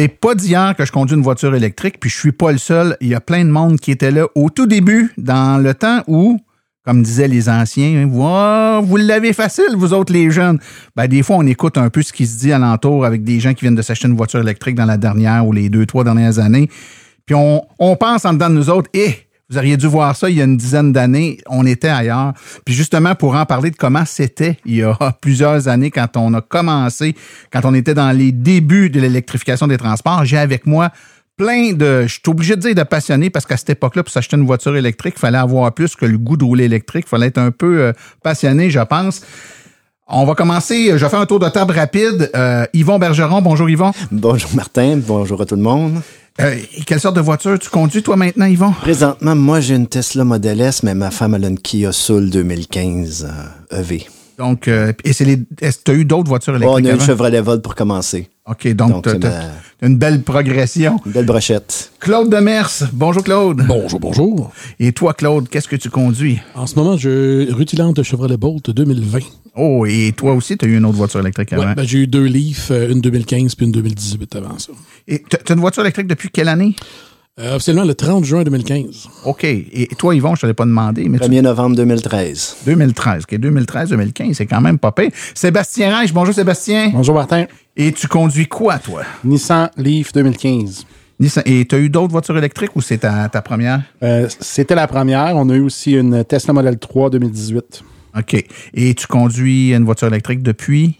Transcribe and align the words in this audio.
C'est 0.00 0.06
pas 0.06 0.36
d'hier 0.36 0.76
que 0.78 0.84
je 0.84 0.92
conduis 0.92 1.16
une 1.16 1.24
voiture 1.24 1.56
électrique, 1.56 1.98
puis 1.98 2.08
je 2.08 2.16
suis 2.16 2.30
pas 2.30 2.52
le 2.52 2.58
seul. 2.58 2.96
Il 3.00 3.08
y 3.08 3.16
a 3.16 3.20
plein 3.20 3.44
de 3.44 3.50
monde 3.50 3.80
qui 3.80 3.90
était 3.90 4.12
là 4.12 4.28
au 4.36 4.48
tout 4.48 4.68
début, 4.68 5.12
dans 5.18 5.60
le 5.60 5.74
temps 5.74 6.04
où, 6.06 6.38
comme 6.84 7.02
disaient 7.02 7.26
les 7.26 7.48
anciens, 7.48 8.06
vous, 8.06 8.22
ah, 8.24 8.80
vous 8.80 8.96
l'avez 8.96 9.32
facile, 9.32 9.74
vous 9.76 9.92
autres 9.92 10.12
les 10.12 10.30
jeunes. 10.30 10.60
Ben, 10.94 11.08
des 11.08 11.24
fois, 11.24 11.34
on 11.34 11.46
écoute 11.48 11.76
un 11.78 11.90
peu 11.90 12.02
ce 12.02 12.12
qui 12.12 12.28
se 12.28 12.38
dit 12.38 12.52
alentour 12.52 13.04
avec 13.04 13.24
des 13.24 13.40
gens 13.40 13.54
qui 13.54 13.62
viennent 13.62 13.74
de 13.74 13.82
s'acheter 13.82 14.06
une 14.06 14.16
voiture 14.16 14.38
électrique 14.38 14.76
dans 14.76 14.84
la 14.84 14.98
dernière 14.98 15.44
ou 15.44 15.50
les 15.50 15.68
deux, 15.68 15.84
trois 15.84 16.04
dernières 16.04 16.38
années. 16.38 16.70
Puis 17.26 17.34
on, 17.34 17.62
on 17.80 17.96
pense 17.96 18.24
en 18.24 18.34
dedans 18.34 18.50
de 18.50 18.54
nous 18.54 18.70
autres, 18.70 18.88
eh, 18.94 19.27
vous 19.50 19.56
auriez 19.56 19.78
dû 19.78 19.86
voir 19.86 20.14
ça 20.14 20.28
il 20.28 20.36
y 20.36 20.42
a 20.42 20.44
une 20.44 20.58
dizaine 20.58 20.92
d'années. 20.92 21.38
On 21.46 21.64
était 21.64 21.88
ailleurs. 21.88 22.34
Puis 22.66 22.74
justement, 22.74 23.14
pour 23.14 23.34
en 23.34 23.46
parler 23.46 23.70
de 23.70 23.76
comment 23.76 24.04
c'était 24.04 24.58
il 24.66 24.76
y 24.76 24.82
a 24.82 24.96
plusieurs 25.20 25.68
années 25.68 25.90
quand 25.90 26.16
on 26.16 26.34
a 26.34 26.42
commencé, 26.42 27.14
quand 27.50 27.60
on 27.64 27.72
était 27.72 27.94
dans 27.94 28.12
les 28.12 28.30
débuts 28.30 28.90
de 28.90 29.00
l'électrification 29.00 29.66
des 29.66 29.78
transports, 29.78 30.24
j'ai 30.26 30.36
avec 30.36 30.66
moi 30.66 30.90
plein 31.38 31.72
de... 31.72 32.02
Je 32.02 32.12
suis 32.12 32.22
obligé 32.26 32.56
de 32.56 32.60
dire 32.60 32.74
de 32.74 32.82
passionnés 32.82 33.30
parce 33.30 33.46
qu'à 33.46 33.56
cette 33.56 33.70
époque-là, 33.70 34.02
pour 34.02 34.12
s'acheter 34.12 34.36
une 34.36 34.44
voiture 34.44 34.76
électrique, 34.76 35.14
il 35.16 35.20
fallait 35.20 35.38
avoir 35.38 35.72
plus 35.72 35.96
que 35.96 36.04
le 36.04 36.18
goût 36.18 36.36
de 36.36 36.44
rouler 36.44 36.64
électrique. 36.64 37.04
Il 37.06 37.10
fallait 37.10 37.28
être 37.28 37.38
un 37.38 37.50
peu 37.50 37.80
euh, 37.80 37.92
passionné, 38.22 38.68
je 38.68 38.80
pense. 38.80 39.22
On 40.08 40.26
va 40.26 40.34
commencer. 40.34 40.98
Je 40.98 41.06
faire 41.06 41.20
un 41.20 41.26
tour 41.26 41.38
de 41.38 41.48
table 41.48 41.72
rapide. 41.72 42.30
Euh, 42.34 42.66
Yvon 42.74 42.98
Bergeron, 42.98 43.40
bonjour 43.40 43.68
Yvon. 43.70 43.92
Bonjour 44.10 44.50
Martin, 44.54 44.98
bonjour 45.06 45.40
à 45.40 45.46
tout 45.46 45.56
le 45.56 45.62
monde. 45.62 46.02
Euh, 46.40 46.56
quelle 46.86 47.00
sorte 47.00 47.16
de 47.16 47.20
voiture 47.20 47.58
tu 47.58 47.68
conduis 47.68 48.02
toi 48.02 48.16
maintenant, 48.16 48.46
Yvon? 48.46 48.72
Présentement, 48.72 49.34
moi 49.34 49.60
j'ai 49.60 49.74
une 49.74 49.88
Tesla 49.88 50.22
Model 50.24 50.60
S, 50.60 50.84
mais 50.84 50.94
ma 50.94 51.10
femme 51.10 51.34
elle 51.34 51.44
a 51.44 51.48
une 51.48 51.58
Kia 51.58 51.90
Soul 51.90 52.30
2015 52.30 53.28
euh, 53.72 53.80
EV. 53.80 54.04
Donc, 54.38 54.68
euh, 54.68 54.92
et 55.04 55.12
c'est 55.12 55.24
les. 55.24 55.38
Est-ce 55.60 55.78
que 55.78 55.82
tu 55.84 55.90
as 55.90 55.94
eu 55.94 56.04
d'autres 56.04 56.28
voitures 56.28 56.52
Bon, 56.52 56.58
électriques? 56.78 56.84
on 56.86 56.88
a 56.88 56.92
une 56.92 56.94
avant? 57.00 57.04
Chevrolet 57.06 57.40
Volt 57.40 57.60
pour 57.62 57.74
commencer. 57.74 58.28
OK, 58.46 58.68
donc, 58.74 58.90
Donc, 58.90 59.04
t'as- 59.04 59.10
c'est 59.12 59.18
t'as 59.18 59.28
ma- 59.30 59.44
t'as 59.80 59.86
une 59.88 59.98
belle 59.98 60.22
progression. 60.22 60.98
Une 61.04 61.12
belle 61.12 61.26
brochette. 61.26 61.90
Claude 62.00 62.30
Demers, 62.30 62.70
bonjour 62.92 63.22
Claude. 63.24 63.62
Bonjour, 63.66 63.98
bonjour. 64.00 64.52
Et 64.78 64.92
toi, 64.92 65.12
Claude, 65.12 65.48
qu'est-ce 65.48 65.68
que 65.68 65.76
tu 65.76 65.90
conduis? 65.90 66.38
En 66.54 66.66
ce 66.66 66.76
moment, 66.76 66.96
je 66.96 67.52
rutilante 67.52 68.02
Chevrolet 68.02 68.36
Bolt 68.36 68.70
2020. 68.70 69.18
Oh, 69.56 69.84
et 69.86 70.12
toi 70.16 70.34
aussi, 70.34 70.56
tu 70.56 70.64
as 70.64 70.68
eu 70.68 70.76
une 70.76 70.84
autre 70.84 70.96
voiture 70.96 71.18
électrique 71.20 71.52
avant? 71.52 71.64
Ouais, 71.66 71.74
ben, 71.74 71.84
j'ai 71.84 71.98
eu 71.98 72.06
deux 72.06 72.24
Leaf, 72.24 72.70
euh, 72.70 72.90
une 72.90 73.00
2015 73.00 73.56
puis 73.56 73.66
une 73.66 73.72
2018 73.72 74.36
avant 74.36 74.56
ça. 74.58 74.70
Et 75.08 75.22
tu 75.28 75.36
as 75.36 75.52
une 75.54 75.60
voiture 75.60 75.82
électrique 75.82 76.06
depuis 76.06 76.30
quelle 76.30 76.48
année? 76.48 76.76
Euh, 77.38 77.54
officiellement, 77.54 77.84
le 77.84 77.94
30 77.94 78.24
juin 78.24 78.42
2015. 78.42 79.06
OK. 79.24 79.44
Et 79.44 79.88
toi, 79.96 80.14
Yvon, 80.14 80.34
je 80.34 80.38
ne 80.38 80.40
te 80.42 80.46
l'ai 80.46 80.54
pas 80.54 80.64
demandé, 80.64 81.08
mais 81.08 81.18
tu... 81.20 81.28
1er 81.28 81.42
novembre 81.42 81.76
2013. 81.76 82.56
2013. 82.66 83.22
OK, 83.22 83.38
2013-2015, 83.38 84.34
c'est 84.34 84.46
quand 84.46 84.60
même 84.60 84.78
pas 84.78 84.90
pire. 84.90 85.10
Sébastien 85.34 85.96
Reich, 85.96 86.12
bonjour 86.12 86.34
Sébastien. 86.34 86.90
Bonjour 86.92 87.14
Martin. 87.14 87.46
Et 87.76 87.92
tu 87.92 88.08
conduis 88.08 88.48
quoi, 88.48 88.78
toi? 88.78 89.02
Nissan 89.24 89.70
Leaf 89.76 90.12
2015. 90.12 90.84
Nissan- 91.20 91.42
Et 91.46 91.64
tu 91.64 91.74
as 91.76 91.78
eu 91.78 91.88
d'autres 91.88 92.10
voitures 92.10 92.36
électriques 92.36 92.74
ou 92.74 92.80
c'est 92.80 92.98
ta, 92.98 93.28
ta 93.28 93.40
première? 93.40 93.82
Euh, 94.02 94.26
C'était 94.40 94.74
la 94.74 94.88
première. 94.88 95.36
On 95.36 95.48
a 95.50 95.54
eu 95.54 95.60
aussi 95.60 95.92
une 95.92 96.24
Tesla 96.24 96.52
Model 96.52 96.76
3 96.78 97.10
2018. 97.10 97.82
OK. 98.18 98.44
Et 98.74 98.94
tu 98.94 99.06
conduis 99.06 99.72
une 99.74 99.84
voiture 99.84 100.08
électrique 100.08 100.42
depuis? 100.42 100.96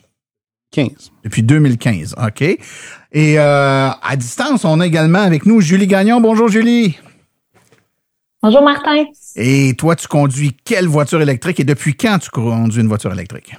15. 0.71 1.13
Depuis 1.25 1.43
2015, 1.43 2.15
OK. 2.25 2.43
Et 2.43 2.59
euh, 3.39 3.89
à 3.91 4.17
distance, 4.17 4.65
on 4.65 4.81
a 4.81 4.87
également 4.87 5.21
avec 5.21 5.47
nous 5.47 5.61
Julie 5.61 5.87
Gagnon. 5.87 6.21
Bonjour 6.21 6.49
Julie. 6.49 6.99
Bonjour 8.43 8.63
Martin. 8.63 9.05
Et 9.37 9.75
toi, 9.77 9.97
tu 9.97 10.07
conduis 10.07 10.57
quelle 10.65 10.87
voiture 10.87 11.21
électrique 11.21 11.59
et 11.61 11.65
depuis 11.65 11.95
quand 11.95 12.19
tu 12.19 12.31
conduis 12.31 12.81
une 12.81 12.89
voiture 12.89 13.13
électrique? 13.13 13.55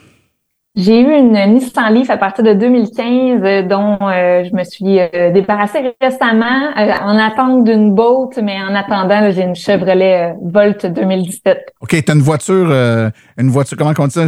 J'ai 0.82 1.02
eu 1.02 1.12
une 1.14 1.34
Nissan 1.56 1.94
Leaf 1.94 2.10
à 2.10 2.16
partir 2.16 2.42
de 2.46 2.54
2015 2.54 3.42
euh, 3.44 3.62
dont 3.64 3.98
euh, 4.02 4.46
je 4.50 4.56
me 4.56 4.64
suis 4.64 4.98
euh, 5.00 5.30
débarrassée 5.34 5.94
récemment 6.02 6.70
euh, 6.78 6.92
en 7.04 7.18
attente 7.18 7.66
d'une 7.66 7.94
Bolt, 7.94 8.40
mais 8.42 8.56
en 8.62 8.74
attendant, 8.74 9.30
j'ai 9.32 9.42
une 9.44 9.56
Chevrolet 9.56 10.30
euh, 10.32 10.34
Volt 10.42 10.86
2017. 10.86 11.74
OK, 11.82 11.90
tu 11.90 12.10
as 12.10 12.16
une 12.16 12.22
voiture, 12.22 12.68
euh, 12.72 13.10
une 13.38 13.50
voiture, 13.50 13.78
comment 13.78 13.92
on 14.00 14.08
dit 14.08 14.14
ça? 14.14 14.26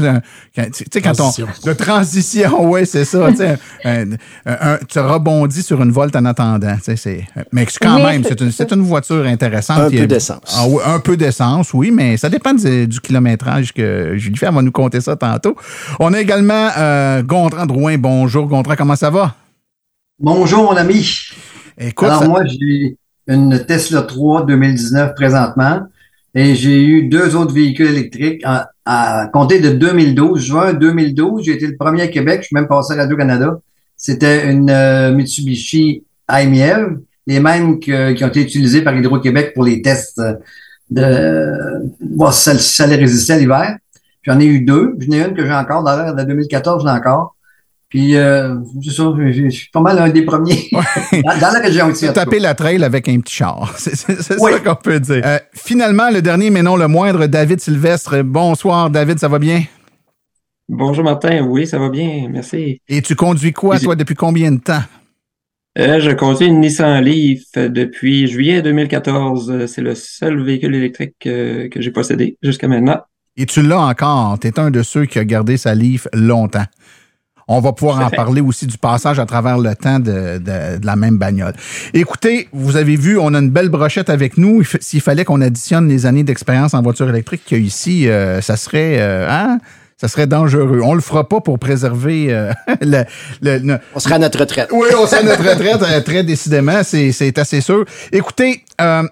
Tu 0.54 0.62
sais, 0.92 1.02
quand 1.02 1.12
on. 1.12 1.14
Transition. 1.32 1.48
De 1.66 1.74
transition, 1.74 2.50
oui, 2.70 2.86
c'est 2.86 3.06
ça. 3.06 3.30
tu 3.30 3.38
sais, 3.38 3.58
un- 3.86 4.12
un- 4.46 4.74
un- 4.74 4.80
tu 4.90 5.00
rebondis 5.00 5.64
sur 5.64 5.82
une 5.82 5.92
volte 5.92 6.18
en 6.18 6.26
attendant. 6.26 6.76
c'est- 6.82 7.24
Mais 7.54 7.66
c'est 7.70 7.80
quand 7.80 7.96
Oui, 7.96 8.04
même, 8.04 8.24
c'est- 8.26 8.42
une, 8.42 8.52
c'est 8.52 8.72
une 8.74 8.82
voiture 8.82 9.26
intéressante. 9.26 9.80
Un 9.80 9.90
peu 9.90 10.06
d'essence. 10.08 10.58
Ah 10.58 10.66
oui, 10.68 10.82
un 10.86 11.00
peu 11.00 11.16
d'essence, 11.16 11.74
oui, 11.74 11.92
mais 11.92 12.18
ça 12.18 12.28
dépend 12.30 12.54
du, 12.54 12.88
du 12.88 13.00
kilométrage 13.00 13.72
que 13.74 14.18
Julie 14.18 14.36
fait. 14.38 14.48
Elle 14.48 14.54
va 14.56 14.62
nous 14.62 14.72
compter 14.74 15.00
ça 15.00 15.16
tantôt. 15.16 15.56
On 16.00 16.12
a 16.14 16.20
également 16.20 16.41
euh, 16.50 17.22
Gontran 17.24 17.66
Drouin. 17.66 17.98
Bonjour, 17.98 18.48
Gontran, 18.48 18.76
comment 18.78 18.96
ça 18.96 19.10
va? 19.10 19.36
Bonjour 20.20 20.64
mon 20.64 20.76
ami. 20.78 21.20
Écoute, 21.80 22.08
Alors 22.08 22.22
ça- 22.24 22.28
moi 22.28 22.44
j'ai 22.46 22.98
une 23.28 23.64
Tesla 23.66 24.02
3 24.04 24.46
2019 24.46 25.14
présentement 25.16 25.82
et 26.34 26.56
j'ai 26.56 26.84
eu 26.84 27.08
deux 27.08 27.36
autres 27.36 27.54
véhicules 27.54 27.88
électriques 27.88 28.42
à, 28.46 28.70
à 28.86 29.28
compter 29.34 29.60
de 29.60 29.70
2012. 29.70 30.42
Juin 30.42 30.74
2012, 30.74 31.44
j'ai 31.46 31.54
été 31.54 31.68
le 31.68 31.76
premier 31.78 32.04
à 32.04 32.08
Québec, 32.08 32.40
je 32.42 32.48
suis 32.48 32.56
même 32.56 32.68
passé 32.68 32.94
à 32.94 32.98
Radio-Canada. 32.98 33.60
C'était 33.98 34.50
une 34.52 34.70
euh, 34.70 35.12
Mitsubishi 35.14 36.04
IMEV, 36.30 36.98
les 37.28 37.40
mêmes 37.40 37.80
que- 37.80 38.14
qui 38.14 38.24
ont 38.24 38.28
été 38.28 38.42
utilisés 38.42 38.82
par 38.82 38.96
Hydro-Québec 38.96 39.52
pour 39.54 39.64
les 39.64 39.82
tests 39.82 40.20
euh, 40.20 40.34
de 40.90 42.16
voir 42.16 42.34
si 42.34 42.44
ça, 42.44 42.58
si 42.58 42.76
ça 42.76 42.84
allait 42.84 42.96
résister 42.96 43.34
à 43.34 43.38
l'hiver. 43.38 43.78
J'en 44.24 44.40
ai 44.40 44.46
eu 44.46 44.62
deux. 44.62 44.96
J'en 45.00 45.12
ai 45.14 45.22
une 45.28 45.34
que 45.36 45.46
j'ai 45.46 45.54
encore, 45.54 45.84
dans 45.84 45.96
la 46.16 46.26
2014, 46.26 46.84
j'en 46.84 46.94
ai 46.96 46.98
encore. 47.00 47.36
Puis, 47.90 48.16
euh, 48.16 48.56
c'est 48.82 48.92
ça, 48.92 49.04
je 49.18 49.50
suis 49.50 49.70
pas 49.70 49.82
mal 49.82 50.00
un 50.00 50.08
des 50.10 50.24
premiers 50.24 50.70
dans, 50.72 51.22
dans 51.42 51.52
la 51.54 51.60
région 51.60 51.90
ici. 51.90 52.08
taper 52.14 52.40
la 52.40 52.54
trail 52.56 52.82
avec 52.86 53.10
un 53.10 53.20
petit 53.20 53.36
char. 53.36 53.74
C'est 53.78 54.40
Oui. 54.40 54.54
ça 54.54 54.60
qu'on 54.62 54.76
peut 54.76 55.00
dire. 55.02 55.22
Euh, 55.26 55.40
finalement, 55.54 56.10
le 56.10 56.22
dernier, 56.22 56.50
mais 56.52 56.62
non 56.64 56.78
le 56.78 56.88
moindre, 56.88 57.28
David 57.28 57.60
Sylvestre. 57.60 58.22
Bonsoir, 58.24 58.90
David, 58.90 59.20
ça 59.20 59.28
va 59.28 59.40
bien? 59.40 59.64
Bonjour 60.70 61.04
Martin, 61.04 61.42
oui, 61.44 61.68
ça 61.68 61.80
va 61.80 61.90
bien, 61.90 62.30
merci. 62.32 62.80
Et 62.88 63.02
tu 63.02 63.14
conduis 63.16 63.52
quoi, 63.52 63.78
toi, 63.78 63.96
depuis 63.98 64.16
combien 64.16 64.54
de 64.54 64.60
temps? 64.62 64.84
Euh, 65.78 66.00
je 66.00 66.12
conduis 66.12 66.48
une 66.48 66.62
Nissan 66.62 67.04
Leaf 67.04 67.44
depuis 67.56 68.28
juillet 68.28 68.62
2014. 68.62 69.52
Euh, 69.52 69.68
C'est 69.68 69.82
le 69.82 69.96
seul 69.96 70.42
véhicule 70.42 70.76
électrique 70.76 71.16
que 71.20 71.70
j'ai 71.76 71.92
possédé 71.92 72.38
jusqu'à 72.42 72.70
maintenant. 72.70 73.02
Et 73.38 73.46
tu 73.46 73.62
l'as 73.62 73.80
encore. 73.80 74.38
Tu 74.40 74.48
es 74.48 74.60
un 74.60 74.72
de 74.72 74.84
ceux 74.84 75.06
qui 75.06 75.20
a 75.20 75.26
gardé 75.26 75.58
sa 75.58 75.74
Leaf 75.74 76.08
longtemps. 76.14 76.66
On 77.48 77.60
va 77.60 77.74
pouvoir 77.74 78.00
en 78.06 78.10
parler 78.16 78.42
aussi 78.42 78.68
du 78.68 78.78
passage 78.78 79.20
à 79.20 79.26
travers 79.26 79.58
le 79.58 79.76
temps 79.76 80.00
de, 80.00 80.38
de- 80.38 80.78
de 80.78 80.86
la 80.86 80.96
même 80.96 81.18
bagnole. 81.18 81.54
Écoutez, 81.94 82.48
vous 82.54 82.76
avez 82.78 82.96
vu, 82.96 83.18
on 83.18 83.34
a 83.34 83.40
une 83.40 83.50
belle 83.50 83.70
brochette 83.70 84.10
avec 84.10 84.38
nous. 84.38 84.64
S'il 84.80 85.02
fallait 85.02 85.26
qu'on 85.26 85.42
additionne 85.42 85.88
les 85.88 86.06
années 86.06 86.24
d'expérience 86.24 86.74
en 86.74 86.82
voiture 86.82 87.10
électrique 87.10 87.44
qu'il 87.46 87.58
y 87.58 87.62
a 87.62 87.64
ici, 87.66 88.10
euh, 88.10 88.42
ça 88.42 88.56
serait... 88.58 88.98
euh, 89.00 89.28
hein? 89.30 89.60
Ça 89.98 90.08
serait 90.08 90.26
dangereux. 90.26 90.82
On 90.84 90.96
le 90.96 91.02
fera 91.02 91.30
pas 91.30 91.42
pour 91.42 91.60
préserver 91.60 92.34
euh, 92.34 92.52
le, 92.82 93.04
le- 93.44 93.60
le- 93.60 93.80
On 93.94 94.00
sera 94.00 94.16
à 94.16 94.20
notre 94.20 94.40
retraite. 94.40 94.70
oui, 94.72 94.88
on 94.98 95.06
sait 95.06 95.24
notre 95.24 95.48
retraite 95.48 96.04
très 96.06 96.24
décidément, 96.24 96.82
c'est 96.84 97.12
c'est 97.12 97.38
assez 97.38 97.62
sûr. 97.62 97.86
Écoutez, 98.12 98.64
euh, 98.82 99.04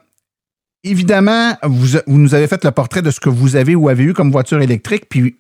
évidemment, 0.84 1.54
vous, 1.64 1.98
vous 2.08 2.18
nous 2.18 2.34
avez 2.34 2.48
fait 2.48 2.64
le 2.64 2.72
portrait 2.72 3.02
de 3.02 3.12
ce 3.12 3.20
que 3.20 3.30
vous 3.30 3.56
avez 3.56 3.76
ou 3.76 3.90
avez 3.90 4.04
eu 4.04 4.14
comme 4.14 4.32
voiture 4.32 4.62
électrique, 4.62 5.06
puis 5.10 5.36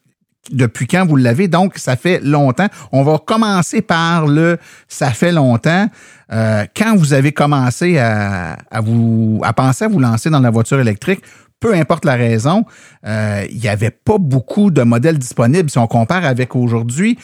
depuis 0.51 0.87
quand 0.87 1.05
vous 1.05 1.15
l'avez, 1.15 1.47
donc 1.47 1.77
ça 1.77 1.95
fait 1.95 2.21
longtemps. 2.23 2.67
On 2.91 3.03
va 3.03 3.19
commencer 3.19 3.81
par 3.81 4.25
le 4.25 4.57
ça 4.87 5.11
fait 5.11 5.31
longtemps. 5.31 5.87
Euh, 6.31 6.65
quand 6.75 6.95
vous 6.95 7.13
avez 7.13 7.31
commencé 7.31 7.97
à, 7.97 8.57
à 8.71 8.81
vous 8.81 9.41
à 9.43 9.53
penser 9.53 9.85
à 9.85 9.87
vous 9.87 9.99
lancer 9.99 10.29
dans 10.29 10.39
la 10.39 10.49
voiture 10.49 10.79
électrique, 10.79 11.21
peu 11.59 11.73
importe 11.73 12.05
la 12.05 12.15
raison, 12.15 12.65
euh, 13.05 13.45
il 13.49 13.59
n'y 13.59 13.67
avait 13.67 13.91
pas 13.91 14.17
beaucoup 14.17 14.71
de 14.71 14.81
modèles 14.81 15.19
disponibles. 15.19 15.69
Si 15.69 15.77
on 15.77 15.87
compare 15.87 16.25
avec 16.25 16.55
aujourd'hui, 16.55 17.17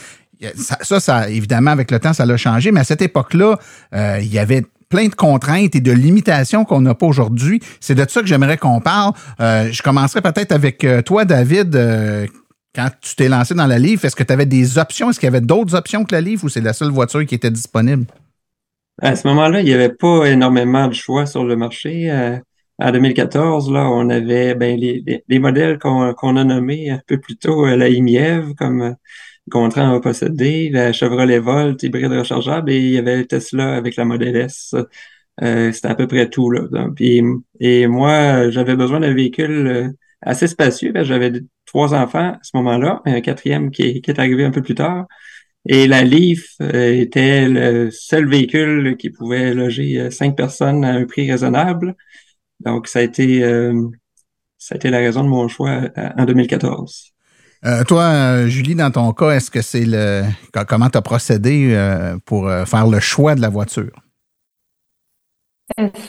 ça, 0.56 0.78
ça, 0.82 1.00
ça, 1.00 1.30
évidemment, 1.30 1.72
avec 1.72 1.92
le 1.92 2.00
temps, 2.00 2.14
ça 2.14 2.26
l'a 2.26 2.38
changé, 2.38 2.72
mais 2.72 2.82
à 2.82 2.84
cette 2.84 3.02
époque-là, 3.02 3.58
euh, 3.94 4.20
il 4.22 4.32
y 4.32 4.38
avait 4.38 4.66
plein 4.90 5.08
de 5.08 5.16
contraintes 5.16 5.76
et 5.76 5.82
de 5.82 5.92
limitations 5.92 6.66
qu'on 6.66 6.82
n'a 6.82 6.96
pas 6.96 7.06
aujourd'hui. 7.06 7.62
C'est 7.80 7.96
de 7.96 8.06
ça 8.08 8.22
que 8.22 8.28
j'aimerais 8.28 8.58
qu'on 8.58 8.82
parle. 8.82 9.14
Euh, 9.40 9.70
je 9.72 9.82
commencerai 9.82 10.22
peut-être 10.22 10.52
avec 10.52 10.84
euh, 10.84 11.02
toi, 11.02 11.26
David. 11.26 11.76
Euh, 11.76 12.28
quand 12.74 12.90
tu 13.02 13.16
t'es 13.16 13.30
lancé 13.30 13.54
dans 13.54 13.68
la 13.68 13.80
livre, 13.80 14.04
est-ce 14.04 14.16
que 14.16 14.24
tu 14.24 14.34
avais 14.34 14.46
des 14.46 14.78
options? 14.78 15.10
Est-ce 15.10 15.20
qu'il 15.20 15.28
y 15.28 15.34
avait 15.34 15.42
d'autres 15.42 15.76
options 15.76 16.04
que 16.04 16.14
la 16.14 16.22
livre 16.22 16.44
ou 16.44 16.50
c'est 16.50 16.62
la 16.62 16.74
seule 16.74 16.92
voiture 16.92 17.26
qui 17.26 17.36
était 17.36 17.52
disponible? 17.52 18.06
À 19.02 19.16
ce 19.16 19.28
moment-là, 19.28 19.62
il 19.62 19.66
n'y 19.66 19.74
avait 19.74 19.94
pas 19.94 20.26
énormément 20.26 20.88
de 20.88 20.94
choix 20.94 21.26
sur 21.26 21.46
le 21.46 21.56
marché. 21.56 22.12
En 22.80 22.92
2014, 22.92 23.72
là, 23.72 23.90
on 23.90 24.10
avait 24.10 24.56
ben, 24.56 24.78
les, 24.78 25.02
les, 25.06 25.24
les 25.26 25.40
modèles 25.40 25.80
qu'on 25.80 26.36
a 26.38 26.44
nommés 26.44 26.90
un 26.90 27.00
peu 27.08 27.18
plus 27.18 27.38
tôt, 27.38 27.66
la 27.66 27.88
IMIEV, 27.88 28.54
comme 28.56 28.96
Gontran 29.48 29.94
a 29.96 30.00
possédé, 30.02 30.70
la 30.70 30.92
Chevrolet 30.94 31.40
Volt 31.40 31.84
hybride 31.84 32.12
rechargeable, 32.12 32.72
et 32.72 32.80
il 32.80 32.92
y 32.94 32.98
avait 32.98 33.26
Tesla 33.26 33.76
avec 33.76 33.96
la 33.96 34.06
Model 34.06 34.36
S. 34.36 34.76
Euh, 35.44 35.72
C'était 35.72 35.88
à 35.90 35.96
peu 35.96 36.08
près 36.08 36.30
tout. 36.30 36.50
Là. 36.52 36.68
Puis, 36.96 37.22
et 37.60 37.88
moi, 37.88 38.50
j'avais 38.50 38.76
besoin 38.76 39.00
d'un 39.02 39.14
véhicule 39.14 39.68
euh, 39.68 39.90
assez 40.22 40.48
spacieux. 40.48 40.94
J'avais 41.04 41.32
trois 41.66 41.94
enfants 41.94 42.34
à 42.34 42.40
ce 42.42 42.52
moment-là, 42.58 43.02
un 43.06 43.22
quatrième 43.22 43.72
qui, 43.72 44.02
qui 44.02 44.12
est 44.12 44.20
arrivé 44.20 44.46
un 44.46 44.52
peu 44.52 44.62
plus 44.62 44.76
tard. 44.76 45.06
Et 45.68 45.88
la 45.88 46.04
Leaf 46.04 46.56
euh, 46.62 46.94
était 46.94 47.48
le 47.48 47.90
seul 47.92 48.28
véhicule 48.30 48.98
qui 48.98 49.10
pouvait 49.10 49.54
loger 49.54 50.00
euh, 50.00 50.12
cinq 50.12 50.36
personnes 50.38 50.86
à 50.86 50.94
un 50.94 51.06
prix 51.06 51.30
raisonnable. 51.30 51.96
Donc, 52.62 52.88
ça 52.88 53.00
a 53.00 53.02
été, 53.04 53.44
euh, 53.44 53.90
ça 54.58 54.76
a 54.76 54.78
été 54.78 54.90
la 54.90 55.00
raison 55.00 55.24
de 55.24 55.30
mon 55.30 55.48
choix 55.48 55.90
en 56.18 56.26
2014. 56.26 57.15
Euh, 57.64 57.84
toi, 57.84 58.04
euh, 58.04 58.48
Julie, 58.48 58.76
dans 58.76 58.92
ton 58.92 59.12
cas, 59.14 59.32
est-ce 59.32 59.50
que 59.50 59.62
c'est 59.62 59.86
le 59.86 60.24
co- 60.54 60.66
comment 60.68 60.90
tu 60.90 60.98
as 60.98 61.02
procédé 61.02 61.74
euh, 61.74 62.18
pour 62.26 62.48
euh, 62.48 62.66
faire 62.66 62.88
le 62.88 63.00
choix 63.00 63.36
de 63.36 63.42
la 63.42 63.50
voiture? 63.50 63.92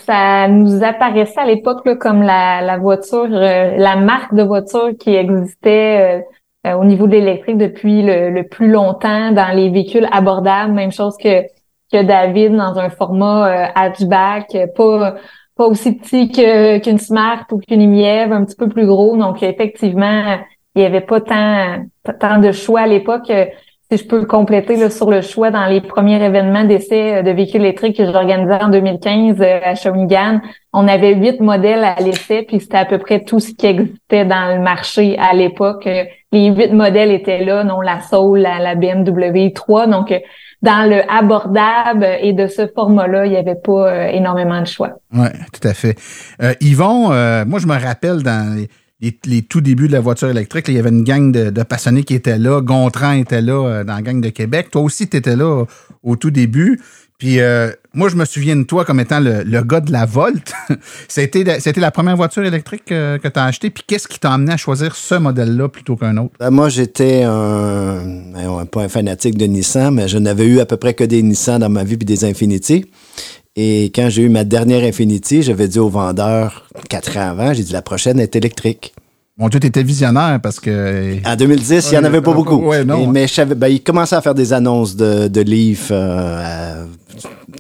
Ça 0.06 0.48
nous 0.48 0.84
apparaissait 0.84 1.40
à 1.40 1.46
l'époque 1.46 1.98
comme 1.98 2.22
la, 2.22 2.60
la 2.60 2.76
voiture, 2.76 3.26
la 3.28 3.96
marque 3.96 4.34
de 4.34 4.42
voiture 4.42 4.90
qui 4.98 5.14
existait 5.14 6.26
au 6.64 6.84
niveau 6.84 7.06
de 7.06 7.12
l'électrique 7.12 7.56
depuis 7.56 8.02
le, 8.02 8.30
le 8.30 8.46
plus 8.46 8.70
longtemps 8.70 9.32
dans 9.32 9.56
les 9.56 9.70
véhicules 9.70 10.06
abordables. 10.12 10.74
Même 10.74 10.92
chose 10.92 11.16
que, 11.16 11.42
que 11.90 12.02
David 12.02 12.54
dans 12.54 12.78
un 12.78 12.90
format 12.90 13.70
hatchback, 13.74 14.56
pas 14.76 15.16
pas 15.56 15.64
aussi 15.64 15.94
petit 15.94 16.30
qu'une 16.30 16.98
Smart 16.98 17.46
ou 17.50 17.58
qu'une 17.58 17.80
Imiev, 17.80 18.30
un 18.32 18.44
petit 18.44 18.56
peu 18.56 18.68
plus 18.68 18.86
gros. 18.86 19.16
Donc 19.16 19.42
effectivement, 19.42 20.36
il 20.76 20.82
y 20.82 20.84
avait 20.84 21.00
pas 21.00 21.20
tant 21.20 21.86
tant 22.20 22.38
de 22.38 22.52
choix 22.52 22.80
à 22.80 22.86
l'époque. 22.86 23.30
Euh, 23.30 23.46
si 23.90 23.98
je 23.98 24.08
peux 24.08 24.24
compléter 24.26 24.76
là, 24.76 24.90
sur 24.90 25.10
le 25.10 25.20
choix 25.20 25.52
dans 25.52 25.66
les 25.66 25.80
premiers 25.80 26.20
événements 26.22 26.64
d'essai 26.64 27.16
euh, 27.16 27.22
de 27.22 27.30
véhicules 27.30 27.60
électriques 27.60 27.96
que 27.96 28.04
j'organisais 28.04 28.62
en 28.62 28.68
2015 28.68 29.40
euh, 29.40 29.60
à 29.64 29.74
Shawinigan, 29.76 30.40
on 30.72 30.88
avait 30.88 31.14
huit 31.14 31.40
modèles 31.40 31.84
à 31.84 31.94
l'essai, 32.00 32.42
puis 32.42 32.60
c'était 32.60 32.78
à 32.78 32.84
peu 32.84 32.98
près 32.98 33.22
tout 33.22 33.38
ce 33.38 33.52
qui 33.52 33.66
existait 33.66 34.24
dans 34.24 34.56
le 34.56 34.60
marché 34.60 35.16
à 35.18 35.34
l'époque. 35.34 35.88
Les 36.32 36.48
huit 36.48 36.72
modèles 36.72 37.12
étaient 37.12 37.44
là, 37.44 37.62
non 37.62 37.80
la 37.80 38.00
Soul, 38.00 38.40
la, 38.40 38.74
BMW 38.74 39.52
3. 39.54 39.86
Donc, 39.86 40.12
dans 40.62 40.88
le 40.88 41.00
abordable 41.10 42.06
et 42.20 42.32
de 42.32 42.48
ce 42.48 42.66
format-là, 42.66 43.26
il 43.26 43.30
n'y 43.30 43.38
avait 43.38 43.54
pas 43.54 44.10
énormément 44.10 44.60
de 44.60 44.66
choix. 44.66 44.90
Oui, 45.14 45.28
tout 45.52 45.66
à 45.66 45.74
fait. 45.74 45.96
Euh, 46.42 46.52
Yvon, 46.60 47.12
euh, 47.12 47.44
moi, 47.46 47.60
je 47.60 47.66
me 47.66 47.78
rappelle 47.78 48.22
dans 48.22 48.56
les, 48.56 48.68
les- 49.26 49.42
tout 49.42 49.60
débuts 49.60 49.88
de 49.88 49.92
la 49.92 50.00
voiture 50.00 50.28
électrique, 50.28 50.68
là, 50.68 50.72
il 50.74 50.76
y 50.76 50.80
avait 50.80 50.88
une 50.90 51.04
gang 51.04 51.30
de, 51.32 51.50
de 51.50 51.62
passionnés 51.62 52.02
qui 52.04 52.14
étaient 52.14 52.38
là. 52.38 52.60
Gontran 52.62 53.12
était 53.12 53.42
là 53.42 53.52
euh, 53.66 53.84
dans 53.84 53.94
la 53.94 54.02
gang 54.02 54.20
de 54.20 54.30
Québec. 54.30 54.68
Toi 54.70 54.82
aussi, 54.82 55.08
tu 55.08 55.16
étais 55.16 55.36
là 55.36 55.64
au 56.02 56.16
tout 56.16 56.30
début. 56.30 56.80
Puis 57.18 57.40
euh, 57.40 57.70
moi, 57.94 58.10
je 58.10 58.16
me 58.16 58.26
souviens 58.26 58.56
de 58.56 58.64
toi 58.64 58.84
comme 58.84 59.00
étant 59.00 59.20
le, 59.20 59.42
le 59.42 59.62
gars 59.62 59.80
de 59.80 59.90
la 59.90 60.04
Volt. 60.04 60.52
C'était 61.08 61.44
la- 61.76 61.90
première 61.90 62.16
voiture 62.16 62.44
électrique 62.44 62.92
euh, 62.92 63.16
que 63.18 63.28
tu 63.28 63.38
as 63.38 63.44
achetée. 63.44 63.70
Puis 63.70 63.84
qu'est-ce 63.86 64.06
qui 64.06 64.18
t'a 64.20 64.32
amené 64.32 64.52
à 64.52 64.56
choisir 64.58 64.94
ce 64.96 65.14
modèle-là 65.14 65.68
plutôt 65.68 65.96
qu'un 65.96 66.16
autre? 66.18 66.32
Ben, 66.38 66.50
moi, 66.50 66.68
j'étais 66.68 67.22
un, 67.22 68.02
ben, 68.34 68.66
pas 68.66 68.82
un 68.82 68.88
fanatique 68.88 69.38
de 69.38 69.46
Nissan, 69.46 69.94
mais 69.94 70.08
je 70.08 70.18
n'avais 70.18 70.46
eu 70.46 70.60
à 70.60 70.66
peu 70.66 70.76
près 70.76 70.92
que 70.94 71.04
des 71.04 71.22
Nissan 71.22 71.58
dans 71.60 71.70
ma 71.70 71.84
vie 71.84 71.96
puis 71.96 72.04
des 72.06 72.24
Infinity. 72.24 72.84
Et 73.56 73.84
quand 73.94 74.08
j'ai 74.10 74.22
eu 74.22 74.28
ma 74.28 74.44
dernière 74.44 74.84
Infinity, 74.84 75.42
j'avais 75.42 75.66
dit 75.68 75.78
au 75.78 75.88
vendeur, 75.88 76.66
quatre 76.90 77.16
ans 77.16 77.30
avant, 77.30 77.54
j'ai 77.54 77.62
dit 77.62 77.72
la 77.72 77.82
prochaine 77.82 78.20
est 78.20 78.36
électrique. 78.36 78.94
Mon 79.38 79.48
Dieu, 79.48 79.60
t'étais 79.60 79.82
visionnaire 79.82 80.40
parce 80.42 80.60
que... 80.60 81.16
En 81.26 81.36
2010, 81.36 81.88
il 81.88 81.92
n'y 81.92 81.98
en 81.98 82.04
avait 82.04 82.22
pas 82.22 82.32
beaucoup. 82.32 82.56
ouais, 82.68 82.84
non. 82.84 83.04
Et- 83.04 83.06
mais 83.06 83.26
ben, 83.54 83.68
il 83.68 83.82
commençait 83.82 84.16
à 84.16 84.22
faire 84.22 84.34
des 84.34 84.52
annonces 84.54 84.96
de, 84.96 85.28
de 85.28 85.40
livres. 85.42 85.88
euh, 85.90 86.82
à- 86.82 86.86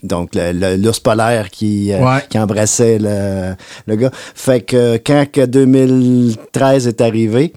donc, 0.02 0.30
l'ours 0.34 1.00
polaire 1.00 1.50
qui, 1.50 1.92
euh, 1.92 1.98
qui 2.28 2.38
embrassait 2.38 2.98
le, 2.98 3.54
le 3.86 3.96
gars. 3.96 4.10
Fait 4.34 4.60
que 4.60 4.96
quand 4.98 5.24
que 5.30 5.44
2013 5.46 6.86
est 6.88 7.00
arrivé, 7.00 7.52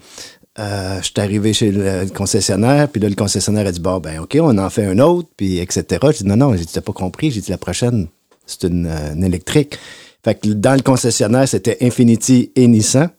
euh, 0.58 0.98
je 1.00 1.04
suis 1.04 1.14
arrivé 1.18 1.52
chez 1.52 1.70
le 1.72 2.06
concessionnaire, 2.14 2.88
puis 2.88 3.00
là, 3.00 3.08
le 3.08 3.14
concessionnaire 3.14 3.66
a 3.66 3.72
dit, 3.72 3.80
bon, 3.80 3.98
ben, 3.98 4.18
OK, 4.20 4.36
on 4.40 4.56
en 4.58 4.70
fait 4.70 4.84
un 4.86 4.98
autre, 4.98 5.28
puis 5.36 5.58
etc. 5.58 5.84
J'ai 6.12 6.24
dit, 6.24 6.26
non, 6.26 6.36
non, 6.36 6.52
j'ai 6.56 6.64
dit, 6.64 6.72
t'as 6.72 6.80
pas 6.80 6.92
compris. 6.92 7.30
J'ai 7.30 7.40
dit, 7.40 7.50
la 7.50 7.58
prochaine, 7.58 8.06
c'est 8.50 8.68
une, 8.68 8.86
une 8.86 9.24
électrique. 9.24 9.78
Fait 10.24 10.34
que 10.34 10.48
dans 10.48 10.74
le 10.74 10.82
concessionnaire, 10.82 11.48
c'était 11.48 11.78
Infinity 11.80 12.52
et 12.54 12.66
Nissan. 12.66 13.10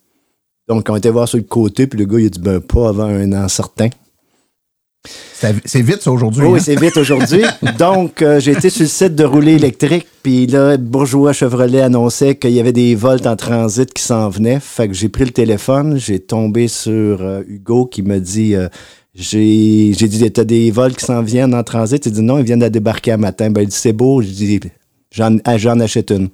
Donc, 0.68 0.88
on 0.90 0.96
était 0.96 1.10
voir 1.10 1.28
sur 1.28 1.38
le 1.38 1.44
côté, 1.44 1.88
puis 1.88 2.00
le 2.00 2.06
gars, 2.06 2.20
il 2.20 2.28
a 2.28 2.30
dit, 2.30 2.40
ben, 2.40 2.60
pas 2.60 2.90
avant 2.90 3.06
un 3.06 3.34
an 3.34 3.48
certain. 3.48 3.90
C'est 5.66 5.82
vite, 5.82 6.04
ça, 6.04 6.12
aujourd'hui. 6.12 6.46
Oui, 6.46 6.60
hein? 6.60 6.62
c'est 6.64 6.80
vite 6.80 6.96
aujourd'hui. 6.96 7.42
Donc, 7.80 8.22
euh, 8.22 8.40
j'ai 8.40 8.52
été 8.52 8.70
sur 8.70 8.84
le 8.84 8.88
site 8.88 9.16
de 9.16 9.24
rouler 9.24 9.54
électrique, 9.54 10.06
puis 10.22 10.46
là, 10.46 10.78
Bourgeois 10.78 11.34
Chevrolet 11.34 11.82
annonçait 11.82 12.36
qu'il 12.36 12.52
y 12.52 12.60
avait 12.60 12.72
des 12.72 12.94
volts 12.94 13.26
en 13.26 13.36
transit 13.36 13.92
qui 13.92 14.04
s'en 14.04 14.30
venaient. 14.30 14.60
Fait 14.60 14.88
que 14.88 14.94
j'ai 14.94 15.10
pris 15.10 15.26
le 15.26 15.32
téléphone, 15.32 15.98
j'ai 15.98 16.20
tombé 16.20 16.68
sur 16.68 17.22
euh, 17.22 17.42
Hugo 17.48 17.88
qui 17.88 18.04
me 18.04 18.20
dit, 18.20 18.54
euh, 18.54 18.68
j'ai 19.16 19.94
j'ai 19.98 20.08
dit, 20.08 20.32
t'as 20.32 20.44
des 20.44 20.70
vols 20.70 20.96
qui 20.96 21.04
s'en 21.04 21.24
viennent 21.24 21.56
en 21.56 21.64
transit? 21.64 22.06
Il 22.06 22.12
dit, 22.12 22.22
non, 22.22 22.38
ils 22.38 22.46
viennent 22.46 22.60
de 22.60 22.68
débarquer 22.68 23.14
un 23.14 23.18
matin. 23.18 23.50
Ben, 23.50 23.62
il 23.62 23.68
dit, 23.68 23.76
c'est 23.76 23.94
beau. 23.94 24.22
J'ai 24.22 24.30
dit, 24.32 24.60
j'en 25.12 25.38
ah, 25.46 25.58
j'en 25.58 25.80
achète 25.80 26.12
une. 26.12 26.30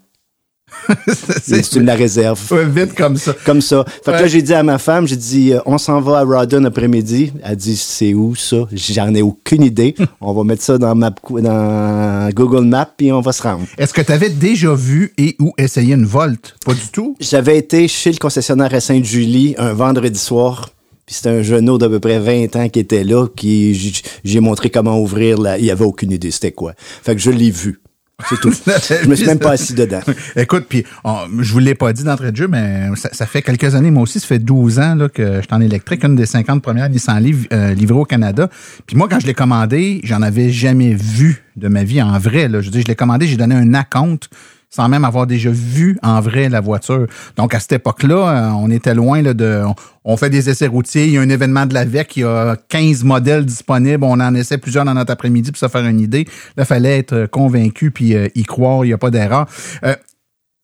Dit, 1.48 1.62
tu 1.62 1.80
me 1.80 1.86
la 1.86 1.96
réserves. 1.96 2.52
Ouais, 2.52 2.66
vite 2.66 2.94
comme 2.94 3.18
ça. 3.18 3.34
Comme 3.46 3.62
ça. 3.62 3.86
Fait 4.04 4.12
que 4.12 4.18
là, 4.18 4.28
j'ai 4.28 4.42
dit 4.42 4.54
à 4.54 4.64
ma 4.64 4.78
femme, 4.78 5.08
j'ai 5.08 5.16
dit, 5.16 5.54
euh, 5.54 5.60
on 5.66 5.78
s'en 5.78 6.02
va 6.02 6.20
à 6.20 6.24
Rawdon 6.24 6.64
après-midi. 6.66 7.32
Elle 7.44 7.56
dit, 7.56 7.76
c'est 7.76 8.14
où 8.14 8.36
ça? 8.36 8.68
J'en 8.72 9.14
ai 9.16 9.22
aucune 9.22 9.64
idée. 9.64 9.96
on 10.22 10.34
va 10.34 10.44
mettre 10.44 10.64
ça 10.64 10.78
dans, 10.78 10.94
map, 10.94 11.14
dans 11.30 12.30
Google 12.34 12.66
Maps, 12.66 12.90
puis 12.98 13.12
on 13.12 13.22
va 13.22 13.32
se 13.32 13.44
rendre. 13.44 13.66
Est-ce 13.78 13.94
que 13.94 14.02
tu 14.02 14.12
avais 14.12 14.30
déjà 14.30 14.74
vu 14.74 15.14
et 15.18 15.36
ou 15.40 15.54
essayé 15.58 15.94
une 15.94 16.06
Volt? 16.06 16.56
Pas 16.66 16.74
du 16.74 16.88
tout? 16.92 17.16
J'avais 17.20 17.58
été 17.58 17.88
chez 17.88 18.12
le 18.12 18.18
concessionnaire 18.18 18.74
à 18.74 18.80
Sainte-Julie 18.80 19.56
un 19.58 19.74
vendredi 19.74 20.20
soir. 20.20 20.70
Puis 21.06 21.16
c'était 21.16 21.30
un 21.30 21.42
jeune 21.42 21.78
d'à 21.78 21.88
peu 21.88 22.02
près 22.02 22.20
20 22.20 22.56
ans 22.58 22.68
qui 22.68 22.80
était 22.80 23.06
là, 23.06 23.28
qui 23.34 23.94
j'ai 24.26 24.40
montré 24.42 24.70
comment 24.70 25.00
ouvrir 25.00 25.38
la. 25.38 25.58
Il 25.58 25.72
avait 25.72 25.86
aucune 25.86 26.12
idée 26.12 26.32
c'était 26.32 26.52
quoi. 26.52 26.74
Fait 26.78 27.16
que 27.16 27.22
je 27.22 27.32
l'ai 27.32 27.50
vu. 27.50 27.80
C'est 28.26 28.40
tout. 28.42 28.52
je 29.04 29.08
me 29.08 29.16
suis 29.16 29.28
même 29.28 29.38
pas 29.38 29.52
assis 29.52 29.76
dedans. 29.76 30.00
Écoute, 30.36 30.66
puis 30.68 30.84
on- 31.04 31.28
je 31.40 31.54
vous 31.54 31.60
l'ai 31.60 31.76
pas 31.76 31.94
dit 31.94 32.04
d'entrée 32.04 32.32
de 32.32 32.36
jeu, 32.36 32.48
mais 32.48 32.88
ça, 32.96 33.10
ça 33.12 33.28
fait 33.28 33.44
quelques 33.44 33.76
années, 33.76 33.92
moi 33.92 34.04
aussi, 34.04 34.20
ça 34.20 34.26
fait 34.26 34.40
12 34.40 34.80
ans 34.80 34.96
là, 34.96 35.08
que 35.08 35.36
je 35.36 35.42
suis 35.42 35.54
en 35.54 35.62
électrique, 35.62 36.04
une 36.04 36.16
des 36.16 36.26
50 36.26 36.64
premières 36.64 36.90
Nissan 36.90 37.22
Leaf 37.22 37.46
euh, 37.54 37.76
livrées 37.76 38.00
au 38.00 38.06
Canada. 38.06 38.50
Puis 38.88 38.98
moi, 38.98 39.08
quand 39.08 39.20
je 39.20 39.28
l'ai 39.28 39.36
commandé, 39.36 40.02
j'en 40.04 40.24
avais 40.24 40.50
jamais 40.50 40.96
vu 40.96 41.44
de 41.58 41.68
ma 41.68 41.84
vie 41.84 42.02
en 42.02 42.18
vrai. 42.18 42.48
Là. 42.48 42.60
Je 42.62 42.66
veux 42.66 42.72
dire, 42.72 42.82
je 42.82 42.88
l'ai 42.88 42.96
commandé, 42.96 43.28
j'ai 43.28 43.38
donné 43.38 43.54
un 43.54 43.74
acompte 43.76 44.30
sans 44.78 44.88
même 44.90 45.04
avoir 45.04 45.26
déjà 45.26 45.50
vu 45.52 45.98
en 46.04 46.22
vrai 46.22 46.50
la 46.50 46.62
voiture. 46.62 47.08
Donc, 47.36 47.54
à 47.54 47.60
cette 47.60 47.74
époque-là, 47.74 48.16
euh, 48.16 48.50
on 48.52 48.70
était 48.70 48.94
loin 48.94 49.22
là, 49.22 49.34
de... 49.34 49.64
On, 50.06 50.16
fait 50.16 50.30
des 50.30 50.50
essais 50.50 50.68
routiers, 50.68 51.08
il 51.08 51.14
y 51.14 51.18
a 51.18 51.22
un 51.22 51.30
événement 51.30 51.66
de 51.66 51.74
la 51.74 51.84
VEC, 51.84 52.18
il 52.18 52.20
y 52.22 52.24
a 52.24 52.56
15 52.70 53.04
modèles 53.04 53.44
disponibles, 53.44 54.04
on 54.04 54.20
en 54.20 54.36
essaie 54.36 54.58
plusieurs 54.58 54.86
dans 54.86 54.94
notre 54.94 55.12
après-midi 55.12 55.52
pour 55.52 55.60
se 55.60 55.68
faire 55.68 55.86
une 55.86 56.00
idée. 56.00 56.26
Là, 56.56 56.64
il 56.64 56.66
fallait 56.66 57.00
être 57.00 57.26
convaincu 57.26 57.92
puis 57.92 58.16
euh, 58.16 58.30
y 58.36 58.44
croire, 58.44 58.86
il 58.86 58.90
n'y 58.90 58.94
a 58.94 58.98
pas 58.98 59.10
d'erreur. 59.10 59.48
Euh, 59.84 59.96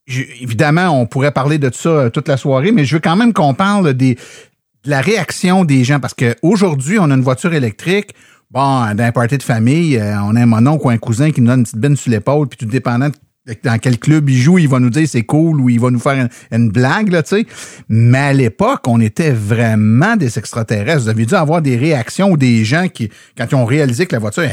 évidemment, 0.08 0.90
on 0.90 1.06
pourrait 1.06 1.32
parler 1.32 1.58
de 1.58 1.70
ça 1.74 1.90
euh, 1.90 2.10
toute 2.10 2.28
la 2.28 2.38
soirée, 2.38 2.72
mais 2.72 2.86
je 2.86 2.96
veux 2.96 3.02
quand 3.02 3.16
même 3.16 3.34
qu'on 3.34 3.54
parle 3.54 3.94
des, 3.94 4.16
de 4.16 4.90
la 4.90 5.02
réaction 5.02 5.66
des 5.66 5.84
gens 5.84 6.00
parce 6.00 6.14
qu'aujourd'hui, 6.14 7.00
on 7.00 7.10
a 7.10 7.14
une 7.14 7.22
voiture 7.22 7.54
électrique. 7.54 8.14
Bon, 8.54 8.94
d'un 8.94 9.12
party 9.12 9.40
de 9.40 9.44
famille, 9.44 9.98
euh, 9.98 10.16
on 10.22 10.36
a 10.36 10.42
un 10.42 10.46
mononcle 10.46 10.86
ou 10.86 10.90
un 10.92 11.00
cousin 11.00 11.32
qui 11.32 11.42
nous 11.42 11.48
donne 11.48 11.62
une 11.62 11.66
petite 11.66 11.80
benne 11.80 11.96
sur 11.96 12.12
l'épaule, 12.12 12.48
puis 12.48 12.58
tout 12.58 12.66
dépendant 12.68 13.10
de 13.10 13.16
dans 13.64 13.78
quel 13.78 14.00
club 14.00 14.30
il 14.30 14.38
joue, 14.38 14.58
il 14.58 14.70
va 14.70 14.80
nous 14.80 14.90
dire 14.90 15.08
c'est 15.08 15.24
cool 15.24 15.60
ou 15.60 15.70
il 15.70 15.80
va 15.80 15.92
nous 15.92 16.00
faire 16.00 16.30
une, 16.52 16.70
blague, 16.70 17.12
là, 17.12 17.24
tu 17.24 17.38
sais. 17.38 17.46
Mais 17.90 18.18
à 18.18 18.34
l'époque, 18.34 18.82
on 18.88 19.02
était 19.02 19.32
vraiment 19.32 20.16
des 20.16 20.38
extraterrestres. 20.38 21.02
Vous 21.02 21.10
avez 21.10 21.26
dû 21.26 21.36
avoir 21.36 21.62
des 21.62 21.76
réactions 21.76 22.32
ou 22.32 22.38
des 22.38 22.64
gens 22.64 22.88
qui, 22.88 23.10
quand 23.38 23.46
ils 23.52 23.56
ont 23.56 23.66
réalisé 23.66 24.06
que 24.06 24.16
la 24.16 24.20
voiture 24.20 24.44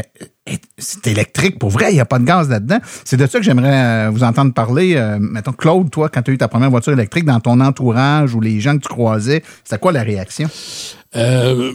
c'est 0.79 1.07
électrique 1.07 1.59
pour 1.59 1.71
vrai, 1.71 1.93
il 1.93 1.95
n'y 1.95 2.01
a 2.01 2.07
pas 2.07 2.19
de 2.19 2.25
gaz 2.25 2.49
là-dedans. 2.49 2.79
C'est 3.05 3.17
de 3.17 3.27
ça 3.27 3.39
que 3.39 3.45
j'aimerais 3.45 4.07
euh, 4.07 4.11
vous 4.11 4.23
entendre 4.23 4.53
parler. 4.53 4.95
Euh, 4.97 5.19
mettons, 5.21 5.53
Claude, 5.53 5.91
toi, 5.91 6.09
quand 6.09 6.23
tu 6.23 6.31
as 6.31 6.35
eu 6.35 6.39
ta 6.39 6.49
première 6.49 6.71
voiture 6.71 6.93
électrique 6.93 7.25
dans 7.25 7.41
ton 7.41 7.61
entourage 7.61 8.35
ou 8.35 8.41
les 8.41 8.61
gens 8.61 8.77
que 8.77 8.83
tu 8.83 8.89
croisais, 8.89 9.43
c'était 9.65 9.79
quoi 9.79 9.93
la 9.93 10.03
réaction? 10.03 10.49
Euh, 11.17 11.73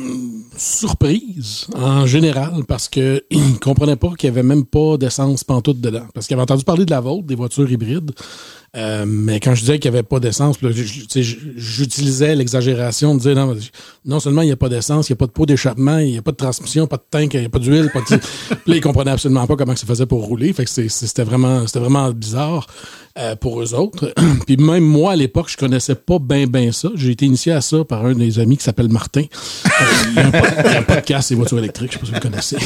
surprise, 0.57 1.67
en 1.75 2.05
général, 2.05 2.63
parce 2.67 2.87
que 2.89 3.23
ils 3.29 3.59
comprenaient 3.59 3.97
pas 3.97 4.11
qu'il 4.17 4.27
y 4.27 4.31
avait 4.31 4.43
même 4.43 4.65
pas 4.65 4.97
d'essence 4.97 5.43
pantoute 5.43 5.79
dedans. 5.79 6.07
Parce 6.13 6.27
qu'ils 6.27 6.35
avaient 6.35 6.43
entendu 6.43 6.63
parler 6.63 6.85
de 6.85 6.91
la 6.91 7.01
vôtre, 7.01 7.27
des 7.27 7.35
voitures 7.35 7.69
hybrides. 7.69 8.11
Euh, 8.75 9.05
mais 9.07 9.39
quand 9.39 9.55
je 9.55 9.61
disais 9.61 9.79
qu'il 9.79 9.91
n'y 9.91 9.97
avait 9.97 10.03
pas 10.03 10.19
d'essence, 10.19 10.57
j'utilisais 11.55 12.35
l'exagération 12.35 13.15
de 13.15 13.19
dire 13.21 13.35
non, 13.35 13.55
non 14.05 14.19
seulement 14.19 14.41
il 14.41 14.47
n'y 14.47 14.51
a 14.51 14.57
pas 14.57 14.69
d'essence, 14.69 15.09
il 15.09 15.13
n'y 15.13 15.15
a 15.15 15.17
pas 15.17 15.27
de 15.27 15.31
pot 15.31 15.45
d'échappement, 15.45 15.97
il 15.99 16.11
n'y 16.11 16.17
a 16.17 16.21
pas 16.21 16.31
de 16.31 16.37
transmission, 16.37 16.87
pas 16.87 16.97
de 16.97 17.03
tank, 17.09 17.33
il 17.33 17.39
n'y 17.41 17.45
a 17.45 17.49
pas 17.49 17.59
d'huile, 17.59 17.89
pas 17.93 18.01
de. 18.01 18.05
Puis 18.17 18.57
là, 18.67 18.75
ils 18.75 18.81
comprenaient 18.81 19.11
absolument 19.11 19.47
pas 19.47 19.55
comment 19.55 19.75
ça 19.75 19.85
faisait 19.85 20.05
pour 20.05 20.25
rouler. 20.25 20.51
Fait 20.53 20.65
que 20.65 20.69
c'était 20.89 21.23
vraiment, 21.23 21.65
c'était 21.67 21.79
vraiment 21.79 22.11
bizarre 22.11 22.67
euh, 23.17 23.35
pour 23.37 23.61
eux 23.61 23.73
autres. 23.73 24.13
Puis 24.45 24.57
même 24.57 24.83
moi, 24.83 25.13
à 25.13 25.15
l'époque, 25.15 25.49
je 25.49 25.57
connaissais 25.57 25.95
pas 25.95 26.19
bien 26.19 26.47
ben 26.47 26.71
ça. 26.73 26.89
J'ai 26.95 27.11
été 27.11 27.25
initié 27.25 27.53
à 27.53 27.61
ça 27.61 27.85
par 27.85 28.05
un 28.05 28.13
des 28.13 28.39
amis 28.39 28.57
qui 28.57 28.63
s'appelle 28.63 28.89
Martin. 28.89 29.21
Euh, 29.21 29.85
il, 30.09 30.15
y 30.15 30.19
a 30.19 30.25
un 30.27 30.31
pod- 30.31 30.53
il 30.59 30.71
y 30.71 30.75
a 30.75 30.79
un 30.79 30.83
podcast 30.83 31.29
des 31.29 31.35
voitures 31.35 31.59
électriques, 31.59 31.93
je 31.93 31.97
sais 31.97 31.99
pas 31.99 32.05
si 32.07 32.11
vous 32.11 32.17
le 32.17 32.21
connaissez. 32.21 32.57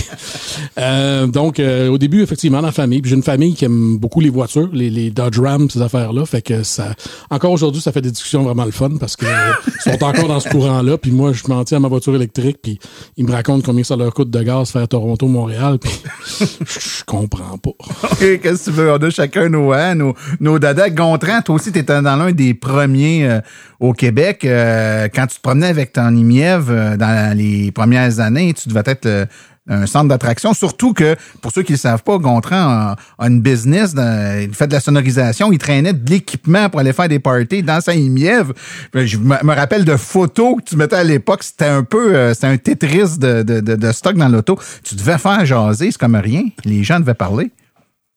Euh, 0.80 1.28
donc, 1.28 1.60
au 1.60 1.98
début, 1.98 2.24
effectivement, 2.24 2.62
dans 2.62 2.68
la 2.68 2.72
famille. 2.72 3.02
Puis 3.02 3.10
j'ai 3.10 3.16
une 3.16 3.24
famille 3.24 3.54
qui 3.54 3.66
aime 3.66 3.98
beaucoup 3.98 4.22
les 4.22 4.30
voitures, 4.30 4.70
les, 4.74 4.90
les 4.90 5.12
Dodge 5.12 5.40
Ram, 5.40 5.70
ces 5.70 5.82
affaires-là. 6.00 6.26
Fait 6.26 6.42
que 6.42 6.64
ça, 6.64 6.94
encore 7.30 7.52
aujourd'hui, 7.52 7.82
ça 7.82 7.92
fait 7.92 8.02
des 8.02 8.12
discussions 8.12 8.44
vraiment 8.44 8.66
le 8.66 8.72
fun 8.72 8.92
parce 9.00 9.16
que 9.16 9.26
euh, 9.26 9.54
sont 9.84 10.04
encore 10.04 10.28
dans 10.28 10.40
ce 10.40 10.50
courant-là. 10.50 10.98
Puis 10.98 11.12
moi, 11.12 11.34
je 11.34 11.44
m'en 11.48 11.64
tiens 11.64 11.78
à 11.78 11.82
ma 11.82 11.88
voiture 11.88 12.16
électrique. 12.16 12.58
Puis 12.62 12.80
ils 13.18 13.26
me 13.26 13.32
racontent 13.32 13.64
combien 13.66 13.84
ça 13.84 13.96
leur 13.96 14.14
coûte 14.14 14.30
de 14.30 14.44
gaz 14.44 14.72
faire 14.72 14.88
Toronto-Montréal. 14.88 15.80
Puis 15.80 15.92
je, 16.40 17.04
comprends 17.06 17.58
pas. 17.58 17.70
OK, 18.04 18.40
qu'est-ce 18.42 18.66
que 18.66 18.72
tu 18.72 18.78
veux? 18.78 18.92
On 18.92 18.98
a 18.98 19.10
chacun 19.10 19.50
nos, 19.50 19.72
hein, 19.74 19.96
nos, 19.96 20.14
nos 20.40 20.60
dadas. 20.60 20.90
Gontran, 20.90 21.42
toi 21.42 21.56
aussi, 21.56 21.72
tu 21.72 21.80
étais 21.80 22.02
dans 22.02 22.16
l'un 22.16 22.32
des 22.32 22.54
premiers 22.54 23.30
euh, 23.30 23.42
au 23.80 23.94
Québec. 23.94 24.46
Euh, 24.46 25.08
quand 25.14 25.28
tu 25.28 25.38
te 25.38 25.42
promenais 25.42 25.68
avec 25.68 25.94
ton 25.94 26.16
IMIEV 26.16 26.70
euh, 26.70 26.98
dans 26.98 27.38
les 27.38 27.72
premières 27.72 28.20
années, 28.20 28.54
tu 28.54 28.70
devais 28.70 28.84
être 28.86 29.28
un 29.70 29.86
centre 29.86 30.10
d'attraction. 30.10 30.54
Surtout 30.54 30.94
que, 30.94 31.16
pour 31.42 31.52
ceux 31.52 31.62
qui 31.62 31.72
ne 31.72 31.78
le 31.78 31.80
savent 31.80 32.04
pas, 32.04 32.18
Gontran 32.18 32.58
a, 32.58 32.96
une 33.20 33.42
business, 33.42 33.94
il 33.96 34.54
fait 34.54 34.68
de 34.68 34.74
la 34.74 34.80
sonorisation, 34.80 35.52
il 35.52 35.58
traînait 35.58 35.94
de 35.94 36.10
l'équipement 36.10 36.70
pour 36.70 36.80
aller 36.80 36.94
faire 36.94 37.08
des 37.08 37.20
parties 37.20 37.64
dans 37.64 37.80
sa 37.80 37.94
IMIEV. 37.94 38.54
Puis 38.92 39.08
Je 39.08 39.18
me 39.18 39.54
rappelle 39.54 39.86
de 39.86 39.96
photos 39.96 40.58
que 40.58 40.64
tu 40.64 40.76
mettais 40.76 40.98
à 40.98 41.04
l'époque, 41.04 41.44
c'était 41.44 41.66
un 41.66 41.84
peu, 41.84 42.16
euh, 42.16 42.34
c'était 42.34 42.48
un 42.48 42.58
Tetris 42.58 43.18
de, 43.18 43.44
de, 43.44 43.60
de, 43.60 43.92
stock 43.92 44.16
dans 44.16 44.28
l'auto. 44.28 44.60
Tu 44.84 44.96
devais 44.96 45.18
faire 45.18 45.46
jaser, 45.46 45.92
c'est 45.92 45.98
comme 45.98 46.16
rien. 46.16 46.44
Les 46.66 46.84
gens 46.84 47.00
devaient 47.00 47.14
parler. 47.14 47.52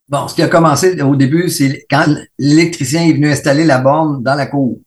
Bon, 0.09 0.29
ce 0.29 0.35
qui 0.35 0.43
a 0.43 0.49
commencé 0.49 1.01
au 1.01 1.17
début, 1.17 1.49
c'est 1.49 1.87
quand 1.89 2.05
l'électricien 2.39 3.03
est 3.03 3.13
venu 3.13 3.31
installer 3.31 3.65
la 3.65 3.79
borne 3.79 4.23
dans 4.23 4.35
la 4.35 4.47
cour. 4.47 4.79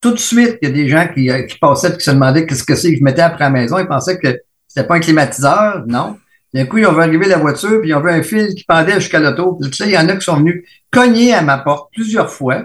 Tout 0.00 0.12
de 0.12 0.18
suite, 0.18 0.58
il 0.62 0.68
y 0.68 0.70
a 0.70 0.74
des 0.74 0.88
gens 0.88 1.06
qui, 1.14 1.30
euh, 1.30 1.46
passaient 1.60 1.90
et 1.90 1.96
qui 1.96 2.04
se 2.04 2.10
demandaient 2.10 2.46
qu'est-ce 2.46 2.64
que 2.64 2.74
c'est 2.74 2.92
que 2.92 2.98
je 2.98 3.04
mettais 3.04 3.22
après 3.22 3.44
la 3.44 3.50
maison. 3.50 3.78
Ils 3.78 3.86
pensaient 3.86 4.18
que 4.18 4.38
c'était 4.70 4.86
pas 4.86 4.94
un 4.94 5.00
climatiseur. 5.00 5.84
Non. 5.88 6.16
D'un 6.54 6.64
coup, 6.66 6.78
ils 6.78 6.86
ont 6.86 6.92
vu 6.92 7.02
arriver 7.02 7.26
la 7.26 7.38
voiture, 7.38 7.80
puis 7.80 7.90
ils 7.90 7.94
ont 7.94 8.00
vu 8.00 8.10
un 8.10 8.22
fil 8.22 8.54
qui 8.54 8.62
pendait 8.64 9.00
jusqu'à 9.00 9.18
l'auto. 9.18 9.58
Puis, 9.60 9.74
sais, 9.74 9.86
il 9.86 9.92
y 9.92 9.98
en 9.98 10.08
a 10.08 10.16
qui 10.16 10.24
sont 10.24 10.36
venus 10.36 10.64
cogner 10.92 11.34
à 11.34 11.42
ma 11.42 11.58
porte 11.58 11.90
plusieurs 11.92 12.30
fois. 12.30 12.62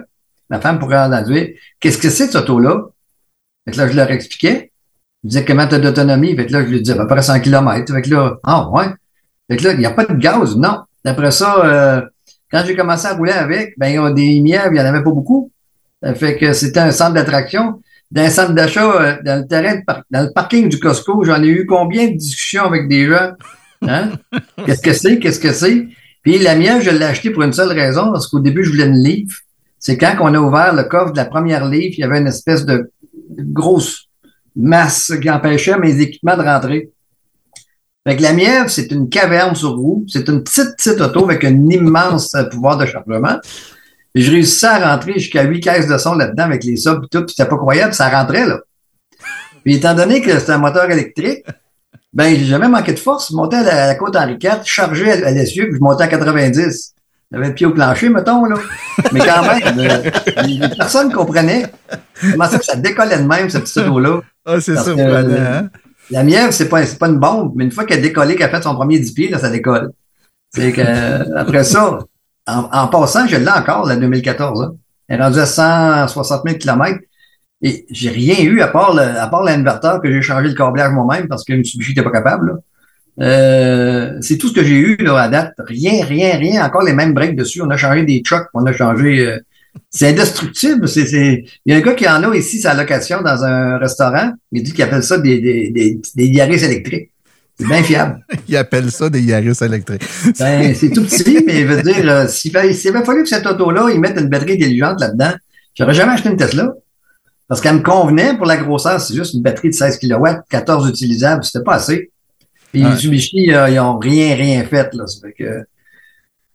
Ma 0.48 0.60
femme 0.60 0.78
pourrait 0.78 0.98
en 0.98 1.22
dire 1.22 1.48
Qu'est-ce 1.80 1.98
que 1.98 2.08
c'est, 2.08 2.26
cette 2.26 2.36
auto-là? 2.36 2.84
Fait 3.64 3.72
que 3.72 3.78
là, 3.78 3.88
je 3.88 3.96
leur 3.96 4.10
expliquais. 4.12 4.70
Je 5.24 5.30
disais 5.30 5.44
comment 5.44 5.66
t'as 5.66 5.80
d'autonomie? 5.80 6.36
Fait 6.36 6.46
que 6.46 6.52
là, 6.52 6.64
je 6.64 6.68
lui 6.68 6.80
disais 6.80 6.96
à 6.96 7.02
peu 7.02 7.08
près 7.08 7.22
100 7.22 7.40
km. 7.40 7.92
Fait 7.92 8.02
que 8.02 8.10
là, 8.10 8.38
ah 8.44 8.70
ouais. 8.70 8.86
Fait 9.50 9.56
que 9.56 9.64
là, 9.64 9.72
il 9.72 9.80
n'y 9.80 9.86
a 9.86 9.90
pas 9.90 10.04
de 10.04 10.14
gaz, 10.14 10.56
non. 10.56 10.78
Après 11.04 11.32
ça, 11.32 11.64
euh, 11.64 12.02
quand 12.52 12.62
j'ai 12.64 12.76
commencé 12.76 13.06
à 13.06 13.14
rouler 13.14 13.32
avec, 13.32 13.74
ben, 13.78 13.88
ils 13.88 13.98
ont 13.98 14.10
des 14.10 14.40
mièvres, 14.40 14.68
il 14.70 14.74
n'y 14.74 14.80
en 14.80 14.84
avait 14.84 15.02
pas 15.02 15.10
beaucoup. 15.10 15.50
Fait 16.14 16.36
que 16.36 16.52
c'était 16.52 16.80
un 16.80 16.92
centre 16.92 17.14
d'attraction. 17.14 17.80
Dans 18.10 18.22
un 18.22 18.30
centre 18.30 18.52
d'achat, 18.52 18.90
euh, 19.02 19.16
dans 19.24 19.40
le 19.40 19.46
terrain, 19.48 19.76
de 19.76 19.84
par- 19.84 20.02
dans 20.10 20.22
le 20.22 20.32
parking 20.32 20.68
du 20.68 20.78
Costco, 20.78 21.24
j'en 21.24 21.42
ai 21.42 21.48
eu 21.48 21.66
combien 21.66 22.06
de 22.08 22.16
discussions 22.16 22.64
avec 22.64 22.88
des 22.88 23.06
gens? 23.06 23.32
Hein? 23.82 24.12
Qu'est-ce 24.64 24.82
que 24.82 24.92
c'est? 24.92 25.18
Qu'est-ce 25.18 25.40
que 25.40 25.52
c'est? 25.52 25.88
Puis 26.22 26.38
la 26.38 26.56
mienne, 26.56 26.80
je 26.80 26.90
l'ai 26.90 27.04
acheté 27.04 27.30
pour 27.30 27.42
une 27.42 27.52
seule 27.52 27.72
raison, 27.72 28.12
parce 28.12 28.26
qu'au 28.28 28.40
début, 28.40 28.64
je 28.64 28.70
voulais 28.70 28.86
une 28.86 29.02
livre. 29.02 29.34
C'est 29.78 29.98
quand 29.98 30.16
on 30.20 30.34
a 30.34 30.38
ouvert 30.40 30.74
le 30.74 30.84
coffre 30.84 31.12
de 31.12 31.16
la 31.16 31.24
première 31.26 31.64
livre, 31.66 31.94
il 31.96 32.00
y 32.00 32.04
avait 32.04 32.18
une 32.18 32.26
espèce 32.26 32.64
de 32.64 32.90
grosse 33.38 34.08
masse 34.54 35.12
qui 35.20 35.28
empêchait 35.30 35.78
mes 35.78 36.00
équipements 36.00 36.36
de 36.36 36.42
rentrer. 36.42 36.90
Fait 38.06 38.16
que 38.16 38.22
la 38.22 38.32
mienne, 38.32 38.68
c'est 38.68 38.90
une 38.92 39.08
caverne 39.08 39.54
sur 39.54 39.70
roue. 39.74 40.04
C'est 40.08 40.28
une 40.28 40.42
petite, 40.42 40.76
petite 40.76 41.00
auto 41.00 41.24
avec 41.24 41.44
un 41.44 41.68
immense 41.68 42.34
pouvoir 42.52 42.78
de 42.78 42.86
chargement. 42.86 43.38
Et 44.16 44.22
je 44.22 44.30
réussissais 44.30 44.66
à 44.66 44.92
rentrer 44.92 45.12
jusqu'à 45.12 45.42
huit 45.42 45.60
caisses 45.60 45.86
de 45.86 45.98
son 45.98 46.14
là-dedans 46.14 46.44
avec 46.44 46.64
les 46.64 46.76
subs 46.76 47.04
et 47.04 47.08
tout. 47.08 47.24
puis 47.24 47.34
C'était 47.36 47.48
pas 47.48 47.58
croyable, 47.58 47.92
ça 47.92 48.08
rentrait, 48.08 48.46
là. 48.46 48.60
Puis 49.62 49.74
étant 49.74 49.94
donné 49.94 50.22
que 50.22 50.38
c'était 50.38 50.52
un 50.52 50.58
moteur 50.58 50.90
électrique, 50.90 51.44
ben, 52.14 52.34
j'ai 52.34 52.46
jamais 52.46 52.68
manqué 52.68 52.94
de 52.94 52.98
force. 52.98 53.30
Je 53.30 53.36
montais 53.36 53.56
à 53.56 53.62
la, 53.62 53.84
à 53.84 53.86
la 53.88 53.94
côte 53.94 54.16
Henri 54.16 54.38
IV, 54.42 54.62
chargé 54.64 55.12
à, 55.12 55.28
à 55.28 55.30
l'essieu, 55.32 55.64
puis 55.68 55.76
je 55.76 55.82
montais 55.82 56.04
à 56.04 56.08
90. 56.08 56.94
J'avais 57.30 57.48
le 57.48 57.54
pied 57.54 57.66
au 57.66 57.72
plancher, 57.72 58.08
mettons, 58.08 58.44
là. 58.46 58.56
Mais 59.12 59.20
quand 59.20 59.42
même, 59.42 59.78
euh, 59.80 60.10
les 60.46 60.66
personnes 60.76 61.12
comprenaient 61.12 61.66
comment 62.22 62.48
ça 62.48 62.62
ça 62.62 62.76
décollait 62.76 63.18
de 63.18 63.24
même, 63.24 63.50
cette 63.50 63.64
petite 63.64 63.76
auto-là. 63.78 64.22
Ah, 64.46 64.60
c'est 64.60 64.76
ça, 64.76 64.90
euh, 64.90 65.60
hein? 65.60 65.68
La 66.10 66.22
mièvre, 66.22 66.52
c'est 66.52 66.68
pas, 66.68 66.82
pas 66.98 67.08
une 67.08 67.18
bombe, 67.18 67.52
mais 67.54 67.64
une 67.64 67.72
fois 67.72 67.84
qu'elle 67.84 67.98
a 67.98 68.02
décollé, 68.02 68.36
qu'elle 68.36 68.46
a 68.46 68.56
fait 68.56 68.62
son 68.62 68.74
premier 68.76 68.98
10 68.98 69.12
pieds, 69.12 69.28
là, 69.28 69.38
ça 69.38 69.50
décolle. 69.50 69.90
C'est 70.54 70.72
que, 70.72 70.80
euh, 70.80 71.24
après 71.36 71.64
ça, 71.64 71.98
en, 72.46 72.68
en 72.72 72.88
passant, 72.88 73.26
je 73.26 73.36
l'ai 73.36 73.48
encore, 73.48 73.86
la 73.86 73.96
2014, 73.96 74.62
hein. 74.62 74.76
Elle 75.08 75.20
est 75.20 75.22
rendue 75.22 75.38
à 75.38 75.46
160 75.46 76.42
000 76.46 76.58
km. 76.58 76.98
Et 77.62 77.86
j'ai 77.90 78.10
rien 78.10 78.38
eu 78.40 78.60
à 78.60 78.68
part 78.68 78.98
à 78.98 79.26
part 79.28 79.42
l'inverteur 79.42 80.02
que 80.02 80.10
j'ai 80.12 80.20
changé 80.20 80.48
le 80.48 80.54
câblage 80.54 80.92
moi-même 80.92 81.26
parce 81.26 81.42
que 81.44 81.54
Mitsubishi 81.54 81.92
n'était 81.92 82.02
pas 82.02 82.10
capable. 82.10 82.58
Euh, 83.18 84.18
c'est 84.20 84.36
tout 84.36 84.48
ce 84.48 84.52
que 84.52 84.62
j'ai 84.62 84.76
eu, 84.76 84.96
là, 84.96 85.18
à 85.18 85.28
date. 85.28 85.54
Rien, 85.58 86.04
rien, 86.04 86.36
rien. 86.36 86.64
Encore 86.64 86.82
les 86.82 86.92
mêmes 86.92 87.14
breaks 87.14 87.34
dessus. 87.34 87.62
On 87.62 87.70
a 87.70 87.76
changé 87.76 88.04
des 88.04 88.22
chocs, 88.24 88.46
on 88.52 88.66
a 88.66 88.72
changé, 88.72 89.26
euh, 89.26 89.38
c'est 89.88 90.08
indestructible. 90.08 90.86
C'est. 90.86 91.44
Il 91.64 91.72
y 91.72 91.72
a 91.72 91.78
un 91.78 91.80
gars 91.80 91.94
qui 91.94 92.06
en 92.06 92.22
a 92.30 92.36
ici 92.36 92.60
sa 92.60 92.74
location 92.74 93.22
dans 93.22 93.42
un 93.42 93.78
restaurant. 93.78 94.32
Il 94.52 94.62
dit 94.62 94.72
qu'il 94.72 94.84
appelle 94.84 95.02
ça 95.02 95.16
des, 95.18 95.40
des, 95.40 95.70
des, 95.70 96.28
des 96.28 96.64
électriques. 96.64 97.10
C'est 97.58 97.66
bien 97.66 97.82
fiable. 97.82 98.24
Ils 98.48 98.56
appellent 98.56 98.90
ça 98.90 99.08
des 99.08 99.22
Yaris 99.22 99.58
électriques. 99.62 100.02
Ben, 100.38 100.74
c'est 100.74 100.90
tout 100.90 101.02
petit, 101.02 101.42
mais 101.46 101.60
il 101.60 101.66
veut 101.66 101.82
dire, 101.82 102.08
euh, 102.08 102.26
s'il, 102.28 102.56
avait 102.56 102.74
fallu 102.74 103.22
que 103.22 103.28
cette 103.28 103.46
auto-là, 103.46 103.88
ils 103.92 104.00
mettent 104.00 104.18
une 104.20 104.28
batterie 104.28 104.54
intelligente 104.54 105.00
là-dedans, 105.00 105.32
j'aurais 105.74 105.94
jamais 105.94 106.12
acheté 106.12 106.28
une 106.28 106.36
Tesla. 106.36 106.72
Parce 107.48 107.60
qu'elle 107.60 107.76
me 107.76 107.82
convenait 107.82 108.36
pour 108.36 108.46
la 108.46 108.56
grosseur, 108.56 109.00
c'est 109.00 109.14
juste 109.14 109.34
une 109.34 109.42
batterie 109.42 109.70
de 109.70 109.74
16 109.74 109.98
kW, 110.00 110.26
14 110.50 110.88
utilisables, 110.88 111.44
c'était 111.44 111.64
pas 111.64 111.74
assez. 111.74 112.10
Puis 112.72 112.82
Ouais. 112.82 112.90
Mitsubishi, 112.90 113.54
euh, 113.54 113.70
ils 113.70 113.78
ont 113.78 113.98
rien, 113.98 114.34
rien 114.34 114.64
fait, 114.64 114.92
là. 114.94 115.06
Ça 115.06 115.20
fait 115.22 115.32
que, 115.32 115.64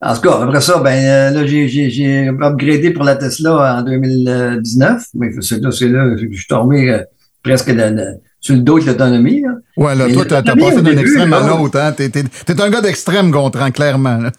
en 0.02 0.16
tout 0.16 0.22
cas, 0.22 0.42
après 0.42 0.62
ça, 0.62 0.80
ben, 0.80 0.92
euh, 0.92 1.32
là, 1.32 1.46
j'ai, 1.46 1.68
j'ai, 1.68 1.90
j'ai 1.90 2.28
upgradé 2.28 2.92
pour 2.92 3.04
la 3.04 3.16
Tesla 3.16 3.78
en 3.78 3.84
2019, 3.84 5.06
mais 5.14 5.32
c'est 5.42 5.62
là, 5.62 5.72
c'est 5.72 5.88
là, 5.88 6.16
je 6.18 6.36
suis 6.36 6.48
tombé 6.48 6.90
euh, 6.90 7.04
presque 7.44 7.70
de- 7.70 7.90
de- 7.90 8.20
sur 8.40 8.56
le 8.56 8.62
dos 8.62 8.80
de 8.80 8.86
l'autonomie, 8.86 9.42
là. 9.42 9.50
Ouais, 9.78 9.96
là, 9.96 10.06
Mais 10.08 10.14
toi, 10.14 10.26
t'as, 10.26 10.42
passé 10.56 10.82
d'un 10.82 10.98
extrême 10.98 11.32
à 11.34 11.48
l'autre, 11.48 11.80
hein? 11.80 11.92
T'es, 11.92 12.10
t'es, 12.10 12.24
t'es 12.24 12.60
un 12.62 12.70
gars 12.70 12.82
d'extrême, 12.82 13.30
Gontran, 13.32 13.70
clairement, 13.72 14.18
là. 14.18 14.32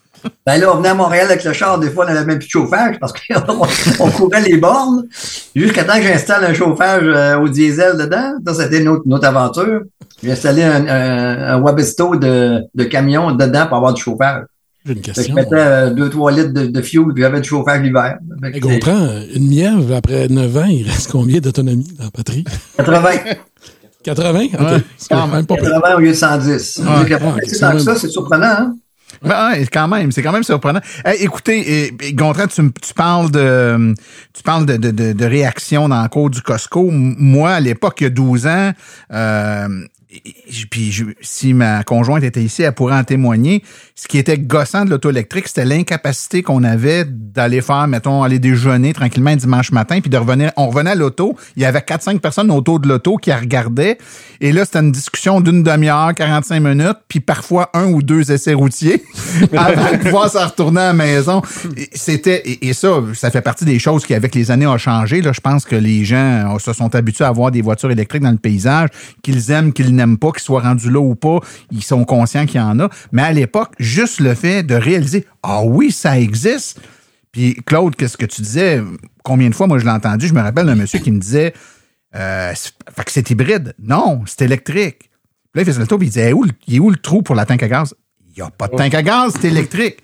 Ben 0.47 0.57
là, 0.61 0.73
on 0.73 0.77
venait 0.77 0.91
à 0.91 0.95
Montréal 0.95 1.27
avec 1.31 1.43
le 1.43 1.53
char, 1.53 1.81
des 1.81 1.91
fois, 1.91 2.05
on 2.05 2.09
n'avait 2.09 2.25
même 2.25 2.39
plus 2.39 2.47
de 2.47 2.51
chauffage 2.53 2.97
parce 3.01 3.13
qu'on 3.13 3.43
on 4.05 4.11
courait 4.11 4.41
les 4.43 4.57
bornes 4.57 5.05
jusqu'à 5.55 5.83
temps 5.83 5.97
que 5.97 6.03
j'installe 6.05 6.45
un 6.45 6.55
chauffage 6.55 7.03
euh, 7.05 7.39
au 7.41 7.49
diesel 7.49 7.97
dedans. 7.97 8.35
Ça, 8.47 8.55
c'était 8.55 8.81
une 8.81 8.89
autre, 8.89 9.03
une 9.05 9.15
autre 9.15 9.27
aventure. 9.27 9.81
J'ai 10.23 10.31
installé 10.31 10.63
un, 10.63 10.87
un, 10.87 11.55
un 11.57 11.61
Webesto 11.61 12.15
de, 12.15 12.61
de 12.73 12.85
camion 12.85 13.33
dedans 13.33 13.67
pour 13.67 13.79
avoir 13.79 13.95
du 13.95 14.01
chauffage. 14.03 14.45
J'ai 14.85 14.93
une 14.95 14.99
Fait 14.99 15.11
que 15.11 15.15
question. 15.15 15.35
je 15.37 15.41
mettais 15.41 15.55
euh, 15.55 15.91
deux, 15.91 16.11
trois 16.11 16.33
litres 16.33 16.53
de, 16.53 16.67
de 16.67 16.83
fuel, 16.83 17.05
puis 17.15 17.23
j'avais 17.23 17.41
du 17.41 17.49
chauffage 17.49 17.83
l'hiver. 17.83 18.19
Hey, 18.43 18.61
Gontran, 18.61 19.21
une 19.35 19.49
mièvre, 19.49 19.95
après 19.95 20.29
9 20.29 20.57
ans, 20.57 20.65
il 20.65 20.85
reste 20.89 21.11
combien 21.11 21.39
d'autonomie 21.41 21.87
dans 21.97 22.05
la 22.05 22.11
batterie? 22.11 22.45
80, 22.79 23.11
80? 24.03 24.41
OK. 24.55 24.61
Ouais, 24.61 24.83
c'est 24.97 25.09
quand 25.15 25.27
même 25.29 25.47
pas 25.47 25.55
pire. 25.55 25.65
80 25.71 25.95
au 25.95 26.01
lieu 26.01 26.09
de 26.09 26.15
110. 26.15 26.79
Ouais. 26.79 26.85
Ah, 26.89 27.05
c'est 27.47 27.63
même. 27.63 27.79
ça, 27.79 27.95
c'est 27.95 28.09
surprenant, 28.09 28.47
hein? 28.47 28.77
Ben, 29.23 29.51
ouais, 29.53 29.67
quand 29.73 29.87
même, 29.89 30.11
c'est 30.11 30.23
quand 30.23 30.33
même 30.33 30.43
surprenant. 30.43 30.81
Hey, 31.05 31.23
écoutez, 31.23 31.85
et, 31.85 31.95
et 32.03 32.13
Gontran, 32.15 32.47
tu, 32.49 32.63
parles 32.97 33.31
de 33.31 33.95
tu 34.33 34.43
parles 34.43 34.67
de, 34.67 34.77
de, 34.79 34.91
de, 34.91 35.13
de 35.13 35.25
réaction 35.25 35.89
dans 35.89 36.03
le 36.03 36.09
cours 36.09 36.31
du 36.31 36.41
Costco. 36.41 36.89
Moi, 36.91 37.51
à 37.51 37.61
l'époque, 37.61 38.01
il 38.01 38.05
y 38.05 38.07
a 38.07 38.11
12 38.11 38.47
ans, 38.47 38.73
euh, 39.13 39.69
puis 40.71 40.93
je- 40.93 41.05
si 41.21 41.55
ma 41.55 41.83
conjointe 41.85 42.23
était 42.23 42.43
ici, 42.43 42.63
elle 42.63 42.73
pourrait 42.73 42.97
en 42.97 43.05
témoigner. 43.05 43.63
Ce 43.95 44.09
qui 44.09 44.19
était 44.19 44.39
gossant 44.39 44.85
de 44.85 44.91
l'auto 44.91 45.11
électrique, 45.11 45.49
c'était 45.49 45.65
l'incapacité 45.65 46.43
qu'on 46.43 46.65
avait 46.65 47.05
d'aller 47.07 47.61
faire, 47.61 47.87
mettons, 47.89 48.23
aller 48.23 48.39
déjeuner 48.39 48.93
tranquillement 48.93 49.31
un 49.31 49.37
dimanche 49.37 49.71
matin, 49.73 50.01
puis 50.01 50.11
de 50.11 50.17
revenir. 50.17 50.51
On 50.57 50.69
revenait 50.69 50.91
à 50.91 50.95
l'auto, 50.95 51.37
il 51.57 51.63
y 51.63 51.65
avait 51.65 51.81
4-5 51.81 52.19
personnes 52.21 52.51
autour 52.51 52.81
de 52.81 52.89
l'auto 52.89 53.17
qui 53.17 53.31
la 53.31 53.39
regardaient. 53.39 53.99
Et 54.41 54.53
là, 54.53 54.65
c'était 54.65 54.81
une 54.81 54.93
discussion 54.93 55.41
d'une 55.41 55.63
demi-heure, 55.63 56.13
45 56.15 56.61
minutes, 56.61 56.99
puis 57.09 57.21
parfois 57.21 57.71
un 57.75 57.87
ou 57.87 58.03
deux 58.03 58.33
essais 58.33 58.55
routiers 58.55 59.03
avant 59.57 59.93
de 59.93 59.99
pouvoir 59.99 60.31
s'en 60.31 60.47
retourner 60.47 60.81
à 60.81 60.87
la 60.89 60.93
maison. 60.93 61.43
C'était 61.95 62.43
et, 62.45 62.69
et 62.69 62.73
ça, 62.73 63.01
ça 63.15 63.31
fait 63.31 63.41
partie 63.43 63.65
des 63.65 63.79
choses 63.79 64.05
qui, 64.05 64.15
avec 64.15 64.35
les 64.35 64.51
années, 64.51 64.67
ont 64.67 64.79
changé. 64.79 65.23
Là, 65.23 65.33
je 65.33 65.41
pense 65.41 65.65
que 65.65 65.77
les 65.77 66.05
gens 66.05 66.59
se 66.59 66.73
sont 66.73 66.95
habitués 66.95 67.25
à 67.25 67.29
avoir 67.29 67.51
des 67.51 67.63
voitures 67.63 67.91
électriques 67.91 68.23
dans 68.23 68.31
le 68.31 68.37
paysage, 68.37 68.89
qu'ils 69.23 69.51
aiment, 69.51 69.73
qu'ils 69.73 69.95
n'aiment 69.95 70.02
pas, 70.07 70.33
qu'ils 70.33 70.43
soient 70.43 70.61
rendus 70.61 70.91
là 70.91 71.01
ou 71.01 71.15
pas, 71.15 71.41
ils 71.71 71.83
sont 71.83 72.05
conscients 72.05 72.47
qu'il 72.47 72.61
y 72.61 72.65
en 72.65 72.79
a. 72.81 72.89
Mais 73.13 73.23
à 73.23 73.33
l'époque, 73.33 73.73
juste 73.79 74.21
le 74.21 74.35
fait 74.35 74.63
de 74.63 74.75
réaliser, 74.75 75.27
ah 75.43 75.63
oui, 75.65 75.91
ça 75.91 76.19
existe. 76.19 76.81
Puis 77.33 77.57
Claude, 77.67 77.97
qu'est-ce 77.97 78.17
que 78.17 78.27
tu 78.27 78.43
disais? 78.43 78.83
Combien 79.25 79.49
de 79.49 79.55
fois, 79.55 79.67
moi, 79.67 79.79
je 79.79 79.85
l'ai 79.85 79.91
entendu? 79.91 80.29
Je 80.29 80.35
me 80.35 80.41
rappelle 80.43 80.67
d'un 80.67 80.75
monsieur 80.75 80.99
qui 80.99 81.11
me 81.11 81.19
disait, 81.19 81.55
euh, 82.15 82.53
fait 82.55 83.05
que 83.05 83.11
c'est 83.11 83.31
hybride. 83.31 83.75
Non, 83.83 84.23
c'est 84.27 84.43
électrique. 84.43 85.11
Puis 85.53 85.61
là, 85.61 85.63
il 85.63 85.65
faisait 85.65 85.81
le 85.81 85.87
tour, 85.87 86.03
il 86.03 86.07
disait, 86.07 86.33
où, 86.33 86.45
il 86.67 86.77
est 86.77 86.79
où 86.79 86.91
le 86.91 86.97
trou 86.97 87.23
pour 87.23 87.35
la 87.35 87.47
tank 87.47 87.63
à 87.63 87.69
gaz? 87.69 87.95
Il 88.29 88.41
n'y 88.41 88.47
a 88.47 88.51
pas 88.51 88.69
de 88.69 88.77
tank 88.77 88.95
à 88.95 89.03
gaz, 89.03 89.35
c'est 89.41 89.49
électrique. 89.49 89.99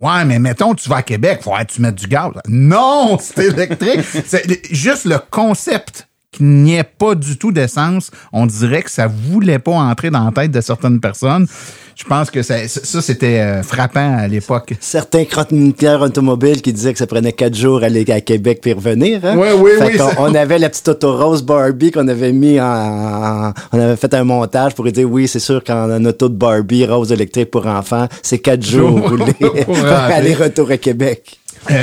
Ouais, 0.00 0.24
mais 0.24 0.38
mettons, 0.38 0.74
tu 0.74 0.88
vas 0.88 0.96
à 0.96 1.02
Québec, 1.02 1.40
faut 1.42 1.52
que 1.52 1.64
tu 1.64 1.80
mettes 1.80 1.94
du 1.94 2.08
gaz. 2.08 2.32
Non, 2.48 3.18
c'est 3.20 3.46
électrique. 3.46 4.00
c'est 4.26 4.74
juste 4.74 5.04
le 5.04 5.18
concept 5.30 6.08
qu'il 6.32 6.46
n'y 6.46 6.74
ait 6.76 6.82
pas 6.84 7.14
du 7.14 7.36
tout 7.36 7.52
d'essence, 7.52 8.10
on 8.32 8.46
dirait 8.46 8.82
que 8.82 8.90
ça 8.90 9.06
voulait 9.06 9.58
pas 9.58 9.72
entrer 9.72 10.10
dans 10.10 10.24
la 10.24 10.32
tête 10.32 10.50
de 10.50 10.60
certaines 10.60 10.98
personnes. 10.98 11.46
Je 11.94 12.04
pense 12.04 12.30
que 12.30 12.42
ça, 12.42 12.66
ça 12.66 13.02
c'était 13.02 13.40
euh, 13.40 13.62
frappant 13.62 14.16
à 14.18 14.26
l'époque. 14.26 14.72
Certains 14.80 15.26
chroniqueurs 15.26 16.00
automobiles 16.00 16.62
qui 16.62 16.72
disaient 16.72 16.94
que 16.94 16.98
ça 16.98 17.06
prenait 17.06 17.32
quatre 17.34 17.54
jours 17.54 17.82
à 17.82 17.86
aller 17.86 18.10
à 18.10 18.22
Québec 18.22 18.60
puis 18.62 18.72
revenir. 18.72 19.20
Hein? 19.24 19.36
Ouais, 19.36 19.52
oui, 19.52 19.72
Fait 19.78 19.88
oui, 19.92 19.98
ça- 19.98 20.08
on 20.18 20.34
avait 20.34 20.58
la 20.58 20.70
petite 20.70 20.88
auto 20.88 21.14
rose 21.14 21.42
Barbie 21.42 21.90
qu'on 21.90 22.08
avait 22.08 22.32
mis 22.32 22.58
en, 22.58 22.64
en- 22.64 23.52
on 23.72 23.78
avait 23.78 23.96
fait 23.96 24.12
un 24.14 24.24
montage 24.24 24.74
pour 24.74 24.90
dire 24.90 25.08
oui, 25.08 25.28
c'est 25.28 25.38
sûr 25.38 25.62
qu'en 25.62 26.02
auto 26.06 26.30
de 26.30 26.34
Barbie 26.34 26.86
rose 26.86 27.12
électrique 27.12 27.50
pour 27.50 27.66
enfants, 27.66 28.08
c'est 28.22 28.38
quatre 28.38 28.64
jours 28.64 29.02
pour 29.66 29.84
aller-retour 29.84 30.70
à 30.70 30.78
Québec. 30.78 31.38
Euh, 31.70 31.82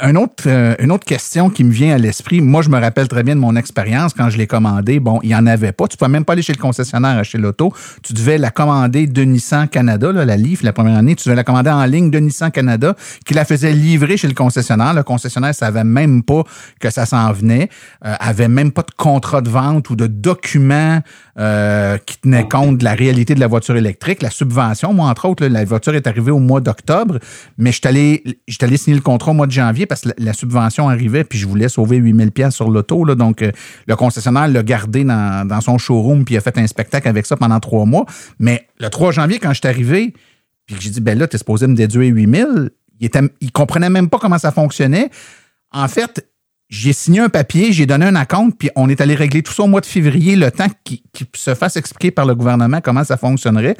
un 0.00 0.16
autre, 0.16 0.44
euh, 0.46 0.74
une 0.78 0.90
autre 0.90 1.04
question 1.04 1.50
qui 1.50 1.62
me 1.62 1.70
vient 1.70 1.94
à 1.94 1.98
l'esprit, 1.98 2.40
moi 2.40 2.62
je 2.62 2.70
me 2.70 2.80
rappelle 2.80 3.06
très 3.06 3.22
bien 3.22 3.34
de 3.34 3.40
mon 3.40 3.54
expérience 3.54 4.14
quand 4.14 4.30
je 4.30 4.38
l'ai 4.38 4.46
commandé. 4.46 4.98
Bon, 4.98 5.20
il 5.22 5.28
n'y 5.28 5.34
en 5.34 5.46
avait 5.46 5.72
pas. 5.72 5.86
Tu 5.88 5.96
ne 5.96 5.98
pouvais 5.98 6.10
même 6.10 6.24
pas 6.24 6.32
aller 6.32 6.40
chez 6.40 6.54
le 6.54 6.58
concessionnaire 6.58 7.18
acheter 7.18 7.36
l'auto. 7.36 7.70
Tu 8.02 8.14
devais 8.14 8.38
la 8.38 8.50
commander 8.50 9.06
de 9.06 9.22
Nissan 9.22 9.68
Canada, 9.68 10.10
là, 10.10 10.24
la 10.24 10.38
Leaf, 10.38 10.62
la 10.62 10.72
première 10.72 10.96
année. 10.96 11.14
Tu 11.14 11.28
devais 11.28 11.36
la 11.36 11.44
commander 11.44 11.68
en 11.68 11.84
ligne 11.84 12.10
de 12.10 12.18
Nissan 12.18 12.50
Canada, 12.50 12.96
qui 13.26 13.34
la 13.34 13.44
faisait 13.44 13.72
livrer 13.72 14.16
chez 14.16 14.26
le 14.26 14.32
concessionnaire. 14.32 14.94
Le 14.94 15.02
concessionnaire 15.02 15.54
savait 15.54 15.84
même 15.84 16.22
pas 16.22 16.44
que 16.80 16.88
ça 16.88 17.04
s'en 17.04 17.30
venait, 17.32 17.68
euh, 18.06 18.14
avait 18.20 18.48
même 18.48 18.72
pas 18.72 18.82
de 18.82 18.94
contrat 18.96 19.42
de 19.42 19.50
vente 19.50 19.90
ou 19.90 19.96
de 19.96 20.06
document 20.06 21.02
euh, 21.38 21.98
qui 21.98 22.16
tenait 22.18 22.48
compte 22.48 22.78
de 22.78 22.84
la 22.84 22.94
réalité 22.94 23.34
de 23.34 23.40
la 23.40 23.48
voiture 23.48 23.76
électrique. 23.76 24.22
La 24.22 24.30
subvention, 24.30 24.94
moi, 24.94 25.10
entre 25.10 25.28
autres, 25.28 25.42
là, 25.42 25.50
la 25.50 25.64
voiture 25.64 25.94
est 25.94 26.06
arrivée 26.06 26.30
au 26.30 26.38
mois 26.38 26.60
d'octobre, 26.60 27.18
mais 27.58 27.70
je 27.70 27.80
suis 27.80 27.88
allé, 28.64 28.76
signer 28.78 28.96
le 28.96 29.02
contrat 29.02 29.32
au 29.32 29.34
mois 29.34 29.46
de 29.46 29.52
janvier 29.52 29.73
parce 29.86 30.02
que 30.02 30.10
la, 30.18 30.32
subvention 30.32 30.88
arrivait, 30.88 31.24
puis 31.24 31.38
je 31.38 31.46
voulais 31.46 31.68
sauver 31.68 31.96
8000 31.96 32.32
pièces 32.32 32.54
sur 32.54 32.70
l'auto. 32.70 33.04
Donc, 33.14 33.42
euh, 33.42 33.50
le 33.86 33.96
concessionnaire 33.96 34.48
l'a 34.48 34.62
gardé 34.62 35.04
dans, 35.04 35.60
son 35.60 35.78
showroom, 35.78 36.24
puis 36.24 36.36
a 36.36 36.40
fait 36.40 36.56
un 36.58 36.66
spectacle 36.66 37.08
avec 37.08 37.26
ça 37.26 37.36
pendant 37.36 37.60
trois 37.60 37.84
mois. 37.84 38.06
Mais 38.38 38.66
le 38.78 38.88
3 38.88 39.12
janvier, 39.12 39.38
quand 39.38 39.52
je 39.52 39.60
suis 39.60 39.68
arrivé, 39.68 40.14
puis 40.66 40.76
j'ai 40.80 40.90
dit, 40.90 41.00
ben 41.00 41.18
là, 41.18 41.26
t'es 41.26 41.38
supposé 41.38 41.66
me 41.66 41.74
déduire 41.74 42.14
8000, 42.14 42.70
il, 43.00 43.06
était, 43.06 43.20
il 43.40 43.52
comprenait 43.52 43.90
même 43.90 44.08
pas 44.08 44.18
comment 44.18 44.38
ça 44.38 44.50
fonctionnait. 44.50 45.10
En 45.70 45.88
fait, 45.88 46.26
j'ai 46.68 46.92
signé 46.92 47.20
un 47.20 47.28
papier, 47.28 47.72
j'ai 47.72 47.86
donné 47.86 48.06
un 48.06 48.16
acompte, 48.16 48.58
puis 48.58 48.70
on 48.76 48.88
est 48.88 49.00
allé 49.00 49.14
régler 49.14 49.42
tout 49.42 49.52
ça 49.52 49.62
au 49.62 49.66
mois 49.66 49.80
de 49.80 49.86
février, 49.86 50.36
le 50.36 50.50
temps 50.50 50.68
qu'il 50.84 51.00
se 51.34 51.54
fasse 51.54 51.76
expliquer 51.76 52.10
par 52.10 52.26
le 52.26 52.34
gouvernement 52.34 52.80
comment 52.80 53.04
ça 53.04 53.16
fonctionnerait. 53.16 53.76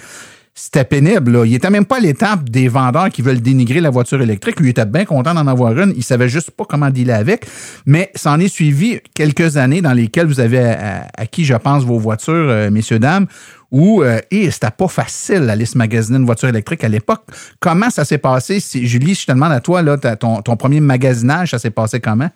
C'était 0.56 0.84
pénible. 0.84 1.32
Là. 1.32 1.44
Il 1.44 1.52
était 1.52 1.68
même 1.68 1.84
pas 1.84 1.96
à 1.96 2.00
l'étape 2.00 2.48
des 2.48 2.68
vendeurs 2.68 3.10
qui 3.10 3.22
veulent 3.22 3.40
dénigrer 3.40 3.80
la 3.80 3.90
voiture 3.90 4.22
électrique. 4.22 4.60
Lui 4.60 4.68
il 4.68 4.70
était 4.70 4.86
bien 4.86 5.04
content 5.04 5.34
d'en 5.34 5.48
avoir 5.48 5.76
une. 5.76 5.92
Il 5.96 6.04
savait 6.04 6.28
juste 6.28 6.52
pas 6.52 6.64
comment 6.64 6.90
dealer 6.90 7.16
avec. 7.16 7.46
Mais 7.86 8.12
ça 8.14 8.30
en 8.30 8.38
est 8.38 8.46
suivi 8.46 9.00
quelques 9.14 9.56
années 9.56 9.82
dans 9.82 9.92
lesquelles 9.92 10.28
vous 10.28 10.38
avez 10.38 10.76
acquis, 11.18 11.44
je 11.44 11.54
pense, 11.54 11.82
vos 11.82 11.98
voitures, 11.98 12.32
euh, 12.34 12.70
messieurs, 12.70 13.00
dames, 13.00 13.26
où 13.72 14.02
euh, 14.02 14.20
et 14.30 14.48
c'était 14.52 14.70
pas 14.70 14.86
facile 14.86 15.46
d'aller 15.46 15.66
se 15.66 15.76
magasiner 15.76 16.18
une 16.18 16.24
voiture 16.24 16.48
électrique 16.48 16.84
à 16.84 16.88
l'époque. 16.88 17.24
Comment 17.58 17.90
ça 17.90 18.04
s'est 18.04 18.18
passé? 18.18 18.60
Si, 18.60 18.86
Julie, 18.86 19.14
je 19.14 19.26
te 19.26 19.32
demande 19.32 19.52
à 19.52 19.60
toi, 19.60 19.82
là, 19.82 19.96
ton, 19.96 20.40
ton 20.40 20.56
premier 20.56 20.78
magasinage, 20.78 21.50
ça 21.50 21.58
s'est 21.58 21.70
passé 21.70 21.98
comment? 21.98 22.30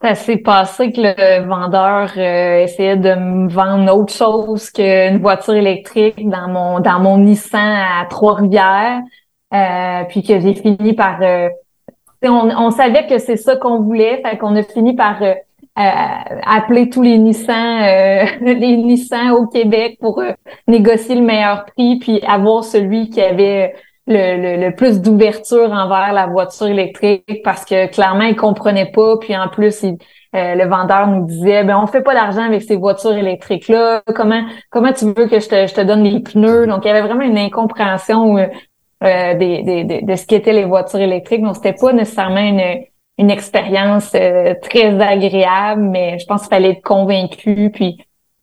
Ça 0.00 0.14
s'est 0.14 0.36
passé 0.38 0.92
que 0.92 1.00
le 1.00 1.44
vendeur 1.48 2.12
euh, 2.16 2.62
essayait 2.62 2.96
de 2.96 3.14
me 3.16 3.48
vendre 3.48 3.92
autre 3.96 4.12
chose 4.14 4.70
qu'une 4.70 5.18
voiture 5.18 5.54
électrique 5.54 6.28
dans 6.28 6.46
mon 6.48 6.78
dans 6.78 7.00
mon 7.00 7.18
Nissan 7.18 7.60
à 7.60 8.06
Trois-Rivières, 8.08 9.00
euh, 9.52 10.04
puis 10.08 10.22
que 10.22 10.38
j'ai 10.38 10.54
fini 10.54 10.92
par. 10.94 11.20
euh, 11.22 11.48
on, 12.24 12.50
on 12.50 12.70
savait 12.70 13.06
que 13.08 13.18
c'est 13.18 13.36
ça 13.36 13.56
qu'on 13.56 13.80
voulait, 13.82 14.22
fait 14.24 14.38
qu'on 14.38 14.56
a 14.56 14.62
fini 14.62 14.94
par 14.96 15.22
euh, 15.22 15.34
euh, 15.78 15.82
appeler 16.46 16.90
tous 16.90 17.02
les 17.02 17.18
Nissan, 17.18 17.82
euh, 17.82 18.26
les 18.42 18.76
Nissan 18.76 19.32
au 19.32 19.46
Québec 19.48 19.98
pour 20.00 20.22
négocier 20.68 21.16
le 21.16 21.22
meilleur 21.22 21.66
prix, 21.66 21.98
puis 21.98 22.20
avoir 22.26 22.64
celui 22.64 23.10
qui 23.10 23.20
avait 23.22 23.74
le, 24.08 24.56
le, 24.56 24.66
le 24.68 24.74
plus 24.74 25.00
d'ouverture 25.00 25.70
envers 25.72 26.12
la 26.12 26.26
voiture 26.26 26.66
électrique 26.68 27.24
parce 27.44 27.64
que 27.64 27.86
clairement 27.88 28.24
ils 28.24 28.36
comprenaient 28.36 28.90
pas. 28.90 29.18
Puis 29.18 29.36
en 29.36 29.48
plus 29.48 29.82
il- 29.82 29.98
euh, 30.36 30.54
le 30.56 30.68
vendeur 30.68 31.06
nous 31.08 31.26
disait 31.26 31.64
ben 31.64 31.78
on 31.82 31.86
fait 31.86 32.02
pas 32.02 32.14
d'argent 32.14 32.42
avec 32.42 32.62
ces 32.62 32.76
voitures 32.76 33.16
électriques 33.16 33.68
là 33.68 34.02
comment 34.14 34.42
comment 34.70 34.92
tu 34.92 35.06
veux 35.06 35.26
que 35.26 35.40
je 35.40 35.48
te, 35.48 35.66
je 35.66 35.74
te 35.74 35.80
donne 35.80 36.02
les 36.04 36.20
pneus? 36.20 36.66
Donc 36.66 36.84
il 36.84 36.88
y 36.88 36.90
avait 36.90 37.02
vraiment 37.02 37.22
une 37.24 37.38
incompréhension 37.38 38.36
euh, 38.38 38.46
euh, 39.04 39.34
des, 39.34 39.62
des, 39.62 39.84
des- 39.84 40.02
de 40.02 40.14
ce 40.16 40.26
qu'étaient 40.26 40.52
les 40.52 40.64
voitures 40.64 41.00
électriques. 41.00 41.42
Donc 41.42 41.56
c'était 41.56 41.72
pas 41.74 41.92
nécessairement 41.92 42.40
une 42.40 42.62
une 43.20 43.30
expérience 43.30 44.12
euh, 44.14 44.54
très 44.62 45.00
agréable 45.00 45.82
mais 45.82 46.18
je 46.20 46.26
pense 46.26 46.42
qu'il 46.42 46.50
fallait 46.50 46.70
être 46.70 46.82
convaincu. 46.82 47.70
Puis 47.74 47.98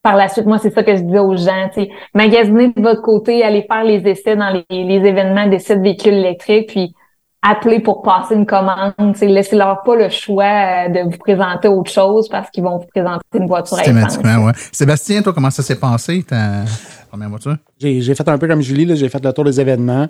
par 0.05 0.15
la 0.15 0.29
suite, 0.29 0.45
moi, 0.45 0.59
c'est 0.59 0.69
ça 0.69 0.83
que 0.83 0.95
je 0.95 1.01
disais 1.01 1.17
aux 1.17 1.35
gens, 1.35 1.67
tu 1.73 1.81
sais, 1.81 1.89
magasiner 2.13 2.67
de 2.67 2.79
votre 2.79 3.01
côté, 3.01 3.43
aller 3.43 3.65
faire 3.67 3.83
les 3.83 4.07
essais 4.07 4.35
dans 4.35 4.51
les, 4.51 4.83
les 4.83 5.01
événements 5.03 5.47
d'essais 5.47 5.77
de 5.77 5.81
véhicules 5.81 6.13
électriques, 6.13 6.67
puis 6.67 6.93
appeler 7.41 7.79
pour 7.79 8.03
passer 8.03 8.35
une 8.35 8.45
commande, 8.45 8.93
tu 8.97 9.15
sais, 9.15 9.25
laissez-leur 9.25 9.81
pas 9.81 9.95
le 9.95 10.09
choix 10.09 10.43
euh, 10.43 10.89
de 10.89 11.09
vous 11.09 11.17
présenter 11.17 11.67
autre 11.67 11.89
chose 11.89 12.29
parce 12.29 12.51
qu'ils 12.51 12.63
vont 12.63 12.77
vous 12.77 12.85
présenter 12.85 13.23
une 13.33 13.47
voiture 13.47 13.79
à 13.79 13.81
essence. 13.81 14.11
Systématiquement, 14.11 14.45
ouais. 14.45 14.51
Sébastien, 14.71 15.23
toi, 15.23 15.33
comment 15.33 15.49
ça 15.49 15.63
s'est 15.63 15.79
passé, 15.79 16.21
ta 16.21 16.65
première 17.09 17.29
voiture? 17.29 17.55
J'ai 17.79 18.01
j'ai 18.01 18.13
fait 18.13 18.29
un 18.29 18.37
peu 18.37 18.47
comme 18.47 18.61
Julie, 18.61 18.85
là, 18.85 18.93
j'ai 18.93 19.09
fait 19.09 19.25
le 19.25 19.33
tour 19.33 19.43
des 19.43 19.59
événements. 19.59 20.05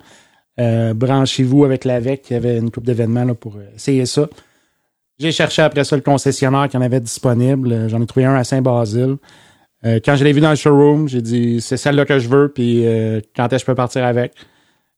Euh, 0.59 0.93
Branchez-vous 0.93 1.63
avec 1.63 1.85
l'AVEC, 1.85 2.29
il 2.31 2.33
y 2.33 2.35
avait 2.35 2.57
une 2.57 2.69
coupe 2.69 2.85
d'événements 2.85 3.23
là, 3.23 3.33
pour 3.33 3.55
euh, 3.55 3.73
essayer 3.73 4.05
ça. 4.05 4.27
J'ai 5.17 5.31
cherché 5.31 5.61
après 5.61 5.85
ça 5.85 5.95
le 5.95 6.01
concessionnaire 6.01 6.67
qui 6.67 6.75
en 6.75 6.81
avait 6.81 6.99
disponible. 6.99 7.87
J'en 7.87 8.01
ai 8.01 8.05
trouvé 8.05 8.25
un 8.25 8.35
à 8.35 8.43
Saint-Basile. 8.43 9.15
Euh, 9.85 9.99
quand 10.03 10.15
je 10.15 10.23
l'ai 10.23 10.33
vu 10.33 10.41
dans 10.41 10.49
le 10.49 10.55
showroom, 10.55 11.07
j'ai 11.07 11.21
dit 11.21 11.61
c'est 11.61 11.77
celle-là 11.77 12.05
que 12.05 12.17
je 12.17 12.27
veux, 12.27 12.49
puis 12.49 12.85
euh, 12.85 13.21
quand 13.35 13.45
est-ce 13.45 13.53
que 13.53 13.59
je 13.59 13.65
peux 13.65 13.75
partir 13.75 14.03
avec? 14.03 14.33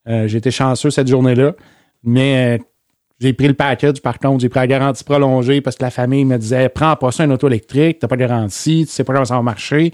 Euh, 0.08 0.28
j'ai 0.28 0.38
été 0.38 0.52
chanceux 0.52 0.90
cette 0.90 1.08
journée-là, 1.08 1.54
mais 2.04 2.62
j'ai 3.20 3.34
pris 3.34 3.48
le 3.48 3.54
package 3.54 4.02
par 4.02 4.18
contre, 4.20 4.42
j'ai 4.42 4.50
pris 4.50 4.60
la 4.60 4.68
garantie 4.68 5.04
prolongée 5.04 5.60
parce 5.60 5.76
que 5.76 5.84
la 5.84 5.92
famille 5.92 6.24
me 6.24 6.38
disait 6.38 6.70
prends 6.70 6.96
pas 6.96 7.12
ça 7.12 7.24
un 7.24 7.32
auto 7.32 7.48
électrique, 7.48 8.00
t'as 8.00 8.08
pas 8.08 8.16
de 8.16 8.22
garantie, 8.22 8.86
tu 8.86 8.92
sais 8.92 9.04
pas 9.04 9.14
comment 9.14 9.26
ça 9.26 9.36
va 9.36 9.42
marcher. 9.42 9.92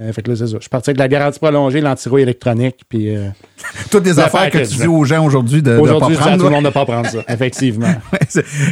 Euh, 0.00 0.12
fait 0.12 0.22
que 0.22 0.30
là, 0.30 0.36
c'est 0.36 0.48
ça. 0.48 0.56
Je 0.56 0.62
suis 0.62 0.68
parti 0.70 0.90
avec 0.90 0.98
la 0.98 1.06
garantie 1.06 1.38
prolongée, 1.38 1.80
l'antirouille 1.80 2.22
électronique, 2.22 2.82
puis 2.88 3.14
euh, 3.14 3.28
Toutes 3.90 4.02
des 4.02 4.18
affaires 4.18 4.50
que 4.50 4.58
tu 4.58 4.76
dis 4.76 4.86
aux 4.88 5.04
gens 5.04 5.24
aujourd'hui 5.24 5.62
de 5.62 5.70
ne 5.70 5.76
pas 5.76 5.82
aujourd'hui, 5.82 6.16
dis 6.16 6.22
à 6.22 6.26
prendre. 6.26 6.38
tout 6.38 6.44
le 6.44 6.50
monde 6.50 6.64
de 6.64 6.70
pas 6.70 6.84
prendre 6.84 7.08
ça, 7.08 7.18
effectivement. 7.28 7.94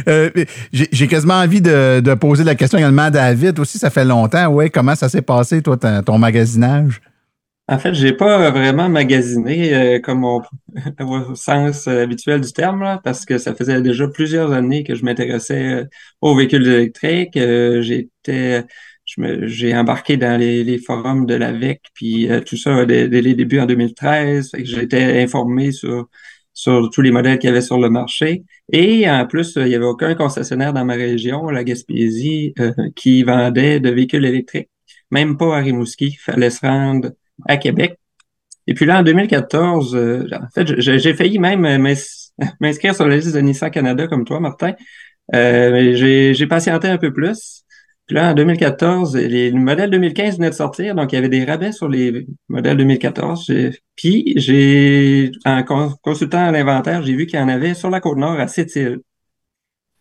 Euh, 0.07 0.29
J'ai 0.73 0.89
j'ai 0.91 1.07
quasiment 1.07 1.35
envie 1.35 1.61
de, 1.61 2.01
de 2.01 2.13
poser 2.15 2.43
la 2.43 2.55
question 2.55 2.77
également 2.77 3.03
à 3.03 3.11
David 3.11 3.57
aussi. 3.59 3.77
Ça 3.77 3.89
fait 3.89 4.03
longtemps. 4.03 4.47
Ouais, 4.47 4.69
comment 4.69 4.95
ça 4.95 5.07
s'est 5.07 5.21
passé, 5.21 5.61
toi, 5.61 5.77
ton 5.77 6.17
magasinage? 6.17 7.01
En 7.69 7.79
fait, 7.79 7.93
j'ai 7.93 8.11
pas 8.11 8.51
vraiment 8.51 8.89
magasiné 8.89 9.73
euh, 9.73 9.99
comme 9.99 10.25
on, 10.25 10.41
au 10.99 11.35
sens 11.35 11.87
habituel 11.87 12.41
du 12.41 12.51
terme, 12.51 12.83
là, 12.83 12.99
parce 13.01 13.23
que 13.25 13.37
ça 13.37 13.55
faisait 13.55 13.81
déjà 13.81 14.07
plusieurs 14.07 14.51
années 14.51 14.83
que 14.83 14.95
je 14.95 15.05
m'intéressais 15.05 15.85
aux 16.19 16.35
véhicules 16.35 16.67
électriques. 16.67 17.37
Euh, 17.37 17.81
j'étais, 17.81 18.65
j'ai 19.05 19.75
embarqué 19.75 20.17
dans 20.17 20.39
les, 20.39 20.63
les 20.63 20.77
forums 20.77 21.25
de 21.25 21.35
l'AVEC, 21.35 21.81
puis 21.93 22.31
euh, 22.31 22.39
tout 22.41 22.57
ça 22.57 22.85
dès, 22.85 23.07
dès 23.07 23.21
les 23.21 23.35
débuts 23.35 23.59
en 23.59 23.65
2013. 23.65 24.51
Fait 24.51 24.63
que 24.63 24.69
j'étais 24.69 25.21
informé 25.21 25.71
sur 25.71 26.07
sur 26.53 26.89
tous 26.91 27.01
les 27.01 27.11
modèles 27.11 27.39
qu'il 27.39 27.49
y 27.49 27.51
avait 27.51 27.61
sur 27.61 27.79
le 27.79 27.89
marché. 27.89 28.43
Et 28.71 29.09
en 29.09 29.25
plus, 29.25 29.53
il 29.57 29.67
y 29.67 29.75
avait 29.75 29.85
aucun 29.85 30.15
concessionnaire 30.15 30.73
dans 30.73 30.85
ma 30.85 30.93
région, 30.93 31.49
la 31.49 31.63
Gaspésie, 31.63 32.53
euh, 32.59 32.71
qui 32.95 33.23
vendait 33.23 33.79
de 33.79 33.89
véhicules 33.89 34.25
électriques. 34.25 34.69
même 35.11 35.37
pas 35.37 35.57
à 35.57 35.59
Rimouski. 35.61 36.07
Il 36.07 36.17
fallait 36.17 36.49
se 36.49 36.61
rendre 36.65 37.11
à 37.47 37.57
Québec. 37.57 37.99
Et 38.67 38.73
puis 38.73 38.85
là, 38.85 38.99
en 38.99 39.03
2014, 39.03 39.95
euh, 39.95 40.27
en 40.33 40.47
fait, 40.53 40.79
j'ai 40.79 41.13
failli 41.13 41.39
même 41.39 41.61
m'inscrire 42.61 42.95
sur 42.95 43.07
la 43.07 43.15
liste 43.17 43.35
de 43.35 43.39
Nissan 43.41 43.71
Canada 43.71 44.07
comme 44.07 44.25
toi, 44.25 44.39
Martin. 44.39 44.73
Euh, 45.33 45.93
j'ai 45.95 46.47
patienté 46.47 46.87
un 46.87 46.97
peu 46.97 47.11
plus. 47.13 47.63
Puis 48.07 48.15
là, 48.15 48.31
en 48.31 48.33
2014, 48.33 49.15
les 49.15 49.51
modèles 49.51 49.89
2015 49.89 50.37
venaient 50.37 50.49
de 50.49 50.55
sortir, 50.55 50.93
donc 50.95 51.11
il 51.13 51.15
y 51.15 51.17
avait 51.17 51.29
des 51.29 51.45
rabais 51.45 51.71
sur 51.71 51.87
les 51.87 52.27
modèles 52.49 52.77
2014. 52.77 53.51
Puis 53.95 54.33
j'ai, 54.35 55.31
en 55.45 55.63
consultant 56.01 56.51
l'inventaire, 56.51 57.03
j'ai 57.03 57.15
vu 57.15 57.25
qu'il 57.27 57.39
y 57.39 57.41
en 57.41 57.47
avait 57.47 57.73
sur 57.73 57.89
la 57.89 58.01
côte 58.01 58.17
nord 58.17 58.39
à 58.39 58.47
Sept-Îles. 58.47 58.99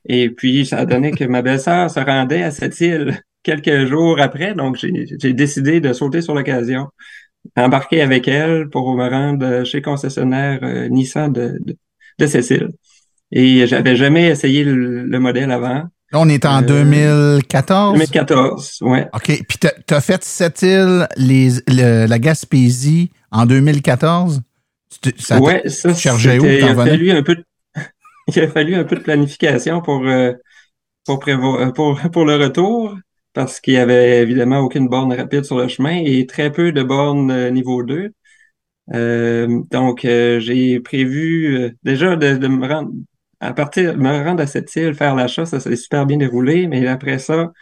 Et 0.07 0.31
puis, 0.31 0.67
ça 0.67 0.79
a 0.79 0.85
donné 0.87 1.13
que 1.13 1.25
ma 1.25 1.43
belle-sœur 1.43 1.91
se 1.91 2.01
rendait 2.01 2.43
à 2.43 2.51
cette 2.51 2.81
île 2.81 3.21
quelques 3.43 3.87
jours 3.87 4.21
après, 4.21 4.55
donc 4.55 4.77
j'ai 4.77 5.33
décidé 5.33 5.81
de 5.81 5.93
sauter 5.93 6.23
sur 6.23 6.35
l'occasion, 6.35 6.89
embarquer 7.57 8.03
avec 8.03 8.29
elle 8.29 8.69
pour 8.71 8.95
me 8.97 9.09
rendre 9.09 9.65
chez 9.65 9.79
le 9.79 9.83
concessionnaire 9.85 10.61
euh, 10.63 10.89
Nissan 10.89 11.33
de, 11.33 11.59
de, 11.61 11.77
de 12.19 12.27
Cécile. 12.27 12.69
Et 13.33 13.67
j'avais 13.67 13.97
jamais 13.97 14.29
essayé 14.29 14.65
le, 14.65 15.19
modèle 15.19 15.51
avant. 15.51 15.85
Là, 16.13 16.21
on 16.21 16.29
est 16.29 16.45
en 16.45 16.61
2014? 16.61 17.95
2014, 17.95 18.79
ouais. 18.83 19.09
OK. 19.15 19.43
Puis 19.49 19.59
tu 19.59 19.95
as 19.95 20.01
fait 20.03 20.23
cette 20.23 20.61
île, 20.61 21.09
les, 21.17 21.51
la 21.69 22.19
Gaspésie, 22.19 23.11
en 23.31 23.47
2014? 23.47 24.43
Ça 25.19 25.41
ouais, 25.41 25.67
ça, 25.69 25.95
cherchais 25.95 26.39
où? 26.39 26.45
Il 26.45 26.63
a 26.65 26.75
fallu 26.75 27.11
un 27.11 27.23
peu 27.23 27.37
de, 27.37 27.45
il 28.29 28.41
a 28.41 28.49
fallu 28.49 28.75
un 28.75 28.85
peu 28.85 28.97
de 28.97 29.01
planification 29.01 29.81
pour, 29.81 30.07
euh, 30.07 30.33
pour, 31.07 31.23
euh, 31.27 31.71
pour, 31.71 31.99
pour 32.13 32.25
le 32.27 32.37
retour 32.37 32.95
parce 33.33 33.61
qu'il 33.61 33.75
y 33.75 33.79
avait 33.79 34.21
évidemment 34.21 34.59
aucune 34.59 34.89
borne 34.89 35.15
rapide 35.15 35.45
sur 35.45 35.57
le 35.57 35.69
chemin 35.69 36.03
et 36.05 36.27
très 36.27 36.53
peu 36.53 36.73
de 36.73 36.83
bornes 36.83 37.31
euh, 37.31 37.51
niveau 37.51 37.83
2. 37.83 38.13
donc, 39.71 40.01
j'ai 40.03 40.81
prévu 40.81 41.75
déjà 41.83 42.17
de, 42.17 42.37
de, 42.37 42.49
me 42.49 42.69
rendre 42.69 42.93
à 43.43 43.53
partir 43.53 43.99
me 43.99 44.25
rendre 44.25 44.41
à 44.41 44.47
cette 44.47 44.75
île, 44.77 44.95
faire 44.95 45.17
l'achat, 45.17 45.45
ça 45.45 45.59
s'est 45.59 45.75
super 45.75 46.07
bien 46.07 46.17
déroulé, 46.17 46.69
mais 46.69 46.87
après 46.87 47.19
ça, 47.19 47.53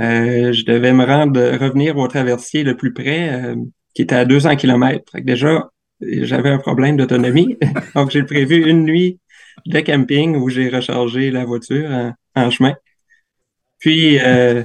euh, 0.00 0.52
je 0.52 0.64
devais 0.64 0.92
me 0.92 1.04
rendre, 1.04 1.40
revenir 1.58 1.96
au 1.96 2.06
traversier 2.06 2.62
le 2.62 2.76
plus 2.76 2.92
près, 2.92 3.30
euh, 3.32 3.56
qui 3.94 4.02
était 4.02 4.14
à 4.14 4.24
200 4.24 4.54
km. 4.54 5.02
déjà, 5.20 5.70
j'avais 6.00 6.50
un 6.50 6.58
problème 6.58 6.96
d'autonomie. 6.96 7.56
Donc, 7.96 8.12
j'ai 8.12 8.22
prévu 8.22 8.70
une 8.70 8.84
nuit 8.84 9.18
de 9.66 9.80
camping 9.80 10.36
où 10.36 10.48
j'ai 10.50 10.68
rechargé 10.68 11.32
la 11.32 11.44
voiture 11.44 12.14
en, 12.36 12.50
chemin. 12.50 12.74
Puis, 13.80 14.20
euh, 14.20 14.62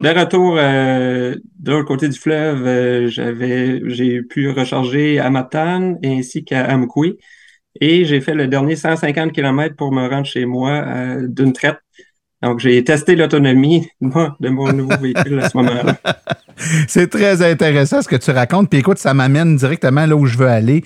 de 0.00 0.08
retour 0.08 0.56
de 0.56 1.70
l'autre 1.70 1.86
côté 1.86 2.08
du 2.08 2.18
fleuve, 2.18 3.08
j'avais, 3.08 3.82
j'ai 3.90 4.22
pu 4.22 4.48
recharger 4.48 5.18
à 5.18 5.28
Matane 5.28 5.98
ainsi 6.02 6.42
qu'à 6.42 6.72
Amkoui. 6.72 7.18
Et 7.80 8.04
j'ai 8.04 8.20
fait 8.20 8.34
le 8.34 8.46
dernier 8.46 8.76
150 8.76 9.32
km 9.32 9.74
pour 9.76 9.92
me 9.92 10.08
rendre 10.08 10.26
chez 10.26 10.46
moi 10.46 10.70
euh, 10.70 11.26
d'une 11.28 11.52
traite. 11.52 11.78
Donc, 12.42 12.60
j'ai 12.60 12.84
testé 12.84 13.16
l'autonomie 13.16 13.88
de 14.00 14.48
mon 14.48 14.72
nouveau 14.72 14.96
véhicule 14.98 15.40
à 15.40 15.48
ce 15.48 15.56
moment-là. 15.56 15.96
C'est 16.88 17.08
très 17.08 17.42
intéressant 17.42 18.02
ce 18.02 18.08
que 18.08 18.16
tu 18.16 18.30
racontes. 18.30 18.68
Puis 18.68 18.80
écoute, 18.80 18.98
ça 18.98 19.14
m'amène 19.14 19.56
directement 19.56 20.06
là 20.06 20.14
où 20.14 20.26
je 20.26 20.36
veux 20.36 20.48
aller. 20.48 20.84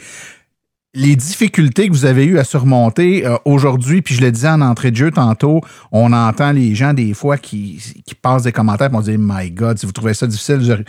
Les 0.94 1.16
difficultés 1.16 1.88
que 1.88 1.92
vous 1.92 2.06
avez 2.06 2.24
eues 2.24 2.38
à 2.38 2.44
surmonter 2.44 3.26
euh, 3.26 3.36
aujourd'hui, 3.44 4.02
puis 4.02 4.14
je 4.14 4.22
le 4.22 4.32
disais 4.32 4.48
en 4.48 4.60
entrée 4.60 4.90
de 4.90 4.96
jeu 4.96 5.10
tantôt, 5.10 5.60
on 5.92 6.12
entend 6.12 6.52
les 6.52 6.74
gens 6.74 6.94
des 6.94 7.12
fois 7.12 7.36
qui, 7.36 7.82
qui 8.06 8.14
passent 8.14 8.44
des 8.44 8.52
commentaires 8.52 8.90
et 8.90 8.96
on 8.96 9.00
dit 9.00 9.16
My 9.18 9.50
God, 9.50 9.78
si 9.78 9.86
vous 9.86 9.92
trouvez 9.92 10.14
ça 10.14 10.26
difficile, 10.26 10.84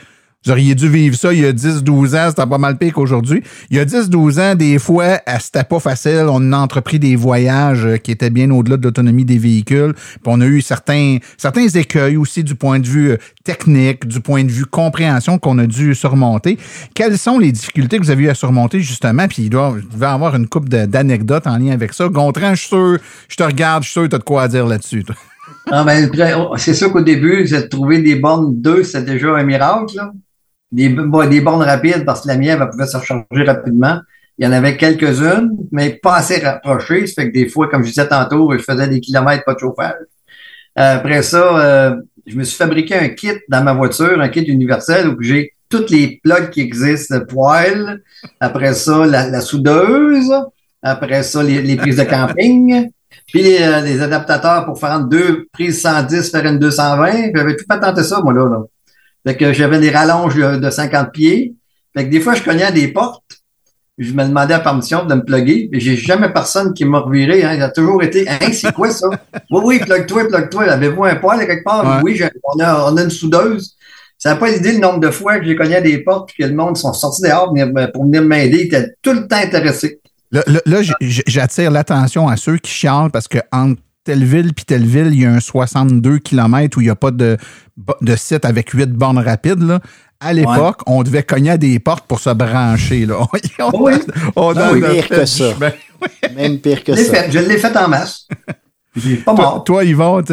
vous 0.46 0.52
auriez 0.52 0.74
dû 0.74 0.88
vivre 0.88 1.18
ça 1.18 1.34
il 1.34 1.42
y 1.42 1.46
a 1.46 1.52
10-12 1.52 2.16
ans, 2.18 2.30
c'était 2.30 2.48
pas 2.48 2.58
mal 2.58 2.78
pire 2.78 2.94
qu'aujourd'hui. 2.94 3.44
Il 3.70 3.76
y 3.76 3.80
a 3.82 3.84
10-12 3.84 4.40
ans, 4.40 4.56
des 4.56 4.80
fois, 4.80 5.20
euh, 5.28 5.38
c'était 5.42 5.66
pas 5.66 5.82
facile. 5.82 6.28
On 6.30 6.54
a 6.54 6.58
entrepris 6.58 6.98
des 6.98 7.18
voyages 7.18 7.86
euh, 7.86 7.98
qui 7.98 8.12
étaient 8.12 8.30
bien 8.30 8.50
au-delà 8.50 8.78
de 8.78 8.84
l'autonomie 8.84 9.26
des 9.26 9.38
véhicules. 9.38 9.94
Puis 9.94 10.22
on 10.28 10.40
a 10.40 10.46
eu 10.46 10.62
certains, 10.62 11.18
certains 11.38 11.68
écueils 11.68 12.16
aussi 12.16 12.46
du 12.46 12.56
point 12.56 12.80
de 12.80 12.88
vue 12.88 13.12
euh, 13.12 13.18
technique, 13.44 14.08
du 14.08 14.22
point 14.22 14.46
de 14.46 14.50
vue 14.50 14.66
compréhension 14.66 15.40
qu'on 15.40 15.58
a 15.58 15.66
dû 15.66 15.94
surmonter. 15.94 16.58
Quelles 16.94 17.18
sont 17.18 17.38
les 17.38 17.52
difficultés 17.52 17.98
que 17.98 18.04
vous 18.04 18.12
avez 18.12 18.24
eu 18.24 18.30
à 18.30 18.34
surmonter, 18.34 18.80
justement? 18.80 19.28
Puis 19.28 19.44
il 19.44 19.50
doit, 19.50 19.76
il 19.94 20.00
y 20.00 20.06
avoir 20.06 20.38
une 20.38 20.48
coupe 20.48 20.70
d'anecdotes 20.70 21.48
en 21.48 21.58
lien 21.58 21.74
avec 21.74 21.92
ça. 21.92 22.08
Gontran, 22.08 22.56
je 22.56 22.62
suis 22.62 22.70
sûr, 22.70 22.98
je 23.28 23.36
te 23.36 23.44
regarde, 23.44 23.84
je 23.84 23.90
suis 23.90 24.00
sûr 24.00 24.08
tu 24.08 24.16
as 24.16 24.20
de 24.20 24.24
quoi 24.24 24.48
dire 24.48 24.66
là-dessus. 24.66 25.04
Ah 25.70 25.84
ben, 25.84 26.10
c'est 26.56 26.74
sûr 26.74 26.94
qu'au 26.94 27.02
début, 27.02 27.44
de 27.44 27.60
trouver 27.68 28.02
des 28.02 28.16
bornes 28.16 28.62
2, 28.62 28.84
c'est 28.86 29.04
déjà 29.04 29.36
un 29.36 29.44
miracle. 29.44 29.98
Là 29.98 30.14
des, 30.72 30.90
des 30.90 31.42
bornes 31.42 31.64
rapides 31.64 32.06
parce 32.06 32.22
que 32.22 32.28
la 32.28 32.38
mienne, 32.38 32.60
elle 32.62 32.70
pouvait 32.70 32.86
se 32.86 32.98
recharger 32.98 33.44
rapidement. 33.46 34.00
Il 34.38 34.46
y 34.46 34.48
en 34.48 34.52
avait 34.54 34.78
quelques-unes, 34.78 35.58
mais 35.72 36.00
pas 36.02 36.16
assez 36.16 36.40
rapprochées. 36.40 37.08
Ça 37.08 37.22
fait 37.22 37.30
que 37.30 37.34
des 37.34 37.50
fois, 37.50 37.68
comme 37.70 37.84
je 37.84 37.90
disais 37.90 38.08
tantôt, 38.08 38.52
je 38.54 38.64
faisais 38.64 38.88
des 38.88 39.02
kilomètres 39.02 39.44
pas 39.44 39.54
de 39.54 39.60
chauffage. 39.60 39.96
Euh, 40.78 40.96
après 40.96 41.24
ça, 41.24 41.60
euh, 41.60 41.96
je 42.26 42.36
me 42.36 42.44
suis 42.44 42.56
fabriqué 42.56 42.96
un 42.96 43.10
kit 43.10 43.34
dans 43.50 43.64
ma 43.64 43.74
voiture, 43.74 44.22
un 44.22 44.30
kit 44.30 44.42
universel 44.42 45.10
où 45.10 45.22
j'ai 45.22 45.54
toutes 45.68 45.90
les 45.90 46.20
plugs 46.24 46.50
qui 46.52 46.62
existent, 46.62 47.18
le 47.18 47.26
poêle, 47.26 48.02
après 48.40 48.74
ça, 48.74 49.06
la, 49.06 49.42
soudeuse, 49.42 50.32
après 50.82 51.24
ça, 51.24 51.44
les, 51.44 51.76
prises 51.76 51.98
de 51.98 52.04
camping, 52.04 52.90
puis 53.28 53.44
les, 53.44 53.62
euh, 53.62 53.82
les, 53.82 54.02
adaptateurs 54.02 54.66
pour 54.66 54.80
faire 54.80 55.02
deux 55.02 55.48
prises 55.52 55.82
110, 55.82 56.32
faire 56.32 56.46
une 56.46 56.60
220. 56.60 57.32
J'avais 57.36 57.56
tout 57.56 57.66
patenté 57.68 58.04
ça, 58.04 58.22
moi, 58.22 58.34
là. 58.34 58.50
là. 58.50 58.64
Fait 59.26 59.36
que 59.36 59.54
j'avais 59.54 59.80
des 59.80 59.90
rallonges 59.90 60.36
de 60.36 60.70
50 60.70 61.12
pieds. 61.12 61.56
Fait 61.96 62.06
que 62.06 62.10
des 62.10 62.22
fois, 62.22 62.36
je 62.36 62.44
cognais 62.44 62.64
à 62.64 62.72
des 62.72 62.88
portes. 62.88 63.24
Je 63.98 64.14
me 64.14 64.24
demandais 64.24 64.54
la 64.54 64.62
permission 64.62 65.06
de 65.06 65.14
me 65.14 65.24
plugger. 65.24 65.70
Mais 65.72 65.80
j'ai 65.80 65.98
jamais 65.98 66.32
personne 66.32 66.74
qui 66.74 66.86
m'a 66.86 67.00
reviré. 67.00 67.44
Hein. 67.44 67.54
Il 67.56 67.62
a 67.62 67.70
toujours 67.70 68.02
été, 68.02 68.28
hein, 68.30 68.38
c'est 68.54 68.74
quoi 68.74 68.92
ça? 68.92 69.10
oui, 69.52 69.62
oui, 69.64 69.80
plug-toi, 69.80 70.28
plug-toi. 70.28 70.64
Avez-vous 70.70 71.04
un 71.04 71.16
poil 71.16 71.46
quelque 71.46 71.64
part? 71.64 72.02
Oui, 72.04 72.22
on 72.44 72.60
a, 72.60 72.92
on 72.92 72.96
a 72.96 73.04
une 73.04 73.10
soudeuse. 73.10 73.76
Ça 74.18 74.32
n'a 74.32 74.36
pas 74.36 74.50
l'idée 74.52 74.74
le 74.74 74.80
nombre 74.80 75.00
de 75.00 75.12
fois 75.12 75.40
que 75.40 75.46
j'ai 75.46 75.56
cogné 75.56 75.78
à 75.78 75.82
des 75.82 76.00
portes 76.00 76.32
et 76.32 76.44
que 76.44 76.48
le 76.48 76.54
monde 76.54 76.78
sont 76.78 76.94
sortis 76.94 77.22
dehors 77.22 77.54
pour 77.94 78.04
venir 78.04 78.22
m'aider. 78.22 78.58
Ils 78.58 78.66
étaient 78.66 78.94
tout 79.02 79.14
le 79.14 79.28
temps 79.28 79.38
intéressés. 79.38 80.00
Là, 80.32 80.44
là 80.66 80.82
j'attire 81.02 81.72
l'attention 81.72 82.28
à 82.28 82.36
ceux 82.36 82.58
qui 82.58 82.72
chialent 82.72 83.10
parce 83.12 83.28
que 83.28 83.40
entre 83.52 83.82
telle 84.10 84.24
ville 84.24 84.56
puis 84.56 84.66
telle 84.66 84.88
ville, 84.88 85.10
il 85.12 85.22
y 85.22 85.26
a 85.28 85.32
un 85.32 85.40
62 85.40 86.18
km 86.18 86.78
où 86.78 86.82
il 86.82 86.86
n'y 86.86 86.90
a 86.90 86.96
pas 86.96 87.12
de, 87.12 87.38
de 88.02 88.16
site 88.16 88.44
avec 88.44 88.72
8 88.72 88.92
bornes 88.92 89.20
rapides. 89.20 89.62
Là. 89.62 89.82
À 90.20 90.34
l'époque, 90.34 90.82
on 90.88 91.04
devait 91.04 91.22
cogner 91.22 91.52
à 91.52 91.58
des 91.58 91.78
portes 91.78 92.08
pour 92.08 92.20
se 92.20 92.32
brancher. 92.32 93.06
Là. 93.06 93.20
on, 93.60 93.84
oui. 93.84 93.94
on 94.36 94.58
ah 94.58 94.72
pire 94.74 95.10
que 95.10 95.26
ça. 95.26 95.54
Même 96.36 96.58
pire 96.58 96.84
que 96.84 96.96
ça. 96.96 97.30
je 97.30 97.38
l'ai 97.38 97.60
fait 97.60 97.78
en 97.78 97.88
masse. 97.88 98.28
Pas 99.24 99.34
mort. 99.34 99.64
Toi, 99.64 99.84
Yvon, 99.84 100.24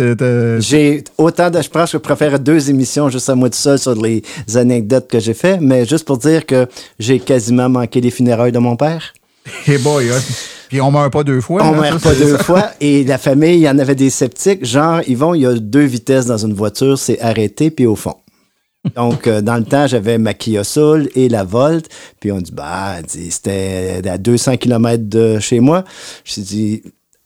j'ai 0.59 1.05
autant 1.19 1.51
de. 1.51 1.61
Je 1.61 1.69
pense 1.69 1.93
que 1.93 1.99
je 1.99 2.03
préfère 2.03 2.41
deux 2.41 2.71
émissions 2.71 3.11
juste 3.11 3.29
à 3.29 3.35
moi 3.35 3.51
tout 3.51 3.59
seul 3.59 3.79
sur 3.79 3.95
les 3.95 4.23
anecdotes 4.55 5.07
que 5.07 5.21
j'ai 5.21 5.35
fait, 5.35 5.59
mais 5.61 5.85
juste 5.85 6.07
pour 6.07 6.17
dire 6.17 6.47
que 6.47 6.67
j'ai 6.99 7.21
quasiment 7.21 7.69
manqué 7.69 8.01
les 8.01 8.11
funérailles 8.11 8.53
de 8.53 8.59
mon 8.59 8.77
père. 8.77 9.12
Hey 9.67 9.77
boy, 9.77 10.09
hein. 10.11 10.21
Puis 10.68 10.81
on 10.81 10.90
meurt 10.90 11.12
pas 11.12 11.24
deux 11.24 11.40
fois. 11.40 11.62
On 11.64 11.74
meurt 11.74 12.02
pas 12.02 12.14
deux 12.14 12.38
fois. 12.38 12.70
Et 12.81 13.05
la 13.05 13.18
famille, 13.18 13.55
il 13.55 13.62
y 13.62 13.68
en 13.68 13.79
avait 13.79 13.94
des 13.94 14.11
sceptiques. 14.11 14.64
Genre, 14.64 15.00
ils 15.07 15.16
vont, 15.16 15.35
il 15.35 15.42
y 15.42 15.46
a 15.46 15.55
deux 15.55 15.85
vitesses 15.85 16.26
dans 16.26 16.38
une 16.38 16.55
voiture, 16.55 16.98
c'est 16.98 17.20
arrêté 17.20 17.70
puis 17.70 17.87
au 17.87 17.96
fond. 17.96 18.16
Donc, 18.94 19.26
euh, 19.26 19.40
dans 19.40 19.57
le 19.57 19.64
temps, 19.64 19.87
j'avais 19.87 20.18
ma 20.18 20.35
Kia 20.35 20.62
Soul 20.62 21.09
et 21.14 21.29
la 21.29 21.44
Volt. 21.44 21.88
Puis 22.20 22.31
on 22.31 22.38
dit, 22.38 22.52
bah, 22.52 22.96
c'était 23.07 24.02
à 24.05 24.18
200 24.18 24.59
km 24.59 25.05
de 25.09 25.38
chez 25.40 25.61
moi. 25.61 25.85
Je 26.24 26.40
dit, 26.40 26.83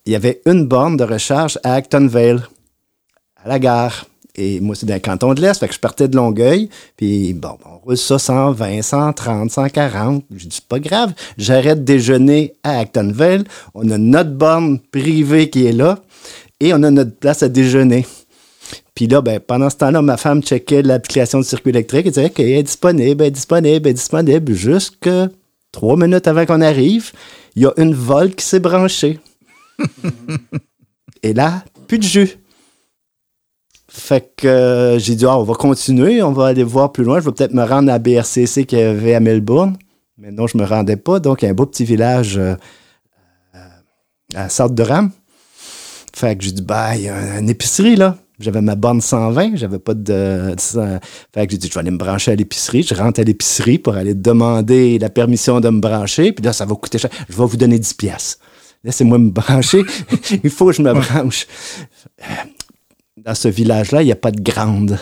il 0.07 0.12
y 0.12 0.16
avait 0.16 0.40
une 0.46 0.66
borne 0.66 0.96
de 0.96 1.05
recharge 1.05 1.59
à 1.62 1.74
Actonville, 1.74 2.42
à 3.44 3.48
la 3.48 3.59
gare. 3.59 4.07
Et 4.40 4.59
moi, 4.59 4.74
c'est 4.74 4.87
dans 4.87 4.94
le 4.94 5.00
canton 5.00 5.35
de 5.35 5.42
l'Est, 5.42 5.61
fait 5.61 5.68
que 5.68 5.74
je 5.74 5.79
partais 5.79 6.09
de 6.09 6.16
Longueuil. 6.16 6.70
Puis 6.96 7.35
bon, 7.35 7.59
on 7.66 7.76
roule 7.85 7.98
ça 7.98 8.18
120, 8.18 8.81
130, 8.81 9.50
140. 9.50 10.24
Je 10.35 10.46
dis, 10.46 10.57
c'est 10.57 10.64
pas 10.64 10.81
grave. 10.81 11.12
J'arrête 11.37 11.81
de 11.81 11.85
déjeuner 11.85 12.55
à 12.62 12.79
Actonville. 12.79 13.44
On 13.74 13.90
a 13.90 13.98
notre 13.98 14.31
borne 14.31 14.79
privée 14.79 15.50
qui 15.50 15.66
est 15.66 15.72
là. 15.72 15.98
Et 16.59 16.72
on 16.72 16.83
a 16.83 16.90
notre 16.90 17.14
place 17.14 17.42
à 17.42 17.50
déjeuner. 17.50 18.07
Puis 18.94 19.09
là, 19.09 19.20
ben, 19.20 19.40
pendant 19.40 19.68
ce 19.68 19.76
temps-là, 19.76 20.00
ma 20.00 20.16
femme 20.16 20.42
checkait 20.42 20.81
l'application 20.81 21.40
de 21.40 21.44
circuit 21.44 21.70
électrique 21.70 22.07
et 22.07 22.11
disait, 22.11 22.26
OK, 22.26 22.40
elle 22.40 22.48
est 22.48 22.62
disponible, 22.62 23.22
elle 23.22 23.29
est 23.29 23.33
disponible, 23.33 23.87
elle 23.87 23.90
est 23.90 23.94
disponible. 23.94 24.55
Jusque 24.55 25.11
trois 25.70 25.98
minutes 25.98 26.26
avant 26.26 26.46
qu'on 26.46 26.62
arrive, 26.62 27.12
il 27.57 27.62
y 27.62 27.66
a 27.66 27.74
une 27.76 27.94
volte 27.94 28.37
qui 28.37 28.46
s'est 28.46 28.61
branchée. 28.61 29.18
et 31.22 31.35
là, 31.35 31.62
plus 31.87 31.98
de 31.98 32.05
jus. 32.05 32.38
Fait 33.92 34.33
que 34.37 34.46
euh, 34.46 34.98
j'ai 35.00 35.16
dit, 35.16 35.26
ah, 35.26 35.37
on 35.37 35.42
va 35.42 35.55
continuer, 35.55 36.22
on 36.22 36.31
va 36.31 36.46
aller 36.46 36.62
voir 36.62 36.92
plus 36.92 37.03
loin. 37.03 37.18
Je 37.18 37.24
vais 37.24 37.33
peut-être 37.33 37.53
me 37.53 37.64
rendre 37.64 37.92
à 37.92 37.98
BRCC 37.98 38.64
qui 38.64 38.76
avait 38.76 39.14
à 39.14 39.20
Melbourne. 39.20 39.76
Mais 40.16 40.31
non, 40.31 40.46
je 40.46 40.57
ne 40.57 40.62
me 40.62 40.68
rendais 40.68 40.96
pas. 40.96 41.18
Donc, 41.18 41.42
il 41.42 41.46
y 41.46 41.48
a 41.48 41.50
un 41.50 41.55
beau 41.55 41.66
petit 41.66 41.85
village 41.85 42.38
euh, 42.38 42.55
euh, 43.57 43.59
à 44.37 44.48
Sartre 44.48 44.76
de 44.76 44.83
Rame. 44.85 45.11
Fait 46.14 46.37
que 46.37 46.44
j'ai 46.44 46.53
dit, 46.53 46.62
bah, 46.62 46.94
il 46.94 47.03
y 47.03 47.09
a 47.09 47.40
une 47.40 47.50
épicerie 47.50 47.96
là. 47.96 48.16
J'avais 48.38 48.62
ma 48.62 48.74
borne 48.74 49.03
120, 49.03 49.57
j'avais 49.57 49.79
pas 49.79 49.92
de... 49.92 50.55
Fait 51.35 51.46
que 51.46 51.53
j'ai 51.53 51.59
dit, 51.59 51.68
je 51.68 51.74
vais 51.74 51.81
aller 51.81 51.90
me 51.90 51.98
brancher 51.98 52.31
à 52.31 52.37
l'épicerie. 52.37 52.85
Je 52.85 52.94
rentre 52.94 53.20
à 53.20 53.24
l'épicerie 53.24 53.79
pour 53.79 53.96
aller 53.96 54.14
demander 54.14 54.98
la 54.98 55.11
permission 55.11 55.61
de 55.61 55.68
me 55.68 55.81
brancher. 55.81 56.33
Puis 56.33 56.44
là, 56.44 56.53
ça 56.53 56.64
va 56.64 56.74
coûter 56.76 56.96
cher. 56.96 57.11
Je 57.29 57.37
vais 57.37 57.44
vous 57.44 57.57
donner 57.57 57.79
10 57.79 57.94
pièces. 57.94 58.38
Laissez-moi 58.85 59.18
me 59.18 59.31
brancher. 59.31 59.83
il 60.44 60.48
faut 60.48 60.68
que 60.68 60.72
je 60.72 60.81
me 60.81 60.94
branche. 60.94 61.46
Dans 63.24 63.35
ce 63.35 63.48
village-là, 63.48 64.02
il 64.02 64.06
n'y 64.06 64.12
a 64.12 64.16
pas 64.16 64.30
de 64.30 64.40
grande. 64.40 64.98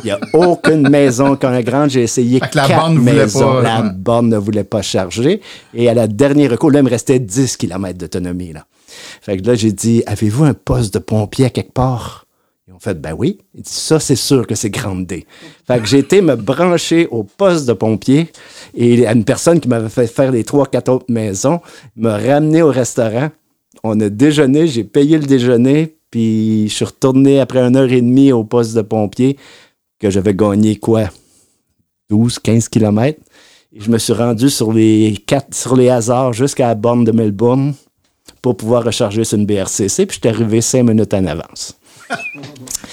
Il 0.00 0.06
n'y 0.06 0.10
a 0.10 0.18
aucune 0.34 0.88
maison 0.88 1.34
qui 1.36 1.46
a 1.46 1.62
grande. 1.62 1.88
J'ai 1.90 2.02
essayé 2.02 2.40
Fait 2.40 2.50
que 2.50 2.56
la 2.58 2.66
quatre 2.66 2.80
borne 2.80 2.98
maisons. 2.98 3.40
pas, 3.40 3.62
la 3.62 3.82
ouais. 3.82 3.90
borne 3.94 4.28
ne 4.28 4.36
voulait 4.36 4.64
pas 4.64 4.82
charger. 4.82 5.40
Et 5.72 5.88
à 5.88 5.94
la 5.94 6.06
dernière 6.06 6.50
recours, 6.50 6.70
là, 6.70 6.80
il 6.80 6.84
me 6.84 6.90
restait 6.90 7.18
10 7.18 7.56
km 7.56 7.96
d'autonomie. 7.98 8.52
Là. 8.52 8.66
Fait 9.22 9.38
que 9.38 9.46
là, 9.46 9.54
j'ai 9.54 9.72
dit, 9.72 10.02
avez-vous 10.06 10.44
un 10.44 10.52
poste 10.52 10.92
de 10.94 10.98
pompier 10.98 11.46
à 11.46 11.50
quelque 11.50 11.72
part? 11.72 12.26
Ils 12.68 12.74
ont 12.74 12.78
fait, 12.78 13.00
ben 13.00 13.14
oui. 13.16 13.38
Il 13.54 13.62
dit, 13.62 13.70
ça, 13.72 13.98
c'est 13.98 14.16
sûr 14.16 14.46
que 14.46 14.54
c'est 14.54 14.70
grande 14.70 15.06
D. 15.06 15.26
Fait 15.66 15.78
que 15.80 15.86
j'ai 15.86 15.98
été 16.00 16.20
me 16.20 16.34
brancher 16.34 17.06
au 17.10 17.22
poste 17.22 17.66
de 17.66 17.72
pompier 17.72 18.30
et 18.74 19.06
à 19.06 19.12
une 19.12 19.24
personne 19.24 19.60
qui 19.60 19.68
m'avait 19.68 19.88
fait 19.88 20.06
faire 20.06 20.32
les 20.32 20.44
trois, 20.44 20.66
quatre 20.66 20.90
autres 20.90 21.06
maisons, 21.08 21.60
me 21.96 22.10
ramené 22.10 22.60
au 22.62 22.70
restaurant. 22.70 23.30
On 23.84 23.98
a 24.00 24.08
déjeuné, 24.08 24.66
j'ai 24.66 24.84
payé 24.84 25.18
le 25.18 25.26
déjeuner, 25.26 25.96
puis 26.14 26.68
je 26.68 26.72
suis 26.72 26.84
retourné 26.84 27.40
après 27.40 27.58
une 27.58 27.74
heure 27.74 27.90
et 27.90 28.00
demie 28.00 28.30
au 28.30 28.44
poste 28.44 28.72
de 28.76 28.82
pompier 28.82 29.36
que 29.98 30.10
j'avais 30.10 30.32
gagné 30.32 30.76
quoi? 30.76 31.10
12, 32.08 32.38
15 32.38 32.68
kilomètres. 32.68 33.20
Et 33.72 33.80
je 33.80 33.90
me 33.90 33.98
suis 33.98 34.12
rendu 34.12 34.48
sur 34.48 34.72
les 34.72 35.18
quatre, 35.26 35.52
sur 35.52 35.74
les 35.74 35.88
hasards 35.88 36.32
jusqu'à 36.32 36.68
la 36.68 36.76
borne 36.76 37.02
de 37.02 37.10
Melbourne 37.10 37.74
pour 38.40 38.56
pouvoir 38.56 38.84
recharger 38.84 39.24
sur 39.24 39.40
une 39.40 39.44
BRCC, 39.44 40.06
puis 40.06 40.20
je 40.22 40.28
suis 40.28 40.28
arrivé 40.28 40.60
cinq 40.60 40.84
minutes 40.84 41.12
en 41.14 41.26
avance. 41.26 41.76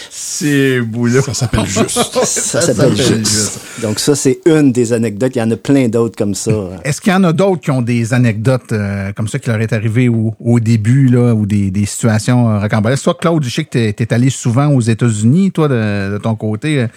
C'est 0.09 0.81
boulot. 0.81 1.21
Ça 1.21 1.33
s'appelle 1.33 1.65
juste. 1.65 2.23
Ça 2.23 2.61
s'appelle 2.61 2.95
juste. 2.95 3.59
Donc 3.81 3.99
ça, 3.99 4.15
c'est 4.15 4.39
une 4.45 4.71
des 4.71 4.93
anecdotes. 4.93 5.35
Il 5.35 5.39
y 5.39 5.41
en 5.41 5.51
a 5.51 5.57
plein 5.57 5.87
d'autres 5.87 6.15
comme 6.17 6.35
ça. 6.35 6.51
Est-ce 6.83 7.01
qu'il 7.01 7.11
y 7.11 7.15
en 7.15 7.23
a 7.23 7.33
d'autres 7.33 7.61
qui 7.61 7.71
ont 7.71 7.81
des 7.81 8.13
anecdotes 8.13 8.71
euh, 8.71 9.11
comme 9.13 9.27
ça 9.27 9.39
qui 9.39 9.49
leur 9.49 9.59
est 9.61 9.73
arrivé 9.73 10.09
au, 10.09 10.33
au 10.39 10.59
début, 10.59 11.07
là, 11.07 11.33
ou 11.33 11.45
des, 11.45 11.71
des 11.71 11.85
situations 11.85 12.49
euh, 12.49 12.59
rocambolesques? 12.59 13.03
Toi, 13.03 13.15
Claude, 13.19 13.43
je 13.43 13.49
sais 13.49 13.63
que 13.63 13.69
t'es, 13.69 13.93
t'es 13.93 14.13
allé 14.13 14.29
souvent 14.29 14.67
aux 14.67 14.81
États-Unis, 14.81 15.51
toi, 15.51 15.67
de, 15.67 16.13
de 16.13 16.17
ton 16.17 16.35
côté. 16.35 16.87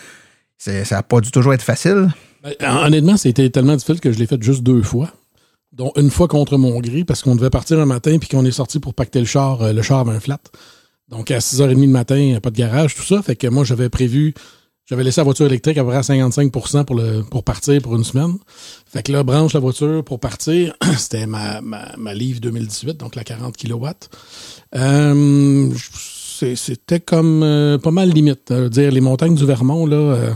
ça 0.58 0.72
n'a 0.90 1.02
pas 1.02 1.20
dû 1.20 1.30
toujours 1.30 1.54
être 1.54 1.62
facile. 1.62 2.08
Ben, 2.42 2.52
honnêtement, 2.84 3.16
c'était 3.16 3.48
tellement 3.50 3.74
difficile 3.74 4.00
que 4.00 4.12
je 4.12 4.18
l'ai 4.18 4.26
fait 4.26 4.42
juste 4.42 4.62
deux 4.62 4.82
fois. 4.82 5.08
Dont 5.72 5.90
une 5.96 6.10
fois 6.10 6.28
contre 6.28 6.56
mon 6.56 6.78
gré, 6.78 7.02
parce 7.04 7.22
qu'on 7.22 7.34
devait 7.34 7.50
partir 7.50 7.80
un 7.80 7.86
matin 7.86 8.18
puis 8.20 8.28
qu'on 8.28 8.44
est 8.44 8.52
sorti 8.52 8.78
pour 8.78 8.94
pacter 8.94 9.18
le 9.18 9.24
char. 9.26 9.60
euh, 9.62 9.72
Le 9.72 9.82
char 9.82 9.98
avait 10.00 10.12
un 10.12 10.20
flat. 10.20 10.38
Donc 11.14 11.30
à 11.30 11.38
6h30 11.38 11.80
le 11.80 11.86
matin, 11.86 12.38
pas 12.42 12.50
de 12.50 12.56
garage, 12.56 12.96
tout 12.96 13.04
ça. 13.04 13.22
Fait 13.22 13.36
que 13.36 13.46
moi, 13.46 13.62
j'avais 13.62 13.88
prévu, 13.88 14.34
j'avais 14.84 15.04
laissé 15.04 15.20
la 15.20 15.24
voiture 15.24 15.46
électrique 15.46 15.78
à 15.78 15.82
peu 15.82 15.90
près 15.90 15.98
à 15.98 16.02
55 16.02 16.50
pour, 16.50 16.96
le, 16.96 17.22
pour 17.22 17.44
partir 17.44 17.80
pour 17.82 17.94
une 17.94 18.02
semaine. 18.02 18.34
Fait 18.92 19.04
que 19.04 19.12
là, 19.12 19.22
branche 19.22 19.52
la 19.54 19.60
voiture 19.60 20.02
pour 20.02 20.18
partir. 20.18 20.74
C'était 20.98 21.26
ma, 21.26 21.60
ma, 21.60 21.94
ma 21.96 22.14
Leaf 22.14 22.40
2018, 22.40 22.96
donc 22.96 23.14
la 23.14 23.22
40 23.22 23.56
kW. 23.56 23.86
Euh, 24.74 25.70
C'était 26.56 26.98
comme 27.00 27.42
euh, 27.44 27.78
pas 27.78 27.92
mal 27.92 28.10
limite. 28.10 28.50
Euh, 28.50 28.68
dire 28.68 28.90
les 28.90 29.00
montagnes 29.00 29.36
du 29.36 29.46
Vermont, 29.46 29.86
là. 29.86 29.96
euh, 29.96 30.30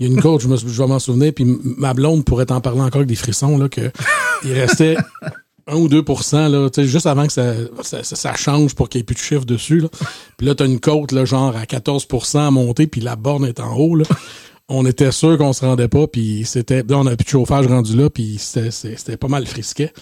il 0.00 0.06
y 0.06 0.10
a 0.10 0.12
une 0.14 0.20
côte, 0.20 0.40
je, 0.40 0.48
me, 0.48 0.56
je 0.56 0.66
vais 0.66 0.86
m'en 0.86 0.98
souvenir, 1.00 1.32
puis 1.34 1.44
ma 1.44 1.92
blonde 1.94 2.24
pourrait 2.24 2.46
t'en 2.46 2.60
parler 2.60 2.80
encore 2.80 2.98
avec 2.98 3.08
des 3.08 3.16
frissons, 3.16 3.56
là, 3.58 3.68
que 3.68 3.90
il 4.44 4.52
restait 4.52 4.96
1 5.68 5.76
ou 5.76 5.88
2% 5.88 6.48
là, 6.48 6.68
juste 6.84 7.06
avant 7.06 7.26
que 7.26 7.32
ça, 7.32 7.54
ça, 7.82 8.02
ça- 8.02 8.34
change 8.34 8.74
pour 8.74 8.88
qu'il 8.88 8.98
n'y 8.98 9.02
ait 9.02 9.04
plus 9.04 9.14
de 9.14 9.20
chiffre 9.20 9.44
dessus. 9.44 9.80
Là. 9.80 9.88
Puis 10.36 10.46
là, 10.46 10.54
tu 10.54 10.62
as 10.62 10.66
une 10.66 10.80
côte 10.80 11.12
là, 11.12 11.24
genre 11.24 11.54
à 11.56 11.64
14% 11.64 12.38
à 12.46 12.50
monter, 12.50 12.86
puis 12.86 13.00
la 13.00 13.16
borne 13.16 13.44
est 13.44 13.60
en 13.60 13.74
haut. 13.76 13.94
Là. 13.94 14.04
On 14.68 14.84
était 14.84 15.12
sûr 15.12 15.38
qu'on 15.38 15.52
se 15.54 15.64
rendait 15.64 15.88
pas, 15.88 16.06
puis 16.06 16.42
c'était. 16.44 16.82
Là, 16.88 16.98
on 16.98 17.04
n'avait 17.04 17.16
plus 17.16 17.24
de 17.24 17.30
chauffage 17.30 17.66
rendu 17.66 17.96
là, 17.96 18.10
puis 18.10 18.36
c'était- 18.38 19.16
pas 19.16 19.28
mal 19.28 19.46
frisquet. 19.46 19.92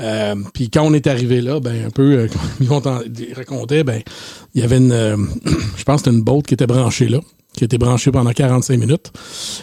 Euh, 0.00 0.34
puis 0.54 0.68
quand 0.70 0.82
on 0.82 0.92
est 0.94 1.06
arrivé 1.06 1.40
là, 1.40 1.58
ben 1.60 1.86
un 1.86 1.90
peu, 1.90 2.12
euh, 2.18 2.28
comme 2.68 3.10
ils 3.18 3.34
racontaient, 3.34 3.84
ben 3.84 4.02
il 4.54 4.60
y 4.60 4.64
avait 4.64 4.76
une, 4.78 4.92
euh, 4.92 5.16
je 5.76 5.84
pense 5.84 6.00
c'était 6.00 6.10
une 6.16 6.22
boat 6.22 6.42
qui 6.46 6.54
était 6.54 6.66
branchée 6.66 7.08
là, 7.08 7.20
qui 7.56 7.64
était 7.64 7.78
branchée 7.78 8.10
pendant 8.12 8.32
45 8.32 8.78
minutes. 8.78 9.12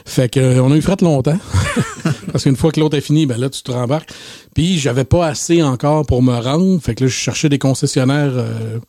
Fait 0.06 0.30
que 0.30 0.40
euh, 0.40 0.62
on 0.64 0.72
a 0.72 0.76
eu 0.76 0.82
fret 0.82 0.98
longtemps. 1.02 1.38
Parce 2.32 2.44
qu'une 2.44 2.56
fois 2.56 2.72
que 2.72 2.80
l'autre 2.80 2.98
est 2.98 3.02
fini, 3.02 3.26
ben 3.26 3.38
là, 3.40 3.50
tu 3.50 3.62
te 3.62 3.72
rembarques. 3.72 4.10
Puis 4.56 4.78
j'avais 4.80 5.04
pas 5.06 5.28
assez 5.28 5.62
encore 5.64 6.06
pour 6.06 6.22
me 6.22 6.34
rendre. 6.34 6.80
Fait 6.82 6.96
que 6.96 7.04
là, 7.04 7.10
je 7.10 7.14
cherchais 7.16 7.50
des 7.50 7.60
concessionnaires 7.60 8.32
euh, 8.34 8.80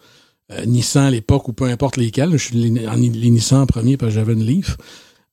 euh, 0.53 0.65
Nissan 0.67 1.05
à 1.05 1.11
l'époque 1.11 1.49
ou 1.49 1.53
peu 1.53 1.65
importe 1.67 1.97
lesquels. 1.97 2.31
Je 2.33 2.37
suis 2.39 2.57
les, 2.57 2.89
en- 2.89 2.95
les 2.95 3.31
Nissan 3.31 3.61
en 3.63 3.67
premier 3.67 3.97
parce 3.97 4.13
que 4.13 4.19
j'avais 4.19 4.33
une 4.33 4.45
Leaf. 4.45 4.77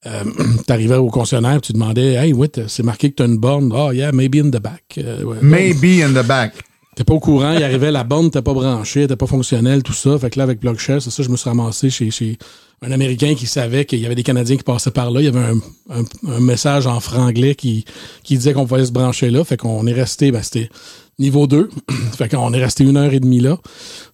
Euh, 0.06 0.24
T'arrivais 0.68 0.96
au 0.96 1.08
concessionnaire, 1.10 1.62
tu 1.62 1.74
demandais 1.74 2.14
Hey, 2.14 2.34
t'as- 2.52 2.68
c'est 2.68 2.84
marqué 2.84 3.10
que 3.12 3.16
tu 3.16 3.24
as 3.24 3.28
une 3.28 3.38
borne. 3.38 3.72
Oh 3.76 3.92
yeah, 3.92 4.12
maybe 4.12 4.36
in 4.38 4.50
the 4.50 4.62
back. 4.62 4.84
Euh, 4.98 5.24
ouais. 5.24 5.38
Maybe 5.42 6.02
in 6.04 6.10
the 6.12 6.26
back. 6.26 6.54
T'es 6.96 7.06
pas 7.06 7.14
au 7.14 7.20
courant, 7.22 7.54
il 7.54 7.64
arrivait, 7.64 7.90
la 7.90 8.04
borne 8.04 8.30
t'es 8.32 8.42
pas 8.42 8.54
branchée, 8.54 9.08
t'es 9.08 9.16
pas 9.16 9.26
fonctionnelle, 9.26 9.82
tout 9.82 9.94
ça. 9.94 10.20
Fait 10.20 10.30
que 10.30 10.38
là, 10.38 10.44
avec 10.44 10.60
BlockShare, 10.60 11.02
c'est 11.02 11.10
ça, 11.10 11.24
je 11.24 11.30
me 11.30 11.38
suis 11.38 11.50
ramassé 11.50 11.90
chez, 11.90 12.12
chez 12.12 12.38
un 12.84 12.91
Américain 12.91 13.36
qui 13.36 13.46
savait 13.46 13.86
qu'il 13.86 14.00
y 14.00 14.08
avait 14.08 14.15
des 14.15 14.24
Canadiens 14.24 14.58
qui 14.58 14.63
passaient 14.63 14.89
par 14.89 15.12
là. 15.12 15.22
Il 15.22 15.26
y 15.26 15.28
avait 15.28 15.54
un, 15.91 16.39
message 16.39 16.88
en 16.88 17.00
franglais 17.00 17.54
qui, 17.54 17.86
disait 18.28 18.54
qu'on 18.54 18.65
pouvait 18.65 18.86
se 18.86 18.91
brancher 18.91 19.30
là. 19.30 19.44
Fait 19.44 19.56
qu'on 19.56 19.86
est 19.86 19.94
resté, 19.94 20.32
ben, 20.32 20.41
c'était 20.41 20.67
niveau 21.20 21.46
2. 21.46 21.70
fait 22.17 22.28
qu'on 22.28 22.52
est 22.54 22.63
resté 22.63 22.84
une 22.84 22.98
heure 22.98 23.13
et 23.13 23.20
demie 23.20 23.39
là. 23.39 23.58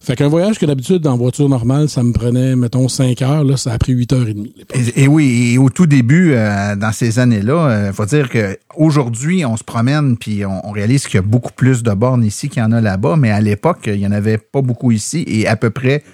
Fait 0.02 0.16
qu'un 0.16 0.28
voyage 0.28 0.58
que 0.58 0.66
d'habitude, 0.66 1.06
en 1.06 1.16
voiture 1.16 1.48
normale, 1.48 1.88
ça 1.88 2.02
me 2.02 2.12
prenait, 2.12 2.56
mettons, 2.56 2.88
5 2.88 3.22
heures. 3.22 3.42
Là, 3.42 3.56
ça 3.56 3.72
a 3.72 3.78
pris 3.78 3.92
8 3.92 4.12
heures 4.12 4.28
et 4.28 4.34
demie. 4.34 4.54
Et, 4.96 5.08
oui, 5.08 5.52
et 5.54 5.58
au 5.58 5.70
tout 5.70 5.86
début, 5.86 6.32
euh, 6.34 6.76
dans 6.76 6.92
ces 6.92 7.18
années-là, 7.18 7.86
il 7.86 7.94
faut 7.94 8.04
dire 8.04 8.28
que 8.28 8.58
aujourd'hui, 8.76 9.46
on 9.46 9.56
se 9.56 9.64
promène 9.64 10.18
puis 10.18 10.44
on, 10.44 10.68
on 10.68 10.72
réalise 10.72 11.06
qu'il 11.06 11.14
y 11.14 11.20
a 11.20 11.22
beaucoup 11.22 11.52
plus 11.56 11.82
de 11.82 11.92
bornes 11.92 12.22
ici 12.22 12.50
qu'il 12.50 12.60
y 12.60 12.66
en 12.66 12.72
a 12.72 12.82
là-bas, 12.82 13.16
mais 13.16 13.30
à 13.30 13.40
l'époque, 13.40 13.84
il 13.86 13.96
y 13.96 14.06
en 14.06 14.12
avait 14.12 14.36
pas 14.36 14.60
beaucoup 14.60 14.92
ici 14.92 15.24
et 15.26 15.46
à 15.46 15.56
peu 15.56 15.70
près 15.70 16.04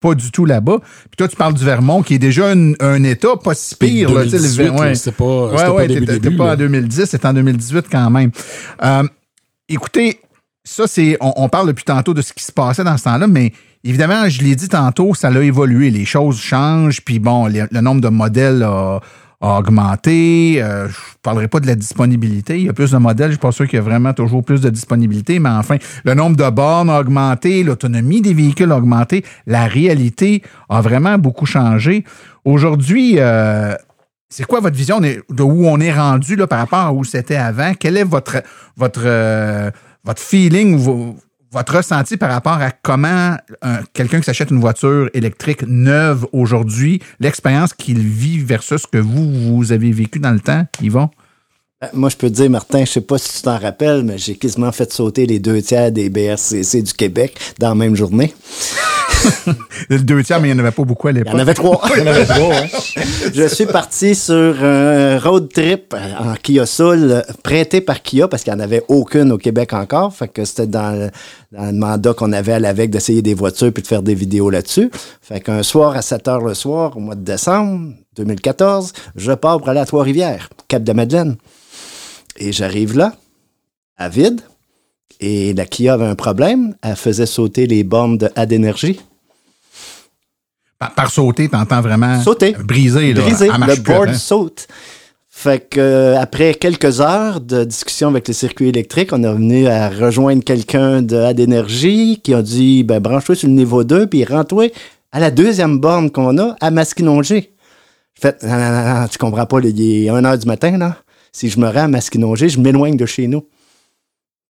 pas 0.00 0.14
du 0.14 0.30
tout 0.30 0.44
là-bas. 0.46 0.78
Puis 0.80 1.16
toi, 1.18 1.28
tu 1.28 1.36
parles 1.36 1.54
du 1.54 1.64
Vermont, 1.64 2.02
qui 2.02 2.14
est 2.14 2.18
déjà 2.18 2.48
un, 2.50 2.72
un 2.80 3.02
état 3.04 3.36
pas 3.42 3.54
si 3.54 3.74
pire. 3.74 4.10
Là, 4.12 4.24
tu 4.24 4.30
sais, 4.30 4.36
le 4.38 4.42
2018, 4.42 4.62
Ver- 4.64 4.74
là, 4.84 4.94
c'était 4.94 5.12
pas, 5.12 5.48
c'était 5.50 5.60
Ouais, 5.62 5.66
pas 5.66 5.72
ouais, 5.74 5.86
début, 5.88 6.36
pas 6.36 6.52
en 6.52 6.56
2010, 6.56 7.04
c'était 7.06 7.26
en 7.26 7.34
2018 7.34 7.86
quand 7.90 8.10
même. 8.10 8.30
Euh, 8.82 9.02
écoutez, 9.68 10.20
ça, 10.64 10.84
c'est. 10.86 11.16
On, 11.20 11.32
on 11.36 11.48
parle 11.48 11.68
depuis 11.68 11.84
tantôt 11.84 12.14
de 12.14 12.22
ce 12.22 12.32
qui 12.32 12.44
se 12.44 12.52
passait 12.52 12.84
dans 12.84 12.96
ce 12.96 13.04
temps-là, 13.04 13.26
mais 13.26 13.52
évidemment, 13.84 14.28
je 14.28 14.42
l'ai 14.42 14.54
dit 14.56 14.68
tantôt, 14.68 15.14
ça 15.14 15.28
a 15.28 15.40
évolué. 15.40 15.90
Les 15.90 16.04
choses 16.04 16.38
changent, 16.40 17.00
puis 17.02 17.18
bon, 17.18 17.46
les- 17.46 17.64
le 17.70 17.80
nombre 17.80 18.00
de 18.00 18.08
modèles 18.08 18.62
a, 18.62 19.00
a 19.40 19.58
augmenté. 19.58 20.62
Euh, 20.62 20.88
je 20.88 20.96
parlerai 21.22 21.48
pas 21.48 21.60
de 21.60 21.66
la 21.66 21.74
disponibilité. 21.74 22.58
Il 22.58 22.66
y 22.66 22.68
a 22.68 22.72
plus 22.72 22.90
de 22.90 22.98
modèles. 22.98 23.28
Je 23.28 23.32
suis 23.32 23.40
pas 23.40 23.52
sûr 23.52 23.66
qu'il 23.66 23.76
y 23.76 23.80
a 23.80 23.82
vraiment 23.82 24.12
toujours 24.12 24.44
plus 24.44 24.60
de 24.60 24.70
disponibilité, 24.70 25.38
mais 25.38 25.48
enfin, 25.48 25.76
le 26.04 26.14
nombre 26.14 26.36
de 26.36 26.48
bornes 26.50 26.90
a 26.90 27.00
augmenté, 27.00 27.62
l'autonomie 27.62 28.20
des 28.20 28.34
véhicules 28.34 28.70
a 28.70 28.76
augmenté. 28.76 29.24
La 29.46 29.66
réalité 29.66 30.42
a 30.68 30.80
vraiment 30.80 31.18
beaucoup 31.18 31.46
changé. 31.46 32.04
Aujourd'hui, 32.44 33.14
euh, 33.18 33.74
c'est 34.28 34.44
quoi 34.44 34.60
votre 34.60 34.76
vision? 34.76 35.00
De 35.00 35.42
où 35.42 35.66
on 35.66 35.80
est 35.80 35.92
rendu 35.92 36.36
là, 36.36 36.46
par 36.46 36.58
rapport 36.58 36.78
à 36.78 36.92
où 36.92 37.04
c'était 37.04 37.36
avant? 37.36 37.72
Quel 37.78 37.96
est 37.96 38.04
votre 38.04 38.42
votre 38.76 39.02
euh, 39.04 39.70
votre 40.04 40.22
feeling, 40.22 40.78
votre 41.52 41.76
ressenti 41.76 42.16
par 42.16 42.30
rapport 42.30 42.52
à 42.60 42.70
comment 42.70 43.36
un- 43.62 43.80
quelqu'un 43.92 44.18
qui 44.20 44.24
s'achète 44.26 44.50
une 44.50 44.60
voiture 44.60 45.10
électrique 45.14 45.64
neuve 45.66 46.26
aujourd'hui, 46.32 47.00
l'expérience 47.18 47.72
qu'il 47.74 47.98
vit 47.98 48.38
versus 48.38 48.82
ce 48.82 48.86
que 48.86 48.98
vous, 48.98 49.56
vous 49.56 49.72
avez 49.72 49.90
vécu 49.90 50.20
dans 50.20 50.30
le 50.32 50.40
temps, 50.40 50.64
Yvon? 50.80 51.10
Ben, 51.80 51.88
Moi, 51.94 52.10
je 52.10 52.16
peux 52.16 52.28
te 52.28 52.34
dire, 52.34 52.50
Martin, 52.50 52.84
je 52.84 52.90
sais 52.90 53.00
pas 53.00 53.16
si 53.16 53.36
tu 53.36 53.42
t'en 53.42 53.58
rappelles, 53.58 54.02
mais 54.04 54.18
j'ai 54.18 54.34
quasiment 54.34 54.70
fait 54.70 54.92
sauter 54.92 55.24
les 55.24 55.38
deux 55.38 55.62
tiers 55.62 55.90
des 55.90 56.10
BRCC 56.10 56.82
du 56.82 56.92
Québec 56.92 57.38
dans 57.58 57.70
la 57.70 57.74
même 57.74 57.96
journée. 57.96 58.34
Le 59.88 59.98
deux 59.98 60.22
tiers, 60.22 60.40
mais 60.42 60.48
il 60.50 60.54
n'y 60.54 60.60
en 60.60 60.64
avait 60.64 60.74
pas 60.74 60.84
beaucoup 60.84 61.08
à 61.08 61.10
Il 61.10 61.16
y 61.16 61.18
l'époque. 61.20 61.34
en 61.34 61.38
avait 61.38 61.54
trois. 61.54 61.80
Il 61.96 62.00
y 62.00 62.02
en 62.02 62.06
avait 62.06 62.26
trois, 62.26 62.54
hein. 62.54 62.66
Je 63.34 63.46
suis 63.48 63.64
parti 63.64 64.14
sur 64.14 64.62
un 64.62 65.18
road 65.20 65.48
trip 65.52 65.94
en 66.18 66.34
Kia 66.34 66.66
Soul, 66.66 66.98
euh, 67.12 67.22
prêté 67.42 67.80
par 67.80 68.02
Kia, 68.02 68.28
parce 68.28 68.42
qu'il 68.44 68.52
n'y 68.52 68.60
en 68.60 68.62
avait 68.64 68.82
aucune 68.88 69.32
au 69.32 69.38
Québec 69.38 69.72
encore. 69.72 70.14
Fait 70.14 70.28
que 70.28 70.44
c'était 70.44 70.66
dans, 70.66 70.92
le- 70.98 71.10
dans 71.52 71.64
le 71.66 71.72
mandat 71.72 72.12
qu'on 72.12 72.32
avait 72.34 72.52
à 72.52 72.58
l'AVEC 72.58 72.90
d'essayer 72.90 73.22
des 73.22 73.34
voitures 73.34 73.72
puis 73.72 73.82
de 73.82 73.88
faire 73.88 74.02
des 74.02 74.14
vidéos 74.14 74.50
là-dessus. 74.50 74.90
Fait 75.22 75.40
qu'un 75.40 75.62
soir 75.62 75.96
à 75.96 76.02
7 76.02 76.28
heures 76.28 76.40
le 76.44 76.52
soir, 76.54 76.94
au 76.96 77.00
mois 77.00 77.14
de 77.14 77.24
décembre 77.24 77.92
2014, 78.16 78.92
je 79.16 79.32
pars 79.32 79.58
pour 79.58 79.68
aller 79.70 79.80
à 79.80 79.86
Trois-Rivières, 79.86 80.50
Cap-de-Madeleine. 80.68 81.36
Et 82.38 82.52
j'arrive 82.52 82.96
là, 82.96 83.14
à 83.96 84.08
vide. 84.08 84.40
Et 85.20 85.52
la 85.52 85.66
Kia 85.66 85.94
avait 85.94 86.06
un 86.06 86.14
problème. 86.14 86.74
Elle 86.82 86.96
faisait 86.96 87.26
sauter 87.26 87.66
les 87.66 87.84
bornes 87.84 88.16
de 88.18 88.30
A 88.36 88.46
d'énergie. 88.46 89.00
Par, 90.78 90.94
par 90.94 91.10
sauter, 91.10 91.48
t'entends 91.48 91.82
vraiment 91.82 92.22
Sauter. 92.22 92.52
briser. 92.64 93.12
Là, 93.12 93.22
marche 93.58 93.76
Le 93.76 93.82
plus 93.82 93.82
board 93.92 94.02
après. 94.08 94.14
saute. 94.14 94.66
Fait 95.28 95.68
que 95.70 95.80
euh, 95.80 96.20
après 96.20 96.54
quelques 96.54 97.00
heures 97.00 97.40
de 97.40 97.64
discussion 97.64 98.08
avec 98.08 98.28
le 98.28 98.34
circuit 98.34 98.68
électrique, 98.68 99.10
on 99.12 99.22
est 99.22 99.32
venu 99.32 99.66
à 99.68 99.88
rejoindre 99.88 100.42
quelqu'un 100.42 101.02
de 101.02 101.16
A 101.16 101.32
d'énergie 101.34 102.20
qui 102.22 102.34
a 102.34 102.42
dit 102.42 102.82
ben 102.82 103.00
branche-toi 103.00 103.34
sur 103.36 103.48
le 103.48 103.54
niveau 103.54 103.84
2 103.84 104.06
puis 104.06 104.24
rentre-toi 104.24 104.70
à 105.12 105.20
la 105.20 105.30
deuxième 105.30 105.78
borne 105.78 106.10
qu'on 106.10 106.36
a, 106.38 106.56
à 106.60 106.70
Masquinongé. 106.70 107.52
Je 108.14 108.20
fais, 108.20 108.36
non, 108.42 108.50
non, 108.50 108.70
non, 108.94 109.00
non, 109.00 109.08
tu 109.08 109.18
comprends 109.18 109.46
pas, 109.46 109.60
il 109.60 109.80
est 110.06 110.08
1 110.10 110.24
heure 110.24 110.36
du 110.38 110.46
matin, 110.46 110.76
là. 110.78 110.96
Si 111.32 111.48
je 111.48 111.58
me 111.60 111.66
rends 111.68 111.84
à 111.84 111.88
Masquinongé, 111.88 112.48
je 112.48 112.60
m'éloigne 112.60 112.96
de 112.96 113.06
chez 113.06 113.26
nous. 113.28 113.44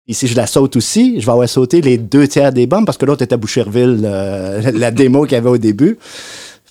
Et 0.08 0.14
si 0.14 0.28
je 0.28 0.36
la 0.38 0.48
saute 0.48 0.76
aussi, 0.78 1.20
je 1.20 1.26
vais 1.26 1.32
avoir 1.32 1.50
sauté 1.50 1.82
les 1.82 1.98
deux 1.98 2.28
tiers 2.28 2.54
des 2.54 2.66
bornes 2.66 2.86
parce 2.86 2.98
que 2.98 3.06
l'autre 3.06 3.24
était 3.24 3.34
à 3.34 3.38
Boucherville, 3.38 4.02
euh, 4.06 4.72
la 4.74 4.92
démo 4.92 5.24
qu'il 5.24 5.34
y 5.34 5.36
avait 5.36 5.50
au 5.50 5.58
début. 5.58 5.98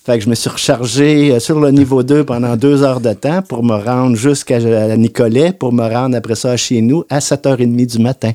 Fait 0.07 0.19
que 0.19 0.25
je 0.25 0.31
me 0.31 0.35
suis 0.37 0.49
rechargé 0.49 1.33
euh, 1.33 1.40
sur 1.40 1.59
le 1.61 1.71
niveau 1.73 2.03
2 2.05 2.25
pendant 2.25 2.57
deux 2.57 2.83
heures 2.85 3.01
de 3.01 3.12
temps 3.12 3.42
pour 3.42 3.62
me 3.64 3.75
rendre 3.75 4.16
jusqu'à 4.16 4.59
euh, 4.59 4.97
Nicolet, 4.97 5.53
pour 5.53 5.73
me 5.73 5.83
rendre 5.83 6.16
après 6.16 6.37
ça 6.37 6.57
chez 6.57 6.81
nous 6.81 7.05
à 7.11 7.19
7h30 7.19 7.87
du 7.87 7.99
matin. 7.99 8.31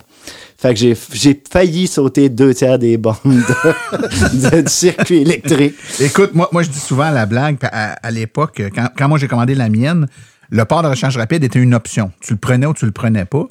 Fait 0.57 0.75
que 0.75 0.79
j'ai, 1.13 1.41
failli 1.49 1.87
sauter 1.87 2.29
deux 2.29 2.53
tiers 2.53 2.77
des 2.77 2.97
de- 2.97 4.61
du 4.61 4.69
circuit 4.69 5.19
électrique. 5.19 5.73
Écoute, 5.99 6.35
moi, 6.35 6.47
moi, 6.51 6.61
je 6.61 6.69
dis 6.69 6.79
souvent 6.79 7.09
la 7.09 7.25
blague, 7.25 7.57
à, 7.63 7.93
à 8.05 8.11
l'époque, 8.11 8.61
quand, 8.75 8.89
quand 8.95 9.07
moi 9.07 9.17
j'ai 9.17 9.27
commandé 9.27 9.55
la 9.55 9.69
mienne, 9.69 10.05
le 10.51 10.65
port 10.65 10.83
de 10.83 10.87
recharge 10.89 11.17
rapide 11.17 11.43
était 11.43 11.59
une 11.59 11.73
option. 11.73 12.11
Tu 12.19 12.33
le 12.33 12.39
prenais 12.39 12.65
ou 12.65 12.73
tu 12.73 12.85
le 12.85 12.91
prenais 12.91 13.25
pas. 13.25 13.45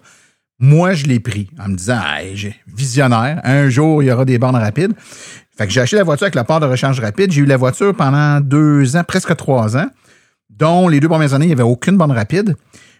Moi, 0.58 0.92
je 0.92 1.06
l'ai 1.06 1.20
pris 1.20 1.48
en 1.58 1.70
me 1.70 1.76
disant, 1.76 1.98
hey, 2.04 2.54
visionnaire, 2.66 3.40
un 3.44 3.70
jour, 3.70 4.02
il 4.02 4.06
y 4.06 4.12
aura 4.12 4.26
des 4.26 4.38
bornes 4.38 4.56
rapides. 4.56 4.92
Fait 5.56 5.66
que 5.66 5.72
j'ai 5.72 5.80
acheté 5.80 5.96
la 5.96 6.04
voiture 6.04 6.24
avec 6.24 6.34
le 6.34 6.44
port 6.44 6.60
de 6.60 6.66
recharge 6.66 7.00
rapide. 7.00 7.32
J'ai 7.32 7.40
eu 7.40 7.46
la 7.46 7.56
voiture 7.56 7.94
pendant 7.96 8.40
deux 8.40 8.96
ans, 8.96 9.04
presque 9.04 9.34
trois 9.36 9.78
ans, 9.78 9.88
dont 10.50 10.88
les 10.88 11.00
deux 11.00 11.08
premières 11.08 11.32
années, 11.32 11.46
il 11.46 11.48
n'y 11.48 11.54
avait 11.54 11.62
aucune 11.62 11.96
borne 11.96 12.12
rapide. 12.12 12.54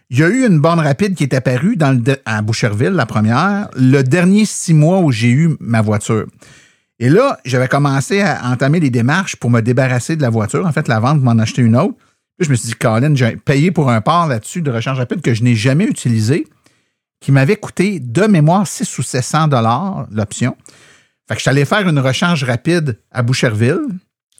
Il 0.09 0.17
y 0.17 0.23
a 0.23 0.29
eu 0.29 0.47
une 0.47 0.59
borne 0.59 0.79
rapide 0.79 1.13
qui 1.13 1.23
est 1.23 1.35
apparue 1.35 1.75
dans 1.75 1.97
à 2.25 2.41
Boucherville, 2.41 2.89
la 2.89 3.05
première, 3.05 3.69
le 3.75 4.01
dernier 4.01 4.45
six 4.45 4.73
mois 4.73 4.99
où 4.99 5.11
j'ai 5.11 5.29
eu 5.29 5.55
ma 5.59 5.81
voiture. 5.81 6.25
Et 6.99 7.09
là, 7.09 7.37
j'avais 7.45 7.67
commencé 7.67 8.21
à 8.21 8.41
entamer 8.45 8.79
les 8.79 8.89
démarches 8.89 9.35
pour 9.35 9.49
me 9.51 9.61
débarrasser 9.61 10.15
de 10.15 10.21
la 10.21 10.29
voiture. 10.29 10.65
En 10.65 10.71
fait, 10.71 10.87
la 10.87 10.99
vente, 10.99 11.21
m'en 11.21 11.31
acheter 11.39 11.61
une 11.61 11.75
autre. 11.75 11.95
Je 12.41 12.49
me 12.49 12.55
suis 12.55 12.69
dit, 12.69 12.75
Colin, 12.75 13.13
j'ai 13.13 13.37
payé 13.37 13.69
pour 13.69 13.91
un 13.91 14.01
port 14.01 14.25
là-dessus 14.25 14.63
de 14.63 14.71
recharge 14.71 14.97
rapide 14.97 15.21
que 15.21 15.35
je 15.35 15.43
n'ai 15.43 15.55
jamais 15.55 15.85
utilisé, 15.85 16.47
qui 17.19 17.31
m'avait 17.31 17.55
coûté 17.55 17.99
de 17.99 18.23
mémoire 18.23 18.65
6 18.65 18.97
ou 18.97 19.03
700 19.03 19.47
dollars 19.47 20.07
l'option. 20.11 20.57
Fait 21.27 21.35
que 21.35 21.39
je 21.39 21.41
suis 21.41 21.49
allé 21.49 21.65
faire 21.65 21.87
une 21.87 21.99
recharge 21.99 22.43
rapide 22.43 22.99
à 23.11 23.21
Boucherville, 23.21 23.79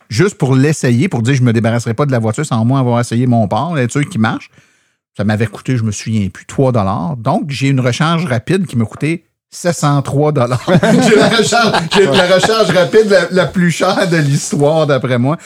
juste 0.09 0.39
pour 0.39 0.55
l'essayer, 0.55 1.09
pour 1.09 1.21
dire 1.21 1.33
que 1.33 1.37
je 1.39 1.43
me 1.43 1.53
débarrasserai 1.53 1.93
pas 1.93 2.07
de 2.07 2.11
la 2.11 2.17
voiture 2.17 2.43
sans 2.43 2.65
moins 2.65 2.79
avoir 2.79 2.99
essayé 2.99 3.27
mon 3.27 3.47
port, 3.47 3.77
être 3.77 3.91
sûr 3.91 4.09
qu'il 4.09 4.19
marche. 4.19 4.49
Ça 5.15 5.23
m'avait 5.23 5.45
coûté, 5.45 5.77
je 5.77 5.83
me 5.83 5.91
souviens 5.91 6.27
plus, 6.29 6.47
3 6.47 6.71
dollars. 6.71 7.17
Donc, 7.17 7.51
j'ai 7.51 7.67
une 7.67 7.81
recharge 7.81 8.25
rapide 8.25 8.65
qui 8.65 8.77
m'a 8.77 8.85
coûté 8.85 9.25
703 9.51 10.31
dollars. 10.31 10.65
j'ai 11.07 11.15
la 11.15 11.27
recharge, 11.27 11.83
j'ai 11.93 12.05
la 12.05 12.35
recharge 12.35 12.69
rapide 12.71 13.09
la, 13.09 13.27
la 13.31 13.45
plus 13.45 13.69
chère 13.69 14.09
de 14.09 14.15
l'histoire, 14.15 14.87
d'après 14.87 15.17
moi. 15.17 15.37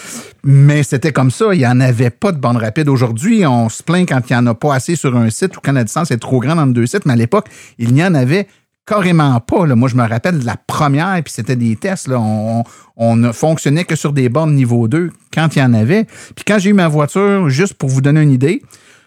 Mais 0.44 0.84
c'était 0.84 1.12
comme 1.12 1.32
ça. 1.32 1.54
Il 1.54 1.58
n'y 1.58 1.68
en 1.68 1.80
avait 1.82 2.12
pas 2.12 2.32
de 2.32 2.38
bande 2.38 2.58
rapide. 2.58 2.88
Aujourd'hui, 2.88 3.46
on 3.48 3.68
se 3.68 3.82
plaint 3.82 4.08
quand 4.08 4.22
il 4.30 4.34
n'y 4.34 4.38
en 4.38 4.46
a 4.46 4.54
pas 4.54 4.76
assez 4.76 4.96
sur 4.96 5.18
un 5.18 5.32
site 5.32 5.58
ou 5.58 5.60
quand 5.64 5.72
la 5.72 5.84
distance 5.84 6.12
est 6.12 6.20
trop 6.20 6.40
grande 6.40 6.60
entre 6.60 6.74
deux 6.74 6.86
sites. 6.86 7.06
Mais 7.08 7.14
à 7.14 7.16
l'époque, 7.16 7.48
il 7.80 7.94
n'y 7.94 8.04
en 8.04 8.14
avait 8.14 8.48
carrément 8.86 9.40
pas. 9.40 9.66
Là. 9.66 9.76
Moi, 9.76 9.90
je 9.90 9.96
me 9.96 10.08
rappelle 10.08 10.38
de 10.38 10.46
la 10.46 10.56
première, 10.56 11.20
puis 11.24 11.34
c'était 11.34 11.56
des 11.56 11.76
tests. 11.76 12.08
Là. 12.08 12.20
On, 12.20 12.64
on 12.98 13.16
ne 13.16 13.32
fonctionnait 13.32 13.86
que 13.86 13.96
sur 13.96 14.14
des 14.14 14.30
bornes 14.30 14.54
niveau 14.54 14.88
2 14.88 15.10
quand 15.34 15.56
il 15.56 15.60
y 15.60 15.64
en 15.64 15.74
avait. 15.74 16.04
Puis 16.36 16.46
quand 16.46 16.60
j'ai 16.60 16.70
eu 16.70 16.74
ma 16.74 16.88
voiture, 16.88 17.50
juste 17.50 17.74
pour 17.74 17.90
vous 17.90 18.02
donner 18.02 18.22
une 18.22 18.32
idée, 18.32 18.62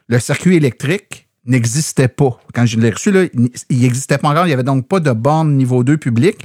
le 0.09 0.19
circuit 0.19 0.57
électrique 0.57 1.28
n'existait 1.49 2.09
pas. 2.09 2.39
Quand 2.55 2.67
je 2.67 2.79
l'ai 2.79 2.91
reçu, 2.91 3.11
là, 3.11 3.25
il 3.71 3.81
n'existait 3.81 4.19
pas 4.19 4.29
encore. 4.29 4.45
Il 4.45 4.49
n'y 4.49 4.55
avait 4.55 4.63
donc 4.63 4.87
pas 4.87 5.01
de 5.01 5.11
borne 5.13 5.57
niveau 5.57 5.83
2 5.83 5.97
public. 5.97 6.37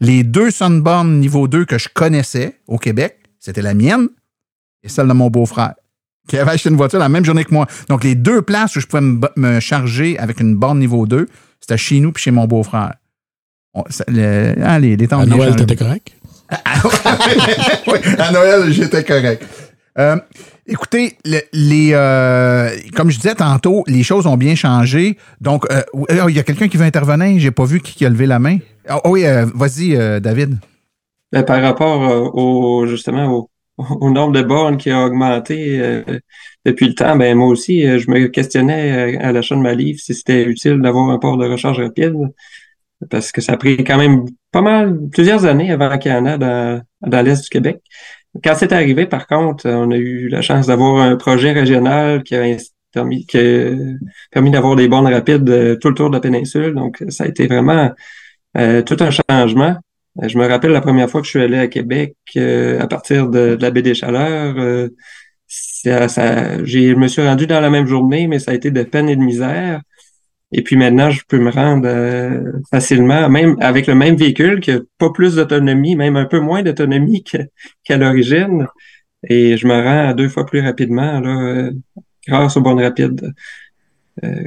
Les 0.00 0.24
deux 0.24 0.50
bornes 0.60 1.18
niveau 1.20 1.48
2 1.48 1.64
que 1.64 1.78
je 1.78 1.88
connaissais 1.92 2.58
au 2.66 2.78
Québec, 2.78 3.18
c'était 3.38 3.62
la 3.62 3.74
mienne 3.74 4.08
et 4.82 4.88
celle 4.88 5.08
de 5.08 5.12
mon 5.12 5.28
beau-frère, 5.28 5.74
qui 6.28 6.38
avait 6.38 6.52
acheté 6.52 6.68
une 6.68 6.76
voiture 6.76 6.98
la 6.98 7.08
même 7.08 7.24
journée 7.24 7.44
que 7.44 7.54
moi. 7.54 7.66
Donc, 7.88 8.04
les 8.04 8.14
deux 8.14 8.42
places 8.42 8.76
où 8.76 8.80
je 8.80 8.86
pouvais 8.86 9.02
me, 9.02 9.20
me 9.36 9.60
charger 9.60 10.18
avec 10.18 10.40
une 10.40 10.54
borne 10.54 10.78
niveau 10.78 11.06
2, 11.06 11.26
c'était 11.60 11.76
chez 11.78 12.00
nous 12.00 12.12
puis 12.12 12.22
chez 12.22 12.30
mon 12.30 12.46
beau-frère. 12.46 12.94
Le- 14.08 14.54
ah, 14.62 14.78
les, 14.78 14.96
les 14.96 15.08
temps 15.08 15.20
À 15.20 15.26
Noël, 15.26 15.54
t'étais 15.56 15.76
correct? 15.76 16.12
oui, 17.86 17.98
à 18.18 18.32
Noël, 18.32 18.72
j'étais 18.72 19.04
correct. 19.04 19.44
Euh, 19.98 20.16
écoutez, 20.68 21.16
le- 21.24 21.40
les, 21.52 21.90
euh, 21.92 22.70
comme 22.94 23.10
je 23.10 23.16
disais 23.16 23.34
tantôt, 23.34 23.84
les 23.86 24.02
choses 24.02 24.26
ont 24.26 24.36
bien 24.36 24.54
changé. 24.54 25.16
Donc, 25.40 25.64
euh, 25.70 25.82
euh, 26.10 26.26
il 26.28 26.36
y 26.36 26.38
a 26.38 26.42
quelqu'un 26.42 26.68
qui 26.68 26.76
veut 26.76 26.84
intervenir. 26.84 27.40
J'ai 27.40 27.50
pas 27.50 27.64
vu 27.64 27.80
qui, 27.80 28.04
a 28.04 28.08
levé 28.08 28.26
la 28.26 28.38
main. 28.38 28.58
Ah, 28.86 29.00
oui, 29.08 29.24
euh, 29.24 29.46
vas-y, 29.54 29.96
David. 30.20 30.58
Par 31.46 31.62
rapport 31.62 32.34
au 32.34 32.86
justement 32.86 33.48
au, 33.78 34.10
nombre 34.10 34.32
de 34.32 34.42
bornes 34.42 34.76
qui 34.76 34.90
a 34.90 35.04
augmenté 35.04 36.02
depuis 36.64 36.88
le 36.88 36.94
temps, 36.94 37.16
ben 37.16 37.36
moi 37.36 37.48
aussi, 37.48 37.82
je 37.98 38.10
me 38.10 38.26
questionnais 38.28 39.18
à 39.18 39.32
l'achat 39.32 39.54
de 39.56 39.60
ma 39.60 39.74
livre 39.74 40.00
si 40.00 40.14
c'était 40.14 40.44
utile 40.44 40.80
d'avoir 40.80 41.10
un 41.10 41.18
port 41.18 41.36
de 41.36 41.46
recharge 41.46 41.80
rapide. 41.80 42.14
Parce 43.10 43.30
que 43.30 43.40
ça 43.40 43.52
a 43.52 43.56
pris 43.56 43.84
quand 43.84 43.96
même 43.96 44.24
pas 44.50 44.60
mal, 44.60 44.98
plusieurs 45.12 45.44
années 45.44 45.70
avant 45.70 45.98
qu'il 45.98 46.10
y 46.10 46.14
en 46.14 46.26
a 46.26 46.36
dans, 46.36 46.82
dans 47.02 47.22
l'Est 47.22 47.42
du 47.42 47.48
Québec. 47.48 47.80
Quand 48.42 48.54
c'est 48.56 48.72
arrivé, 48.72 49.06
par 49.06 49.26
contre, 49.26 49.68
on 49.68 49.90
a 49.90 49.96
eu 49.96 50.28
la 50.28 50.42
chance 50.42 50.66
d'avoir 50.66 51.00
un 51.00 51.16
projet 51.16 51.52
régional 51.52 52.22
qui 52.22 52.34
a 52.34 52.44
permis, 52.92 53.26
d'avoir 54.50 54.76
des 54.76 54.88
bornes 54.88 55.12
rapides 55.12 55.48
euh, 55.48 55.76
tout 55.76 55.88
le 55.88 55.94
tour 55.94 56.10
de 56.10 56.14
la 56.16 56.20
péninsule. 56.20 56.74
Donc, 56.74 57.02
ça 57.08 57.24
a 57.24 57.26
été 57.26 57.46
vraiment 57.46 57.90
euh, 58.56 58.82
tout 58.82 58.96
un 59.00 59.10
changement. 59.10 59.76
Euh, 60.22 60.28
Je 60.28 60.38
me 60.38 60.46
rappelle 60.46 60.72
la 60.72 60.80
première 60.80 61.08
fois 61.08 61.20
que 61.20 61.26
je 61.26 61.30
suis 61.30 61.42
allé 61.42 61.58
à 61.58 61.68
Québec 61.68 62.16
à 62.36 62.86
partir 62.86 63.28
de, 63.28 63.56
la 63.60 63.70
baie 63.70 63.82
des 63.82 63.94
Chaleurs. 63.94 64.88
ça, 65.46 66.64
je 66.64 66.94
me 66.94 67.08
suis 67.08 67.22
rendu 67.22 67.46
dans 67.46 67.60
la 67.60 67.70
même 67.70 67.86
journée, 67.86 68.26
mais 68.26 68.38
ça 68.38 68.50
a 68.52 68.54
été 68.54 68.70
de 68.70 68.82
peine 68.82 69.08
et 69.08 69.16
de 69.16 69.22
misère. 69.22 69.80
Et 70.52 70.62
puis 70.62 70.76
maintenant, 70.76 71.10
je 71.10 71.20
peux 71.28 71.38
me 71.38 71.50
rendre 71.50 71.86
euh, 71.86 72.52
facilement, 72.70 73.28
même 73.28 73.56
avec 73.60 73.86
le 73.86 73.94
même 73.94 74.16
véhicule, 74.16 74.60
qui 74.60 74.70
a 74.70 74.80
pas 74.98 75.10
plus 75.10 75.34
d'autonomie, 75.34 75.94
même 75.94 76.16
un 76.16 76.24
peu 76.24 76.40
moins 76.40 76.62
d'autonomie 76.62 77.22
qu'à 77.22 77.96
l'origine. 77.96 78.66
Et 79.28 79.56
je 79.56 79.66
me 79.66 79.74
rends 79.74 80.14
deux 80.14 80.28
fois 80.28 80.46
plus 80.46 80.60
rapidement 80.60 81.20
là, 81.20 81.40
euh, 81.40 81.72
grâce 82.26 82.56
aux 82.56 82.62
bornes 82.62 82.82
rapides. 82.82 83.32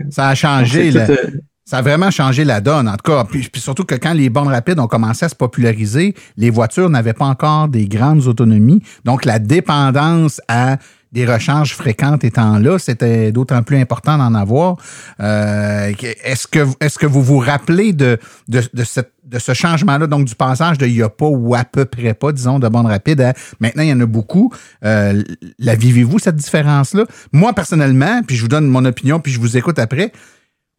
Ça 0.10 0.30
a 0.30 0.36
changé. 0.36 0.92
tout, 0.92 0.98
euh, 0.98 1.16
Ça 1.66 1.78
a 1.78 1.82
vraiment 1.82 2.12
changé 2.12 2.44
la 2.44 2.62
donne, 2.62 2.88
en 2.88 2.94
tout 2.94 3.12
cas. 3.12 3.24
Puis, 3.24 3.48
puis 3.52 3.62
surtout 3.62 3.84
que 3.84 3.96
quand 3.96 4.14
les 4.14 4.30
bornes 4.30 4.50
rapides 4.50 4.80
ont 4.80 4.88
commencé 4.88 5.26
à 5.26 5.30
se 5.30 5.36
populariser, 5.36 6.16
les 6.36 6.50
voitures 6.50 6.90
n'avaient 6.90 7.14
pas 7.14 7.26
encore 7.26 7.68
des 7.68 7.88
grandes 7.88 8.28
autonomies. 8.28 8.82
Donc, 9.06 9.24
la 9.24 9.40
dépendance 9.40 10.42
à 10.48 10.78
des 11.12 11.26
recharges 11.26 11.76
fréquentes 11.76 12.24
étant 12.24 12.58
là, 12.58 12.80
c'était 12.80 13.32
d'autant 13.32 13.64
plus 13.64 13.78
important 13.78 14.18
d'en 14.18 14.34
avoir. 14.34 14.78
Euh, 15.20 15.92
est-ce 16.24 16.48
que 16.48 16.66
est-ce 16.80 16.98
que 16.98 17.06
vous 17.06 17.22
vous 17.22 17.40
rappelez 17.40 17.94
de 17.94 18.18
de, 18.48 18.64
de, 18.74 18.84
cette, 18.84 19.12
de 19.26 19.40
ce 19.40 19.54
changement-là, 19.54 20.08
donc 20.08 20.26
du 20.26 20.36
passage 20.36 20.78
de 20.78 20.88
il 20.88 21.02
a 21.04 21.10
pas 21.10 21.26
ou 21.26 21.56
à 21.56 21.64
peu 21.64 21.86
près 21.86 22.14
pas, 22.14 22.32
disons, 22.32 22.60
de 22.60 22.68
bornes 22.68 22.88
rapides 22.88 23.22
à 23.22 23.34
maintenant 23.60 23.84
il 23.84 23.90
y 23.90 23.94
en 23.94 24.00
a 24.00 24.06
beaucoup. 24.06 24.54
Euh, 24.86 25.22
la 25.60 25.76
vivez-vous 25.76 26.20
cette 26.20 26.38
différence-là? 26.38 27.06
Moi 27.32 27.54
personnellement, 27.54 28.22
puis 28.26 28.36
je 28.36 28.42
vous 28.42 28.48
donne 28.48 28.68
mon 28.68 28.86
opinion, 28.86 29.20
puis 29.20 29.32
je 29.32 29.40
vous 29.40 29.58
écoute 29.58 29.80
après. 29.80 30.12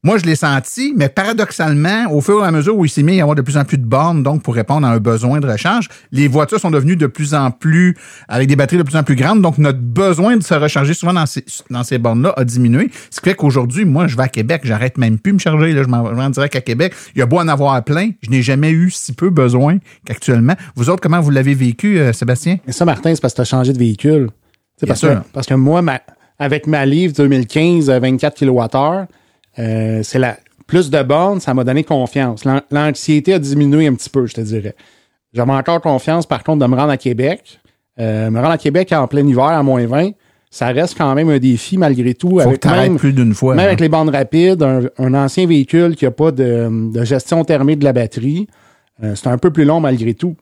Moi, 0.05 0.19
je 0.19 0.25
l'ai 0.25 0.35
senti, 0.35 0.95
mais 0.97 1.09
paradoxalement, 1.09 2.11
au 2.11 2.21
fur 2.21 2.43
et 2.43 2.47
à 2.49 2.51
mesure 2.51 2.77
où 2.77 2.85
il 2.85 2.89
s'est 2.89 3.05
mis 3.05 3.13
à 3.13 3.15
y 3.15 3.21
avoir 3.21 3.37
de 3.37 3.41
plus 3.43 3.57
en 3.57 3.65
plus 3.65 3.79
de 3.79 3.85
bornes, 3.85 4.25
donc 4.25 4.43
pour 4.43 4.53
répondre 4.57 4.85
à 4.85 4.91
un 4.91 4.99
besoin 4.99 5.39
de 5.39 5.47
recharge, 5.47 5.89
les 6.11 6.27
voitures 6.27 6.59
sont 6.59 6.73
devenues 6.73 6.97
de 6.97 7.07
plus 7.07 7.35
en 7.35 7.53
plus, 7.53 7.97
avec 8.27 8.49
des 8.49 8.57
batteries 8.57 8.79
de 8.79 8.83
plus 8.83 8.97
en 8.97 9.05
plus 9.05 9.15
grandes, 9.15 9.43
donc 9.43 9.59
notre 9.59 9.79
besoin 9.79 10.37
de 10.37 10.43
se 10.43 10.55
recharger 10.55 10.95
souvent 10.95 11.13
dans 11.13 11.27
ces, 11.27 11.45
dans 11.71 11.85
ces 11.85 11.99
bornes-là 11.99 12.35
a 12.37 12.45
diminué. 12.45 12.91
Ce 13.11 13.21
qui 13.21 13.31
fait 13.31 13.37
qu'aujourd'hui, 13.37 13.85
moi, 13.85 14.09
je 14.09 14.17
vais 14.17 14.25
à 14.25 14.29
Québec, 14.29 14.63
j'arrête 14.65 14.99
même 14.99 15.21
plus 15.21 15.31
de 15.31 15.37
me 15.37 15.41
charger, 15.41 15.73
là, 15.73 15.85
je 15.85 15.89
m'en 15.89 16.03
vais 16.03 16.31
direct 16.31 16.57
à 16.57 16.61
Québec. 16.61 16.95
Il 17.15 17.21
y 17.21 17.23
a 17.23 17.27
beau 17.27 17.39
en 17.39 17.47
avoir 17.47 17.81
plein, 17.85 18.11
je 18.23 18.31
n'ai 18.31 18.43
jamais 18.43 18.71
eu 18.73 18.91
si 18.91 19.13
peu 19.13 19.31
besoin 19.31 19.79
qu'actuellement. 20.05 20.55
Vous 20.75 20.91
autres, 20.91 21.01
comment 21.01 21.21
vous 21.21 21.31
l'avez 21.31 21.55
vécu, 21.55 22.01
euh, 22.01 22.13
Sébastien? 22.13 22.57
Mais 22.67 22.73
ça, 22.73 22.85
Martin, 22.85 23.15
c'est 23.15 23.21
parce 23.21 23.35
que 23.35 23.37
tu 23.37 23.43
as 23.43 23.45
changé 23.45 23.73
de 23.73 23.79
véhicule. 23.79 24.31
Parce 24.85 25.01
que, 25.03 25.19
parce 25.33 25.47
que 25.47 25.55
moi, 25.55 25.81
ma- 25.81 26.01
avec 26.41 26.67
ma 26.67 26.85
livre 26.87 27.15
2015 27.15 27.89
à 27.89 28.01
24 28.01 28.37
kWh, 28.45 29.07
euh, 29.59 30.03
c'est 30.03 30.19
la 30.19 30.37
plus 30.67 30.91
de 30.91 31.03
bornes, 31.03 31.41
ça 31.41 31.53
m'a 31.55 31.65
donné 31.65 31.85
confiance. 31.85 32.45
L'an- 32.45 32.63
L'anxiété 32.71 33.35
a 33.35 33.39
diminué 33.39 33.87
un 33.87 33.95
petit 33.95 34.09
peu, 34.11 34.27
je 34.27 34.35
te 34.35 34.41
dirais. 34.41 34.75
J'avais 35.33 35.53
encore 35.53 35.81
confiance, 35.81 36.27
par 36.27 36.43
contre, 36.45 36.65
de 36.65 36.71
me 36.71 36.77
rendre 36.77 36.91
à 36.91 36.97
Québec. 36.97 37.59
Euh, 38.01 38.31
me 38.31 38.39
rendre 38.39 38.53
à 38.53 38.59
Québec 38.59 38.91
en 38.93 39.07
plein 39.07 39.27
hiver 39.27 39.45
à 39.45 39.63
moins 39.63 39.87
20, 39.87 40.11
ça 40.51 40.69
reste 40.69 40.97
quand 40.97 41.15
même 41.15 41.29
un 41.29 41.39
défi 41.39 41.77
malgré 41.77 42.15
tout. 42.15 42.31
Faut 42.31 42.41
avec 42.41 42.65
même, 42.65 42.97
plus 42.97 43.13
d'une 43.13 43.35
fois. 43.35 43.55
même 43.55 43.65
hein. 43.65 43.69
avec 43.69 43.81
les 43.81 43.89
bandes 43.91 44.09
rapides, 44.11 44.63
un, 44.63 44.83
un 44.99 45.15
ancien 45.15 45.47
véhicule 45.47 45.95
qui 45.97 46.05
n'a 46.07 46.11
pas 46.11 46.31
de, 46.31 46.91
de 46.93 47.05
gestion 47.05 47.45
thermique 47.45 47.81
de 47.81 47.85
la 47.85 47.93
batterie, 47.93 48.47
euh, 49.03 49.15
c'est 49.15 49.27
un 49.29 49.37
peu 49.39 49.51
plus 49.51 49.65
long 49.65 49.81
malgré 49.81 50.15
tout. 50.15 50.37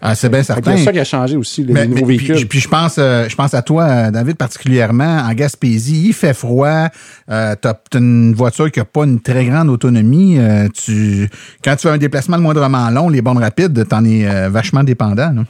Ah, 0.00 0.14
c'est 0.14 0.28
bien 0.28 0.42
certain. 0.42 0.76
C'est 0.76 0.84
ça 0.84 0.92
qui 0.92 0.98
a 0.98 1.04
changé 1.04 1.36
aussi, 1.36 1.62
les 1.62 1.72
Mais- 1.72 1.86
nouveaux 1.86 2.06
mais- 2.06 2.16
puis- 2.16 2.26
véhicules. 2.26 2.48
Puis, 2.48 2.58
je 2.60 2.68
pense, 2.68 2.96
euh, 2.98 3.28
je 3.28 3.36
pense 3.36 3.54
à 3.54 3.62
toi, 3.62 3.84
euh, 3.84 4.10
David, 4.10 4.36
particulièrement 4.36 5.18
en 5.18 5.32
Gaspésie. 5.32 6.08
Il 6.08 6.12
fait 6.12 6.34
froid. 6.34 6.88
Euh, 7.30 7.54
une 7.94 8.34
voiture 8.34 8.70
qui 8.72 8.80
a 8.80 8.84
pas 8.84 9.04
une 9.04 9.20
très 9.20 9.44
grande 9.46 9.68
autonomie. 9.68 10.38
euh, 10.38 10.68
tu, 10.74 11.28
quand 11.62 11.76
tu 11.76 11.82
fais 11.82 11.90
un 11.94 11.98
déplacement 11.98 12.36
de 12.36 12.42
moindrement 12.42 12.90
long, 12.90 13.08
les 13.08 13.22
bornes 13.22 13.38
rapides, 13.38 13.86
t'en 13.88 14.04
es 14.04 14.26
euh, 14.28 14.48
vachement 14.48 14.82
dépendant. 14.82 15.32
là. 15.32 15.44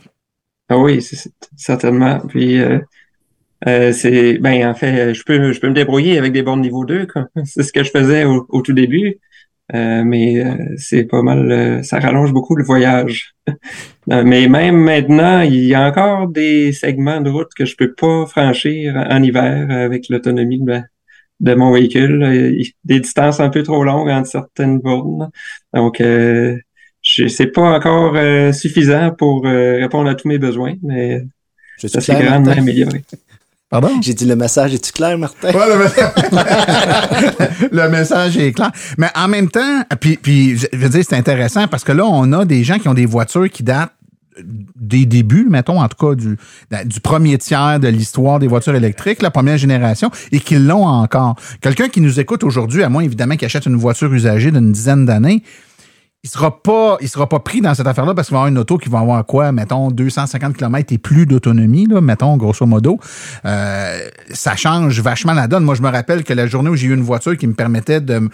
Ah 0.68 0.78
oui, 0.78 1.04
certainement. 1.56 2.20
Puis 2.28 2.60
euh, 2.60 2.78
euh, 3.66 3.92
c'est 3.92 4.38
ben 4.38 4.68
en 4.68 4.74
fait, 4.74 5.14
je 5.14 5.22
peux 5.24 5.52
je 5.52 5.60
peux 5.60 5.68
me 5.68 5.74
débrouiller 5.74 6.18
avec 6.18 6.32
des 6.32 6.42
bornes 6.42 6.60
niveau 6.60 6.84
2, 6.84 7.06
quoi. 7.06 7.26
C'est 7.44 7.62
ce 7.62 7.72
que 7.72 7.82
je 7.82 7.90
faisais 7.90 8.24
au, 8.24 8.46
au 8.48 8.62
tout 8.62 8.72
début. 8.72 9.16
Euh, 9.74 10.02
mais 10.04 10.44
euh, 10.44 10.54
c'est 10.76 11.04
pas 11.04 11.22
mal, 11.22 11.50
euh, 11.50 11.82
ça 11.82 12.00
rallonge 12.00 12.32
beaucoup 12.32 12.56
le 12.56 12.64
voyage. 12.64 13.34
Euh, 14.10 14.24
mais 14.24 14.48
même 14.48 14.76
maintenant, 14.76 15.42
il 15.42 15.66
y 15.66 15.74
a 15.74 15.86
encore 15.86 16.26
des 16.26 16.72
segments 16.72 17.20
de 17.20 17.30
route 17.30 17.50
que 17.54 17.64
je 17.64 17.76
peux 17.76 17.92
pas 17.92 18.26
franchir 18.26 18.96
en 18.96 19.22
hiver 19.22 19.70
avec 19.70 20.08
l'autonomie 20.08 20.58
de, 20.58 20.80
de 21.38 21.54
mon 21.54 21.70
véhicule. 21.72 22.64
Des 22.84 23.00
distances 23.00 23.38
un 23.38 23.50
peu 23.50 23.62
trop 23.62 23.84
longues 23.84 24.08
entre 24.08 24.26
certaines 24.26 24.80
bornes. 24.80 25.30
Donc, 25.74 26.00
euh, 26.00 26.58
c'est 27.02 27.52
pas 27.52 27.76
encore 27.76 28.14
euh, 28.16 28.52
suffisant 28.52 29.12
pour 29.12 29.46
euh, 29.46 29.78
répondre 29.78 30.08
à 30.08 30.14
tous 30.14 30.28
mes 30.28 30.38
besoins, 30.38 30.74
mais 30.82 31.22
Je 31.78 31.86
suis 31.86 31.88
ça 31.88 32.00
s'est 32.00 32.22
grandement 32.22 32.52
amélioré. 32.52 33.02
Pardon? 33.70 34.00
J'ai 34.02 34.14
dit 34.14 34.24
le 34.26 34.34
message, 34.34 34.74
est-tu 34.74 34.90
clair, 34.90 35.16
Martin? 35.16 35.52
Ouais, 35.52 35.66
le, 35.68 35.84
le 37.76 37.88
message 37.88 38.36
est 38.36 38.52
clair. 38.52 38.72
Mais 38.98 39.06
en 39.14 39.28
même 39.28 39.48
temps, 39.48 39.84
puis, 40.00 40.18
puis 40.20 40.58
je 40.58 40.66
veux 40.76 40.88
dire, 40.88 41.04
c'est 41.08 41.16
intéressant 41.16 41.68
parce 41.68 41.84
que 41.84 41.92
là, 41.92 42.04
on 42.04 42.32
a 42.32 42.44
des 42.44 42.64
gens 42.64 42.80
qui 42.80 42.88
ont 42.88 42.94
des 42.94 43.06
voitures 43.06 43.48
qui 43.48 43.62
datent 43.62 43.92
des 44.44 45.06
débuts, 45.06 45.46
mettons, 45.48 45.80
en 45.80 45.88
tout 45.88 46.08
cas, 46.08 46.14
du, 46.14 46.36
du 46.84 47.00
premier 47.00 47.38
tiers 47.38 47.78
de 47.78 47.88
l'histoire 47.88 48.38
des 48.38 48.48
voitures 48.48 48.74
électriques, 48.74 49.22
la 49.22 49.30
première 49.30 49.58
génération, 49.58 50.10
et 50.32 50.40
qui 50.40 50.56
l'ont 50.56 50.86
encore. 50.86 51.36
Quelqu'un 51.60 51.88
qui 51.88 52.00
nous 52.00 52.18
écoute 52.18 52.42
aujourd'hui, 52.42 52.82
à 52.82 52.88
moins 52.88 53.02
évidemment 53.02 53.36
qu'il 53.36 53.46
achète 53.46 53.66
une 53.66 53.76
voiture 53.76 54.12
usagée 54.12 54.50
d'une 54.50 54.72
dizaine 54.72 55.04
d'années, 55.06 55.42
il 56.22 56.28
sera 56.28 56.62
pas 56.62 56.98
il 57.00 57.08
sera 57.08 57.28
pas 57.28 57.40
pris 57.40 57.60
dans 57.60 57.74
cette 57.74 57.86
affaire-là 57.86 58.14
parce 58.14 58.28
qu'il 58.28 58.34
va 58.34 58.40
avoir 58.40 58.48
une 58.48 58.58
auto 58.58 58.76
qui 58.76 58.88
va 58.88 58.98
avoir 58.98 59.24
quoi, 59.24 59.52
mettons, 59.52 59.90
250 59.90 60.56
km 60.56 60.92
et 60.92 60.98
plus 60.98 61.26
d'autonomie, 61.26 61.86
là, 61.86 62.00
mettons, 62.00 62.36
grosso 62.36 62.66
modo. 62.66 62.98
Euh, 63.44 63.98
ça 64.30 64.56
change 64.56 65.00
vachement 65.00 65.32
la 65.32 65.48
donne. 65.48 65.64
Moi, 65.64 65.74
je 65.74 65.82
me 65.82 65.88
rappelle 65.88 66.24
que 66.24 66.34
la 66.34 66.46
journée 66.46 66.68
où 66.68 66.76
j'ai 66.76 66.88
eu 66.88 66.94
une 66.94 67.02
voiture 67.02 67.36
qui 67.36 67.46
me 67.46 67.54
permettait 67.54 68.00
de, 68.00 68.28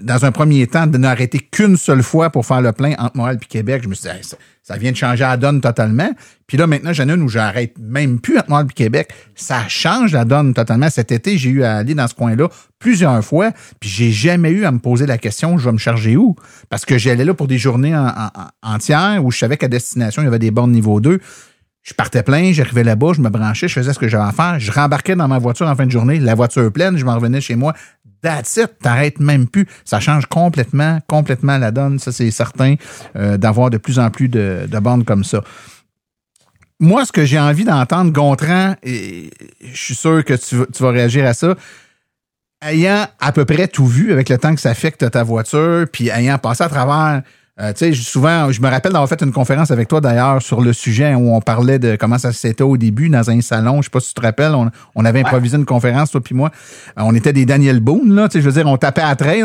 dans, 0.00 0.24
un 0.24 0.30
premier 0.30 0.66
temps, 0.68 0.86
de 0.86 0.96
n'arrêter 0.98 1.38
qu'une 1.40 1.76
seule 1.76 2.02
fois 2.02 2.30
pour 2.30 2.46
faire 2.46 2.60
le 2.60 2.70
plein 2.72 2.94
entre 2.98 3.16
Montréal 3.16 3.38
et 3.42 3.44
Québec, 3.46 3.82
je 3.82 3.88
me 3.88 3.94
suis 3.94 4.08
dit, 4.08 4.28
ça, 4.62 4.76
vient 4.76 4.92
de 4.92 4.96
changer 4.96 5.24
la 5.24 5.36
donne 5.36 5.60
totalement. 5.60 6.10
Puis 6.46 6.56
là, 6.56 6.66
maintenant, 6.68 6.92
j'en 6.92 7.08
ai 7.08 7.12
une 7.12 7.22
où 7.22 7.28
j'arrête 7.28 7.74
même 7.78 8.20
plus 8.20 8.38
entre 8.38 8.50
Montréal 8.50 8.68
et 8.70 8.74
Québec. 8.74 9.12
Ça 9.34 9.66
change 9.68 10.12
la 10.12 10.24
donne 10.24 10.54
totalement. 10.54 10.88
Cet 10.90 11.10
été, 11.10 11.36
j'ai 11.38 11.50
eu 11.50 11.64
à 11.64 11.78
aller 11.78 11.94
dans 11.94 12.06
ce 12.06 12.14
coin-là 12.14 12.48
plusieurs 12.78 13.24
fois, 13.24 13.50
puis 13.80 13.90
j'ai 13.90 14.10
jamais 14.12 14.50
eu 14.50 14.64
à 14.64 14.70
me 14.70 14.78
poser 14.78 15.06
la 15.06 15.18
question, 15.18 15.58
je 15.58 15.64
vais 15.64 15.72
me 15.72 15.78
charger 15.78 16.16
où? 16.16 16.36
Parce 16.68 16.84
que 16.84 16.96
j'allais 16.96 17.24
là 17.24 17.34
pour 17.34 17.48
des 17.48 17.58
journées 17.58 17.96
en- 17.96 18.06
en- 18.06 18.30
en- 18.62 18.74
entières 18.74 19.24
où 19.24 19.30
je 19.32 19.38
savais 19.38 19.56
qu'à 19.56 19.68
destination, 19.68 20.22
il 20.22 20.26
y 20.26 20.28
avait 20.28 20.38
des 20.38 20.50
bornes 20.52 20.72
niveau 20.72 21.00
2. 21.00 21.18
Je 21.82 21.92
partais 21.92 22.22
plein, 22.22 22.52
j'arrivais 22.52 22.84
là-bas, 22.84 23.12
je 23.14 23.20
me 23.20 23.28
branchais, 23.28 23.68
je 23.68 23.74
faisais 23.74 23.92
ce 23.92 23.98
que 23.98 24.08
j'avais 24.08 24.24
à 24.24 24.32
faire. 24.32 24.58
Je 24.58 24.70
rembarquais 24.72 25.16
dans 25.16 25.28
ma 25.28 25.38
voiture 25.38 25.66
en 25.68 25.74
fin 25.76 25.84
de 25.84 25.90
journée, 25.90 26.18
la 26.18 26.34
voiture 26.34 26.72
pleine, 26.72 26.96
je 26.96 27.04
m'en 27.04 27.14
revenais 27.16 27.42
chez 27.42 27.56
moi. 27.56 27.74
That's 28.24 28.56
it, 28.56 28.78
t'arrêtes 28.80 29.20
même 29.20 29.46
plus. 29.46 29.66
Ça 29.84 30.00
change 30.00 30.24
complètement, 30.24 30.98
complètement 31.06 31.58
la 31.58 31.70
donne, 31.70 31.98
ça 31.98 32.10
c'est 32.10 32.30
certain, 32.30 32.76
euh, 33.16 33.36
d'avoir 33.36 33.68
de 33.68 33.76
plus 33.76 33.98
en 33.98 34.10
plus 34.10 34.28
de, 34.28 34.66
de 34.66 34.78
bornes 34.78 35.04
comme 35.04 35.24
ça. 35.24 35.42
Moi, 36.80 37.04
ce 37.04 37.12
que 37.12 37.26
j'ai 37.26 37.38
envie 37.38 37.64
d'entendre, 37.64 38.12
Gontran, 38.12 38.76
et 38.82 39.30
je 39.62 39.76
suis 39.76 39.94
sûr 39.94 40.24
que 40.24 40.32
tu, 40.32 40.56
vas- 40.82 40.90
réagir 40.90 41.26
à 41.26 41.34
ça, 41.34 41.54
ayant 42.62 43.06
à 43.20 43.32
peu 43.32 43.44
près 43.44 43.68
tout 43.68 43.86
vu 43.86 44.10
avec 44.10 44.30
le 44.30 44.38
temps 44.38 44.54
que 44.54 44.60
ça 44.60 44.70
as 44.70 45.10
ta 45.10 45.22
voiture, 45.22 45.84
puis 45.92 46.08
ayant 46.08 46.38
passé 46.38 46.64
à 46.64 46.68
travers, 46.70 47.22
euh, 47.60 47.72
tu 47.72 47.78
sais, 47.78 47.92
souvent, 47.94 48.50
je 48.50 48.60
me 48.60 48.68
rappelle 48.68 48.90
d'avoir 48.92 49.08
fait 49.08 49.22
une 49.22 49.30
conférence 49.32 49.70
avec 49.70 49.86
toi 49.86 50.00
d'ailleurs 50.00 50.42
sur 50.42 50.60
le 50.60 50.72
sujet 50.72 51.14
où 51.14 51.34
on 51.34 51.40
parlait 51.40 51.78
de 51.78 51.94
comment 51.94 52.18
ça 52.18 52.32
s'était 52.32 52.64
au 52.64 52.76
début 52.76 53.08
dans 53.08 53.30
un 53.30 53.40
salon. 53.40 53.76
Je 53.80 53.84
sais 53.84 53.90
pas 53.90 54.00
si 54.00 54.08
tu 54.08 54.14
te 54.14 54.20
rappelles, 54.22 54.54
on, 54.54 54.70
on 54.96 55.04
avait 55.04 55.20
improvisé 55.20 55.56
une 55.56 55.64
conférence, 55.64 56.10
toi 56.10 56.20
puis 56.20 56.34
moi. 56.34 56.50
Euh, 56.98 57.02
on 57.04 57.14
était 57.14 57.32
des 57.32 57.46
Daniel 57.46 57.78
Boone, 57.80 58.12
là, 58.14 58.28
tu 58.28 58.32
sais, 58.38 58.42
je 58.42 58.46
veux 58.48 58.54
dire, 58.60 58.66
on 58.66 58.76
tapait 58.76 59.02
à 59.02 59.14
trail. 59.14 59.44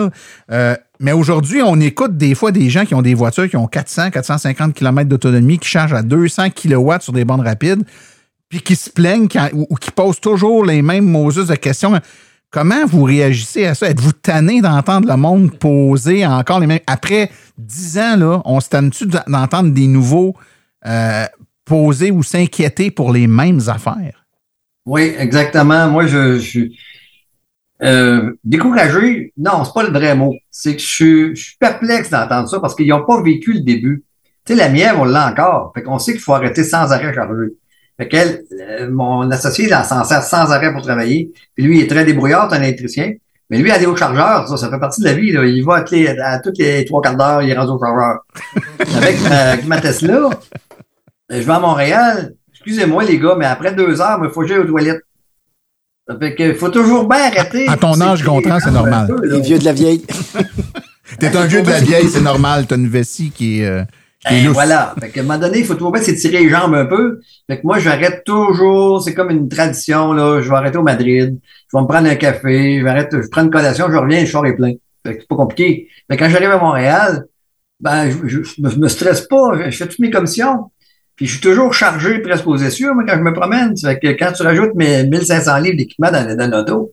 Euh, 0.52 0.76
mais 1.00 1.12
aujourd'hui, 1.12 1.62
on 1.64 1.80
écoute 1.80 2.18
des 2.18 2.34
fois 2.34 2.52
des 2.52 2.70
gens 2.70 2.84
qui 2.86 2.96
ont 2.96 3.02
des 3.04 3.14
voitures 3.14 3.48
qui 3.48 3.58
ont 3.58 3.68
400, 3.68 4.10
450 4.10 4.74
km 4.74 5.08
d'autonomie, 5.08 5.60
qui 5.60 5.70
chargent 5.70 5.94
à 5.94 6.02
200 6.02 6.50
kW 6.50 6.92
sur 7.02 7.14
des 7.14 7.26
bandes 7.26 7.42
rapides 7.42 7.84
puis 8.50 8.62
qui 8.62 8.76
se 8.76 8.90
plaignent 8.90 9.28
quand- 9.28 9.50
ou, 9.54 9.68
ou 9.70 9.76
qui 9.76 9.92
posent 9.92 10.20
toujours 10.20 10.66
les 10.66 10.82
mêmes 10.82 11.06
Moses 11.06 11.46
de 11.48 11.54
questions. 11.56 11.94
Comment 12.52 12.88
vous 12.88 13.04
réagissez 13.04 13.66
à 13.66 13.76
ça? 13.76 13.88
Êtes-vous 13.88 14.12
tanné 14.12 14.60
d'entendre 14.62 15.08
le 15.08 15.16
monde 15.16 15.56
poser 15.60 16.26
encore 16.26 16.60
les 16.60 16.66
mêmes? 16.66 16.80
Après 16.88 17.30
dix 17.60 18.00
ans, 18.00 18.18
là, 18.18 18.42
on 18.44 18.60
se 18.60 18.70
tanne-tu 18.70 19.06
d'entendre 19.06 19.72
des 19.72 19.86
nouveaux 19.86 20.36
euh, 20.88 21.26
poser 21.64 22.10
ou 22.10 22.24
s'inquiéter 22.24 22.90
pour 22.90 23.14
les 23.14 23.28
mêmes 23.28 23.62
affaires? 23.68 24.26
Oui, 24.88 25.14
exactement. 25.20 25.90
Moi, 25.90 26.08
je, 26.08 26.40
suis 26.40 26.80
euh, 27.84 28.32
découragé. 28.44 29.32
Non, 29.38 29.64
c'est 29.64 29.74
pas 29.74 29.84
le 29.84 29.92
vrai 29.92 30.16
mot. 30.16 30.34
C'est 30.50 30.76
que 30.76 30.82
je 30.82 31.36
suis, 31.36 31.56
perplexe 31.60 32.10
d'entendre 32.10 32.50
ça 32.50 32.60
parce 32.60 32.74
qu'ils 32.74 32.88
n'ont 32.88 33.06
pas 33.06 33.22
vécu 33.22 33.54
le 33.54 33.62
début. 33.62 34.04
Tu 34.44 34.54
sais, 34.54 34.60
la 34.60 34.70
mienne, 34.70 34.96
on 34.98 35.04
l'a 35.04 35.30
encore. 35.30 35.72
Fait 35.76 35.84
qu'on 35.84 36.00
sait 36.00 36.14
qu'il 36.14 36.22
faut 36.22 36.34
arrêter 36.34 36.64
sans 36.64 36.92
arrêt 36.92 37.14
charger. 37.14 37.50
Fait 38.00 38.08
qu'elle, 38.08 38.44
euh, 38.60 38.90
mon 38.90 39.30
associé, 39.30 39.66
il 39.66 39.86
s'en 39.86 40.04
sert 40.06 40.24
sans 40.24 40.52
arrêt 40.52 40.72
pour 40.72 40.82
travailler. 40.82 41.32
Puis 41.54 41.66
lui, 41.66 41.80
il 41.80 41.84
est 41.84 41.88
très 41.88 42.06
débrouillard, 42.06 42.48
c'est 42.50 42.58
un 42.58 42.64
électricien. 42.64 43.12
Mais 43.50 43.58
lui, 43.58 43.72
aller 43.72 43.88
au 43.88 43.96
chargeur, 43.96 44.48
ça, 44.48 44.56
ça 44.58 44.70
fait 44.70 44.80
partie 44.80 45.02
de 45.02 45.06
la 45.08 45.14
vie. 45.14 45.32
Là. 45.32 45.44
Il 45.44 45.66
va 45.66 45.76
à, 45.78 45.82
tous 45.82 45.96
les- 45.96 46.08
à 46.08 46.40
toutes 46.40 46.58
les 46.60 46.86
trois 46.86 47.02
quarts 47.02 47.18
d'heure, 47.18 47.42
il 47.42 47.50
est 47.50 47.58
rendu 47.58 47.72
au 47.72 47.80
chargeur. 47.80 48.20
avec, 48.98 49.22
ma, 49.24 49.36
avec 49.52 49.66
ma 49.68 49.82
Tesla, 49.82 50.16
euh, 50.16 50.30
je 51.32 51.40
vais 51.40 51.52
à 51.52 51.60
Montréal. 51.60 52.34
Excusez-moi, 52.54 53.04
les 53.04 53.20
gars, 53.20 53.36
mais 53.38 53.46
après 53.46 53.74
deux 53.74 54.00
heures, 54.00 54.20
il 54.24 54.30
faut 54.30 54.42
que 54.42 54.48
j'aille 54.48 54.60
aux 54.60 54.66
toilettes. 54.66 55.02
Ça 56.08 56.18
fait 56.18 56.36
que 56.36 56.54
faut 56.54 56.70
toujours 56.70 57.08
bien 57.08 57.20
arrêter. 57.26 57.68
À 57.68 57.76
ton 57.78 58.00
âge, 58.02 58.24
Gontran, 58.24 58.60
c'est 58.60 58.72
normal. 58.72 59.08
Peu. 59.08 59.28
Les 59.28 59.42
vieux 59.42 59.60
de 59.60 59.66
la 59.66 59.74
vieille. 59.74 60.06
T'es 61.20 61.36
un 61.36 61.46
vieux 61.46 61.62
de 61.64 61.70
la 61.70 61.80
vieille, 61.82 62.08
c'est 62.10 62.22
normal. 62.22 62.66
T'as 62.68 62.78
une 62.78 62.88
vessie 62.88 63.32
qui 63.32 63.62
est, 63.62 63.66
euh, 63.68 63.84
Ben, 64.30 64.44
lousse. 64.44 64.54
voilà. 64.54 64.96
Fait 65.00 65.10
qu'à 65.10 65.22
un 65.22 65.24
moment 65.24 65.38
donné, 65.40 65.60
il 65.60 65.66
faut 65.66 65.76
toujours 65.76 65.92
bien 65.94 66.02
s'étirer 66.02 66.40
les 66.44 66.50
jambes 66.50 66.74
un 66.76 66.86
peu. 66.86 67.20
Fait 67.48 67.58
que 67.58 67.62
moi, 67.66 67.80
j'arrête 67.80 68.24
toujours. 68.26 69.02
C'est 69.02 69.14
comme 69.14 69.30
une 69.30 69.48
tradition, 69.48 70.12
là. 70.14 70.42
Je 70.42 70.50
vais 70.50 70.56
arrêter 70.56 70.78
au 70.78 70.84
Madrid. 70.84 71.40
Je 71.72 71.78
vais 71.78 71.82
me 71.82 71.88
prendre 71.88 72.08
un 72.10 72.16
café. 72.16 72.80
Je 72.80 72.84
vais 72.84 72.90
arrêter, 72.90 73.18
je 73.22 73.28
prends 73.30 73.44
une 73.44 73.50
collation, 73.52 73.88
je 73.90 73.96
reviens, 73.98 74.26
je 74.26 74.32
sors 74.32 74.44
les 74.44 74.54
plein. 74.54 74.74
Fait 75.06 75.16
que 75.16 75.22
c'est 75.22 75.28
pas 75.28 75.36
compliqué. 75.38 75.88
Mais 76.10 76.18
quand 76.18 76.28
j'arrive 76.30 76.52
à 76.52 76.58
Montréal, 76.58 77.26
ben, 77.80 78.10
je, 78.26 78.44
je, 78.44 78.78
me- 78.80 78.88
stresse 78.90 79.22
pas. 79.22 79.52
Je, 79.66 79.72
je 79.72 79.78
fais 79.78 79.88
toutes 79.88 80.00
mes 80.00 80.12
commissions. 80.12 80.70
Puis 81.16 81.26
je 81.26 81.32
suis 81.34 81.42
toujours 81.42 81.74
chargé 81.74 82.20
presque 82.20 82.48
aux 82.48 82.58
essieux, 82.58 82.94
moi, 82.94 83.04
quand 83.08 83.16
je 83.18 83.22
me 83.24 83.34
promène. 83.34 83.78
Fait 83.78 84.00
que 84.00 84.08
quand 84.08 84.34
tu 84.34 84.44
rajoutes 84.44 84.76
mes 84.76 85.04
1500 85.06 85.58
livres 85.60 85.78
d'équipement 85.78 86.12
dans, 86.12 86.36
dans 86.36 86.50
l'auto, 86.50 86.92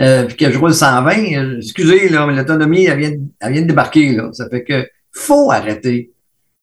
euh, 0.00 0.24
puis 0.26 0.36
que 0.36 0.50
je 0.52 0.58
roule 0.58 0.74
120, 0.74 1.12
euh, 1.34 1.56
excusez, 1.58 2.08
là, 2.10 2.26
mais 2.26 2.34
l'autonomie, 2.34 2.84
elle 2.84 2.98
vient, 2.98 3.10
de- 3.10 3.20
elle 3.40 3.52
vient 3.54 3.62
de 3.62 3.66
débarquer, 3.68 4.12
là. 4.12 4.28
Ça 4.32 4.48
fait 4.50 4.64
que 4.64 4.86
faut 5.12 5.50
arrêter. 5.50 6.12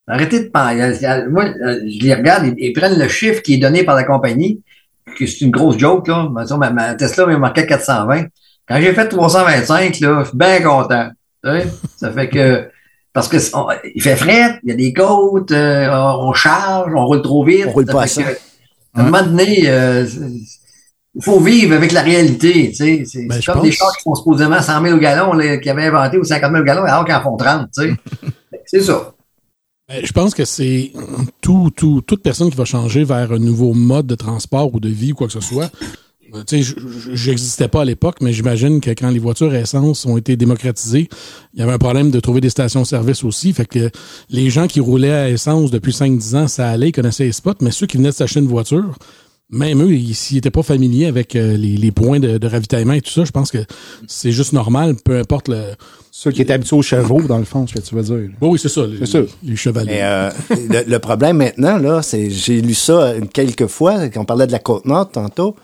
Arrêtez 0.08 0.40
de 0.42 0.50
penser. 0.50 1.08
Moi, 1.30 1.46
je 1.48 2.04
les 2.04 2.14
regarde, 2.14 2.46
ils, 2.46 2.54
ils 2.58 2.74
prennent 2.74 3.00
le 3.00 3.08
chiffre 3.08 3.42
qui 3.42 3.56
est 3.56 3.58
donné 3.58 3.84
par 3.84 3.96
la 3.96 4.04
compagnie, 4.04 4.62
que 5.18 5.26
c'est 5.26 5.42
une 5.42 5.52
grosse 5.52 5.78
joke, 5.78 6.08
là. 6.08 6.30
Ma, 6.30 6.70
ma 6.70 6.94
Tesla 6.96 7.26
m'a 7.26 7.38
marqué 7.38 7.66
420. 7.66 8.26
Quand 8.68 8.80
j'ai 8.82 8.94
fait 8.94 9.08
325, 9.08 10.00
là, 10.02 10.22
je 10.24 10.30
suis 10.30 10.38
bien 10.38 10.62
content. 10.62 11.10
Ça 11.98 12.12
fait 12.12 12.30
que, 12.30 12.68
parce 13.14 13.28
que 13.28 13.38
on- 13.56 13.68
il 13.94 14.02
fait 14.02 14.16
frais, 14.16 14.60
il 14.64 14.70
y 14.70 14.74
a 14.74 14.76
des 14.76 14.94
côtes, 14.94 15.52
euh, 15.52 15.88
on 15.92 16.34
charge, 16.34 16.92
on 16.96 17.06
roule 17.06 17.22
trop 17.22 17.44
vite. 17.46 17.66
On 17.68 17.72
roule 17.72 17.86
pas 17.86 18.04
assez. 18.04 18.24
À 18.96 19.02
un 19.02 19.04
moment 19.04 19.24
donné, 19.24 19.64
euh, 19.68 20.06
il 21.16 21.24
faut 21.24 21.40
vivre 21.40 21.76
avec 21.76 21.92
la 21.92 22.02
réalité. 22.02 22.70
Tu 22.72 22.76
sais. 22.76 23.04
C'est 23.06 23.28
Ben, 23.28 23.40
comme 23.46 23.62
des 23.64 23.72
chars 23.72 23.96
qui 23.98 24.04
font 24.04 24.16
supposément 24.16 24.62
100 24.62 24.82
000 24.84 24.96
au 24.96 25.00
gallon, 25.00 25.34
là, 25.34 25.58
qui 25.58 25.70
avaient 25.70 25.86
inventé 25.86 26.18
ou 26.18 26.24
50 26.24 26.52
000 26.52 26.62
au 26.62 26.66
gallon, 26.66 26.84
alors 26.84 27.06
qu'ils 27.06 27.16
en 27.16 27.22
font 27.22 27.38
30. 27.38 27.70
Tu 27.78 27.90
sais. 27.90 27.94
c'est 28.66 28.82
ça. 28.82 29.12
Ben, 29.88 30.04
Je 30.06 30.12
pense 30.14 30.34
que 30.34 30.46
c'est 30.46 30.92
tout, 31.42 31.70
tout, 31.76 32.02
toute 32.06 32.24
personne 32.24 32.50
qui 32.50 32.58
va 32.58 32.66
changer 32.66 33.04
vers 33.04 33.32
un 33.32 33.40
nouveau 33.40 33.74
mode 33.74 34.08
de 34.08 34.16
transport 34.16 34.74
ou 34.74 34.80
de 34.80 34.90
vie 34.90 35.12
ou 35.12 35.16
quoi 35.16 35.28
que 35.28 35.34
ce 35.34 35.40
soit. 35.42 35.72
Euh, 36.34 36.44
Tu 36.48 36.58
sais, 36.58 36.62
je- 36.64 36.76
je- 36.88 37.16
j'existais 37.16 37.68
pas 37.68 37.82
à 37.82 37.86
l'époque, 37.86 38.18
mais 38.20 38.34
j'imagine 38.34 38.82
que 38.82 38.90
quand 38.90 39.10
les 39.10 39.20
voitures 39.20 39.52
à 39.54 39.60
essence 39.60 40.06
ont 40.08 40.18
été 40.18 40.36
démocratisées, 40.36 41.08
il 41.54 41.60
y 41.60 41.64
avait 41.64 41.72
un 41.74 41.78
problème 41.78 42.10
de 42.10 42.20
trouver 42.20 42.42
des 42.42 42.50
stations-service 42.50 43.24
aussi. 43.24 43.54
Fait 43.54 43.68
que 43.68 43.92
les 44.30 44.50
gens 44.50 44.66
qui 44.68 44.80
roulaient 44.80 45.12
à 45.14 45.30
essence 45.30 45.70
depuis 45.72 45.94
5-10 45.94 46.36
ans, 46.36 46.48
ça 46.48 46.70
allait, 46.70 46.90
ils 46.90 46.92
connaissaient 46.92 47.26
les 47.26 47.32
spots, 47.32 47.54
mais 47.62 47.72
ceux 47.72 47.86
qui 47.86 47.98
venaient 47.98 48.10
de 48.10 48.16
s'acheter 48.16 48.40
une 48.40 48.48
voiture, 48.48 48.98
même 49.52 49.82
eux, 49.84 49.94
ils- 49.94 50.16
s'ils 50.16 50.36
n'étaient 50.38 50.50
pas 50.52 50.64
familiers 50.64 51.06
avec 51.06 51.36
euh, 51.36 51.56
les, 51.56 51.92
points 51.92 52.20
de 52.20 52.46
ravitaillement 52.48 52.94
et 52.94 53.02
tout 53.02 53.12
ça, 53.12 53.24
je 53.24 53.32
pense 53.32 53.52
que 53.52 53.64
c'est 54.08 54.32
juste 54.32 54.52
normal, 54.54 54.96
peu 55.06 55.20
importe 55.20 55.48
le. 55.48 55.62
Ceux 56.18 56.32
qui 56.32 56.42
étaient 56.42 56.54
habitués 56.54 56.78
aux 56.78 56.82
chevaux, 56.82 57.22
dans 57.24 57.38
le 57.38 57.44
fond, 57.44 57.68
ce 57.68 57.74
que 57.74 57.80
tu 57.82 57.94
veux 57.94 58.02
dire. 58.02 58.30
Bon, 58.40 58.50
oui, 58.52 58.58
c'est 58.58 58.70
ça, 58.70 58.86
les, 58.88 59.00
C'est 59.00 59.06
ça. 59.06 59.20
les 59.44 59.56
chevaliers. 59.58 59.92
Mais 59.96 60.02
euh, 60.02 60.30
le, 60.50 60.90
le 60.90 61.00
problème 61.00 61.36
maintenant, 61.38 61.78
là, 61.78 62.02
c'est 62.02 62.30
j'ai 62.30 62.62
lu 62.62 62.74
ça 62.74 63.14
quelques 63.34 63.68
fois, 63.68 64.08
quand 64.08 64.22
on 64.22 64.26
parlait 64.26 64.48
de 64.48 64.54
la 64.54 64.60
Côte-Nord 64.60 65.10
tantôt. 65.12 65.58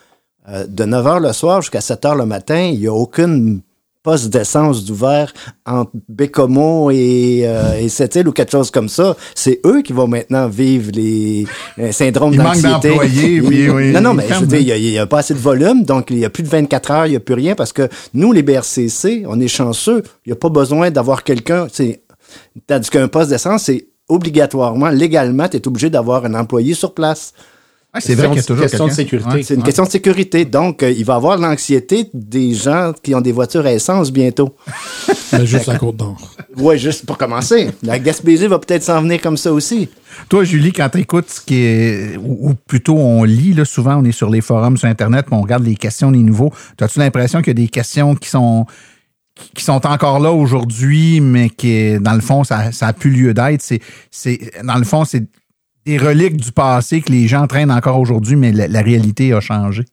euh, 0.49 0.67
de 0.67 0.83
9 0.83 1.05
h 1.05 1.21
le 1.21 1.31
soir 1.31 1.61
jusqu'à 1.61 1.79
7 1.79 2.01
h 2.03 2.17
le 2.17 2.25
matin, 2.25 2.59
il 2.73 2.79
n'y 2.81 2.87
a 2.87 2.93
aucune 2.93 3.61
poste 4.03 4.29
d'essence 4.29 4.83
d'ouvert 4.83 5.31
entre 5.65 5.91
Bécomo 6.09 6.89
et, 6.91 7.43
euh, 7.45 7.79
et 7.79 7.87
Sept-Îles 7.89 8.27
ou 8.27 8.31
quelque 8.31 8.51
chose 8.51 8.71
comme 8.71 8.89
ça, 8.89 9.15
c'est 9.35 9.59
eux 9.65 9.81
qui 9.83 9.93
vont 9.93 10.07
maintenant 10.07 10.47
vivre 10.47 10.89
les 10.93 11.45
euh, 11.79 11.91
syndromes 11.91 12.33
d'anxiété. 12.79 12.95
Il- 13.35 13.41
oui, 13.43 13.69
oui. 13.69 13.91
Non, 13.91 14.01
non, 14.01 14.13
mais 14.15 14.23
je 14.27 14.33
veux 14.39 14.47
dire, 14.63 14.75
il 14.75 14.89
y 14.89 14.97
a- 14.97 15.05
pas 15.05 15.19
assez 15.19 15.33
de 15.35 15.39
volume, 15.39 15.83
donc 15.83 16.09
il 16.09 16.17
y 16.19 16.25
a 16.25 16.29
plus 16.31 16.43
de 16.43 16.47
24 16.49 16.91
heures, 16.91 17.05
il 17.05 17.13
y 17.13 17.15
a 17.15 17.19
plus 17.19 17.35
rien 17.35 17.53
parce 17.55 17.73
que 17.73 17.87
nous, 18.13 18.31
les 18.31 18.41
BRCC, 18.43 19.23
on 19.27 19.39
est 19.39 19.47
chanceux. 19.47 20.01
Il 20.25 20.29
n'y 20.29 20.33
a 20.33 20.35
pas 20.37 20.49
besoin 20.49 20.89
d'avoir 20.89 21.23
quelqu'un, 21.23 21.67
tandis 22.67 22.89
qu'un 22.89 23.07
poste 23.07 23.29
d'essence, 23.29 23.63
c'est 23.63 23.87
obligatoirement, 24.09 24.89
légalement, 24.89 25.47
tu 25.47 25.57
es 25.57 25.67
obligé 25.67 25.89
d'avoir 25.89 26.25
un 26.25 26.33
employé 26.33 26.73
sur 26.73 26.93
place. 26.93 27.33
Ouais, 27.93 27.99
c'est 27.99 28.15
vrai 28.15 28.27
qu'il 28.27 28.37
y 28.37 28.39
a 28.39 28.43
toujours 28.43 28.61
question 28.63 28.87
de 28.87 28.93
sécurité. 28.93 29.29
Ouais. 29.29 29.43
C'est 29.43 29.55
une 29.55 29.63
question 29.63 29.83
de 29.83 29.89
sécurité. 29.89 30.45
Donc, 30.45 30.81
euh, 30.81 30.91
il 30.91 31.03
va 31.03 31.13
y 31.13 31.15
avoir 31.17 31.37
l'anxiété 31.37 32.09
des 32.13 32.53
gens 32.53 32.93
qui 33.03 33.13
ont 33.13 33.19
des 33.19 33.33
voitures 33.33 33.65
à 33.65 33.73
essence 33.73 34.13
bientôt. 34.13 34.55
Mais 35.33 35.45
juste 35.45 35.67
à 35.67 35.77
Côte-d'Or. 35.77 36.17
Ouais, 36.55 36.77
juste 36.77 37.05
pour 37.05 37.17
commencer. 37.17 37.69
La 37.83 37.99
Gaspésie 37.99 38.47
va 38.47 38.59
peut-être 38.59 38.83
s'en 38.83 39.01
venir 39.01 39.19
comme 39.19 39.35
ça 39.35 39.51
aussi. 39.51 39.89
Toi, 40.29 40.45
Julie, 40.45 40.71
quand 40.71 40.87
tu 40.87 40.99
écoutes 40.99 41.29
ce 41.29 41.41
qui 41.41 41.55
est, 41.55 42.17
ou, 42.17 42.51
ou 42.51 42.53
plutôt 42.53 42.97
on 42.97 43.25
lit, 43.25 43.53
là, 43.53 43.65
souvent 43.65 43.97
on 43.97 44.05
est 44.05 44.13
sur 44.13 44.29
les 44.29 44.41
forums 44.41 44.77
sur 44.77 44.87
Internet, 44.87 45.25
puis 45.25 45.35
on 45.35 45.41
regarde 45.41 45.65
les 45.65 45.75
questions 45.75 46.11
des 46.11 46.19
nouveaux. 46.19 46.53
As-tu 46.79 46.99
l'impression 46.99 47.39
qu'il 47.39 47.49
y 47.49 47.61
a 47.61 47.65
des 47.65 47.69
questions 47.69 48.15
qui 48.15 48.29
sont 48.29 48.65
qui 49.53 49.63
sont 49.63 49.85
encore 49.87 50.19
là 50.19 50.31
aujourd'hui, 50.31 51.19
mais 51.19 51.49
qui, 51.49 51.99
dans 51.99 52.13
le 52.13 52.21
fond, 52.21 52.43
ça, 52.43 52.71
ça 52.71 52.87
a 52.87 52.93
plus 52.93 53.09
lieu 53.09 53.33
d'être? 53.33 53.61
C'est, 53.61 53.79
c'est, 54.11 54.51
dans 54.63 54.77
le 54.77 54.83
fond, 54.83 55.03
c'est 55.03 55.23
des 55.85 55.97
reliques 55.97 56.37
du 56.37 56.51
passé 56.51 57.01
que 57.01 57.11
les 57.11 57.27
gens 57.27 57.47
traînent 57.47 57.71
encore 57.71 57.99
aujourd'hui, 57.99 58.35
mais 58.35 58.51
la, 58.51 58.81
réalité 58.81 59.33
a 59.33 59.39
changé. 59.39 59.83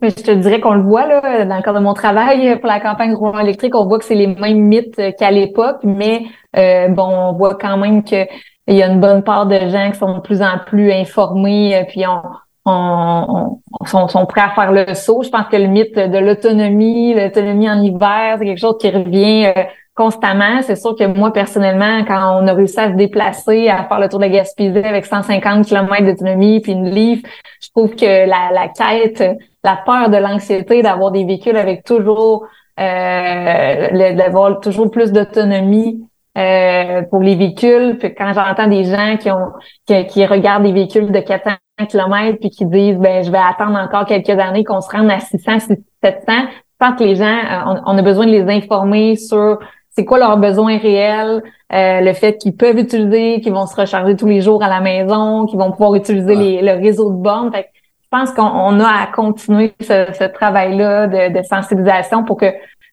Mais 0.00 0.10
je 0.10 0.22
te 0.22 0.30
dirais 0.30 0.60
qu'on 0.60 0.74
le 0.74 0.82
voit 0.82 1.06
là, 1.06 1.44
dans 1.44 1.56
le 1.56 1.62
cadre 1.62 1.78
de 1.78 1.84
mon 1.84 1.92
travail 1.92 2.58
pour 2.58 2.68
la 2.68 2.80
campagne 2.80 3.12
Roulant 3.14 3.40
électrique, 3.40 3.74
on 3.74 3.86
voit 3.86 3.98
que 3.98 4.04
c'est 4.06 4.14
les 4.14 4.28
mêmes 4.28 4.60
mythes 4.60 5.00
qu'à 5.18 5.30
l'époque, 5.30 5.80
mais 5.84 6.22
euh, 6.56 6.88
bon, 6.88 7.04
on 7.06 7.32
voit 7.34 7.56
quand 7.56 7.76
même 7.76 8.02
que 8.02 8.26
il 8.66 8.76
y 8.76 8.82
a 8.82 8.86
une 8.88 9.00
bonne 9.00 9.22
part 9.22 9.46
de 9.46 9.58
gens 9.68 9.90
qui 9.90 9.98
sont 9.98 10.14
de 10.14 10.20
plus 10.20 10.42
en 10.42 10.58
plus 10.64 10.92
informés, 10.92 11.76
euh, 11.76 11.84
puis 11.86 12.06
on, 12.06 12.22
on, 12.64 13.58
on- 13.80 13.84
sont, 13.84 14.08
sont 14.08 14.26
prêts 14.26 14.42
à 14.42 14.50
faire 14.50 14.72
le 14.72 14.94
saut. 14.94 15.22
Je 15.22 15.28
pense 15.28 15.46
que 15.48 15.56
le 15.56 15.66
mythe 15.66 15.96
de 15.96 16.18
l'autonomie, 16.18 17.14
l'autonomie 17.14 17.68
en 17.68 17.82
hiver, 17.82 18.36
c'est 18.38 18.44
quelque 18.44 18.58
chose 18.60 18.76
qui 18.80 18.90
revient 18.90 19.52
euh, 19.56 19.64
constamment. 19.94 20.62
C'est 20.62 20.76
sûr 20.76 20.94
que 20.96 21.04
moi, 21.04 21.32
personnellement, 21.32 22.04
quand 22.04 22.40
on 22.40 22.46
a 22.46 22.52
réussi 22.52 22.78
à 22.78 22.90
se 22.90 22.96
déplacer, 22.96 23.68
à 23.68 23.84
faire 23.84 24.00
le 24.00 24.08
tour 24.08 24.18
de 24.18 24.24
la 24.24 24.30
Gaspésie 24.30 24.78
avec 24.78 25.06
150 25.06 25.66
km 25.66 26.04
d'autonomie, 26.04 26.60
puis 26.60 26.72
une 26.72 26.90
livre, 26.90 27.22
je 27.60 27.68
trouve 27.70 27.94
que 27.94 28.28
la, 28.28 28.50
la 28.52 28.68
quête, 28.68 29.22
la 29.62 29.78
peur 29.84 30.08
de 30.08 30.16
l'anxiété 30.16 30.82
d'avoir 30.82 31.10
des 31.10 31.24
véhicules 31.24 31.56
avec 31.56 31.84
toujours, 31.84 32.46
euh, 32.78 34.14
d'avoir 34.14 34.60
toujours 34.60 34.90
plus 34.90 35.12
d'autonomie 35.12 36.02
euh, 36.38 37.02
pour 37.10 37.20
les 37.20 37.34
véhicules. 37.34 37.98
Puis 37.98 38.14
quand 38.14 38.32
j'entends 38.32 38.68
des 38.68 38.84
gens 38.84 39.16
qui 39.18 39.30
ont 39.30 39.52
qui, 39.86 40.06
qui 40.06 40.24
regardent 40.24 40.62
des 40.62 40.72
véhicules 40.72 41.10
de 41.10 41.20
400 41.20 41.56
km 41.88 42.38
puis 42.38 42.50
qui 42.50 42.64
disent 42.66 42.98
ben 42.98 43.24
je 43.24 43.30
vais 43.30 43.38
attendre 43.38 43.78
encore 43.78 44.06
quelques 44.06 44.30
années 44.30 44.64
qu'on 44.64 44.80
se 44.80 44.90
rende 44.90 45.10
à 45.10 45.18
600, 45.18 45.74
700, 46.02 46.22
je 46.28 46.86
pense 46.86 46.98
que 46.98 47.04
les 47.04 47.16
gens, 47.16 47.24
euh, 47.26 47.74
on, 47.84 47.94
on 47.94 47.98
a 47.98 48.02
besoin 48.02 48.26
de 48.26 48.30
les 48.30 48.48
informer 48.48 49.16
sur 49.16 49.58
c'est 49.90 50.04
quoi 50.04 50.18
leurs 50.18 50.36
besoins 50.38 50.78
réels, 50.78 51.42
euh, 51.72 52.00
le 52.00 52.12
fait 52.12 52.36
qu'ils 52.38 52.56
peuvent 52.56 52.78
utiliser, 52.78 53.40
qu'ils 53.40 53.52
vont 53.52 53.66
se 53.66 53.74
recharger 53.76 54.16
tous 54.16 54.26
les 54.26 54.40
jours 54.40 54.62
à 54.62 54.68
la 54.68 54.80
maison, 54.80 55.46
qu'ils 55.46 55.58
vont 55.58 55.70
pouvoir 55.72 55.94
utiliser 55.94 56.34
les- 56.34 56.62
le 56.62 56.72
réseau 56.80 57.10
de 57.10 57.16
bornes. 57.16 57.50
Fait 57.52 57.64
que 57.64 57.68
je 58.02 58.08
pense 58.10 58.30
qu'on 58.32 58.42
on 58.42 58.80
a 58.80 58.86
à 58.88 59.06
continuer 59.14 59.72
ce, 59.80 60.06
ce 60.18 60.24
travail-là 60.24 61.06
de, 61.06 61.38
de 61.38 61.42
sensibilisation 61.44 62.24
pour 62.24 62.36
que 62.38 62.46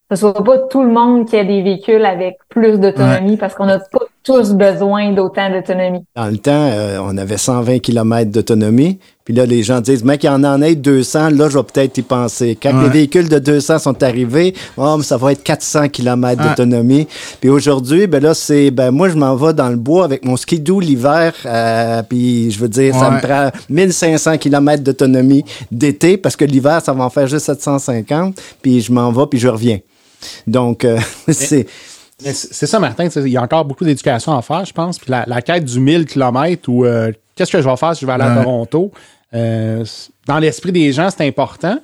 ce 0.09 0.15
soit 0.15 0.43
pas 0.43 0.57
tout 0.69 0.83
le 0.83 0.89
monde 0.91 1.25
qui 1.27 1.35
ait 1.35 1.43
des 1.45 1.61
véhicules 1.61 2.05
avec 2.05 2.37
plus 2.49 2.79
d'autonomie 2.79 3.35
parce 3.37 3.55
qu'on 3.55 3.65
n'a 3.65 3.79
pas 3.79 3.99
tous 4.27 4.51
besoin 4.53 5.13
d'autant 5.13 5.49
d'autonomie. 5.49 6.03
Dans 6.15 6.27
le 6.27 6.37
temps, 6.37 6.51
euh, 6.51 6.99
on 7.01 7.17
avait 7.17 7.37
120 7.37 7.79
km 7.79 8.29
d'autonomie. 8.29 8.99
Puis 9.23 9.33
là, 9.33 9.45
les 9.45 9.63
gens 9.63 9.79
disent, 9.81 10.03
mec, 10.03 10.23
il 10.23 10.27
y 10.27 10.29
en 10.29 10.43
en 10.43 10.61
ait 10.61 10.75
200, 10.75 11.29
là, 11.31 11.49
je 11.49 11.57
vais 11.57 11.63
peut-être 11.63 11.97
y 11.97 12.01
penser. 12.01 12.57
Quand 12.61 12.73
Ouais. 12.77 12.83
les 12.83 12.89
véhicules 12.89 13.29
de 13.29 13.39
200 13.39 13.79
sont 13.79 14.03
arrivés, 14.03 14.53
oh, 14.77 14.95
mais 14.97 15.03
ça 15.03 15.15
va 15.17 15.31
être 15.31 15.43
400 15.43 15.89
km 15.89 16.43
d'autonomie. 16.43 17.07
Puis 17.39 17.49
aujourd'hui, 17.49 18.07
ben 18.07 18.21
là, 18.21 18.33
c'est, 18.33 18.69
ben 18.69 18.91
moi, 18.91 19.07
je 19.09 19.15
m'en 19.15 19.35
vais 19.35 19.53
dans 19.53 19.69
le 19.69 19.75
bois 19.77 20.03
avec 20.05 20.25
mon 20.25 20.35
skidoo 20.37 20.79
l'hiver. 20.81 21.33
euh, 21.45 22.03
puis 22.03 22.51
je 22.51 22.59
veux 22.59 22.69
dire, 22.69 22.93
ça 22.95 23.09
me 23.11 23.21
prend 23.21 23.49
1500 23.69 24.37
km 24.37 24.83
d'autonomie 24.83 25.43
d'été 25.71 26.17
parce 26.17 26.35
que 26.35 26.45
l'hiver, 26.45 26.81
ça 26.83 26.91
va 26.93 27.05
en 27.05 27.09
faire 27.09 27.27
juste 27.27 27.45
750. 27.45 28.35
Puis 28.61 28.81
je 28.81 28.91
m'en 28.91 29.09
vais, 29.11 29.25
puis 29.29 29.39
je 29.39 29.47
reviens. 29.47 29.79
Donc, 30.45 30.83
euh, 30.83 30.97
c'est... 31.29 31.65
C'est 32.19 32.65
ça, 32.65 32.79
Martin. 32.79 33.07
Il 33.07 33.27
y 33.27 33.37
a 33.37 33.43
encore 33.43 33.63
beaucoup 33.63 33.83
d'éducation 33.85 34.35
à 34.35 34.41
faire, 34.41 34.65
je 34.65 34.73
pense. 34.73 34.97
Puis 34.97 35.11
la, 35.11 35.23
la 35.27 35.41
quête 35.41 35.65
du 35.65 35.79
1000 35.79 36.05
km 36.05 36.67
ou 36.67 36.83
euh, 36.83 37.11
qu'est-ce 37.35 37.51
que 37.51 37.61
je 37.61 37.69
vais 37.69 37.77
faire 37.77 37.95
si 37.95 38.01
je 38.01 38.05
vais 38.07 38.13
aller 38.13 38.23
à 38.23 38.37
Ouais. 38.37 38.43
Toronto, 38.43 38.91
euh, 39.35 39.85
dans 40.25 40.39
l'esprit 40.39 40.71
des 40.71 40.91
gens, 40.91 41.09
c'est 41.15 41.27
important. 41.27 41.77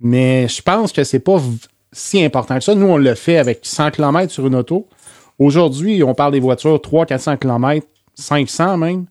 Mais 0.00 0.48
je 0.48 0.62
pense 0.62 0.90
que 0.92 1.04
c'est 1.04 1.18
pas 1.18 1.38
si 1.92 2.24
important 2.24 2.56
que 2.56 2.64
ça. 2.64 2.74
Nous, 2.74 2.86
on 2.86 2.96
le 2.96 3.14
fait 3.14 3.36
avec 3.36 3.60
100 3.62 3.90
km 3.90 4.32
sur 4.32 4.46
une 4.46 4.54
auto. 4.54 4.88
Aujourd'hui, 5.38 6.02
on 6.02 6.14
parle 6.14 6.32
des 6.32 6.40
voitures 6.40 6.76
300-400 6.76 7.38
km, 7.38 7.86
500 8.14 8.76
même. 8.78 9.04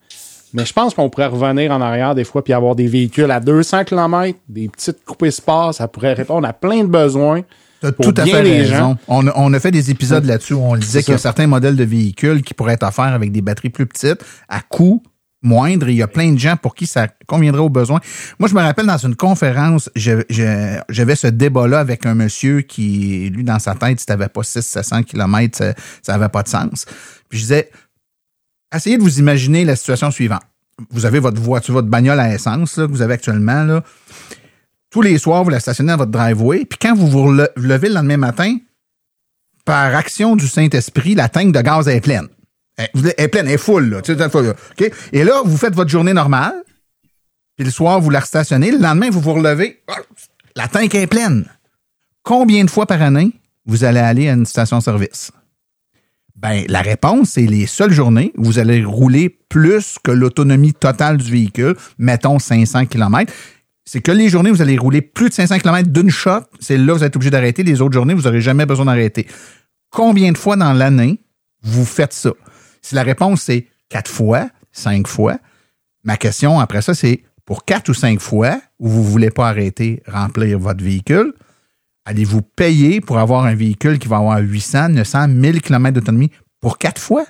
Mais 0.53 0.65
je 0.65 0.74
pense 0.74 0.93
qu'on 0.93 1.09
pourrait 1.09 1.28
revenir 1.28 1.71
en 1.71 1.82
arrière 1.82 2.13
des 2.15 2.24
fois 2.24 2.43
puis 2.43 2.53
avoir 2.53 2.76
des 2.76 2.88
véhicules 2.88 3.30
à 3.32 3.39
200 3.39 3.86
km, 3.86 4.38
des 4.47 4.69
petites 4.69 5.03
coupées 5.03 5.32
sport, 5.32 5.74
ça 5.74 5.88
pourrait 5.88 6.13
répondre 6.13 6.47
à 6.47 6.53
plein 6.53 6.82
de 6.84 6.88
besoins. 6.89 7.41
T'as 7.84 7.91
tout 7.91 8.13
à 8.17 8.25
fait 8.25 8.41
raison. 8.71 8.97
On, 9.07 9.27
a- 9.27 9.34
on 9.36 9.53
a 9.53 9.59
fait 9.59 9.71
des 9.71 9.91
épisodes 9.91 10.23
là-dessus 10.25 10.53
où 10.53 10.61
on 10.63 10.75
disait 10.77 11.03
qu'il 11.03 11.11
y 11.11 11.15
a 11.15 11.19
certains 11.19 11.47
modèles 11.47 11.75
de 11.75 11.84
véhicules 11.84 12.41
qui 12.41 12.53
pourraient 12.53 12.73
être 12.73 12.84
offerts 12.88 13.13
avec 13.13 13.31
des 13.31 13.41
batteries 13.41 13.69
plus 13.69 13.86
petites, 13.86 14.23
à 14.47 14.61
coût 14.61 15.03
moindre. 15.41 15.89
Il 15.89 15.95
y 15.95 16.01
a 16.01 16.07
plein 16.07 16.31
de 16.31 16.39
gens 16.39 16.55
pour 16.55 16.73
qui 16.73 16.88
ça 16.88 17.09
conviendrait 17.27 17.61
aux 17.61 17.67
besoins. 17.69 17.99
Moi, 18.39 18.47
je 18.47 18.55
me 18.55 18.61
rappelle 18.61 18.86
dans 18.86 18.97
une 18.97 19.15
conférence, 19.17 19.89
j'avais 19.95 21.15
ce 21.15 21.27
débat-là 21.27 21.79
avec 21.79 22.05
un 22.05 22.15
monsieur 22.15 22.61
qui, 22.61 23.29
lui, 23.29 23.43
dans 23.43 23.59
sa 23.59 23.75
tête, 23.75 23.99
si 23.99 24.05
t'avais 24.05 24.29
pas 24.29 24.41
600-700 24.41 25.03
km, 25.03 25.57
ça, 25.57 25.73
ça 26.01 26.13
avait 26.15 26.29
pas 26.29 26.43
de 26.43 26.47
sens. 26.47 26.86
Puis 27.27 27.39
je 27.39 27.43
disais, 27.43 27.69
essayez 28.73 28.97
de 28.97 29.03
vous 29.03 29.19
imaginer 29.19 29.65
la 29.65 29.75
situation 29.75 30.09
suivante. 30.11 30.43
Vous 30.89 31.05
avez 31.05 31.19
votre 31.19 31.39
voiture, 31.39 31.73
votre 31.75 31.88
bagnole 31.89 32.19
à 32.19 32.34
essence 32.34 32.77
là, 32.77 32.88
que 32.88 32.91
vous 32.91 33.01
avez 33.03 33.13
actuellement. 33.13 33.63
Là. 33.63 33.84
Tous 34.93 35.01
les 35.01 35.17
soirs, 35.17 35.43
vous 35.43 35.49
la 35.49 35.59
stationnez 35.59 35.91
à 35.93 35.95
votre 35.95 36.11
driveway. 36.11 36.65
Puis 36.65 36.77
quand 36.79 36.93
vous 36.93 37.07
vous 37.07 37.31
levez 37.31 37.89
le 37.89 37.95
lendemain 37.95 38.17
matin, 38.17 38.57
par 39.65 39.95
action 39.95 40.35
du 40.35 40.47
Saint-Esprit, 40.47 41.15
la 41.15 41.29
tank 41.29 41.51
de 41.51 41.61
gaz 41.61 41.87
est 41.87 41.99
pleine. 41.99 42.27
Elle 42.77 43.13
est 43.17 43.27
pleine, 43.27 43.47
elle 43.47 43.53
est 43.53 43.57
full. 43.57 43.89
Là? 43.89 44.01
Et 45.11 45.23
là, 45.23 45.41
vous 45.43 45.57
faites 45.57 45.73
votre 45.73 45.89
journée 45.89 46.13
normale. 46.13 46.53
Puis 47.55 47.65
le 47.65 47.71
soir, 47.71 47.99
vous 48.01 48.11
la 48.11 48.19
restationnez. 48.19 48.69
Le 48.69 48.77
lendemain, 48.77 49.09
vous 49.09 49.19
vous 49.19 49.33
relevez. 49.33 49.81
Ah, 49.87 49.95
La 50.55 50.67
tank 50.67 50.93
est 50.93 51.07
pleine. 51.07 51.47
Combien 52.21 52.63
de 52.63 52.69
fois 52.69 52.85
par 52.85 53.01
année 53.01 53.31
vous 53.65 53.85
allez 53.85 53.99
aller 53.99 54.29
à 54.29 54.33
une 54.33 54.45
station-service? 54.45 55.31
Ben, 56.35 56.65
la 56.67 56.83
réponse, 56.83 57.31
c'est 57.31 57.47
les 57.47 57.65
seules 57.65 57.93
journées 57.93 58.31
où 58.37 58.43
vous 58.43 58.59
allez 58.59 58.83
rouler 58.83 59.29
plus 59.49 59.97
que 60.03 60.11
l'autonomie 60.11 60.73
totale 60.73 61.17
du 61.17 61.31
véhicule, 61.31 61.75
mettons 61.97 62.37
500 62.37 62.85
km. 62.85 63.33
C'est 63.86 64.01
que 64.01 64.11
les 64.11 64.29
journées 64.29 64.51
vous 64.51 64.61
allez 64.61 64.77
rouler 64.77 65.01
plus 65.01 65.29
de 65.29 65.34
500 65.34 65.59
km 65.59 65.89
d'une 65.89 66.09
shot, 66.09 66.41
c'est 66.59 66.77
là 66.77 66.93
que 66.93 66.97
vous 66.99 67.03
êtes 67.03 67.15
obligé 67.15 67.31
d'arrêter. 67.31 67.63
Les 67.63 67.81
autres 67.81 67.93
journées, 67.93 68.13
vous 68.13 68.21
n'aurez 68.23 68.41
jamais 68.41 68.65
besoin 68.65 68.86
d'arrêter. 68.86 69.27
Combien 69.89 70.31
de 70.31 70.38
fois 70.38 70.55
dans 70.55 70.73
l'année 70.73 71.19
vous 71.61 71.86
faites 71.86 72.13
ça? 72.13 72.31
Si 72.81 72.95
la 72.95 73.03
réponse 73.03 73.43
c'est 73.43 73.67
quatre 73.89 74.09
fois, 74.09 74.49
cinq 74.71 75.07
fois, 75.07 75.38
ma 76.03 76.17
question 76.17 76.59
après 76.59 76.81
ça, 76.81 76.93
c'est 76.93 77.23
pour 77.45 77.65
quatre 77.65 77.89
ou 77.89 77.93
cinq 77.93 78.19
fois 78.19 78.59
où 78.79 78.88
vous 78.88 79.03
ne 79.03 79.07
voulez 79.07 79.29
pas 79.29 79.49
arrêter, 79.49 80.01
remplir 80.07 80.59
votre 80.59 80.84
véhicule, 80.84 81.34
allez-vous 82.05 82.41
payer 82.41 83.01
pour 83.01 83.19
avoir 83.19 83.45
un 83.45 83.55
véhicule 83.55 83.99
qui 83.99 84.07
va 84.07 84.17
avoir 84.17 84.39
800, 84.39 84.89
900, 84.89 85.27
1000 85.27 85.61
km 85.61 85.93
d'autonomie 85.93 86.31
pour 86.61 86.77
quatre 86.77 87.01
fois? 87.01 87.25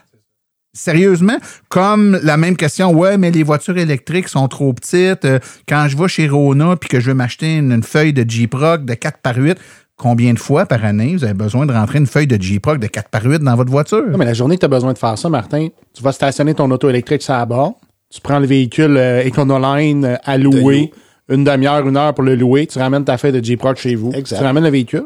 Sérieusement? 0.76 1.38
Comme 1.70 2.20
la 2.24 2.36
même 2.36 2.58
question, 2.58 2.92
ouais, 2.92 3.18
mais 3.18 3.30
les 3.30 3.44
voitures 3.44 3.78
électriques 3.78 4.28
sont 4.28 4.48
trop 4.48 4.74
petites. 4.74 5.24
Euh, 5.24 5.38
quand 5.70 5.88
je 5.88 5.96
vais 5.96 6.08
chez 6.08 6.28
Rona 6.28 6.76
puis 6.78 6.90
que 6.90 7.00
je 7.00 7.08
veux 7.10 7.14
m'acheter 7.14 7.58
une, 7.58 7.72
une 7.72 7.84
feuille 7.84 8.12
de 8.12 8.28
Jeep 8.28 8.56
Rock 8.56 8.84
de 8.84 8.96
4 8.96 9.20
par 9.20 9.36
8, 9.36 9.58
combien 9.98 10.34
de 10.34 10.40
fois 10.40 10.66
par 10.66 10.84
année 10.84 11.16
vous 11.16 11.24
avez 11.24 11.36
besoin 11.36 11.68
de 11.68 11.74
rentrer 11.74 12.00
une 12.00 12.08
feuille 12.08 12.26
de 12.26 12.42
Jeep 12.42 12.66
Rock 12.66 12.80
de 12.80 12.88
4 12.88 13.10
par 13.10 13.24
8 13.24 13.40
dans 13.44 13.56
votre 13.56 13.70
voiture? 13.70 14.04
Non, 14.10 14.18
mais 14.18 14.26
la 14.26 14.34
journée 14.34 14.56
que 14.56 14.62
tu 14.62 14.66
as 14.66 14.70
besoin 14.70 14.94
de 14.94 14.98
faire 14.98 15.16
ça, 15.16 15.30
Martin, 15.30 15.68
tu 15.94 16.02
vas 16.02 16.12
stationner 16.12 16.56
ton 16.56 16.70
auto 16.72 16.90
électrique 16.90 17.22
sur 17.22 17.34
la 17.34 17.46
borne, 17.46 17.74
tu 18.10 18.20
prends 18.20 18.40
le 18.40 18.48
véhicule 18.48 18.98
euh, 18.98 19.24
Econoline 19.28 20.06
euh, 20.06 20.16
à 20.24 20.40
louer, 20.40 20.92
une 21.30 21.44
demi-heure, 21.44 21.88
une 21.88 21.98
heure 21.98 22.16
pour 22.16 22.24
le 22.24 22.36
louer, 22.36 22.66
tu 22.66 22.80
ramènes 22.80 23.06
ta 23.06 23.18
feuille 23.20 23.32
de 23.32 23.44
Jeep 23.44 23.62
Rock 23.62 23.78
chez 23.78 23.94
vous, 23.94 24.12
Exact. 24.12 24.40
tu 24.40 24.44
ramènes 24.44 24.64
le 24.64 24.72
véhicule, 24.72 25.06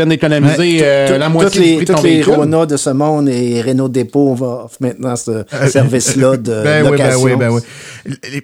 viens 0.00 0.06
d'économiser 0.06 0.78
euh, 0.82 1.18
la 1.18 1.28
moitié 1.28 1.60
les, 1.60 1.66
du 1.70 1.76
prix 1.76 1.84
de 1.86 1.92
ton 1.94 2.02
les 2.02 2.10
véhicule. 2.10 2.34
Rona 2.34 2.66
de 2.66 2.76
ce 2.76 2.90
monde 2.90 3.28
et 3.28 3.60
Renault 3.62 3.88
Dépôt 3.88 4.34
vont 4.34 4.68
maintenant 4.80 5.16
ce 5.16 5.44
service-là 5.68 6.36
de 6.36 6.52
Ben 6.64 6.84
oui, 6.84 6.90
ben 6.90 7.04
location. 7.04 7.22
oui, 7.22 7.36
ben 7.36 7.50
oui. 7.50 7.60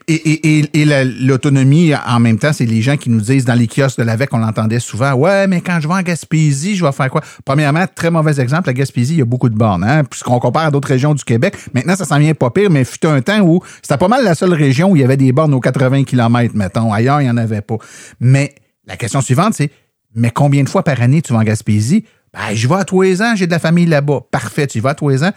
Et, 0.09 0.15
et, 0.15 0.59
et, 0.59 0.81
et 0.81 0.85
la- 0.85 1.05
l'autonomie, 1.05 1.93
en 2.07 2.21
même 2.21 2.39
temps, 2.39 2.53
c'est 2.53 2.67
les 2.67 2.83
gens 2.83 2.97
qui 2.97 3.11
nous 3.11 3.21
disent 3.21 3.45
dans 3.45 3.55
les 3.55 3.67
kiosques 3.69 3.99
de 3.99 4.05
l'AVEC, 4.05 4.33
on 4.33 4.39
l'entendait 4.39 4.81
souvent, 4.81 5.13
ouais, 5.15 5.47
mais 5.47 5.61
quand 5.61 5.79
je 5.81 5.89
vais 5.89 5.95
en 5.95 6.03
Gaspésie, 6.03 6.77
je 6.77 6.85
vais 6.85 6.93
faire 6.93 7.11
quoi? 7.11 7.21
Premièrement, 7.45 7.85
très 7.95 8.11
mauvais 8.11 8.41
exemple, 8.41 8.67
la 8.69 8.73
Gaspésie, 8.75 9.15
il 9.15 9.19
y 9.19 9.23
a 9.23 9.27
beaucoup 9.27 9.49
de 9.49 9.55
bornes, 9.57 9.85
hein, 9.85 10.03
puisqu'on 10.05 10.39
compare 10.39 10.67
à 10.67 10.71
d'autres 10.71 10.89
régions 10.89 11.15
du 11.15 11.25
Québec. 11.25 11.55
Maintenant, 11.75 11.97
ça 11.97 12.05
s'en 12.05 12.19
vient 12.19 12.35
pas 12.35 12.51
pire, 12.51 12.71
mais 12.71 12.85
fut 12.85 13.07
un 13.07 13.21
temps 13.21 13.41
où 13.41 13.61
c'était 13.83 13.99
pas 13.99 14.09
mal 14.09 14.25
la 14.25 14.35
seule 14.35 14.55
région 14.55 14.91
où 14.91 14.97
il 14.97 15.03
y 15.03 15.05
avait 15.05 15.17
des 15.17 15.33
bornes 15.33 15.55
aux 15.55 15.61
80 15.61 16.05
km, 16.05 16.55
mettons. 16.55 16.93
Ailleurs, 16.93 17.21
il 17.21 17.25
n'y 17.25 17.31
en 17.31 17.37
avait 17.37 17.61
pas. 17.61 17.77
Mais 18.21 18.55
la 18.87 18.97
question 18.97 19.21
suivante, 19.21 19.55
c'est, 19.55 19.71
mais 20.15 20.31
combien 20.31 20.63
de 20.63 20.69
fois 20.69 20.83
par 20.83 21.01
année 21.01 21.23
tu 21.23 21.33
vas 21.33 21.41
en 21.41 21.45
Gaspésie? 21.45 22.05
Ben, 22.33 22.55
je 22.55 22.67
vais 22.67 22.77
à 22.77 22.85
tous 22.85 23.21
ans, 23.21 23.35
j'ai 23.35 23.47
de 23.47 23.51
la 23.51 23.59
famille 23.59 23.87
là-bas. 23.87 24.21
Parfait, 24.31 24.67
tu 24.67 24.79
y 24.79 24.81
vas 24.81 24.91
à 24.91 24.95
tous 24.95 25.09
les 25.09 25.23
ans. 25.23 25.33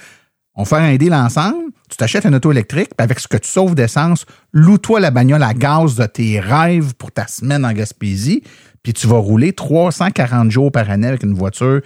On 0.56 0.64
fait 0.64 0.78
un 0.78 0.96
deal 0.96 1.14
ensemble, 1.14 1.72
tu 1.90 1.98
t'achètes 1.98 2.26
une 2.26 2.36
auto 2.36 2.52
électrique, 2.52 2.90
puis 2.98 3.04
avec 3.04 3.20
ce 3.20 3.28
que 3.28 3.36
tu 3.36 3.50
sauves 3.50 3.76
d'essence, 3.76 4.26
loue-toi 4.54 5.02
la 5.02 5.12
bagnole 5.12 5.44
à 5.44 5.54
gaz 5.54 5.96
de 5.96 6.06
tes 6.06 6.40
rêves 6.40 6.94
pour 6.96 7.12
ta 7.12 7.28
semaine 7.28 7.66
en 7.66 7.74
Gaspésie, 7.74 8.42
puis 8.82 8.94
tu 8.94 9.06
vas 9.08 9.18
rouler 9.18 9.52
340 9.52 10.50
jours 10.52 10.72
par 10.72 10.90
année 10.90 11.08
avec 11.08 11.24
une 11.24 11.34
voiture 11.34 11.82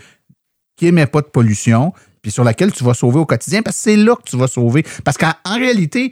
qui 0.75 0.85
émet 0.85 1.07
pas 1.07 1.21
de 1.21 1.27
pollution, 1.27 1.93
puis 2.21 2.31
sur 2.31 2.43
laquelle 2.43 2.71
tu 2.71 2.83
vas 2.83 2.93
sauver 2.93 3.19
au 3.19 3.25
quotidien, 3.25 3.63
parce 3.63 3.77
que 3.77 3.83
c'est 3.83 3.95
là 3.95 4.15
que 4.15 4.29
tu 4.29 4.37
vas 4.37 4.47
sauver. 4.47 4.85
Parce 5.03 5.17
qu'en 5.17 5.33
en 5.45 5.55
réalité, 5.55 6.11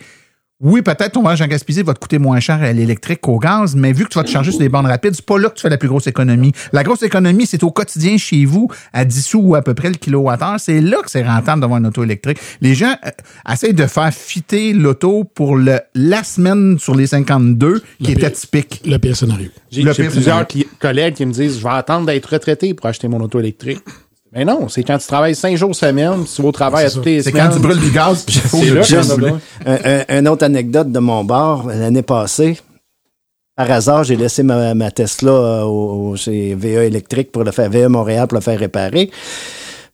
oui, 0.60 0.82
peut-être 0.82 1.12
ton 1.12 1.22
voyage 1.22 1.42
en 1.42 1.48
Gaspésie 1.48 1.84
va 1.84 1.94
te 1.94 2.00
coûter 2.00 2.18
moins 2.18 2.40
cher 2.40 2.62
à 2.64 2.74
l'électrique 2.74 3.22
qu'au 3.22 3.38
gaz, 3.38 3.76
mais 3.76 3.94
vu 3.94 4.06
que 4.06 4.10
tu 4.10 4.18
vas 4.18 4.24
te 4.24 4.30
charger 4.32 4.50
sur 4.50 4.60
des 4.60 4.70
bornes 4.70 4.88
rapides, 4.88 5.14
c'est 5.16 5.26
pas 5.26 5.38
là 5.38 5.50
que 5.50 5.56
tu 5.56 5.62
fais 5.62 5.70
la 5.70 5.78
plus 5.78 5.88
grosse 5.88 6.08
économie. 6.08 6.52
La 6.74 6.84
grosse 6.84 7.04
économie, 7.04 7.46
c'est 7.46 7.62
au 7.64 7.70
quotidien 7.70 8.18
chez 8.18 8.44
vous, 8.46 8.68
à 8.92 9.06
10 9.06 9.22
sous 9.24 9.40
ou 9.40 9.54
à 9.56 9.62
peu 9.62 9.76
près 9.76 9.90
le 9.90 9.96
kilowattheure. 9.96 10.56
C'est 10.60 10.82
là 10.82 10.98
que 11.04 11.12
c'est 11.12 11.24
rentable 11.24 11.62
d'avoir 11.62 11.80
une 11.80 11.86
auto 11.86 12.04
électrique. 12.04 12.40
Les 12.62 12.74
gens 12.74 12.96
euh, 13.06 13.52
essayent 13.54 13.76
de 13.76 13.86
faire 13.86 14.12
fitter 14.12 14.74
l'auto 14.74 15.24
pour 15.26 15.58
le, 15.58 15.80
la 15.94 16.24
semaine 16.24 16.80
sur 16.80 16.96
les 16.96 17.06
52 17.08 17.80
qui 18.00 18.06
Le 18.06 18.10
était 18.12 18.20
pire. 18.22 18.32
typique. 18.34 18.82
Le 18.84 18.98
pire 18.98 19.16
scénario. 19.16 19.50
J'ai 19.70 19.84
plusieurs 19.84 20.48
collègues 20.80 21.14
qui 21.14 21.26
me 21.28 21.34
disent 21.34 21.60
Je 21.60 21.64
vais 21.64 21.70
attendre 21.70 22.08
d'être 22.08 22.26
retraité 22.26 22.74
pour 22.74 22.88
acheter 22.88 23.08
mon 23.08 23.20
auto 23.22 23.40
électrique. 23.40 23.80
Mais 24.34 24.44
non, 24.46 24.68
c'est 24.68 24.84
quand 24.84 24.98
tu 24.98 25.08
travailles 25.08 25.36
cinq 25.36 25.56
jours 25.56 25.74
semaine, 25.76 26.24
puis 26.24 26.32
tu 26.36 26.42
vas 26.42 26.48
au 26.50 26.52
travail 26.52 26.86
à 26.86 26.90
C'est 26.90 26.96
toutes 26.96 27.06
les 27.06 27.24
C'est 27.24 27.32
quand 27.32 27.50
tu 27.54 27.60
brûles 27.60 27.80
du 27.80 27.92
gaz, 27.92 28.24
puis 28.24 28.36
il 28.36 28.42
faut 28.42 28.58
C'est 28.58 28.70
le. 28.70 28.84
Un- 29.66 30.04
un- 30.10 30.20
une 30.20 30.28
autre 30.28 30.44
anecdote 30.44 30.92
de 30.92 31.00
mon 31.00 31.24
bar, 31.24 31.68
l'année 31.68 32.02
passée, 32.02 32.60
par 33.56 33.72
hasard, 33.72 34.04
j'ai 34.04 34.16
laissé 34.18 34.44
ma, 34.44 34.74
ma 34.76 34.92
Tesla 34.92 35.32
euh, 35.32 35.62
au, 35.64 36.10
au- 36.12 36.16
chez 36.16 36.54
VA 36.56 36.84
Électrique 36.86 37.32
pour 37.32 37.44
le 37.44 37.52
faire, 37.52 37.70
VA 37.70 37.88
Montréal 37.90 38.28
pour 38.28 38.38
le 38.38 38.42
faire 38.44 38.60
réparer. 38.60 39.10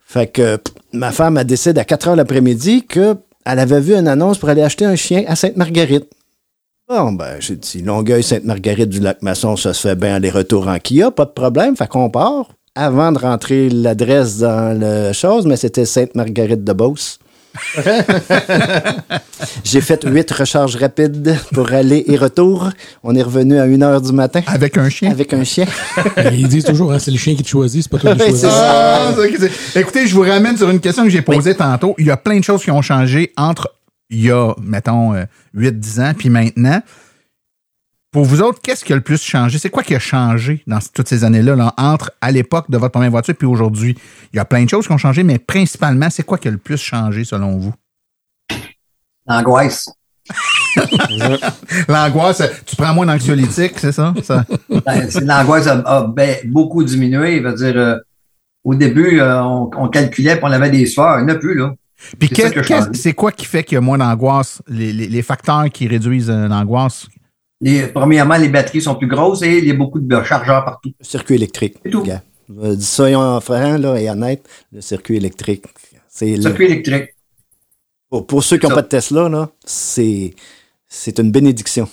Fait 0.06 0.28
que 0.28 0.58
pff, 0.58 0.74
ma 0.94 1.12
femme 1.12 1.38
a 1.38 1.44
décidé 1.44 1.80
à 1.80 1.86
4 1.86 2.10
heures 2.10 2.16
l'après-midi 2.16 2.84
qu'elle 2.86 3.16
avait 3.46 3.80
vu 3.82 3.94
une 3.96 4.08
annonce 4.08 4.38
pour 4.38 4.50
aller 4.50 4.62
acheter 4.64 4.86
un 4.86 4.96
chien 4.96 5.24
à 5.28 5.36
Sainte-Marguerite. 5.36 6.08
Bon, 6.90 7.14
ben, 7.14 7.38
j'ai 7.40 7.56
dit, 7.56 7.82
Longueuil, 7.82 8.22
Sainte-Marguerite 8.24 8.90
du 8.90 9.00
Lac-Masson, 9.00 9.56
ça 9.56 9.74
se 9.74 9.88
fait 9.88 9.96
bien 9.96 10.16
aller-retour 10.16 10.68
en 10.68 10.78
Kia, 10.80 11.10
pas 11.12 11.26
de 11.26 11.32
problème. 11.32 11.76
Fait 11.78 11.88
qu'on 11.88 12.10
part. 12.10 12.50
Avant 12.76 13.12
de 13.12 13.20
rentrer 13.20 13.70
l'adresse 13.70 14.40
dans 14.40 14.76
le 14.80 15.14
chose, 15.14 15.46
mais 15.46 15.58
c'était 15.58 15.86
Sainte-Marguerite 15.86 16.64
de 16.64 16.74
Beauce. 16.74 17.20
J'ai 19.64 19.80
fait 19.80 20.04
huit 20.06 20.32
recharges 20.32 20.76
rapides 20.78 21.38
pour 21.54 21.72
aller 21.72 22.04
et 22.08 22.18
retour. 22.18 22.72
On 23.04 23.14
est 23.16 23.22
revenu 23.22 23.60
à 23.60 23.66
1 23.66 23.82
heure 23.84 24.02
du 24.02 24.12
matin 24.12 24.42
Avec 24.48 24.76
un 24.80 24.90
chien. 24.90 25.12
avec 25.12 25.34
un 25.34 25.44
chien. 25.44 25.68
Ils 26.32 26.48
disent 26.48 26.64
toujours, 26.64 26.92
hein, 26.92 26.98
c'est 26.98 27.12
le 27.12 27.18
chien 27.18 27.36
qui 27.36 27.44
te 27.44 27.50
choisit, 27.50 27.84
c'est 27.84 27.92
pas 27.92 28.00
toi 28.00 28.16
qui 28.16 28.22
choisis. 28.30 28.50
Ah, 28.52 29.12
Écoutez, 29.76 30.08
je 30.08 30.16
vous 30.16 30.22
ramène 30.22 30.58
sur 30.58 30.68
une 30.72 30.80
question 30.80 31.04
que 31.04 31.12
j'ai 31.12 31.22
posée 31.22 31.54
tantôt. 31.54 31.94
Il 32.00 32.08
y 32.08 32.12
a 32.12 32.18
plein 32.18 32.40
de 32.40 32.44
choses 32.44 32.64
qui 32.64 32.72
ont 32.72 32.82
changé 32.82 33.34
entre 33.38 33.72
il 34.10 34.26
y 34.26 34.32
a, 34.32 34.54
mettons, 34.62 35.14
euh, 35.14 35.26
8-10 35.56 36.02
ans, 36.02 36.14
puis 36.18 36.30
maintenant. 36.30 36.82
Pour 38.14 38.26
vous 38.26 38.42
autres, 38.42 38.62
qu'est-ce 38.62 38.86
qui 38.86 38.94
a 38.94 38.96
le 38.96 39.02
plus 39.02 39.22
changé? 39.22 39.58
C'est 39.58 39.70
quoi 39.72 39.82
qui 39.84 39.96
a 39.96 40.00
changé 40.00 40.64
dans 40.68 40.78
toutes 40.94 41.08
ces 41.10 41.24
années-là, 41.24 41.56
là, 41.56 41.74
entre 41.78 42.12
à 42.22 42.32
l'époque 42.32 42.70
de 42.70 42.78
votre 42.78 42.92
première 42.92 43.10
voiture 43.12 43.34
puis 43.36 43.48
aujourd'hui? 43.48 43.98
Il 44.32 44.38
y 44.38 44.40
a 44.40 44.46
plein 44.46 44.64
de 44.64 44.70
choses 44.70 44.86
qui 44.86 44.94
ont 44.94 44.98
changé, 45.00 45.24
mais 45.24 45.40
principalement, 45.40 46.10
c'est 46.12 46.24
quoi 46.24 46.38
qui 46.38 46.48
a 46.48 46.52
le 46.52 46.58
plus 46.58 46.78
changé 46.78 47.24
selon 47.26 47.58
vous? 47.58 47.74
L'angoisse. 49.28 49.90
L'angoisse, 51.88 52.44
tu 52.66 52.76
prends 52.76 52.94
moins 52.94 53.06
d'anxiolytique, 53.06 53.74
c'est 53.78 53.92
ça? 53.92 54.14
ça? 54.24 54.46
Ben, 54.86 55.10
L'angoisse 55.24 55.68
a, 55.68 55.80
a 55.86 56.08
ben, 56.08 56.38
beaucoup 56.46 56.84
diminué. 56.84 57.38
Je 57.42 57.44
veux 57.48 57.54
dire, 57.56 57.74
euh, 57.78 57.98
au 58.64 58.76
début, 58.76 59.20
euh, 59.20 59.42
on, 59.44 59.70
on 59.76 59.88
calculait 59.90 60.36
puis 60.36 60.44
on 60.46 60.52
avait 60.52 60.70
des 60.70 60.86
sueurs. 60.86 61.20
Il 61.20 61.26
n'y 61.26 61.32
en 61.32 61.36
a 61.36 61.40
plus, 61.40 61.56
là. 61.58 61.74
Puis 62.20 62.30
C'est 62.94 63.14
quoi 63.14 63.32
qui 63.32 63.46
fait 63.46 63.64
qu'il 63.64 63.76
y 63.76 63.78
a 63.78 63.82
moins 63.82 63.98
d'angoisse? 63.98 64.62
Les, 64.68 64.92
les- 64.92 65.08
les 65.08 65.22
facteurs 65.22 65.66
qui 65.72 65.88
réduisent 65.88 66.30
euh, 66.30 66.48
l'angoisse? 66.48 67.08
Les, 67.62 67.88
premièrement, 67.88 68.36
les 68.38 68.50
batteries 68.50 68.82
sont 68.82 68.96
plus 68.96 69.08
grosses 69.08 69.42
et 69.42 69.58
il 69.60 69.66
y 69.66 69.72
a 69.72 69.74
beaucoup 69.74 70.00
de 70.00 70.24
chargeurs 70.24 70.66
partout. 70.66 70.92
circuit 71.02 71.36
électrique. 71.36 71.76
C'est 71.84 71.92
tout. 71.92 72.04
gars. 72.04 72.22
Euh, 72.62 72.76
Soyons 72.80 73.40
francs 73.40 73.80
là, 73.80 73.96
et 74.00 74.10
honnêtes, 74.10 74.46
le 74.72 74.82
circuit 74.82 75.16
électrique. 75.18 75.66
C'est 76.10 76.36
le- 76.36 76.42
Circuit 76.42 76.66
électrique. 76.66 77.16
pour, 78.10 78.28
pour 78.28 78.44
ceux 78.44 78.58
qui 78.58 78.68
n'ont 78.68 78.76
pas 78.76 78.82
de 78.82 78.88
Tesla, 78.88 79.30
là, 79.30 79.50
c'est 79.66 80.34
c'est 80.88 81.18
une 81.20 81.32
bénédiction. 81.32 81.88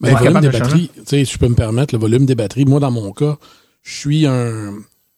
Ouais, 0.00 0.10
le 0.10 0.16
volume 0.18 0.40
des 0.40 0.46
de 0.48 0.52
batteries, 0.52 0.90
tu 0.94 1.00
sais, 1.06 1.24
si 1.24 1.32
je 1.34 1.38
peux 1.38 1.48
me 1.48 1.54
permettre, 1.54 1.94
le 1.94 2.00
volume 2.00 2.26
des 2.26 2.34
batteries, 2.34 2.64
moi, 2.64 2.80
dans 2.80 2.90
mon 2.90 3.12
cas, 3.12 3.38
je 3.82 3.94
suis 3.98 4.26
un, 4.26 4.74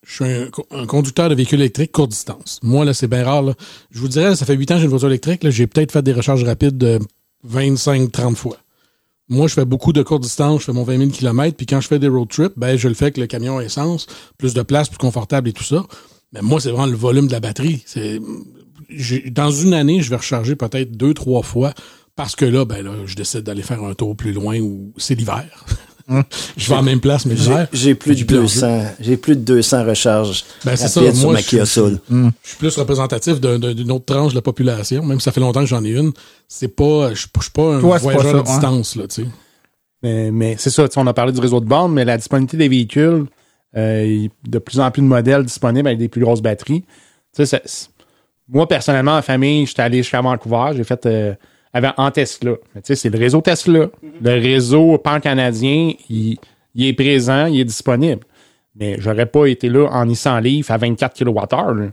je 0.07 0.15
suis 0.15 0.25
un, 0.25 0.51
co- 0.51 0.67
un 0.71 0.87
conducteur 0.87 1.29
de 1.29 1.35
véhicule 1.35 1.61
électrique 1.61 1.91
courte 1.93 2.11
distance. 2.11 2.61
Moi, 2.63 2.85
là, 2.85 2.95
c'est 2.95 3.09
bien 3.09 3.25
rare. 3.25 3.43
là. 3.43 3.55
Je 3.91 3.99
vous 4.01 4.09
dirais, 4.09 4.37
ça 4.37 4.47
fait 4.47 4.55
8 4.55 4.71
ans 4.71 4.75
que 4.75 4.79
j'ai 4.81 4.85
une 4.85 4.91
voiture 4.91 5.09
électrique. 5.09 5.43
là, 5.45 5.51
J'ai 5.51 5.67
peut-être 5.67 5.93
fait 5.93 6.03
des 6.03 6.13
recharges 6.13 6.45
rapides 6.45 6.79
de 6.79 6.99
25-30 7.49 8.35
fois. 8.37 8.57
Moi, 9.33 9.49
je 9.49 9.55
fais 9.55 9.64
beaucoup 9.64 9.95
de 9.95 10.03
courte 10.03 10.22
distance, 10.22 10.61
je 10.61 10.66
fais 10.66 10.72
mon 10.74 10.83
20 10.83 10.99
000 10.99 11.11
km, 11.11 11.57
puis 11.57 11.64
quand 11.64 11.80
je 11.80 11.89
fais 11.89 11.99
des 11.99 12.07
road 12.07 12.28
trips, 12.28 12.53
ben, 12.55 12.76
je 12.76 12.87
le 12.87 12.93
fais 12.93 13.07
avec 13.07 13.16
le 13.16 13.26
camion 13.26 13.59
essence, 13.61 14.07
plus 14.37 14.53
de 14.53 14.61
place, 14.61 14.91
plus 14.91 14.99
confortable 14.99 15.49
et 15.49 15.55
tout 15.55 15.64
ça. 15.64 15.87
Mais 16.35 16.43
moi, 16.43 16.61
c'est 16.61 16.68
vraiment 16.68 16.85
le 16.85 16.97
volume 16.97 17.28
de 17.28 17.33
la 17.33 17.41
batterie. 17.41 17.83
C'est, 17.87 18.20
dans 19.30 19.51
une 19.51 19.72
année, 19.72 20.03
je 20.03 20.11
vais 20.11 20.16
recharger 20.16 20.55
peut-être 20.55 20.93
deux, 20.93 21.14
trois 21.14 21.43
fois, 21.43 21.72
parce 22.14 22.37
que 22.37 22.45
là, 22.45 22.66
ben 22.66 22.85
là, 22.85 22.93
je 23.07 23.16
décide 23.16 23.41
d'aller 23.41 23.62
faire 23.62 23.83
un 23.83 23.95
tour 23.95 24.14
plus 24.14 24.35
loin 24.35 24.59
où 24.61 24.93
c'est 24.99 25.14
l'hiver. 25.14 25.64
je 26.57 26.69
vais 26.69 26.75
en 26.75 26.83
même 26.83 27.01
place, 27.01 27.27
mais 27.27 27.35
J'ai 27.73 27.95
plus 27.95 28.11
de 28.13 28.17
du 28.17 28.25
plaisir. 28.27 28.67
200, 28.69 28.83
j'ai 29.01 29.17
plus 29.17 29.37
de 29.37 29.41
200 29.41 29.85
recharges 29.85 30.45
Ben, 30.65 30.77
c'est 30.77 30.85
rapides 31.01 31.15
ça, 31.15 31.21
sur 31.21 31.31
ma 31.33 31.41
je 31.41 31.47
Kia 31.49 31.65
suis- 31.67 31.75
Soul. 31.81 31.99
Je 32.11 32.29
suis 32.43 32.57
plus 32.59 32.77
représentatif 32.77 33.41
d'un- 33.41 33.59
d'un- 33.59 33.75
d'une 33.75 33.91
autre 33.93 34.05
tranche 34.05 34.33
de 34.33 34.37
la 34.37 34.43
population, 34.43 35.03
même 35.05 35.21
si 35.21 35.25
ça 35.25 35.33
fait 35.33 35.41
longtemps 35.41 35.61
que 35.61 35.67
j'en 35.67 35.85
ai 35.85 35.91
une. 35.91 36.13
C'est 36.49 36.69
pas, 36.69 37.15
je 37.15 37.27
pas- 37.27 37.41
je 37.41 37.43
suis 37.43 37.51
pas 37.53 37.75
un 37.77 37.81
Toi, 37.81 37.97
pas 37.97 37.99
voyageur 38.03 38.25
ça, 38.25 38.33
de 38.33 38.39
hein. 38.39 38.43
distance, 38.43 38.97
là, 38.97 39.09
tu 39.09 39.23
sais. 39.23 39.29
Mais, 40.03 40.31
mais 40.31 40.57
c'est 40.59 40.71
ça, 40.71 40.89
tu 40.89 40.95
sais, 40.95 41.01
on 41.01 41.07
a 41.07 41.15
parlé 41.15 41.33
du 41.33 41.41
réseau 41.41 41.61
de 41.61 41.67
bornes, 41.67 41.93
mais 41.93 42.05
la 42.05 42.17
disponibilité 42.19 42.57
des 42.57 42.69
véhicules, 42.69 43.27
euh, 43.77 44.27
de 44.49 44.59
plus 44.59 44.81
en 44.81 44.91
plus 44.91 45.01
de 45.03 45.07
modèles 45.07 45.45
disponibles 45.45 45.87
avec 45.89 45.99
des 45.99 46.09
plus 46.09 46.21
grosses 46.21 46.43
batteries. 46.43 46.83
Tu 46.83 46.87
sais, 47.35 47.47
ça- 47.47 47.61
c'est- 47.65 47.89
moi, 48.49 48.67
personnellement, 48.69 49.17
en 49.17 49.23
famille, 49.23 49.65
j'étais 49.67 49.83
allé 49.83 49.99
jusqu'à 49.99 50.21
Vancouver, 50.21 50.73
j'ai 50.77 50.85
fait 50.85 51.07
euh, 51.07 51.35
en 51.75 52.11
Tesla. 52.11 52.53
Mais 52.75 52.83
Tu 52.83 52.89
sais, 52.89 52.97
c'est 52.97 53.11
le 53.11 53.18
réseau 53.18 53.41
Tesla. 53.41 53.89
Le 54.23 54.31
réseau 54.41 54.99
pan-canadien, 54.99 55.93
il, 56.11 56.37
il 56.75 56.87
est 56.87 56.93
présent, 56.93 57.47
il 57.47 57.61
est 57.61 57.64
disponible. 57.64 58.20
Mais 58.77 58.97
j'aurais 58.99 59.27
pas 59.27 59.47
été 59.47 59.68
là 59.68 59.87
en 59.91 60.07
Nissan 60.07 60.43
Leaf 60.43 60.70
à 60.70 60.77
24 60.79 61.16
kWh. 61.18 61.79
là. 61.79 61.87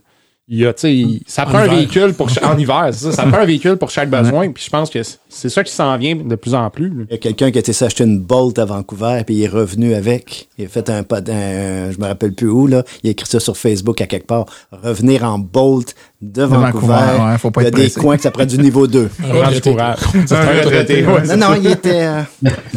Il 0.52 0.58
y 0.58 0.66
a, 0.66 0.74
tu 0.74 0.82
sais, 0.82 0.96
il- 0.96 1.22
ça 1.28 1.44
En 1.44 1.46
prend 1.46 1.60
un 1.60 1.68
véhicule 1.68 2.14
pour 2.16 2.28
en 2.44 2.58
hiver, 2.58 2.90
ça, 2.92 3.12
ça 3.12 3.24
prend 3.28 3.38
un 3.38 3.46
véhicule 3.54 3.76
pour 3.78 3.92
chaque 3.92 4.10
besoin. 4.10 4.50
Puis 4.52 4.64
je 4.64 4.70
pense 4.72 4.90
que 4.90 5.04
c'est- 5.04 5.50
ça 5.50 5.64
qui 5.64 5.72
s'en 5.72 5.96
vient 5.98 6.16
de 6.16 6.36
plus 6.36 6.56
en 6.56 6.68
plus. 6.72 6.90
là. 6.90 7.04
Il 7.08 7.12
y 7.12 7.16
a 7.16 7.18
quelqu'un 7.20 7.52
qui 7.52 7.60
a 7.60 7.62
été 7.62 7.72
s'acheter 7.72 8.04
une 8.06 8.20
Bolt 8.20 8.58
à 8.58 8.66
Vancouver, 8.66 9.22
puis 9.28 9.36
il 9.36 9.44
est 9.44 9.48
revenu 9.48 9.94
avec. 9.94 10.50
Il 10.58 10.66
a 10.66 10.68
fait 10.68 10.90
un, 10.90 11.02
un- 11.02 11.92
je 11.92 12.00
me 12.00 12.06
rappelle 12.08 12.34
plus 12.34 12.50
où, 12.50 12.66
là. 12.66 12.84
Il 13.04 13.10
a 13.10 13.12
écrit 13.12 13.28
ça 13.28 13.40
sur 13.40 13.58
Facebook 13.58 14.02
à 14.02 14.08
quelque 14.08 14.26
part. 14.26 14.46
Revenir 14.72 15.24
en 15.24 15.38
Bolt 15.38 15.94
de, 16.22 16.44
Vancouver. 16.44 16.88
Vancouver, 16.88 17.24
ouais, 17.32 17.38
faut 17.38 17.52
pas 17.52 17.62
il 17.62 17.64
y 17.64 17.68
a 17.68 17.70
être 17.70 17.76
des 17.76 17.82
pressé. 17.84 18.00
coins 18.02 18.18
que 18.18 18.24
ça 18.24 18.32
prend 18.32 18.46
du 18.46 18.58
niveau 18.58 18.88
2. 18.88 19.10
Un 19.24 19.48
retraité. 19.48 21.02
non, 21.04 21.38
non, 21.38 21.56
il 21.56 21.68
était... 21.68 22.08
euh, 22.08 22.22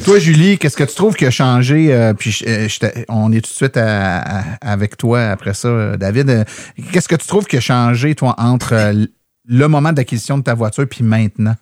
Toi, 0.05 0.19
Julie, 0.21 0.59
qu'est-ce 0.59 0.77
que 0.77 0.85
tu 0.85 0.95
trouves 0.95 1.15
qui 1.17 1.27
a 1.27 1.31
changé? 1.31 1.93
euh, 1.93 2.15
puis 2.15 2.31
je- 2.31 2.45
euh, 2.47 2.89
on 3.09 3.33
est 3.33 3.37
tout 3.41 3.51
de 3.51 3.57
suite 3.57 3.77
à- 3.77 4.19
à- 4.19 4.43
avec 4.61 4.97
toi 4.97 5.21
après 5.31 5.55
ça, 5.55 5.97
David. 5.97 6.45
Qu'est-ce 6.93 7.09
que 7.09 7.17
tu 7.17 7.27
trouves 7.27 7.47
qui 7.47 7.57
a 7.57 7.61
changé, 7.61 8.15
toi, 8.15 8.35
entre 8.39 8.75
euh, 8.75 9.07
le 9.49 9.67
moment 9.67 9.93
d'acquisition 9.93 10.39
de 10.39 10.45
ta 10.45 10.55
voiture 10.55 10.87
puis 10.89 11.03
maintenant? 11.03 11.55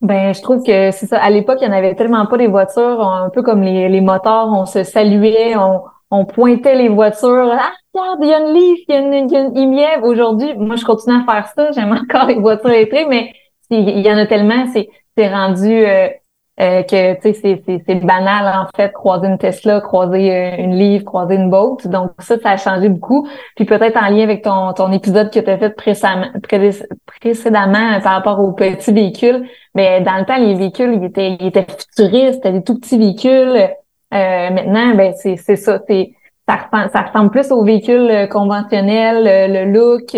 Ben, 0.00 0.34
je 0.34 0.40
trouve 0.42 0.62
que 0.62 0.90
c'est 0.90 1.06
ça. 1.06 1.18
À 1.18 1.30
l'époque, 1.30 1.58
il 1.62 1.68
n'y 1.68 1.74
en 1.74 1.76
avait 1.78 1.94
tellement 1.94 2.26
pas 2.26 2.36
des 2.38 2.46
voitures, 2.48 2.96
on- 3.00 3.24
un 3.26 3.30
peu 3.30 3.42
comme 3.42 3.62
les, 3.62 3.88
les 3.88 4.00
moteurs, 4.00 4.48
on 4.48 4.66
se 4.66 4.82
saluait, 4.82 5.56
on, 5.56 5.82
on 6.14 6.24
pointait 6.24 6.76
les 6.76 6.88
voitures. 6.88 7.52
Ah, 7.52 7.72
regarde, 7.92 8.18
il 8.22 8.28
y 8.28 8.34
a 8.34 8.40
une 8.40 8.54
Leaf, 8.54 8.78
il 8.88 8.94
y 8.94 8.96
a 8.96 9.00
une, 9.00 9.30
y 9.30 9.36
a 9.36 9.40
une 9.40 9.56
IMIEV. 9.56 10.02
Aujourd'hui, 10.04 10.54
moi, 10.56 10.76
je 10.76 10.84
continue 10.84 11.16
à 11.16 11.24
faire 11.24 11.46
ça. 11.54 11.72
J'aime 11.72 11.92
encore 11.92 12.26
les 12.26 12.36
voitures 12.36 12.70
électriques, 12.70 13.08
mais 13.08 13.32
il 13.70 14.00
y 14.00 14.10
en 14.10 14.16
a 14.16 14.26
tellement, 14.26 14.66
c'est, 14.72 14.88
c'est 15.16 15.28
rendu, 15.28 15.70
euh, 15.70 16.08
euh, 16.60 16.84
que 16.84 17.14
tu 17.14 17.34
sais 17.34 17.60
c'est 17.66 17.82
c'est 17.84 17.94
banal 17.96 18.46
en 18.46 18.68
fait 18.76 18.92
croiser 18.92 19.26
une 19.26 19.38
Tesla, 19.38 19.80
croiser 19.80 20.32
euh, 20.32 20.56
une 20.56 20.76
Leaf, 20.76 21.02
croiser 21.02 21.34
une 21.34 21.50
Boat. 21.50 21.78
Donc 21.86 22.12
ça 22.20 22.38
ça 22.38 22.50
a 22.50 22.56
changé 22.56 22.88
beaucoup. 22.88 23.26
Puis 23.56 23.64
peut-être 23.64 23.96
en 23.96 24.08
lien 24.08 24.22
avec 24.22 24.42
ton 24.42 24.72
ton 24.72 24.92
épisode 24.92 25.32
que 25.32 25.40
tu 25.40 25.50
as 25.50 25.58
fait 25.58 25.70
précédemment, 25.70 26.28
précédemment 27.20 28.00
par 28.00 28.12
rapport 28.12 28.38
aux 28.38 28.52
petits 28.52 28.92
véhicules, 28.92 29.48
mais 29.74 30.00
dans 30.02 30.16
le 30.16 30.24
temps 30.26 30.36
les 30.36 30.54
véhicules 30.54 30.94
ils 30.94 31.04
étaient 31.04 31.36
ils 31.40 31.46
étaient 31.48 31.66
futuristes, 31.68 32.34
c'était 32.34 32.52
des 32.52 32.62
tout 32.62 32.78
petits 32.78 32.98
véhicules. 32.98 33.70
Euh, 34.14 34.50
maintenant 34.50 34.94
ben 34.94 35.12
c'est 35.16 35.36
ça, 35.36 35.56
ça 35.56 36.56
ressemble, 36.56 36.90
ça 36.90 37.02
ressemble 37.02 37.30
plus 37.30 37.50
aux 37.50 37.64
véhicules 37.64 38.28
conventionnels, 38.30 39.52
le 39.52 39.72
look, 39.72 40.16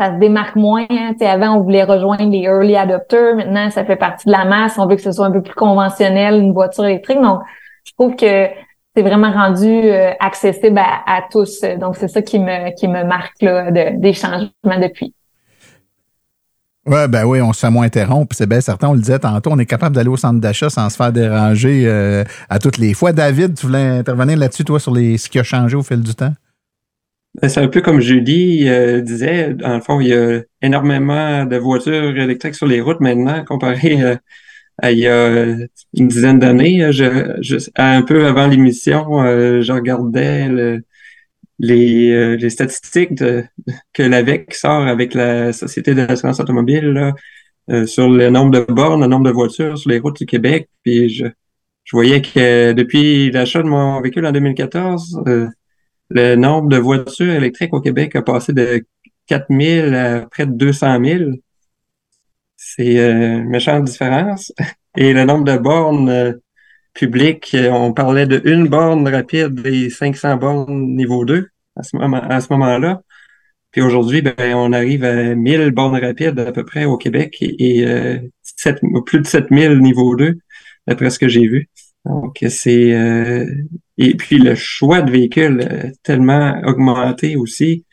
ça 0.00 0.14
se 0.14 0.18
démarque 0.18 0.56
moins. 0.56 0.86
Hein. 0.90 1.14
Avant, 1.20 1.56
on 1.56 1.62
voulait 1.62 1.82
rejoindre 1.82 2.30
les 2.30 2.42
early 2.42 2.76
adopters. 2.76 3.34
Maintenant, 3.34 3.68
ça 3.70 3.84
fait 3.84 3.96
partie 3.96 4.26
de 4.26 4.32
la 4.32 4.44
masse. 4.44 4.78
On 4.78 4.86
veut 4.86 4.96
que 4.96 5.02
ce 5.02 5.12
soit 5.12 5.26
un 5.26 5.32
peu 5.32 5.42
plus 5.42 5.54
conventionnel, 5.54 6.40
une 6.40 6.52
voiture 6.52 6.84
électrique. 6.84 7.20
Donc, 7.20 7.40
je 7.84 7.92
trouve 7.94 8.14
que 8.14 8.48
c'est 8.94 9.02
vraiment 9.02 9.32
rendu 9.32 9.66
euh, 9.66 10.12
accessible 10.20 10.78
à, 10.78 11.22
tous. 11.30 11.62
Donc, 11.80 11.96
c'est 11.96 12.08
ça 12.08 12.22
qui 12.22 12.38
me 12.38 12.74
qui 12.76 12.86
me 12.86 13.04
marque 13.04 13.40
là, 13.42 13.70
de, 13.70 13.98
des 14.00 14.12
changements 14.12 14.50
depuis. 14.64 15.14
Ouais, 16.88 17.06
ben 17.06 17.24
oui, 17.24 17.40
on 17.42 17.52
se 17.52 17.66
moins 17.66 17.84
interrompre. 17.84 18.34
C'est 18.34 18.48
bien 18.48 18.62
certain, 18.62 18.88
on 18.88 18.94
le 18.94 19.00
disait 19.00 19.18
tantôt, 19.18 19.50
on 19.52 19.58
est 19.58 19.66
capable 19.66 19.94
d'aller 19.94 20.08
au 20.08 20.16
centre 20.16 20.40
d'achat 20.40 20.70
sans 20.70 20.88
se 20.88 20.96
faire 20.96 21.12
déranger 21.12 21.82
euh, 21.86 22.24
à 22.48 22.58
toutes 22.58 22.78
les 22.78 22.94
fois. 22.94 23.12
David, 23.12 23.54
tu 23.54 23.66
voulais 23.66 23.98
intervenir 23.98 24.38
là-dessus, 24.38 24.64
toi, 24.64 24.80
sur 24.80 24.94
les 24.94 25.18
ce 25.18 25.28
qui 25.28 25.38
a 25.38 25.42
changé 25.42 25.76
au 25.76 25.82
fil 25.82 26.00
du 26.00 26.14
temps? 26.14 26.32
Ben, 27.42 27.48
c'est 27.48 27.60
un 27.60 27.68
peu 27.68 27.82
comme 27.82 28.00
Julie 28.00 28.68
euh, 28.68 29.02
disait, 29.02 29.52
dans 29.54 29.74
le 29.74 29.80
fond, 29.82 30.00
il 30.00 30.08
y 30.08 30.14
a 30.14 30.40
énormément 30.62 31.44
de 31.44 31.56
voitures 31.56 32.16
électriques 32.16 32.54
sur 32.54 32.66
les 32.66 32.80
routes 32.80 33.00
maintenant, 33.00 33.44
comparé 33.44 34.02
euh, 34.02 34.16
à 34.80 34.90
il 34.90 35.00
y 35.00 35.06
a 35.06 35.56
une 35.94 36.08
dizaine 36.08 36.38
d'années. 36.38 36.90
Je, 36.90 37.58
un 37.76 38.02
peu 38.02 38.26
avant 38.26 38.46
l'émission, 38.46 39.22
euh, 39.22 39.60
je 39.60 39.72
regardais 39.72 40.80
les, 41.58 42.36
les 42.36 42.50
statistiques 42.50 43.14
de, 43.14 43.44
que 43.92 44.02
l'AVEC 44.02 44.54
sort 44.54 44.86
avec 44.86 45.14
la 45.14 45.52
Société 45.52 45.94
d'assurance 45.94 46.40
automobile 46.40 47.12
sur 47.86 48.08
le 48.08 48.30
nombre 48.30 48.52
de 48.52 48.60
bornes, 48.72 49.00
le 49.02 49.06
nombre 49.06 49.26
de 49.26 49.30
voitures 49.30 49.76
sur 49.76 49.90
les 49.90 49.98
routes 49.98 50.18
du 50.18 50.26
Québec. 50.26 50.68
Puis 50.84 51.08
je, 51.08 51.26
je 51.84 51.96
voyais 51.96 52.22
que 52.22 52.72
depuis 52.72 53.30
l'achat 53.30 53.62
de 53.62 53.68
mon 53.68 54.00
véhicule 54.00 54.26
en 54.26 54.32
2014, 54.32 55.22
le 56.10 56.36
nombre 56.36 56.68
de 56.68 56.78
voitures 56.78 57.32
électriques 57.32 57.74
au 57.74 57.80
Québec 57.80 58.16
a 58.16 58.22
passé 58.22 58.52
de 58.52 58.84
4 59.26 59.46
000 59.50 59.94
à 59.94 60.26
près 60.26 60.46
de 60.46 60.52
200 60.52 61.04
000. 61.04 61.30
C'est 62.56 62.98
euh, 62.98 63.38
une 63.38 63.48
méchante 63.48 63.84
différence. 63.84 64.52
Et 64.96 65.12
le 65.12 65.24
nombre 65.24 65.44
de 65.44 65.56
bornes 65.58 66.40
euh, 67.02 67.06
publiques, 67.06 67.54
euh, 67.54 67.70
on 67.70 67.92
parlait 67.92 68.26
de 68.26 68.40
une 68.44 68.68
borne 68.68 69.08
rapide 69.08 69.66
et 69.66 69.90
500 69.90 70.36
bornes 70.36 70.94
niveau 70.96 71.24
2 71.24 71.48
à 71.76 71.82
ce 71.82 71.96
moment 71.96 72.22
moment-là. 72.50 73.02
Puis 73.70 73.82
aujourd'hui, 73.82 74.22
ben, 74.22 74.54
on 74.54 74.72
arrive 74.72 75.04
à 75.04 75.34
1000 75.34 75.70
bornes 75.70 75.98
rapides 75.98 76.38
à 76.40 76.52
peu 76.52 76.64
près 76.64 76.84
au 76.86 76.96
Québec 76.96 77.36
et, 77.40 77.84
plus 79.06 79.20
de 79.20 79.26
7000 79.26 79.78
niveau 79.78 80.16
2, 80.16 80.38
d'après 80.86 81.10
ce 81.10 81.18
que 81.18 81.28
j'ai 81.28 81.46
vu. 81.46 81.68
Donc, 82.04 82.42
c'est 82.48 82.94
et 83.98 84.14
puis 84.14 84.38
le 84.38 84.54
choix 84.54 85.02
de 85.02 85.10
véhicules 85.10 85.60
euh, 85.60 85.90
tellement 86.02 86.60
augmenté 86.64 87.36
aussi. 87.36 87.84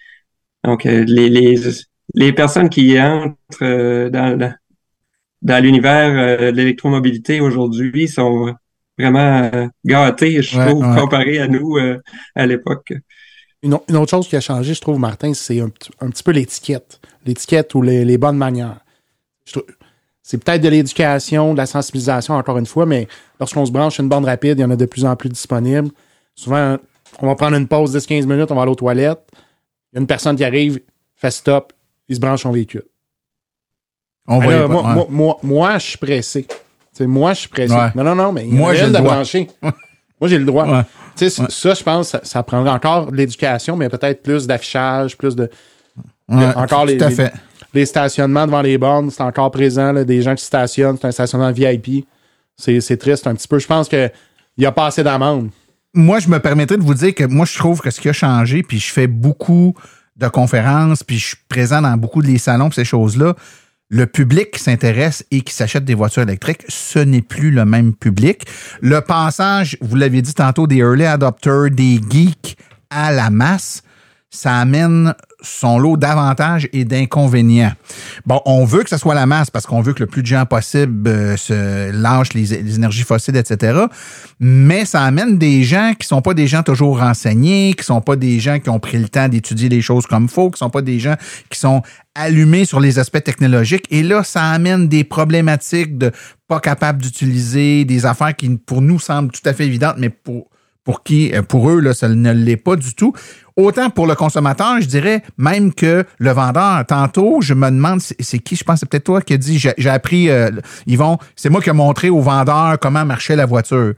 Donc, 0.63 0.85
euh, 0.85 1.03
les, 1.07 1.29
les, 1.29 1.55
les 2.13 2.31
personnes 2.31 2.69
qui 2.69 2.99
entrent 3.01 3.35
euh, 3.63 4.09
dans, 4.09 4.55
dans 5.41 5.63
l'univers 5.63 6.51
de 6.51 6.55
l'électromobilité 6.55 7.41
aujourd'hui 7.41 8.07
sont 8.07 8.53
vraiment 8.97 9.69
gâtés, 9.83 10.41
je 10.41 10.59
trouve, 10.59 10.95
comparé 10.95 11.39
à 11.39 11.47
nous 11.47 11.77
à 12.35 12.45
l'époque. 12.45 12.93
Une, 13.63 13.73
autre 13.73 14.09
chose 14.09 14.27
qui 14.27 14.35
a 14.35 14.41
changé, 14.41 14.73
je 14.73 14.81
trouve, 14.81 14.99
Martin, 14.99 15.33
c'est 15.33 15.59
un, 15.59 15.69
petit 15.69 16.23
peu 16.23 16.31
l'étiquette. 16.31 16.99
L'étiquette 17.25 17.73
ou 17.73 17.81
les, 17.81 18.05
les, 18.05 18.17
bonnes 18.17 18.37
manières. 18.37 18.79
C'est 20.21 20.43
peut-être 20.43 20.61
de 20.61 20.69
l'éducation, 20.69 21.53
de 21.53 21.57
la 21.57 21.65
sensibilisation, 21.65 22.35
encore 22.35 22.57
une 22.57 22.65
fois, 22.65 22.85
mais 22.85 23.07
lorsqu'on 23.39 23.65
se 23.65 23.71
branche 23.71 23.99
une 23.99 24.09
bande 24.09 24.25
rapide, 24.25 24.59
il 24.59 24.61
y 24.61 24.65
en 24.65 24.71
a 24.71 24.75
de 24.75 24.85
plus 24.85 25.05
en 25.05 25.15
plus 25.15 25.29
disponibles. 25.29 25.89
Souvent, 26.35 26.77
on 27.19 27.27
va 27.27 27.35
prendre 27.35 27.55
une 27.57 27.67
pause 27.67 27.95
10-15 27.95 28.25
minutes, 28.25 28.51
on 28.51 28.55
va 28.55 28.63
aller 28.63 28.71
aux 28.71 28.75
toilettes. 28.75 29.27
Il 29.91 29.95
y 29.95 29.97
a 29.97 30.01
une 30.01 30.07
personne 30.07 30.35
qui 30.35 30.43
arrive, 30.43 30.79
fait 31.15 31.31
stop, 31.31 31.73
il 32.07 32.15
se 32.15 32.19
branche 32.19 32.43
son 32.43 32.51
véhicule. 32.51 32.85
On 34.27 34.39
va 34.39 34.67
moi, 34.67 35.07
moi, 35.09 35.39
moi, 35.43 35.77
je 35.77 35.89
suis 35.89 35.97
pressé. 35.97 36.47
Moi, 37.01 37.33
je 37.33 37.41
suis 37.41 37.49
pressé. 37.49 37.75
Non, 37.95 38.03
non, 38.03 38.15
non, 38.15 38.31
mais 38.31 38.43
moi, 38.49 38.73
j'ai 38.73 38.85
le, 38.85 38.91
droit. 38.91 39.15
moi, 40.19 40.29
j'ai 40.29 40.39
le 40.39 40.45
droit. 40.45 40.83
Ça, 41.15 41.73
je 41.73 41.83
pense, 41.83 42.09
ça, 42.09 42.21
ça 42.23 42.43
prendrait 42.43 42.71
encore 42.71 43.11
de 43.11 43.17
l'éducation, 43.17 43.75
mais 43.75 43.89
peut-être 43.89 44.23
plus 44.23 44.47
d'affichage, 44.47 45.17
plus 45.17 45.35
de. 45.35 45.49
encore 46.29 46.85
les, 46.85 47.85
stationnements 47.85 48.45
devant 48.45 48.61
les 48.61 48.77
bornes, 48.77 49.11
c'est 49.11 49.23
encore 49.23 49.51
présent, 49.51 49.91
là, 49.91 50.03
des 50.03 50.21
gens 50.21 50.35
qui 50.35 50.45
stationnent, 50.45 50.97
c'est 50.99 51.07
un 51.07 51.11
stationnement 51.11 51.51
VIP. 51.51 52.07
C'est 52.57 52.97
triste 52.97 53.27
un 53.27 53.35
petit 53.35 53.47
peu. 53.47 53.59
Je 53.59 53.67
pense 53.67 53.89
qu'il 53.89 54.11
n'y 54.57 54.65
a 54.65 54.71
pas 54.71 54.87
assez 54.87 55.03
d'amende. 55.03 55.49
Moi, 55.93 56.19
je 56.19 56.29
me 56.29 56.39
permettrais 56.39 56.77
de 56.77 56.83
vous 56.83 56.93
dire 56.93 57.13
que 57.13 57.23
moi, 57.23 57.45
je 57.45 57.57
trouve 57.57 57.81
que 57.81 57.89
ce 57.89 58.01
qui 58.01 58.09
a 58.09 58.13
changé, 58.13 58.63
puis 58.63 58.79
je 58.79 58.91
fais 58.91 59.07
beaucoup 59.07 59.73
de 60.17 60.27
conférences, 60.27 61.03
puis 61.03 61.17
je 61.17 61.27
suis 61.27 61.37
présent 61.49 61.81
dans 61.81 61.95
beaucoup 61.97 62.21
de 62.21 62.27
les 62.27 62.37
salons, 62.37 62.71
ces 62.71 62.85
choses-là. 62.85 63.35
Le 63.89 64.07
public 64.07 64.51
qui 64.51 64.59
s'intéresse 64.59 65.23
et 65.29 65.41
qui 65.41 65.53
s'achète 65.53 65.85
des 65.85 65.93
voitures 65.93 66.23
électriques, 66.23 66.63
ce 66.67 66.97
n'est 66.97 67.21
plus 67.21 67.51
le 67.51 67.65
même 67.65 67.93
public. 67.93 68.45
Le 68.81 69.01
passage, 69.01 69.77
vous 69.79 69.95
l'avez 69.95 70.23
dit 70.23 70.33
tantôt, 70.33 70.65
des 70.65 70.77
early 70.77 71.05
adopters, 71.05 71.69
des 71.69 71.99
geeks 72.09 72.57
à 72.89 73.11
la 73.11 73.29
masse, 73.29 73.83
ça 74.31 74.57
amène 74.57 75.13
son 75.45 75.79
lot 75.79 75.97
d'avantages 75.97 76.67
et 76.73 76.85
d'inconvénients. 76.85 77.71
Bon, 78.25 78.41
on 78.45 78.65
veut 78.65 78.83
que 78.83 78.89
ce 78.89 78.97
soit 78.97 79.15
la 79.15 79.25
masse 79.25 79.49
parce 79.49 79.65
qu'on 79.65 79.81
veut 79.81 79.93
que 79.93 80.01
le 80.01 80.07
plus 80.07 80.21
de 80.21 80.27
gens 80.27 80.45
possible 80.45 81.07
euh, 81.07 81.37
se 81.37 81.91
lâchent 81.91 82.33
les, 82.33 82.53
énergies 82.75 83.03
fossiles, 83.03 83.37
etc. 83.37 83.79
Mais 84.39 84.85
ça 84.85 85.01
amène 85.03 85.37
des 85.37 85.63
gens 85.63 85.93
qui 85.97 86.07
sont 86.07 86.21
pas 86.21 86.33
des 86.33 86.47
gens 86.47 86.63
toujours 86.63 86.99
renseignés, 86.99 87.73
qui 87.77 87.83
sont 87.83 88.01
pas 88.01 88.15
des 88.15 88.39
gens 88.39 88.59
qui 88.59 88.69
ont 88.69 88.79
pris 88.79 88.97
le 88.97 89.07
temps 89.07 89.29
d'étudier 89.29 89.69
les 89.69 89.81
choses 89.81 90.05
comme 90.05 90.27
faut, 90.27 90.49
qui 90.49 90.59
sont 90.59 90.69
pas 90.69 90.81
des 90.81 90.99
gens 90.99 91.15
qui 91.49 91.59
sont 91.59 91.81
allumés 92.15 92.65
sur 92.65 92.79
les 92.79 92.97
aspects 92.99 93.23
technologiques. 93.23 93.85
Et 93.91 94.03
là, 94.03 94.23
ça 94.23 94.43
amène 94.43 94.87
des 94.87 95.03
problématiques 95.03 95.97
de 95.97 96.11
pas 96.47 96.59
capables 96.59 97.01
d'utiliser 97.01 97.85
des 97.85 98.05
affaires 98.05 98.35
qui, 98.35 98.49
pour 98.49 98.81
nous, 98.81 98.99
semblent 98.99 99.31
tout 99.31 99.47
à 99.47 99.53
fait 99.53 99.65
évidentes, 99.65 99.95
mais 99.97 100.09
pour 100.09 100.47
pour 100.85 101.03
qui, 101.03 101.33
euh, 101.33 101.41
pour 101.41 101.69
eux, 101.69 101.81
là, 101.81 101.93
ça 101.93 102.07
ne 102.07 102.31
l'est 102.31 102.55
pas 102.55 102.77
du 102.77 102.93
tout. 102.93 103.11
Autant 103.57 103.89
pour 103.89 104.05
le 104.05 104.15
consommateur, 104.15 104.79
je 104.79 104.85
dirais 104.85 105.23
même 105.37 105.73
que 105.73 106.05
le 106.19 106.31
vendeur. 106.31 106.85
Tantôt, 106.85 107.39
je 107.41 107.53
me 107.53 107.69
demande, 107.69 108.01
c'est 108.01 108.39
qui, 108.39 108.55
je 108.55 108.63
pense, 108.63 108.79
c'est 108.79 108.85
peut-être 108.87 109.05
toi 109.05 109.21
qui 109.21 109.33
a 109.33 109.37
dit, 109.37 109.57
j'ai 109.59 109.89
appris, 109.89 110.29
euh, 110.29 110.51
Yvon, 110.85 111.17
c'est 111.35 111.49
moi 111.49 111.61
qui 111.61 111.69
ai 111.69 111.73
montré 111.73 112.09
au 112.09 112.21
vendeur 112.21 112.77
comment 112.79 113.03
marchait 113.03 113.35
la 113.35 113.45
voiture. 113.45 113.93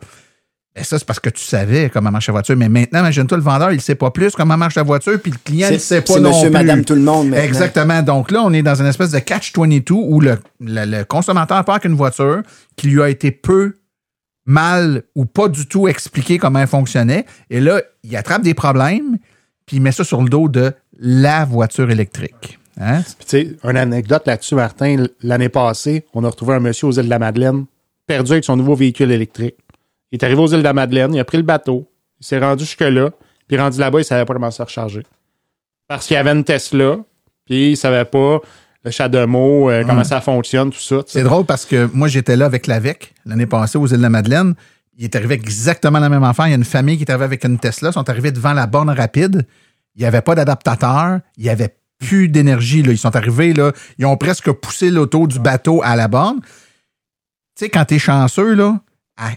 Et 0.79 0.83
ça, 0.83 0.99
c'est 0.99 1.05
parce 1.05 1.19
que 1.19 1.31
tu 1.31 1.43
savais 1.43 1.89
comment 1.91 2.11
marche 2.11 2.27
la 2.27 2.33
voiture. 2.33 2.55
Mais 2.55 2.69
maintenant, 2.69 2.99
imagine-toi, 2.99 3.37
le 3.37 3.43
vendeur, 3.43 3.71
il 3.71 3.77
ne 3.77 3.81
sait 3.81 3.95
pas 3.95 4.11
plus 4.11 4.33
comment 4.33 4.55
marche 4.55 4.75
la 4.75 4.83
voiture, 4.83 5.19
puis 5.19 5.31
le 5.31 5.39
client, 5.43 5.71
ne 5.71 5.77
sait 5.79 6.01
pas 6.01 6.19
non 6.19 6.29
monsieur, 6.29 6.51
madame, 6.51 6.85
tout 6.85 6.93
le 6.93 7.01
monde. 7.01 7.33
Exactement. 7.33 8.01
Donc 8.03 8.31
là, 8.31 8.43
on 8.43 8.53
est 8.53 8.61
dans 8.61 8.75
une 8.75 8.85
espèce 8.85 9.11
de 9.11 9.19
catch-22 9.19 9.91
où 9.91 10.21
le, 10.21 10.37
le, 10.61 10.85
le 10.85 11.03
consommateur 11.03 11.65
part 11.65 11.79
qu'une 11.79 11.95
voiture 11.95 12.43
qui 12.75 12.87
lui 12.87 13.01
a 13.01 13.09
été 13.09 13.31
peu 13.31 13.73
mal 14.47 15.03
ou 15.13 15.25
pas 15.25 15.49
du 15.49 15.67
tout 15.67 15.87
expliqué 15.87 16.39
comment 16.39 16.59
elle 16.59 16.67
fonctionnait. 16.67 17.25
Et 17.51 17.59
là, 17.59 17.81
il 18.03 18.15
attrape 18.15 18.41
des 18.41 18.55
problèmes, 18.55 19.19
puis 19.67 19.77
il 19.77 19.81
met 19.81 19.91
ça 19.91 20.03
sur 20.03 20.23
le 20.23 20.29
dos 20.29 20.47
de 20.47 20.73
la 20.97 21.45
voiture 21.45 21.91
électrique. 21.91 22.57
Hein? 22.79 23.01
Tu 23.19 23.25
sais, 23.27 23.55
une 23.63 23.77
anecdote 23.77 24.25
là-dessus, 24.25 24.55
Martin. 24.55 25.05
L'année 25.21 25.49
passée, 25.49 26.05
on 26.13 26.23
a 26.23 26.29
retrouvé 26.29 26.55
un 26.55 26.59
monsieur 26.59 26.87
aux 26.87 26.91
îles 26.91 27.05
de 27.05 27.09
la 27.09 27.19
Madeleine, 27.19 27.65
perdu 28.07 28.31
avec 28.31 28.45
son 28.45 28.55
nouveau 28.55 28.75
véhicule 28.75 29.11
électrique. 29.11 29.55
Il 30.11 30.19
est 30.19 30.23
arrivé 30.23 30.41
aux 30.41 30.47
îles 30.47 30.59
de 30.59 30.63
la 30.63 30.73
Madeleine, 30.73 31.13
il 31.13 31.19
a 31.19 31.25
pris 31.25 31.37
le 31.37 31.43
bateau, 31.43 31.91
il 32.19 32.25
s'est 32.25 32.39
rendu 32.39 32.63
jusque-là, 32.63 33.11
puis 33.47 33.57
rendu 33.57 33.79
là-bas, 33.79 33.99
il 33.99 34.05
savait 34.05 34.25
pas 34.25 34.33
comment 34.33 34.51
se 34.51 34.63
recharger. 34.63 35.03
Parce 35.87 36.07
qu'il 36.07 36.15
y 36.15 36.17
avait 36.17 36.31
une 36.31 36.43
Tesla, 36.43 36.97
puis 37.45 37.71
il 37.71 37.77
savait 37.77 38.05
pas 38.05 38.39
le 38.87 38.91
chat 38.91 39.09
de 39.09 39.25
mots, 39.25 39.69
euh, 39.69 39.83
comment 39.85 40.03
ça 40.03 40.21
fonctionne, 40.21 40.71
tout 40.71 40.79
ça. 40.79 40.97
C'est 41.07 41.23
drôle 41.23 41.45
parce 41.45 41.65
que 41.65 41.89
moi, 41.93 42.07
j'étais 42.07 42.35
là 42.35 42.45
avec 42.45 42.67
l'AVEC 42.67 43.13
l'année 43.25 43.45
passée 43.45 43.77
aux 43.77 43.85
îles 43.85 43.97
de 43.97 44.01
la 44.01 44.09
Madeleine. 44.09 44.55
Il 44.97 45.03
est 45.03 45.15
arrivé 45.15 45.35
exactement 45.35 45.99
la 45.99 46.09
même 46.09 46.23
affaire. 46.23 46.47
Il 46.47 46.51
y 46.51 46.53
a 46.53 46.57
une 46.57 46.63
famille 46.63 46.97
qui 46.97 47.03
est 47.03 47.11
arrivée 47.11 47.25
avec 47.25 47.43
une 47.43 47.59
Tesla. 47.59 47.89
Ils 47.89 47.93
sont 47.93 48.09
arrivés 48.09 48.31
devant 48.31 48.53
la 48.53 48.65
borne 48.65 48.89
rapide. 48.89 49.45
Il 49.95 50.01
n'y 50.01 50.05
avait 50.05 50.21
pas 50.21 50.35
d'adaptateur. 50.35 51.19
Il 51.37 51.43
n'y 51.43 51.49
avait 51.49 51.75
plus 51.99 52.29
d'énergie. 52.29 52.79
Ils 52.79 52.97
sont 52.97 53.15
arrivés, 53.15 53.53
là, 53.53 53.73
ils 53.97 54.05
ont 54.05 54.17
presque 54.17 54.51
poussé 54.51 54.89
l'auto 54.89 55.27
du 55.27 55.39
bateau 55.39 55.81
à 55.83 55.95
la 55.95 56.07
borne. 56.07 56.39
Tu 56.41 57.65
sais, 57.65 57.69
quand 57.69 57.85
tu 57.85 57.95
es 57.95 57.99
chanceux, 57.99 58.53
là, 58.53 58.79
à 59.17 59.31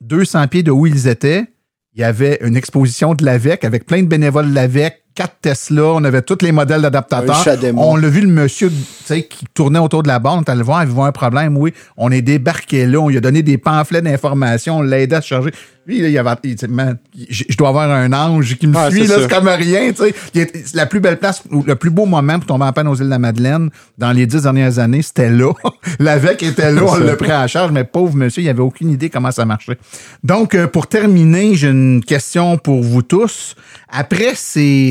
200 0.00 0.48
pieds 0.48 0.62
de 0.62 0.70
où 0.70 0.86
ils 0.86 1.08
étaient, 1.08 1.44
il 1.92 2.00
y 2.00 2.04
avait 2.04 2.38
une 2.40 2.56
exposition 2.56 3.14
de 3.14 3.24
l'AVEC 3.24 3.64
avec 3.64 3.86
plein 3.86 4.02
de 4.02 4.08
bénévoles 4.08 4.48
de 4.48 4.54
l'AVEC 4.54 5.03
quatre 5.14 5.36
Tesla, 5.40 5.84
on 5.84 6.04
avait 6.04 6.22
tous 6.22 6.38
les 6.42 6.52
modèles 6.52 6.82
d'adaptateurs. 6.82 7.44
On 7.76 7.96
l'a 7.96 8.08
vu 8.08 8.20
le 8.20 8.28
monsieur 8.28 8.68
tu 8.68 8.76
sais, 9.04 9.22
qui 9.22 9.44
tournait 9.54 9.78
autour 9.78 10.02
de 10.02 10.08
la 10.08 10.18
borne, 10.18 10.44
allé 10.46 10.58
le 10.58 10.64
voir, 10.64 10.82
il 10.82 10.88
voit 10.88 11.06
un 11.06 11.12
problème, 11.12 11.56
oui. 11.56 11.72
On 11.96 12.10
est 12.10 12.22
débarqué 12.22 12.86
là, 12.86 12.98
on 12.98 13.08
lui 13.08 13.16
a 13.16 13.20
donné 13.20 13.42
des 13.42 13.58
pamphlets 13.58 14.02
d'informations, 14.02 14.78
on 14.78 14.82
l'a 14.82 15.00
aidé 15.00 15.16
à 15.16 15.20
se 15.20 15.28
charger. 15.28 15.52
Lui, 15.86 16.00
là, 16.00 16.08
il 16.08 16.18
avait, 16.18 16.30
il 16.44 16.54
dit, 16.54 16.66
Man, 16.66 16.96
je 17.28 17.56
dois 17.58 17.68
avoir 17.68 17.90
un 17.90 18.10
ange 18.14 18.56
qui 18.56 18.66
me 18.66 18.74
Ah, 18.76 18.90
suit, 18.90 19.06
là, 19.06 19.16
c'est 19.20 19.30
comme 19.30 19.48
rien, 19.48 19.92
tu 19.92 20.04
sais. 20.32 20.52
La 20.72 20.86
plus 20.86 21.00
belle 21.00 21.18
place, 21.18 21.42
ou 21.50 21.62
le 21.62 21.74
plus 21.76 21.90
beau 21.90 22.06
moment 22.06 22.38
pour 22.38 22.46
tomber 22.46 22.64
en 22.64 22.72
panne 22.72 22.88
aux 22.88 22.94
îles 22.94 23.04
de 23.04 23.10
la 23.10 23.18
Madeleine 23.18 23.68
dans 23.98 24.12
les 24.12 24.26
dix 24.26 24.42
dernières 24.42 24.78
années, 24.78 25.02
c'était 25.02 25.28
là. 25.28 25.52
L'AVEC 25.98 26.42
était 26.42 26.72
là, 26.72 26.82
on 26.86 26.96
l'a 26.96 27.16
pris 27.16 27.32
en 27.32 27.46
charge, 27.46 27.70
mais 27.70 27.84
pauvre 27.84 28.16
monsieur, 28.16 28.42
il 28.42 28.48
avait 28.48 28.62
aucune 28.62 28.90
idée 28.90 29.10
comment 29.10 29.30
ça 29.30 29.44
marchait. 29.44 29.76
Donc, 30.22 30.54
euh, 30.54 30.66
pour 30.66 30.86
terminer, 30.86 31.54
j'ai 31.54 31.68
une 31.68 32.02
question 32.02 32.56
pour 32.56 32.82
vous 32.82 33.02
tous. 33.02 33.54
Après 33.96 34.32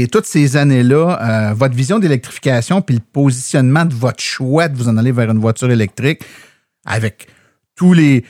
toutes 0.10 0.26
ces 0.26 0.56
années-là, 0.56 1.20
euh, 1.50 1.54
votre 1.54 1.76
vision 1.76 2.00
d'électrification 2.00 2.82
puis 2.82 2.96
le 2.96 3.02
positionnement 3.02 3.84
de 3.84 3.94
votre 3.94 4.24
choix 4.24 4.70
de 4.70 4.78
vous 4.78 4.88
en 4.88 4.96
aller 4.96 5.12
vers 5.12 5.30
une 5.30 5.40
voiture 5.40 5.70
électrique 5.70 6.22
avec 6.86 7.28
tous 7.76 7.92
les, 7.92 8.24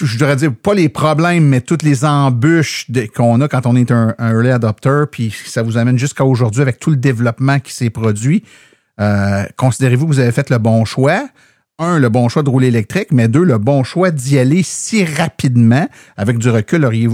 je 0.00 0.18
devrais 0.18 0.36
dire, 0.36 0.54
pas 0.54 0.72
les 0.72 0.88
problèmes, 0.88 1.44
mais 1.44 1.60
toutes 1.60 1.82
les 1.82 2.06
embûches 2.06 2.86
qu'on 3.14 3.42
a 3.42 3.48
quand 3.48 3.66
on 3.66 3.76
est 3.76 3.90
un, 3.90 4.14
early 4.18 4.50
adopter, 4.50 5.04
puis 5.10 5.34
ça 5.44 5.62
vous 5.62 5.76
amène 5.76 5.98
jusqu'à 5.98 6.24
aujourd'hui 6.24 6.62
avec 6.62 6.78
tout 6.78 6.90
le 6.90 6.96
développement 6.96 7.58
qui 7.58 7.74
s'est 7.74 7.90
produit. 7.90 8.42
Euh, 8.98 9.44
Considérez-vous 9.56 10.06
que 10.06 10.12
vous 10.12 10.20
avez 10.20 10.32
fait 10.32 10.48
le 10.48 10.56
bon 10.56 10.86
choix? 10.86 11.28
Un, 11.78 11.98
le 11.98 12.08
bon 12.08 12.30
choix 12.30 12.42
de 12.42 12.48
rouler 12.48 12.68
électrique, 12.68 13.08
mais 13.12 13.28
deux, 13.28 13.44
le 13.44 13.58
bon 13.58 13.84
choix 13.84 14.10
d'y 14.10 14.38
aller 14.38 14.62
si 14.62 15.04
rapidement. 15.04 15.86
Avec 16.16 16.38
du 16.38 16.48
recul, 16.48 16.86
auriez- 16.86 17.10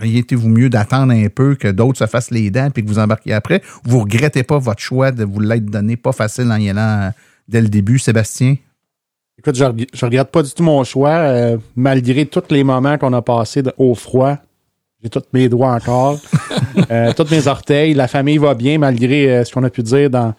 auriez-vous 0.00 0.48
mieux 0.48 0.68
d'attendre 0.68 1.12
un 1.12 1.28
peu 1.28 1.54
que 1.54 1.68
d'autres 1.68 1.98
se 1.98 2.06
fassent 2.06 2.30
les 2.30 2.50
dents 2.50 2.70
puis 2.70 2.82
que 2.84 2.88
vous 2.88 2.98
embarquiez 2.98 3.32
après? 3.32 3.62
Vous 3.84 4.00
regrettez 4.00 4.42
pas 4.42 4.58
votre 4.58 4.80
choix 4.80 5.12
de 5.12 5.24
vous 5.24 5.40
l'être 5.40 5.66
donné 5.66 5.96
pas 5.96 6.12
facile 6.12 6.50
en 6.50 6.56
y 6.56 6.70
allant 6.70 7.06
euh, 7.06 7.10
dès 7.48 7.60
le 7.60 7.68
début, 7.68 7.98
Sébastien? 7.98 8.56
Écoute, 9.38 9.54
je, 9.54 9.64
je 9.92 10.04
regrette 10.04 10.30
pas 10.30 10.42
du 10.42 10.50
tout 10.50 10.62
mon 10.62 10.82
choix, 10.82 11.10
euh, 11.10 11.58
malgré 11.76 12.24
tous 12.26 12.42
les 12.50 12.64
moments 12.64 12.96
qu'on 12.98 13.12
a 13.12 13.20
passés 13.22 13.62
de- 13.62 13.72
au 13.76 13.94
froid. 13.94 14.36
J'ai 15.02 15.10
tous 15.10 15.22
mes 15.34 15.48
doigts 15.48 15.72
encore, 15.74 16.18
euh, 16.90 17.12
tous 17.12 17.30
mes 17.30 17.46
orteils. 17.46 17.92
La 17.92 18.08
famille 18.08 18.38
va 18.38 18.54
bien, 18.54 18.78
malgré 18.78 19.30
euh, 19.30 19.44
ce 19.44 19.52
qu'on 19.52 19.62
a 19.64 19.70
pu 19.70 19.82
dire 19.82 20.08
dans 20.10 20.34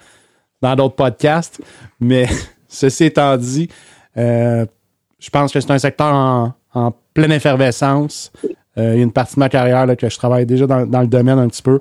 dans 0.62 0.76
d'autres 0.76 0.96
podcasts. 0.96 1.62
Mais 2.00 2.28
ceci 2.68 3.06
étant 3.06 3.38
dit, 3.38 3.70
je 4.16 5.30
pense 5.32 5.52
que 5.54 5.60
c'est 5.60 5.72
un 5.72 5.78
secteur 5.80 6.12
en, 6.14 6.54
en 6.74 6.92
pleine 7.14 7.32
effervescence. 7.32 8.32
Euh, 8.78 8.94
il 8.94 8.98
y 8.98 9.02
a 9.02 9.04
une 9.04 9.12
partie 9.12 9.36
de 9.36 9.40
ma 9.40 9.50
carrière 9.50 9.86
là, 9.86 9.96
que 9.96 10.10
je 10.10 10.18
travaille 10.18 10.46
déjà 10.46 10.68
dans, 10.68 10.86
dans 10.86 11.02
le 11.02 11.08
domaine 11.08 11.40
un 11.40 11.48
petit 11.48 11.62
peu. 11.64 11.80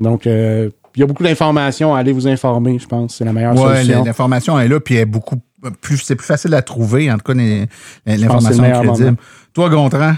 Donc, 0.00 0.26
euh, 0.26 0.70
il 0.94 1.00
y 1.00 1.02
a 1.02 1.06
beaucoup 1.06 1.22
d'informations. 1.24 1.94
Allez 1.94 2.12
vous 2.12 2.26
informer, 2.28 2.78
je 2.78 2.86
pense. 2.86 3.16
C'est 3.16 3.24
la 3.24 3.32
meilleure 3.32 3.54
Ouais, 3.60 3.76
solution. 3.82 4.04
l'information 4.04 4.58
est 4.58 4.68
là, 4.68 4.80
puis 4.80 4.94
elle 4.96 5.02
est 5.02 5.04
beaucoup 5.06 5.36
plus, 5.80 5.98
c'est 5.98 6.14
plus 6.14 6.26
facile 6.26 6.54
à 6.54 6.62
trouver, 6.62 7.10
en 7.10 7.18
tout 7.18 7.32
cas, 7.32 7.34
l'information 8.06 8.62
meilleur 8.62 8.82
crédible. 8.82 9.04
moment. 9.04 9.16
Toi, 9.52 9.68
Gontran? 9.70 10.12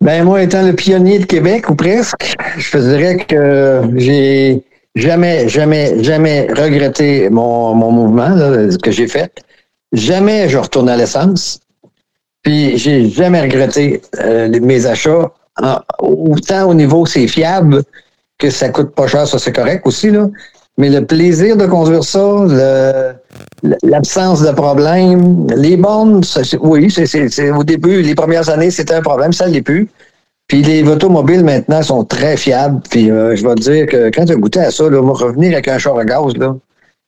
Ben, 0.00 0.24
moi, 0.24 0.42
étant 0.42 0.62
le 0.62 0.74
pionnier 0.74 1.18
de 1.20 1.24
Québec, 1.24 1.70
ou 1.70 1.74
presque, 1.74 2.36
je 2.58 2.70
te 2.70 2.78
dirais 2.78 3.16
que 3.24 3.82
j'ai 3.96 4.62
jamais, 4.94 5.48
jamais, 5.48 6.02
jamais 6.02 6.48
regretté 6.52 7.30
mon, 7.30 7.74
mon 7.74 7.90
mouvement, 7.92 8.28
là, 8.28 8.70
ce 8.70 8.76
que 8.78 8.90
j'ai 8.90 9.08
fait. 9.08 9.32
Jamais 9.92 10.48
je 10.48 10.58
retourne 10.58 10.88
à 10.88 10.96
l'essence. 10.96 11.60
Puis, 12.46 12.78
j'ai 12.78 13.10
jamais 13.10 13.40
regretté 13.40 14.00
euh, 14.20 14.48
mes 14.62 14.86
achats. 14.86 15.32
Autant 15.98 16.68
au 16.68 16.74
niveau, 16.74 17.04
c'est 17.04 17.26
fiable, 17.26 17.82
que 18.38 18.50
ça 18.50 18.68
coûte 18.68 18.94
pas 18.94 19.08
cher, 19.08 19.26
ça 19.26 19.40
c'est 19.40 19.52
correct 19.52 19.84
aussi, 19.84 20.12
là. 20.12 20.28
Mais 20.78 20.88
le 20.88 21.04
plaisir 21.04 21.56
de 21.56 21.66
conduire 21.66 22.04
ça, 22.04 22.46
l'absence 23.82 24.42
de 24.42 24.52
problème, 24.52 25.48
les 25.56 25.76
bornes, 25.76 26.20
oui, 26.60 26.88
c'est, 26.88 27.50
au 27.50 27.64
début, 27.64 28.00
les 28.00 28.14
premières 28.14 28.48
années, 28.48 28.70
c'était 28.70 28.94
un 28.94 29.02
problème, 29.02 29.32
ça 29.32 29.48
l'est 29.48 29.62
plus. 29.62 29.88
Puis 30.46 30.62
les 30.62 30.84
automobiles 30.84 31.42
maintenant 31.42 31.82
sont 31.82 32.04
très 32.04 32.36
fiables. 32.36 32.80
Puis 32.88 33.10
euh, 33.10 33.34
je 33.34 33.44
vais 33.44 33.56
te 33.56 33.60
dire 33.62 33.86
que 33.86 34.10
quand 34.10 34.24
tu 34.24 34.32
as 34.34 34.36
goûté 34.36 34.60
à 34.60 34.70
ça, 34.70 34.88
là, 34.88 35.00
revenir 35.00 35.52
avec 35.54 35.66
un 35.66 35.78
char 35.78 35.98
à 35.98 36.04
gaz, 36.04 36.36
là, 36.36 36.54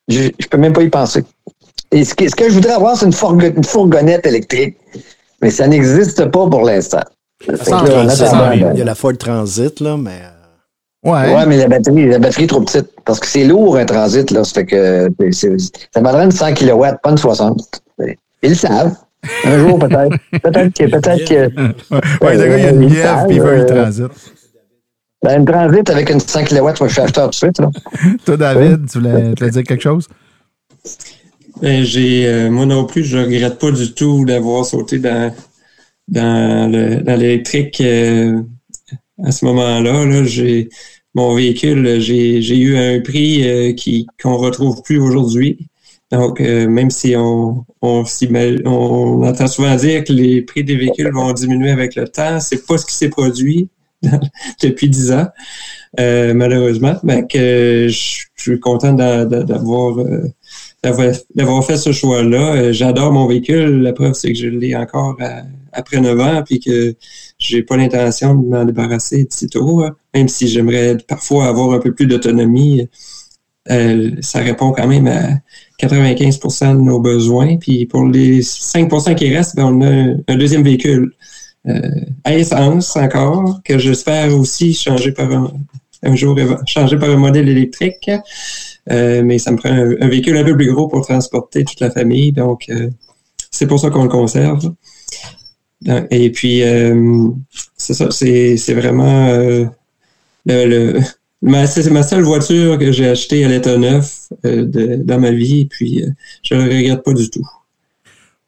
je, 0.09 0.23
je 0.37 0.47
peux 0.47 0.57
même 0.57 0.73
pas 0.73 0.83
y 0.83 0.89
penser. 0.89 1.23
Et 1.93 2.03
ce 2.03 2.13
que, 2.13 2.27
ce 2.27 2.35
que 2.35 2.49
je 2.49 2.55
voudrais 2.55 2.73
avoir, 2.73 2.97
c'est 2.97 3.05
une, 3.05 3.53
une 3.55 3.63
fourgonnette 3.63 4.25
électrique. 4.25 4.75
Mais 5.41 5.49
ça 5.51 5.67
n'existe 5.67 6.25
pas 6.25 6.47
pour 6.49 6.63
l'instant. 6.63 7.03
Il 7.47 8.77
y 8.77 8.81
a 8.81 8.85
la 8.85 8.95
Ford 8.95 9.17
Transit, 9.17 9.79
là, 9.79 9.97
mais. 9.97 10.21
euh, 10.23 10.29
Ouais. 11.01 11.33
Ouais, 11.33 11.45
mais 11.45 11.55
la 11.55 11.69
batterie, 11.69 12.09
la 12.09 12.19
batterie 12.19 12.43
est 12.43 12.47
trop 12.47 12.59
petite. 12.59 12.89
Parce 13.05 13.21
que 13.21 13.27
c'est 13.27 13.45
lourd, 13.45 13.77
un 13.77 13.85
transit, 13.85 14.29
là. 14.31 14.43
Ça 14.43 14.53
fait 14.53 14.65
que 14.65 15.09
ça 15.31 16.23
une 16.23 16.31
100 16.31 16.53
kW, 16.55 16.83
pas 17.01 17.11
une 17.11 17.17
60. 17.17 17.81
Ils 18.43 18.49
le 18.49 18.55
savent. 18.55 18.95
Un 19.45 19.59
jour, 19.59 19.79
peut-être. 19.79 20.15
Peut-être 20.43 20.73
que, 20.73 20.83
peut-être 20.85 21.25
que. 21.27 22.25
Ouais, 22.25 22.37
le 22.37 22.47
gars, 22.47 22.57
il 22.57 22.63
y 22.63 22.67
a 22.67 22.69
une 22.71 22.79
mièvre, 22.79 23.01
savent, 23.03 23.27
puis 23.27 23.35
il 23.35 23.41
veut 23.41 23.49
euh, 23.49 23.57
le 23.59 23.65
transit. 23.65 24.05
Ben, 25.21 25.39
une 25.39 25.45
transit 25.45 25.89
avec 25.89 26.09
une 26.09 26.19
100 26.21 26.43
kW, 26.45 26.69
je 26.83 26.87
suis 26.87 27.01
acheteur 27.01 27.25
tout 27.25 27.29
de 27.31 27.35
suite, 27.35 27.59
là. 27.59 27.69
Toi, 28.25 28.37
David, 28.37 28.89
tu 28.89 28.99
voulais, 28.99 29.33
tu 29.33 29.39
voulais 29.39 29.51
dire 29.51 29.63
quelque 29.63 29.81
chose? 29.83 30.07
Ben, 31.61 31.83
j'ai, 31.83 32.25
euh, 32.27 32.49
moi 32.49 32.65
non 32.65 32.85
plus, 32.85 33.03
je 33.03 33.17
regrette 33.17 33.59
pas 33.59 33.71
du 33.71 33.93
tout 33.93 34.23
d'avoir 34.25 34.65
sauté 34.65 34.99
dans, 34.99 35.33
dans, 36.07 36.71
le, 36.71 37.01
dans 37.01 37.15
l'électrique 37.19 37.81
euh, 37.81 38.41
à 39.23 39.31
ce 39.31 39.45
moment-là. 39.45 40.05
Là, 40.05 40.23
j'ai, 40.25 40.69
mon 41.15 41.35
véhicule, 41.35 41.99
j'ai, 42.01 42.41
j'ai 42.41 42.57
eu 42.57 42.77
un 42.77 43.01
prix 43.01 43.49
euh, 43.49 43.73
qui, 43.73 44.07
qu'on 44.21 44.37
retrouve 44.37 44.81
plus 44.83 44.99
aujourd'hui. 44.99 45.59
Donc, 46.11 46.41
euh, 46.41 46.67
même 46.69 46.91
si 46.91 47.15
on, 47.17 47.65
on, 47.81 48.03
on 48.65 49.23
entend 49.27 49.47
souvent 49.47 49.75
dire 49.75 50.03
que 50.03 50.13
les 50.13 50.41
prix 50.43 50.63
des 50.63 50.75
véhicules 50.77 51.11
vont 51.13 51.33
diminuer 51.33 51.71
avec 51.71 51.95
le 51.95 52.07
temps, 52.07 52.39
c'est 52.39 52.65
pas 52.67 52.77
ce 52.77 52.85
qui 52.85 52.95
s'est 52.95 53.09
produit 53.09 53.69
depuis 54.63 54.89
dix 54.89 55.11
ans, 55.11 55.27
euh, 55.99 56.33
malheureusement. 56.33 56.95
Ben, 57.03 57.27
que 57.27 57.87
je, 57.89 58.19
suis 58.37 58.59
content 58.59 58.93
d'a- 58.93 59.25
d'a- 59.25 59.43
d'avoir 59.43 59.99
euh, 59.99 60.23
d'avoir 60.83 61.65
fait 61.65 61.77
ce 61.77 61.91
choix-là. 61.91 62.55
Euh, 62.55 62.73
J'adore 62.73 63.11
mon 63.11 63.27
véhicule. 63.27 63.81
La 63.81 63.93
preuve, 63.93 64.13
c'est 64.13 64.31
que 64.31 64.37
je 64.37 64.47
l'ai 64.47 64.75
encore 64.75 65.15
à- 65.19 65.43
après 65.73 65.99
9 65.99 66.19
ans, 66.19 66.43
puis 66.45 66.59
que 66.59 66.95
j'ai 67.37 67.63
pas 67.63 67.77
l'intention 67.77 68.35
de 68.35 68.47
m'en 68.47 68.65
débarrasser 68.65 69.25
de 69.25 69.47
tôt, 69.47 69.83
hein. 69.83 69.95
même 70.13 70.27
si 70.27 70.47
j'aimerais 70.47 70.97
parfois 71.07 71.47
avoir 71.47 71.71
un 71.73 71.79
peu 71.79 71.93
plus 71.93 72.07
d'autonomie. 72.07 72.87
Euh, 73.69 74.11
ça 74.21 74.39
répond 74.39 74.71
quand 74.71 74.87
même 74.87 75.07
à 75.07 75.29
95% 75.77 76.75
de 76.75 76.81
nos 76.81 76.99
besoins. 76.99 77.57
Puis 77.57 77.85
pour 77.85 78.05
les 78.07 78.41
5% 78.41 79.15
qui 79.15 79.33
restent, 79.35 79.55
ben, 79.55 79.65
on 79.65 79.81
a 79.81 80.15
un, 80.27 80.37
deuxième 80.37 80.63
véhicule 80.63 81.11
euh, 81.67 81.81
à 82.23 82.35
essence 82.35 82.95
encore, 82.95 83.61
que 83.63 83.77
j'espère 83.77 84.35
aussi 84.35 84.73
changer 84.73 85.11
par 85.11 85.31
un, 85.31 85.51
un 86.03 86.15
jour 86.15 86.37
changer 86.65 86.97
par 86.97 87.09
un 87.09 87.17
modèle 87.17 87.47
électrique. 87.49 88.09
Euh, 88.91 89.21
mais 89.23 89.37
ça 89.37 89.51
me 89.51 89.57
prend 89.57 89.69
un, 89.69 90.07
véhicule 90.07 90.37
un 90.37 90.43
peu 90.43 90.55
plus 90.55 90.71
gros 90.71 90.87
pour 90.87 91.05
transporter 91.05 91.63
toute 91.63 91.79
la 91.79 91.91
famille. 91.91 92.31
Donc, 92.31 92.65
euh, 92.69 92.89
c'est 93.51 93.67
pour 93.67 93.79
ça 93.79 93.89
qu'on 93.89 94.03
le 94.03 94.09
conserve. 94.09 94.73
Donc, 95.81 96.07
Et 96.11 96.31
puis, 96.31 96.63
euh, 96.63 97.29
c'est 97.77 97.93
ça, 97.93 98.09
c'est 98.11 98.73
vraiment 98.73 99.27
euh, 99.29 99.65
le, 100.45 100.99
ma, 101.41 101.67
c'est 101.67 101.89
ma 101.89 102.03
seule 102.03 102.23
voiture 102.23 102.77
que 102.77 102.91
j'ai 102.91 103.07
achetée 103.07 103.45
à 103.45 103.47
l'état 103.47 103.77
neuf 103.77 104.29
euh, 104.45 104.65
dans 104.97 105.19
ma 105.19 105.31
vie. 105.31 105.61
Et 105.61 105.65
puis, 105.65 106.03
euh, 106.03 106.09
je 106.43 106.55
ne 106.55 106.63
le 106.63 106.75
regrette 106.75 107.03
pas 107.03 107.13
du 107.13 107.29
tout. 107.29 107.47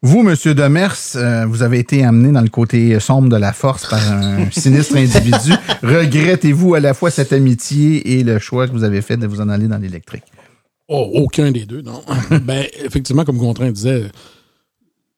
Vous, 0.04 0.22
Monsieur 0.22 0.54
Demers, 0.54 0.96
euh, 1.14 1.46
vous 1.46 1.62
avez 1.62 1.78
été 1.78 2.04
amené 2.04 2.32
dans 2.32 2.40
le 2.40 2.48
côté 2.48 2.98
sombre 2.98 3.28
de 3.28 3.36
la 3.36 3.52
force 3.52 3.88
par 3.88 4.00
un 4.12 4.50
sinistre 4.50 4.96
individu. 4.96 5.52
Regrettez-vous 5.82 6.74
à 6.74 6.80
la 6.80 6.92
fois 6.92 7.10
cette 7.12 7.32
amitié 7.32 8.18
et 8.18 8.24
le 8.24 8.40
choix 8.40 8.66
que 8.66 8.72
vous 8.72 8.82
avez 8.82 9.00
fait 9.00 9.16
de 9.16 9.28
vous 9.28 9.40
en 9.40 9.48
aller 9.48 9.68
dans 9.68 9.78
l'électrique? 9.78 10.24
Oh, 10.88 11.08
aucun 11.14 11.52
des 11.52 11.66
deux, 11.66 11.82
non. 11.82 12.02
ben, 12.42 12.66
effectivement, 12.84 13.24
comme 13.24 13.38
Contraint 13.38 13.70
disait, 13.70 14.10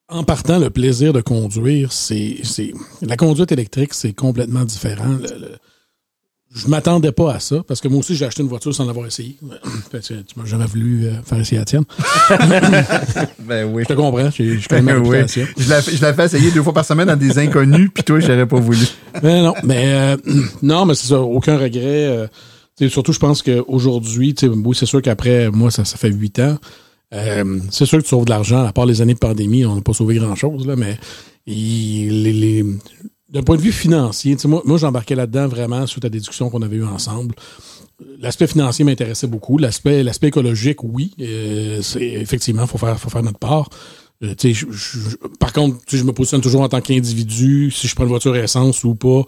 en 0.09 0.23
partant, 0.23 0.59
le 0.59 0.69
plaisir 0.69 1.15
de 1.15 1.23
conduire, 1.23 1.91
c'est. 1.91 2.37
c'est 2.43 2.75
La 3.01 3.17
conduite 3.17 3.53
électrique, 3.53 3.95
c'est 3.95 4.13
complètement 4.13 4.65
différent. 4.65 5.09
Le- 5.15 5.39
le- 5.41 5.57
je 6.55 6.69
m'attendais 6.69 7.11
pas 7.13 7.35
à 7.35 7.41
ça, 7.41 7.63
parce 7.67 7.81
que 7.81 7.89
moi 7.89 7.99
aussi, 7.99 8.15
j'ai 8.15 8.25
acheté 8.25 8.43
une 8.43 8.49
voiture 8.49 8.75
sans 8.75 8.85
l'avoir 8.87 9.07
essayé. 9.07 9.37
Fait 9.91 9.99
que 10.01 10.15
tu 10.23 10.39
m'as 10.39 10.45
jamais 10.45 10.67
voulu 10.67 11.07
euh, 11.07 11.13
faire 11.25 11.39
essayer 11.41 11.59
la 11.59 11.65
tienne. 11.65 11.85
Ben 13.41 13.71
oui. 13.73 13.83
Je 13.83 13.89
te 13.89 13.93
comprends, 13.95 14.31
j'ai 14.31 14.59
quand 14.69 14.81
même 14.83 15.03
ma 15.03 15.09
Oui. 15.09 15.19
Je 15.57 15.69
la, 15.69 15.81
je 15.81 16.01
la 16.01 16.15
fais 16.15 16.25
essayer 16.27 16.51
deux 16.51 16.63
fois 16.63 16.73
par 16.73 16.85
semaine 16.85 17.09
dans 17.09 17.17
des 17.17 17.39
inconnus, 17.39 17.91
puis 17.93 18.03
toi, 18.05 18.21
j'aurais 18.21 18.47
pas 18.47 18.59
voulu. 18.61 18.87
Mais 19.23 19.43
non, 19.43 19.55
mais 19.65 19.85
euh, 19.87 20.17
non, 20.63 20.87
mais 20.87 20.95
c'est 20.95 21.09
ça, 21.09 21.21
aucun 21.21 21.57
regret. 21.59 22.07
euh, 22.07 22.27
surtout, 22.89 23.13
je 23.13 23.19
pense 23.19 23.43
qu'aujourd'hui, 23.43 24.35
oui, 24.43 24.75
c'est 24.77 24.87
sûr 24.87 25.03
qu'après, 25.03 25.51
moi, 25.51 25.71
ça, 25.71 25.85
ça 25.85 25.97
fait 25.97 26.11
huit 26.11 26.39
ans. 26.39 26.57
euh, 27.13 27.59
c'est 27.71 27.87
sûr 27.87 27.99
que 27.99 28.05
tu 28.05 28.09
sauves 28.11 28.25
de 28.25 28.31
l'argent, 28.31 28.65
à 28.65 28.73
part 28.73 28.87
les 28.87 29.01
années 29.03 29.15
de 29.15 29.19
pandémie, 29.19 29.65
on 29.67 29.75
n'a 29.75 29.83
pas 29.83 29.93
sauvé 29.93 30.17
grand-chose, 30.17 30.67
là, 30.67 30.75
mais 30.77 30.99
il- 31.47 32.23
les, 32.23 32.33
les- 32.33 32.65
d'un 33.29 33.43
point 33.43 33.57
de 33.57 33.63
vue 33.63 33.73
financier, 33.73 34.37
moi, 34.45 34.77
j'embarquais 34.77 35.15
là-dedans 35.15 35.49
vraiment 35.49 35.85
à 35.85 36.09
des 36.09 36.19
discussions 36.19 36.51
qu'on 36.51 36.63
avait 36.63 36.77
eues 36.77 36.85
ensemble. 36.85 37.35
l'aspect 38.19 38.47
financier 38.47 38.85
m'intéressait 38.85 39.27
beaucoup. 39.27 39.59
L'aspect, 39.59 40.05
écologique, 40.23 40.85
oui. 40.85 41.15
Euh, 41.21 41.81
effectivement, 41.99 42.67
faut 42.67 42.79
faire, 42.79 42.99
faut 42.99 43.11
faire 43.11 43.23
notre 43.23 43.39
part. 43.39 43.71
Euh, 44.23 44.35
par 45.41 45.53
contre, 45.53 45.79
je 45.89 46.03
me 46.05 46.13
positionne 46.13 46.41
toujours 46.41 46.61
en 46.61 46.69
tant 46.69 46.81
qu'individu, 46.81 47.71
si 47.71 47.89
je 47.89 47.95
prends 47.95 48.05
une 48.05 48.11
voiture 48.11 48.37
essence 48.37 48.85
ou 48.85 48.95
pas, 48.95 49.23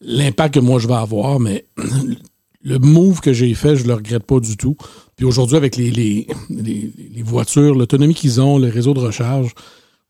l'impact 0.00 0.54
que 0.54 0.60
moi 0.60 0.78
je 0.78 0.86
vais 0.86 0.94
avoir, 0.94 1.40
mais 1.40 1.66
le 2.62 2.78
move 2.78 3.20
que 3.20 3.32
j'ai 3.32 3.52
fait, 3.54 3.76
je 3.76 3.84
le 3.84 3.94
regrette 3.94 4.24
pas 4.24 4.40
du 4.40 4.56
tout. 4.56 4.76
Puis 5.16 5.24
aujourd'hui, 5.24 5.56
avec 5.56 5.76
les, 5.76 5.90
les 5.90 7.22
voitures, 7.22 7.74
l'autonomie 7.74 8.14
qu'ils 8.14 8.40
ont, 8.40 8.58
le 8.58 8.68
réseau 8.68 8.94
de 8.94 9.00
recharge, 9.00 9.54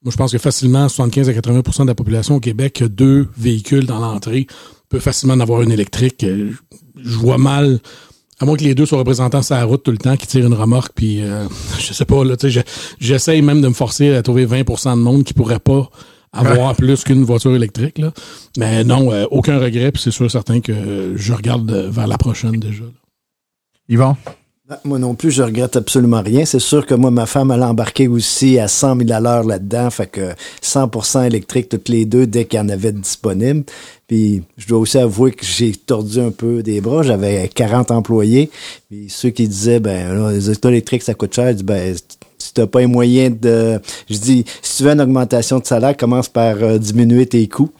moi 0.05 0.12
je 0.12 0.16
pense 0.16 0.32
que 0.32 0.38
facilement 0.38 0.88
75 0.88 1.28
à 1.28 1.32
80% 1.32 1.82
de 1.82 1.86
la 1.88 1.94
population 1.94 2.36
au 2.36 2.40
Québec 2.40 2.82
a 2.82 2.88
deux 2.88 3.28
véhicules 3.36 3.86
dans 3.86 3.99
l'entrée 3.99 4.46
peut 4.88 5.01
facilement 5.01 5.34
en 5.34 5.40
avoir 5.40 5.62
une 5.62 5.72
électrique. 5.72 6.24
Euh, 6.24 6.53
Je 7.03 7.16
vois 7.16 7.36
mal, 7.38 7.78
à 8.40 8.44
moins 8.46 8.57
que 8.57 8.64
les 8.64 8.74
deux 8.74 8.86
soient 8.86 8.99
représentants 8.99 9.42
sur 9.42 9.55
la 9.57 9.64
route 9.64 9.82
tout 9.82 9.90
le 9.90 9.99
temps, 9.99 10.16
qui 10.16 10.26
tirent 10.26 10.46
une 10.46 10.55
remorque, 10.55 10.92
puis 10.94 11.20
euh, 11.22 11.46
je 11.78 11.92
sais 11.92 12.05
pas, 12.05 12.24
là, 12.24 12.36
tu 12.36 12.46
sais, 12.46 12.51
je- 12.51 12.61
j'essaye 12.99 13.42
même 13.42 13.61
de 13.61 13.68
me 13.68 13.74
forcer 13.74 14.14
à 14.14 14.22
trouver 14.22 14.46
20% 14.46 14.96
de 14.96 15.03
monde 15.03 15.24
qui 15.24 15.34
pourrait 15.34 15.59
pas 15.61 15.90
avoir 16.32 16.74
plus 16.76 17.05
qu'une 17.05 17.24
voiture 17.24 17.55
électrique. 17.55 17.99
Là. 17.99 18.12
Mais 18.59 18.84
non, 18.84 19.12
euh, 19.12 19.24
aucun 19.30 19.59
regret, 19.59 19.92
puis 19.92 20.03
c'est 20.03 20.11
sûr 20.11 20.26
et 20.26 20.28
certain 20.30 20.61
que 20.61 20.72
euh, 20.72 21.16
je 21.16 21.32
regarde 21.32 21.70
vers 21.70 22.07
la 22.07 22.16
prochaine 22.18 22.53
déjà. 22.59 22.84
Yvon? 23.88 24.16
Ah, 24.71 24.79
Moi 24.85 24.99
non 24.99 25.14
plus, 25.14 25.31
je 25.31 25.43
regrette 25.43 25.77
absolument 25.77 26.21
rien. 26.21 26.45
C'est 26.45 26.59
sûr 26.59 26.85
que 26.85 26.95
moi, 26.95 27.11
ma 27.11 27.25
femme, 27.25 27.51
elle 27.51 27.62
a 27.62 27.71
embarqué 27.71 28.07
aussi 28.07 28.59
à 28.59 28.69
100 28.69 28.99
000 28.99 29.12
à 29.12 29.21
l'heure 29.21 29.45
là-dedans. 29.45 29.89
Fait 29.89 30.07
que 30.07 30.35
100% 30.62 31.27
électrique 31.27 31.71
toutes 31.71 31.89
les 31.89 32.05
deux 32.05 32.27
dès 32.27 32.45
qu'il 32.45 32.59
y 32.59 32.61
en 32.61 32.69
avait 32.69 32.93
disponible. 32.93 33.64
Puis 34.09 34.43
je 34.59 34.69
dois 34.69 34.81
aussi 34.81 34.99
avouer 34.99 35.33
que 35.33 35.47
j'ai 35.47 35.73
tordu 35.73 36.21
un 36.21 36.31
peu 36.31 36.62
des 36.62 36.83
bras. 36.83 37.03
J'avais 37.03 37.49
40 37.49 37.91
employés. 37.93 38.51
Puis 38.91 39.07
ceux 39.09 39.31
qui 39.31 39.49
disaient, 39.49 39.81
ben 39.81 40.12
là, 40.12 40.33
les 40.33 40.51
autos 40.51 40.69
électriques, 40.69 41.03
ça 41.03 41.14
coûte 41.14 41.35
cher. 41.35 41.49
Je 41.49 41.53
dis, 41.55 41.64
ben, 41.64 41.97
si 42.37 42.53
t'as 42.53 42.66
pas 42.66 42.81
les 42.81 42.87
moyens 42.87 43.41
de... 43.41 43.81
Je 44.11 44.19
dis, 44.19 44.45
si 44.61 44.77
tu 44.77 44.83
veux 44.83 44.91
une 44.93 45.01
augmentation 45.01 45.61
de 45.61 45.64
salaire, 45.64 45.97
commence 45.97 46.29
par 46.29 46.57
euh, 46.62 46.77
diminuer 46.77 47.25
tes 47.25 47.49
coûts. 47.49 47.71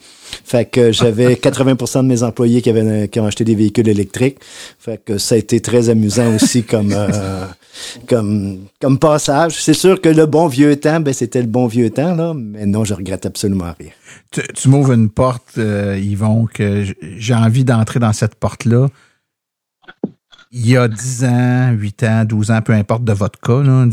Fait 0.43 0.65
que 0.65 0.91
j'avais 0.91 1.33
80% 1.35 2.03
de 2.03 2.07
mes 2.07 2.23
employés 2.23 2.61
qui, 2.61 2.69
avaient, 2.69 3.07
qui 3.07 3.19
ont 3.19 3.25
acheté 3.25 3.43
des 3.43 3.55
véhicules 3.55 3.87
électriques. 3.87 4.37
Fait 4.79 5.03
que 5.03 5.17
ça 5.17 5.35
a 5.35 5.37
été 5.37 5.59
très 5.61 5.89
amusant 5.89 6.35
aussi 6.35 6.63
comme, 6.63 6.91
euh, 6.91 7.45
comme, 8.07 8.59
comme 8.81 8.99
passage. 8.99 9.61
C'est 9.61 9.73
sûr 9.73 10.01
que 10.01 10.09
le 10.09 10.25
bon 10.25 10.47
vieux 10.47 10.75
temps, 10.75 10.99
ben, 10.99 11.13
c'était 11.13 11.41
le 11.41 11.47
bon 11.47 11.67
vieux 11.67 11.89
temps, 11.89 12.15
là. 12.15 12.33
Mais 12.35 12.65
non, 12.65 12.83
je 12.83 12.93
regrette 12.93 13.25
absolument 13.25 13.73
rien. 13.79 13.91
Tu, 14.31 14.41
tu 14.53 14.69
m'ouvres 14.69 14.93
une 14.93 15.09
porte, 15.09 15.57
euh, 15.57 15.99
Yvon, 16.01 16.47
que 16.51 16.85
j'ai 17.17 17.33
envie 17.35 17.63
d'entrer 17.63 17.99
dans 17.99 18.13
cette 18.13 18.35
porte-là. 18.35 18.87
Il 20.51 20.67
y 20.67 20.77
a 20.77 20.87
10 20.87 21.25
ans, 21.25 21.71
8 21.71 22.03
ans, 22.03 22.25
12 22.25 22.51
ans, 22.51 22.61
peu 22.61 22.73
importe 22.73 23.03
de 23.03 23.13
votre 23.13 23.39
cas, 23.39 23.61
là, 23.61 23.85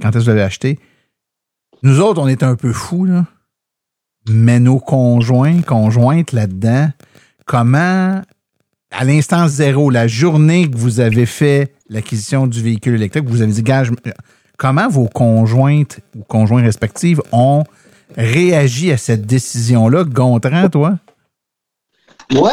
quand 0.00 0.10
est-ce 0.10 0.18
que 0.18 0.18
vous 0.18 0.28
l'avez 0.28 0.42
acheté, 0.42 0.78
nous 1.82 2.00
autres, 2.00 2.22
on 2.22 2.28
était 2.28 2.44
un 2.44 2.54
peu 2.56 2.72
fous, 2.72 3.04
là. 3.04 3.26
Mais 4.28 4.58
nos 4.58 4.78
conjoints, 4.78 5.60
conjointes 5.60 6.32
là-dedans, 6.32 6.88
comment, 7.44 8.22
à 8.90 9.04
l'instant 9.04 9.48
zéro, 9.48 9.90
la 9.90 10.06
journée 10.06 10.70
que 10.70 10.76
vous 10.76 11.00
avez 11.00 11.26
fait 11.26 11.74
l'acquisition 11.90 12.46
du 12.46 12.62
véhicule 12.62 12.94
électrique, 12.94 13.24
vous 13.26 13.42
avez 13.42 13.52
dit, 13.52 13.62
gage, 13.62 13.92
comment 14.56 14.88
vos 14.88 15.08
conjointes 15.08 16.00
ou 16.16 16.22
conjoints 16.22 16.62
respectifs 16.62 17.20
ont 17.32 17.64
réagi 18.16 18.92
à 18.92 18.96
cette 18.96 19.26
décision-là? 19.26 20.04
Gontran, 20.04 20.68
toi? 20.70 20.94
Moi, 22.32 22.52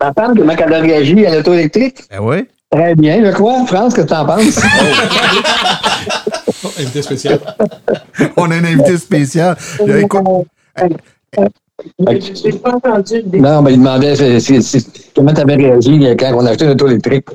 ma 0.00 0.12
femme, 0.14 0.34
comment 0.36 0.52
elle 0.56 0.72
a 0.72 0.80
réagi 0.80 1.26
à 1.26 1.34
l'auto 1.34 1.52
électrique? 1.52 2.04
Ben 2.10 2.20
oui. 2.20 2.48
Très 2.70 2.94
bien, 2.94 3.22
je 3.22 3.30
crois. 3.32 3.66
France, 3.66 3.92
qu'est-ce 3.92 4.06
que 4.06 4.10
t'en 4.10 4.24
penses? 4.26 4.60
Oh, 6.64 6.70
invité 6.78 7.02
spécial. 7.02 7.40
On 8.36 8.48
a 8.50 8.54
un 8.54 8.64
invité 8.64 8.96
spécial. 8.96 9.56
Là, 10.76 10.88
écoute, 12.12 12.32
Non, 13.34 13.62
mais 13.62 13.72
il 13.72 13.78
demandait 13.78 14.14
c'est- 14.14 14.40
c'est- 14.40 14.60
c'est- 14.60 15.14
comment 15.14 15.32
tu 15.34 15.40
avais 15.40 15.56
réagi 15.56 16.00
quand 16.18 16.32
on 16.34 16.46
a 16.46 16.50
acheté 16.50 16.64
une 16.64 16.70
auto 16.72 16.86
électrique. 16.86 17.26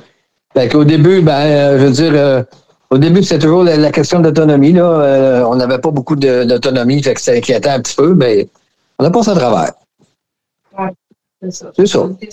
Fait 0.53 0.69
qu'au 0.69 0.83
début, 0.85 1.21
ben, 1.21 1.33
euh, 1.33 1.79
je 1.79 1.85
veux 1.85 1.91
dire, 1.91 2.11
euh, 2.15 2.43
au 2.89 2.97
début, 2.97 3.21
c'était 3.23 3.39
toujours 3.39 3.63
la, 3.63 3.75
la 3.77 3.91
question 3.91 4.19
d'autonomie. 4.21 4.71
Là. 4.73 4.83
Euh, 4.85 5.43
on 5.43 5.55
n'avait 5.55 5.79
pas 5.79 5.91
beaucoup 5.91 6.15
d'autonomie, 6.15 7.03
fait 7.03 7.13
que 7.13 7.21
ça 7.21 7.33
inquiétait 7.33 7.69
un 7.69 7.81
petit 7.81 7.95
peu, 7.95 8.13
mais 8.13 8.47
on 8.99 9.05
a 9.05 9.11
passé 9.11 9.31
à 9.31 9.35
travers. 9.35 9.71
C'est 11.41 11.51
ça. 11.51 11.71
C'est 11.75 11.85
ça. 11.85 12.09
C'est 12.21 12.31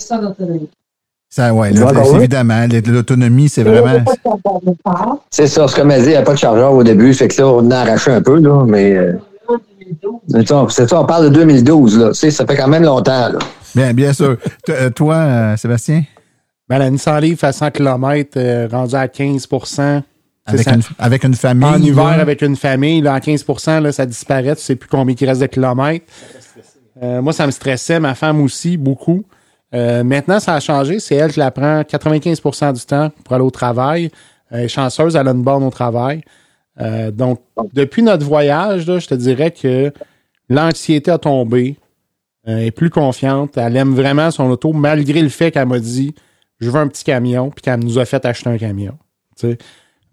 ça 1.29 1.53
ouais, 1.53 1.71
là, 1.71 1.85
Ouais, 1.85 1.93
c'est- 1.93 2.09
ouais. 2.11 2.15
évidemment, 2.17 2.65
l'autonomie, 2.87 3.49
c'est 3.49 3.63
vraiment. 3.63 3.99
C'est 5.29 5.47
ça. 5.47 5.67
Ce 5.67 5.75
comme 5.75 5.91
elle 5.91 6.01
dit, 6.03 6.07
il 6.07 6.11
n'y 6.11 6.15
a 6.15 6.21
pas 6.21 6.33
de 6.33 6.37
chargeur 6.39 6.71
au 6.73 6.81
début, 6.83 7.13
fait 7.13 7.27
que 7.27 7.41
là, 7.41 7.47
on 7.49 7.57
en 7.59 7.71
a 7.71 7.77
arraché 7.79 8.11
un 8.11 8.21
peu, 8.21 8.39
là, 8.39 8.63
mais 8.65 8.95
euh, 8.95 9.13
c'est 10.27 10.47
ça, 10.47 10.65
c'est 10.69 10.89
ça, 10.89 11.01
on 11.01 11.05
parle 11.05 11.25
de 11.25 11.29
2012, 11.29 11.99
là. 11.99 12.07
Tu 12.09 12.13
sais, 12.15 12.31
ça 12.31 12.45
fait 12.45 12.55
quand 12.55 12.67
même 12.67 12.83
longtemps, 12.83 13.29
là. 13.29 13.39
Bien, 13.75 13.93
bien 13.93 14.13
sûr. 14.13 14.37
T- 14.65 14.71
euh, 14.73 14.89
toi, 14.89 15.15
euh, 15.15 15.57
Sébastien, 15.57 16.03
Ben, 16.69 16.77
la 16.79 16.89
Nissan 16.89 17.19
Leaf 17.21 17.43
à 17.43 17.51
100 17.51 17.71
km, 17.71 18.67
rendue 18.71 18.95
à 18.95 19.07
15 19.07 19.47
avec 20.47 20.63
ça. 20.63 20.75
une, 20.75 20.81
avec 20.99 21.23
une 21.23 21.33
famille. 21.33 21.65
En 21.65 21.81
hiver, 21.81 22.03
là, 22.17 22.21
avec 22.21 22.41
une 22.41 22.55
famille, 22.55 23.01
là, 23.01 23.15
à 23.15 23.19
15 23.19 23.45
là, 23.81 23.91
ça 23.91 24.05
disparaît. 24.05 24.55
Tu 24.55 24.61
sais 24.61 24.75
plus 24.75 24.87
combien 24.89 25.15
il 25.19 25.27
reste 25.27 25.41
de 25.41 25.47
kilomètres. 25.47 26.05
Euh, 27.01 27.21
moi, 27.21 27.33
ça 27.33 27.45
me 27.45 27.51
stressait. 27.51 27.99
Ma 27.99 28.15
femme 28.15 28.41
aussi, 28.41 28.77
beaucoup. 28.77 29.23
Euh, 29.73 30.03
maintenant, 30.03 30.39
ça 30.39 30.53
a 30.53 30.59
changé. 30.59 30.99
C'est 30.99 31.15
elle 31.15 31.31
qui 31.33 31.39
la 31.39 31.51
prend 31.51 31.81
95% 31.81 32.73
du 32.73 32.85
temps 32.85 33.09
pour 33.23 33.33
aller 33.35 33.43
au 33.43 33.49
travail. 33.51 34.11
Elle 34.51 34.65
est 34.65 34.67
chanceuse, 34.67 35.15
elle 35.15 35.27
a 35.27 35.31
une 35.31 35.41
borne 35.41 35.63
au 35.63 35.71
travail. 35.71 36.21
Euh, 36.81 37.11
donc, 37.11 37.39
depuis 37.73 38.01
notre 38.03 38.25
voyage, 38.25 38.85
là, 38.87 38.99
je 38.99 39.07
te 39.07 39.15
dirais 39.15 39.51
que 39.51 39.91
l'anxiété 40.49 41.11
a 41.11 41.17
tombé. 41.17 41.77
Euh, 42.47 42.57
elle 42.59 42.63
est 42.67 42.71
plus 42.71 42.89
confiante. 42.89 43.57
Elle 43.57 43.75
aime 43.77 43.95
vraiment 43.95 44.29
son 44.31 44.49
auto, 44.49 44.73
malgré 44.73 45.21
le 45.21 45.29
fait 45.29 45.51
qu'elle 45.51 45.67
m'a 45.67 45.79
dit 45.79 46.13
je 46.61 46.69
veux 46.69 46.79
un 46.79 46.87
petit 46.87 47.03
camion, 47.03 47.49
puis 47.49 47.61
qu'elle 47.61 47.79
nous 47.79 47.99
a 47.99 48.05
fait 48.05 48.23
acheter 48.25 48.49
un 48.49 48.57
camion. 48.57 48.97
Tu 49.37 49.49
sais, 49.51 49.57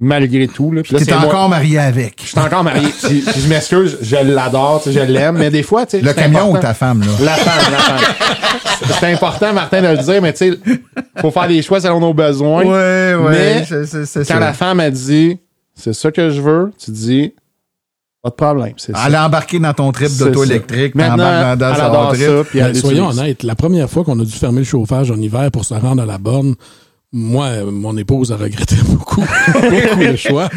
malgré 0.00 0.48
tout. 0.48 0.72
Là. 0.72 0.82
Puis 0.82 0.92
là, 0.94 0.98
T'es 0.98 1.04
c'est 1.04 1.12
moi- 1.16 1.26
encore 1.26 1.48
marié 1.48 1.78
avec. 1.78 2.20
je 2.22 2.28
suis 2.28 2.38
encore 2.38 2.64
marié. 2.64 2.88
Puis- 3.04 3.20
puis 3.20 3.40
je 3.40 3.48
m'excuse, 3.48 3.98
je 4.02 4.16
l'adore, 4.16 4.82
tu 4.82 4.92
sais, 4.92 4.98
je 5.06 5.12
l'aime, 5.12 5.36
mais 5.38 5.50
des 5.50 5.62
fois, 5.62 5.84
tu 5.86 5.98
sais. 5.98 6.02
Le 6.02 6.12
camion 6.12 6.38
important. 6.40 6.58
ou 6.58 6.62
ta 6.62 6.74
femme, 6.74 7.00
là? 7.00 7.06
La 7.24 7.34
femme, 7.34 7.72
la 7.72 7.78
femme. 7.78 8.14
C'est 8.98 9.12
important, 9.12 9.52
Martin, 9.52 9.80
de 9.82 9.86
le 9.88 9.98
dire, 9.98 10.20
mais 10.22 10.32
tu 10.32 10.52
sais, 10.52 10.58
faut 11.18 11.30
faire 11.30 11.46
des 11.46 11.62
choix 11.62 11.80
selon 11.80 12.00
nos 12.00 12.14
besoins. 12.14 12.64
Ouais, 12.64 13.14
ouais. 13.14 13.30
Mais 13.30 13.64
c'est 14.04 14.26
Quand 14.26 14.40
la 14.40 14.52
femme 14.52 14.80
a 14.80 14.90
dit, 14.90 15.38
c'est 15.82 15.92
ça 15.92 16.10
que 16.12 16.30
je 16.30 16.40
veux, 16.40 16.72
tu 16.78 16.90
dis, 16.90 17.34
pas 18.22 18.30
de 18.30 18.34
problème. 18.34 18.74
C'est 18.76 18.92
ça. 18.94 19.04
Elle 19.06 19.14
a 19.16 19.26
embarqué 19.26 19.58
dans 19.58 19.74
ton 19.74 19.90
trip 19.92 20.10
d'auto 20.16 20.44
électrique, 20.44 20.94
Maintenant, 20.94 21.16
dans, 21.16 21.58
dans 21.58 21.70
elle 21.70 21.76
son 21.76 21.82
adore 21.82 22.12
trip. 22.12 22.26
ça, 22.26 22.44
puis 22.44 22.58
Ben, 22.60 22.74
soyons 22.74 23.08
honnêtes, 23.08 23.42
la 23.42 23.54
première 23.56 23.90
fois 23.90 24.04
qu'on 24.04 24.18
a 24.20 24.24
dû 24.24 24.30
fermer 24.32 24.58
le 24.60 24.64
chauffage 24.64 25.10
en 25.10 25.16
hiver 25.16 25.50
pour 25.50 25.64
se 25.64 25.74
rendre 25.74 26.02
à 26.02 26.06
la 26.06 26.18
borne, 26.18 26.54
moi, 27.14 27.46
euh, 27.46 27.70
mon 27.70 27.96
épouse 27.96 28.30
a 28.32 28.36
regretté 28.36 28.76
beaucoup, 28.88 29.20
beaucoup 29.20 30.00
le 30.00 30.16
choix. 30.16 30.48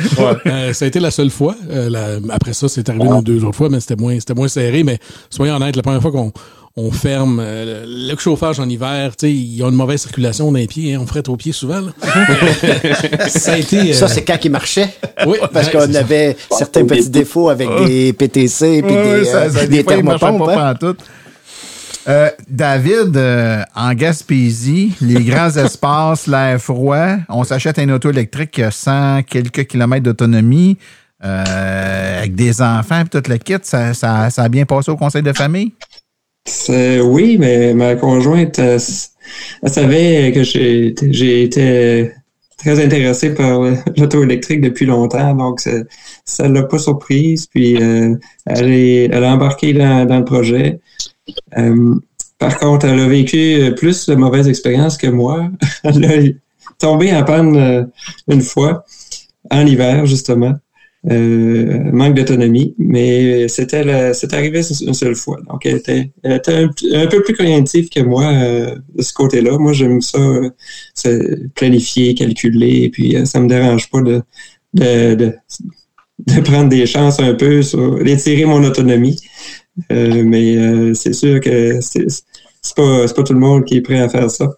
Euh, 0.45 0.71
ça 0.73 0.85
a 0.85 0.87
été 0.87 0.99
la 0.99 1.11
seule 1.11 1.29
fois. 1.31 1.55
Euh, 1.69 1.89
la- 1.89 2.33
après 2.33 2.53
ça, 2.53 2.69
c'est 2.69 2.87
arrivé 2.87 3.05
une 3.05 3.13
ou 3.13 3.21
deux 3.21 3.43
autres 3.43 3.57
fois, 3.57 3.69
mais 3.69 3.79
c'était 3.79 3.95
moins, 3.97 4.17
c'était 4.19 4.35
moins 4.35 4.47
serré. 4.47 4.83
Mais 4.83 4.99
soyons 5.29 5.55
honnêtes, 5.55 5.75
la 5.75 5.81
première 5.83 6.01
fois 6.01 6.11
qu'on 6.11 6.31
on 6.77 6.91
ferme 6.91 7.39
euh, 7.41 7.85
le 7.87 8.15
chauffage 8.17 8.59
en 8.59 8.67
hiver, 8.67 9.15
tu 9.15 9.27
sais, 9.27 9.31
il 9.31 9.55
y 9.55 9.63
a 9.63 9.67
une 9.67 9.75
mauvaise 9.75 10.01
circulation 10.01 10.51
dans 10.51 10.57
les 10.57 10.67
pieds, 10.67 10.93
hein, 10.93 10.99
on 11.01 11.05
frette 11.07 11.29
aux 11.29 11.37
pieds 11.37 11.53
souvent. 11.53 11.79
là. 11.79 11.91
ça 13.29 13.53
a 13.53 13.57
été. 13.57 13.91
euh, 13.91 13.93
Ça, 13.93 14.07
c'est 14.09 14.23
quand 14.25 14.37
il 14.43 14.51
marchait. 14.51 14.89
oui, 15.25 15.37
Parce 15.53 15.67
ouais, 15.67 15.71
qu'on 15.71 15.91
ça. 15.93 15.99
avait 15.99 16.35
certains 16.51 16.83
petits 16.85 17.09
défauts 17.09 17.47
avec 17.49 17.69
des 17.87 18.11
PTC 18.11 18.65
et 18.65 18.81
Ouais, 18.81 19.19
des, 19.19 19.25
ça- 19.25 19.37
euh, 19.43 19.49
ça- 19.51 19.67
des 19.67 19.83
marchait 19.83 20.19
thermopompes. 20.19 20.53
pas 20.53 20.69
hein. 20.71 20.93
Euh, 22.07 22.29
David, 22.47 23.15
euh, 23.17 23.63
en 23.73 23.93
Gaspésie, 23.93 24.93
les 25.01 25.23
grands 25.23 25.49
espaces, 25.55 26.27
l'air 26.27 26.59
froid, 26.61 27.15
on 27.29 27.43
s'achète 27.45 27.79
un 27.79 27.89
auto 27.89 28.11
électrique 28.11 28.51
qui 28.51 28.61
a 28.63 28.69
100 28.69 29.23
quelques 29.23 29.65
kilomètres 29.65 30.03
d'autonomie, 30.03 30.77
euh, 31.23 32.17
avec 32.19 32.35
des 32.35 32.61
enfants 32.61 32.99
et 33.01 33.05
tout 33.05 33.23
le 33.27 33.37
kit. 33.37 33.55
Ça, 33.63 33.93
ça, 33.93 34.29
ça 34.29 34.43
a 34.43 34.49
bien 34.49 34.65
passé 34.65 34.91
au 34.91 34.97
conseil 34.97 35.23
de 35.23 35.33
famille? 35.33 35.71
Oui, 37.03 37.37
mais 37.39 37.73
ma 37.73 37.95
conjointe, 37.95 38.59
elle 38.59 38.79
savait 39.69 40.31
que 40.33 40.43
j'ai 40.43 41.43
été- 41.43 42.11
très 42.57 42.83
intéressé 42.83 43.33
par 43.35 43.61
l'auto 43.97 44.23
électrique 44.23 44.61
depuis 44.61 44.85
longtemps, 44.85 45.35
donc 45.35 45.59
ça- 45.59 45.83
ça 46.23 46.47
l'a 46.47 46.63
pas 46.63 46.79
surprise. 46.79 47.47
Puis 47.47 47.77
euh, 47.81 48.15
elle, 48.45 48.71
est, 48.71 49.03
elle 49.11 49.23
a 49.23 49.33
embarqué 49.33 49.73
dans, 49.73 50.07
le 50.17 50.23
projet. 50.25 50.79
Euh, 51.57 51.95
par 52.39 52.57
contre, 52.59 52.85
elle 52.87 52.99
a 52.99 53.07
vécu 53.07 53.73
plus 53.77 54.07
de 54.07 54.15
mauvaises 54.15 54.47
expériences 54.47 54.97
que 54.97 55.07
moi. 55.07 55.49
elle 55.83 56.05
a 56.05 56.17
tombé 56.79 57.13
en 57.15 57.23
panne 57.23 57.55
euh, 57.57 57.83
une 58.29 58.41
fois, 58.41 58.83
en 59.51 59.65
hiver 59.65 60.05
justement. 60.05 60.55
Euh, 61.11 61.91
manque 61.91 62.15
d'autonomie, 62.15 62.73
mais 62.79 63.47
c'était 63.47 63.83
arrivé 64.31 64.61
une 64.81 64.93
seule 64.93 65.15
fois. 65.15 65.37
Donc, 65.49 65.65
elle 65.65 65.77
était, 65.77 66.11
elle 66.23 66.33
était 66.33 66.67
un, 66.93 67.07
peu 67.07 67.21
plus 67.21 67.35
cognitive 67.35 67.89
que 67.89 67.99
moi 68.01 68.25
euh, 68.25 68.75
de 68.95 69.01
ce 69.03 69.13
côté-là. 69.13 69.57
Moi, 69.57 69.73
j'aime 69.73 70.01
ça, 70.01 70.17
euh, 70.17 71.49
planifier, 71.55 72.15
calculer, 72.15 72.83
et 72.83 72.89
puis 72.89 73.15
euh, 73.15 73.25
ça 73.25 73.39
me 73.39 73.47
dérange 73.47 73.89
pas 73.89 74.01
de, 74.01 74.21
de, 74.73 75.33
de, 76.25 76.41
prendre 76.41 76.69
des 76.69 76.87
chances 76.87 77.19
un 77.19 77.35
peu 77.35 77.61
sur 77.61 78.03
d'étirer 78.03 78.45
mon 78.45 78.63
autonomie. 78.63 79.19
Euh, 79.91 80.23
mais 80.25 80.95
c'est 80.95 81.13
sûr 81.13 81.39
que 81.39 81.79
c'est 81.81 82.07
pas, 82.75 83.05
pas 83.07 83.23
tout 83.23 83.33
le 83.33 83.39
monde 83.39 83.65
qui 83.65 83.75
est 83.75 83.81
prêt 83.81 83.99
à 83.99 84.09
faire 84.09 84.31
ça. 84.31 84.49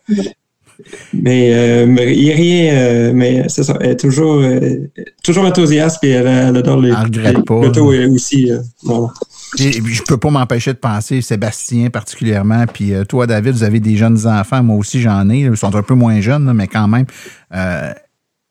Mais 1.13 1.51
euh, 1.53 1.85
mais 1.87 2.15
il 2.15 2.23
y 2.23 2.31
a 2.31 2.35
rien, 2.35 2.73
euh, 2.75 3.11
mais 3.13 3.43
c'est 3.49 3.63
ça, 3.63 3.77
elle 3.81 3.91
est 3.91 3.95
toujours, 3.99 4.35
euh, 4.41 4.89
toujours 5.23 5.45
enthousiaste 5.45 6.03
et 6.03 6.09
elle, 6.11 6.27
elle 6.27 6.57
adore 6.57 6.79
les, 6.81 6.91
les- 7.11 7.33
l'auto 7.61 7.93
aussi. 8.13 8.51
euh, 8.51 8.59
bon. 8.83 9.09
Je 9.57 10.01
peux 10.03 10.17
pas 10.17 10.29
m'empêcher 10.29 10.73
de 10.73 10.77
penser, 10.77 11.21
Sébastien 11.21 11.89
particulièrement, 11.89 12.65
puis 12.71 12.93
euh, 12.93 13.05
toi, 13.05 13.25
David, 13.27 13.53
vous 13.53 13.63
avez 13.63 13.79
des 13.79 13.95
jeunes 13.97 14.27
enfants, 14.27 14.61
moi 14.63 14.75
aussi 14.75 15.01
j'en 15.01 15.29
ai, 15.29 15.39
ils 15.39 15.57
sont 15.57 15.73
un 15.75 15.83
peu 15.83 15.93
moins 15.95 16.19
jeunes, 16.21 16.45
là, 16.45 16.53
mais 16.53 16.67
quand 16.67 16.87
même, 16.87 17.05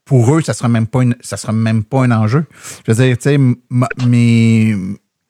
pour 0.05 0.35
eux, 0.35 0.41
ça 0.41 0.55
sera 0.55 0.69
même 0.69 0.87
pas 0.87 1.03
une, 1.03 1.17
ça 1.21 1.37
sera 1.37 1.53
même 1.53 1.83
pas 1.85 2.05
un 2.05 2.11
enjeu. 2.13 2.45
Je 2.87 2.93
veux 2.93 3.05
dire, 3.05 3.19
tu 3.19 3.31
sais, 3.31 3.39
mes, 4.07 4.77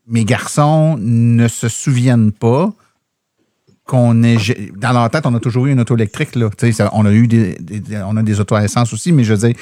mes 0.07 0.25
garçons 0.25 0.97
ne 1.01 1.49
se 1.49 1.69
souviennent 1.69 2.31
pas 2.33 2.73
qu'on 3.87 4.23
est 4.25 4.37
dans 4.77 4.93
leur 4.93 5.09
tête, 5.11 5.25
on 5.27 5.35
a 5.35 5.41
toujours 5.41 5.67
eu 5.67 5.73
une 5.73 5.81
auto 5.81 5.95
électrique 5.97 6.35
là. 6.35 6.51
Ça- 6.73 6.91
on 6.93 7.07
a 7.07 7.13
eu 7.13 7.29
des, 7.29 7.57
on 8.05 8.17
a 8.17 8.23
des 8.23 8.41
autos 8.41 8.57
à 8.57 8.65
essence 8.65 8.93
aussi, 8.93 9.13
mais 9.13 9.23
je 9.25 9.33
veux 9.35 9.49
dire, 9.49 9.57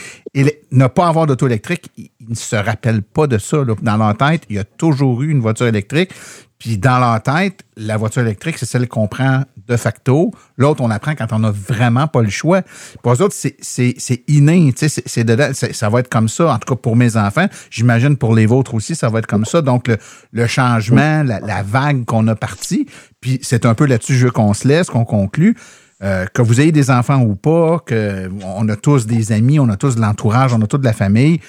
ne 0.74 0.86
pas 0.86 1.06
avoir 1.08 1.26
d'auto 1.26 1.46
électrique, 1.46 1.90
ils 1.96 2.10
ne 2.28 2.34
se 2.34 2.56
rappellent 2.56 3.02
pas 3.02 3.26
de 3.26 3.38
ça. 3.38 3.58
là. 3.64 3.74
Dans 3.82 3.96
leur 3.96 4.16
tête, 4.16 4.42
il 4.50 4.56
y 4.56 4.58
a 4.58 4.64
toujours 4.64 5.22
eu 5.22 5.30
une 5.30 5.40
voiture 5.40 5.66
électrique. 5.66 6.10
Puis 6.58 6.78
dans 6.78 6.98
leur 6.98 7.22
tête, 7.22 7.60
la 7.76 7.96
voiture 7.96 8.22
électrique, 8.22 8.56
c'est 8.58 8.64
celle 8.66 8.88
qu'on 8.88 9.06
prend 9.06 9.42
de 9.66 9.76
facto. 9.76 10.30
L'autre, 10.56 10.82
on 10.82 10.90
apprend 10.90 11.14
quand 11.14 11.32
on 11.32 11.40
n'a 11.40 11.50
vraiment 11.50 12.06
pas 12.06 12.22
le 12.22 12.30
choix. 12.30 12.62
Pour 13.02 13.12
eux 13.12 13.22
autres, 13.22 13.34
c'est- 13.34 13.56
inné. 14.28 14.72
c'est- 14.76 15.24
dedans, 15.24 15.50
c'est- 15.52 15.72
ça 15.74 15.88
va 15.90 16.00
être 16.00 16.08
comme 16.08 16.28
ça, 16.28 16.52
en 16.54 16.58
tout 16.58 16.74
cas 16.74 16.80
pour 16.80 16.96
mes 16.96 17.16
enfants. 17.16 17.46
J'imagine 17.70 18.16
pour 18.16 18.34
les 18.34 18.46
vôtres 18.46 18.74
aussi, 18.74 18.94
ça 18.94 19.10
va 19.10 19.18
être 19.18 19.26
comme 19.26 19.44
ça. 19.44 19.60
Donc, 19.62 19.88
le, 19.88 19.98
le 20.32 20.46
changement, 20.46 21.22
la, 21.22 21.40
la 21.40 21.62
vague 21.62 22.04
qu'on 22.06 22.26
a 22.28 22.34
partie, 22.34 22.86
puis 23.20 23.38
c'est 23.42 23.66
un 23.66 23.74
peu 23.74 23.84
là-dessus 23.84 24.14
je 24.16 24.26
veux 24.26 24.32
qu'on 24.32 24.54
se 24.54 24.66
laisse, 24.66 24.88
qu'on 24.88 25.04
conclut. 25.04 25.56
Euh, 26.02 26.26
que 26.26 26.42
vous 26.42 26.60
ayez 26.60 26.72
des 26.72 26.90
enfants 26.90 27.20
ou 27.20 27.36
pas, 27.36 27.78
que 27.78 28.28
on 28.44 28.68
a 28.68 28.76
tous 28.76 29.06
des 29.06 29.32
amis, 29.32 29.60
on 29.60 29.68
a 29.68 29.76
tous 29.76 29.94
de 29.94 30.00
l'entourage, 30.00 30.52
on 30.52 30.60
a 30.60 30.66
toute 30.66 30.80
de 30.80 30.86
la 30.86 30.92
famille 30.92 31.40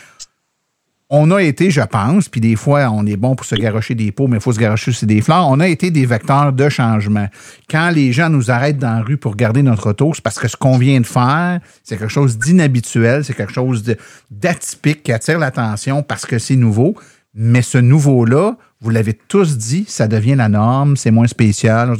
on 1.09 1.29
a 1.31 1.41
été, 1.41 1.69
je 1.69 1.81
pense, 1.81 2.29
puis 2.29 2.41
des 2.41 2.55
fois, 2.55 2.89
on 2.89 3.05
est 3.05 3.15
bon 3.15 3.35
pour 3.35 3.45
se 3.45 3.55
garocher 3.55 3.93
des 3.93 4.11
pots, 4.11 4.27
mais 4.27 4.37
il 4.37 4.41
faut 4.41 4.53
se 4.53 4.59
garocher 4.59 4.89
aussi 4.89 5.05
des 5.05 5.21
fleurs. 5.21 5.47
On 5.47 5.59
a 5.59 5.67
été 5.67 5.91
des 5.91 6.05
vecteurs 6.05 6.51
de 6.51 6.67
changement. 6.67 7.27
Quand 7.69 7.91
les 7.91 8.11
gens 8.11 8.29
nous 8.29 8.49
arrêtent 8.49 8.79
dans 8.79 8.97
la 8.97 9.01
rue 9.01 9.17
pour 9.17 9.35
garder 9.35 9.61
notre 9.61 9.91
auto, 9.91 10.13
c'est 10.15 10.23
parce 10.23 10.39
que 10.39 10.47
ce 10.47 10.57
qu'on 10.57 10.79
vient 10.79 10.99
de 10.99 11.05
faire, 11.05 11.59
c'est 11.83 11.97
quelque 11.97 12.11
chose 12.11 12.39
d'inhabituel, 12.39 13.23
c'est 13.23 13.35
quelque 13.35 13.53
chose 13.53 13.83
d'atypique 14.31 15.03
qui 15.03 15.11
attire 15.11 15.37
l'attention 15.37 16.01
parce 16.01 16.25
que 16.25 16.39
c'est 16.39 16.55
nouveau. 16.55 16.95
Mais 17.35 17.61
ce 17.61 17.77
nouveau-là, 17.77 18.57
vous 18.81 18.89
l'avez 18.89 19.13
tous 19.13 19.57
dit, 19.57 19.85
ça 19.87 20.07
devient 20.07 20.35
la 20.35 20.49
norme, 20.49 20.97
c'est 20.97 21.11
moins 21.11 21.27
spécial. 21.27 21.95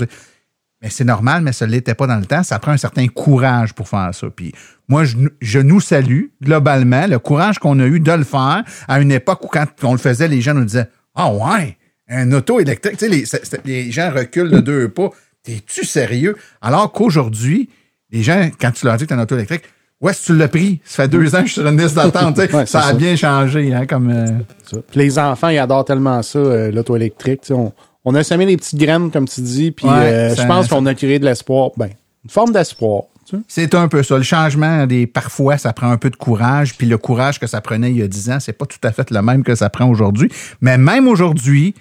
Mais 0.86 0.92
c'est 0.92 1.04
normal, 1.04 1.42
mais 1.42 1.52
ça 1.52 1.66
ne 1.66 1.72
l'était 1.72 1.96
pas 1.96 2.06
dans 2.06 2.18
le 2.18 2.28
temps. 2.28 2.44
Ça 2.44 2.60
prend 2.60 2.72
un 2.72 2.78
certain 2.78 3.08
courage 3.08 3.74
pour 3.74 3.90
faire 3.90 4.12
ça. 4.14 4.28
Puis 4.30 4.52
moi, 4.88 5.04
je, 5.04 5.18
je 5.42 5.58
nous 5.58 5.82
salue 5.82 6.26
globalement 6.44 7.08
le 7.08 7.18
courage 7.18 7.58
qu'on 7.58 7.80
a 7.80 7.88
eu 7.88 8.00
de 8.00 8.12
le 8.12 8.24
faire 8.24 8.64
à 8.88 9.02
une 9.02 9.12
époque 9.12 9.44
où, 9.44 9.48
quand 9.48 9.66
on 9.82 9.94
le 9.94 9.98
faisait, 9.98 10.28
les 10.28 10.42
gens 10.42 10.54
nous 10.54 10.64
disaient 10.64 10.88
Ah 11.16 11.34
ouais, 11.34 11.76
un 12.08 12.32
auto 12.34 12.60
électrique. 12.60 12.98
Tu 13.00 13.10
sais, 13.10 13.10
les, 13.10 13.24
les 13.66 13.92
gens 13.92 14.12
reculent 14.14 14.52
de 14.52 14.60
deux 14.60 14.88
pas. 14.90 15.10
T'es-tu 15.42 15.86
sérieux? 15.86 16.36
Alors 16.62 16.92
qu'aujourd'hui, 16.92 17.68
les 18.12 18.22
gens, 18.22 18.52
quand 18.62 18.70
tu 18.70 18.86
leur 18.86 18.98
dis 18.98 19.06
que 19.06 19.10
t'as 19.10 19.16
un 19.16 19.24
auto 19.24 19.34
électrique, 19.36 19.64
est-ce 20.08 20.22
que 20.22 20.26
tu 20.34 20.38
l'as 20.38 20.48
pris? 20.50 20.82
Ça 20.86 21.04
fait 21.04 21.10
deux 21.10 21.34
ans 21.34 21.40
que 21.42 21.48
je 21.48 21.54
suis 21.54 21.62
sur 21.62 21.68
une 21.68 21.82
liste 21.82 21.96
d'attente. 21.96 22.38
Ouais, 22.54 22.66
ça 22.68 22.80
a 22.82 22.84
ça. 22.90 22.94
bien 22.94 23.16
changé, 23.16 23.74
hein, 23.74 23.88
comme. 23.88 24.12
euh, 24.12 24.78
les 24.94 25.18
enfants, 25.18 25.50
ils 25.50 25.58
adorent 25.58 25.86
tellement 25.86 26.22
ça, 26.22 26.38
euh, 26.38 26.70
l'auto 26.72 26.96
électrique. 26.96 27.42
Tu 27.42 27.48
sais, 27.48 27.54
On, 27.54 27.74
on 28.06 28.16
a 28.16 28.24
semé 28.24 28.46
des 28.46 28.56
petites 28.58 28.80
graines, 28.80 29.12
comme 29.12 29.28
tu 29.28 29.42
dis, 29.42 29.72
puis 29.72 29.86
Ouais, 29.88 29.94
euh, 29.94 30.36
je 30.36 30.46
pense 30.46 30.68
qu'on 30.68 30.86
a 30.86 30.94
créé 30.96 31.20
de 31.20 31.26
l'espoir. 31.26 31.72
Ben, 31.78 31.90
une 32.24 32.30
forme 32.30 32.52
d'espoir. 32.54 33.04
tu 33.28 33.36
sais. 33.38 33.44
C'est 33.48 33.76
un 33.76 33.88
peu 33.88 34.02
ça. 34.04 34.18
Le 34.18 34.24
changement, 34.24 34.86
des, 34.88 35.06
parfois, 35.08 35.58
ça 35.58 35.74
prend 35.74 35.90
un 35.90 35.98
peu 35.98 36.10
de 36.10 36.16
courage. 36.16 36.76
Puis 36.78 36.88
le 36.88 36.98
courage 36.98 37.40
que 37.40 37.48
ça 37.48 37.62
prenait 37.62 37.92
il 37.92 37.98
y 37.98 38.02
a 38.04 38.08
10 38.08 38.30
ans, 38.32 38.40
c'est 38.40 38.54
pas 38.54 38.66
tout 38.66 38.80
à 38.84 38.92
fait 38.92 39.12
le 39.12 39.22
même 39.22 39.44
que 39.44 39.56
ça 39.56 39.70
prend 39.70 39.88
aujourd'hui. 39.90 40.30
Mais 40.62 40.78
même 40.78 41.08
aujourd'hui, 41.08 41.76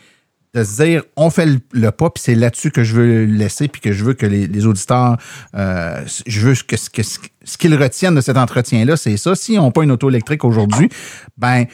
de 0.54 0.62
se 0.62 0.82
dire, 0.84 1.02
on 1.16 1.30
fait 1.30 1.46
le, 1.46 1.58
le 1.72 1.90
pas, 1.90 2.10
puis 2.10 2.22
c'est 2.24 2.36
là-dessus 2.36 2.70
que 2.70 2.84
je 2.84 2.94
veux 2.94 3.24
le 3.26 3.32
laisser, 3.32 3.66
puis 3.66 3.80
que 3.80 3.92
je 3.92 4.04
veux 4.04 4.12
que 4.14 4.24
les, 4.24 4.46
les 4.46 4.66
auditeurs, 4.66 5.16
euh, 5.56 6.00
je 6.26 6.40
veux 6.46 6.54
que, 6.54 6.76
ce- 6.76 6.88
que 6.90 7.02
ce 7.02 7.18
ce 7.42 7.58
qu'ils 7.58 7.74
retiennent 7.74 8.14
de 8.14 8.20
cet 8.20 8.36
entretien-là, 8.36 8.96
c'est 8.96 9.16
ça. 9.16 9.34
S'ils 9.34 9.56
n'ont 9.56 9.72
pas 9.72 9.82
une 9.82 9.90
auto 9.90 10.08
électrique 10.08 10.44
aujourd'hui, 10.44 10.88
ben 11.36 11.64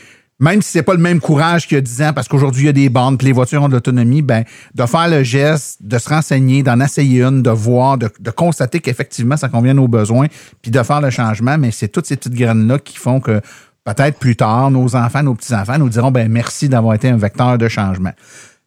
même 0.41 0.63
si 0.63 0.71
c'est 0.71 0.83
pas 0.83 0.95
le 0.95 1.01
même 1.01 1.21
courage 1.21 1.69
qu'il 1.69 1.77
y 1.77 1.79
a 1.79 1.83
10 1.83 2.03
ans, 2.03 2.13
parce 2.15 2.27
qu'aujourd'hui, 2.27 2.63
il 2.63 2.67
y 2.67 2.71
a 2.71 2.73
des 2.73 2.89
bandes, 2.89 3.19
puis 3.19 3.27
les 3.27 3.33
voitures 3.33 3.63
ont 3.63 3.69
de 3.69 3.75
l'autonomie, 3.75 4.23
ben, 4.23 4.45
de 4.75 4.87
faire 4.87 5.09
le 5.09 5.23
geste, 5.23 5.77
de 5.83 5.99
se 5.99 6.09
renseigner, 6.09 6.63
d'en 6.63 6.81
essayer 6.81 7.23
une, 7.23 7.43
de 7.43 7.51
voir, 7.51 7.99
de, 7.99 8.09
constater 8.31 8.81
qu'effectivement, 8.81 9.37
ça 9.37 9.49
convient 9.49 9.75
nos 9.75 9.87
besoins, 9.87 10.27
puis 10.63 10.71
de 10.71 10.83
faire 10.83 11.03
le 11.03 11.11
changement, 11.11 11.59
mais 11.59 11.71
c'est 11.71 11.89
toutes 11.89 12.07
ces 12.07 12.17
petites 12.17 12.35
graines-là 12.35 12.79
qui 12.79 12.97
font 12.97 13.21
que 13.21 13.41
peut-être 13.85 14.19
plus 14.19 14.35
tard, 14.35 14.71
nos 14.71 14.97
enfants, 14.97 15.23
nos 15.23 15.35
petits-enfants 15.35 15.79
nous 15.79 15.91
diront, 15.91 16.11
ben, 16.11 16.29
merci 16.31 16.71
d'avoir 16.71 16.95
été 16.95 17.09
un 17.09 17.19
vecteur 17.19 17.59
de 17.59 17.69
changement. 17.69 18.13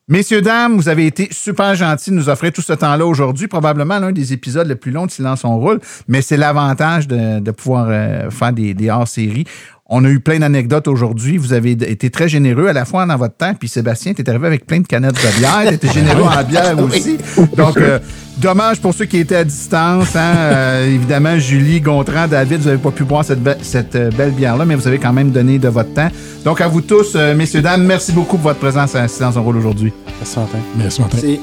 Messieurs, 0.10 0.42
dames, 0.42 0.76
vous 0.76 0.90
avez 0.90 1.06
été 1.06 1.30
super 1.32 1.76
gentils 1.76 2.10
de 2.10 2.16
nous 2.16 2.28
offrir 2.28 2.52
tout 2.52 2.62
ce 2.62 2.74
temps-là 2.74 3.06
aujourd'hui. 3.06 3.48
Probablement 3.48 4.00
l'un 4.00 4.12
des 4.12 4.34
épisodes 4.34 4.68
les 4.68 4.76
plus 4.76 4.92
longs 4.92 5.06
de 5.06 5.12
Silence 5.12 5.46
on 5.46 5.58
roule, 5.58 5.80
mais 6.10 6.22
c'est 6.22 6.36
l'avantage 6.36 7.08
de, 7.08 7.40
de 7.40 7.52
pouvoir 7.52 7.88
euh, 7.88 8.30
faire 8.30 8.52
des, 8.52 8.74
des 8.74 8.90
hors-séries. 8.90 9.46
On 9.90 10.06
a 10.06 10.10
eu 10.10 10.22
plein 10.22 10.40
d'anecdotes 10.40 10.88
aujourd'hui. 10.88 11.38
Vous 11.38 11.52
avez 11.54 11.72
été 11.72 12.10
très 12.10 12.30
généreux 12.30 12.68
à 12.68 12.74
la 12.74 12.86
fois 12.86 13.06
dans 13.06 13.18
votre 13.18 13.36
temps. 13.36 13.54
Puis 13.54 13.68
Sébastien, 13.68 14.14
tu 14.14 14.22
es 14.22 14.30
arrivé 14.30 14.48
avec 14.48 14.66
plein 14.66 14.80
de 14.80 14.88
canettes 14.88 15.16
de 15.16 15.40
bière. 15.40 15.64
Tu 15.68 15.74
étais 15.74 15.88
généreux 15.94 16.24
en 16.24 16.44
bière 16.44 16.80
aussi. 16.80 17.18
Donc, 17.58 17.76
euh, 17.78 18.00
dommage 18.38 18.80
pour 18.80 18.94
ceux 18.94 19.06
qui 19.06 19.18
étaient 19.18 19.36
à 19.36 19.44
distance. 19.44 20.16
Hein. 20.16 20.34
Euh, 20.38 20.88
évidemment, 20.88 21.38
Julie, 21.38 21.82
Gontran, 21.82 22.28
David, 22.30 22.60
vous 22.62 22.68
n'avez 22.70 22.82
pas 22.82 22.92
pu 22.92 23.04
boire 23.04 23.26
cette, 23.26 23.44
be- 23.44 23.58
cette 23.62 23.96
euh, 23.96 24.10
belle 24.18 24.32
bière-là, 24.32 24.64
mais 24.66 24.76
vous 24.76 24.88
avez 24.88 25.00
quand 25.00 25.14
même 25.14 25.32
donné 25.32 25.60
de 25.60 25.68
votre 25.68 25.94
temps. 25.94 26.10
Donc, 26.46 26.62
à 26.62 26.68
vous 26.70 26.82
tous, 26.82 27.14
euh, 27.16 27.36
messieurs, 27.36 27.62
dames, 27.62 27.84
merci 27.84 28.14
beaucoup 28.14 28.38
pour 28.38 28.50
votre 28.50 28.60
présence 28.60 28.96
à 28.96 29.08
Silence 29.10 29.36
on 29.36 29.44
roule 29.44 29.58
aujourd'hui. 29.58 29.92
Merci, 30.20 30.40
Martin. 30.40 30.58
Merci, 30.78 31.02
Martin. 31.02 31.18
C'est- 31.20 31.40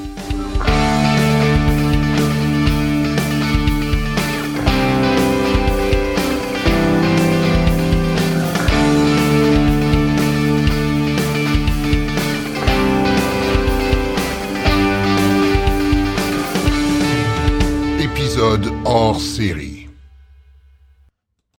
hors 18.91 19.21
série. 19.21 19.70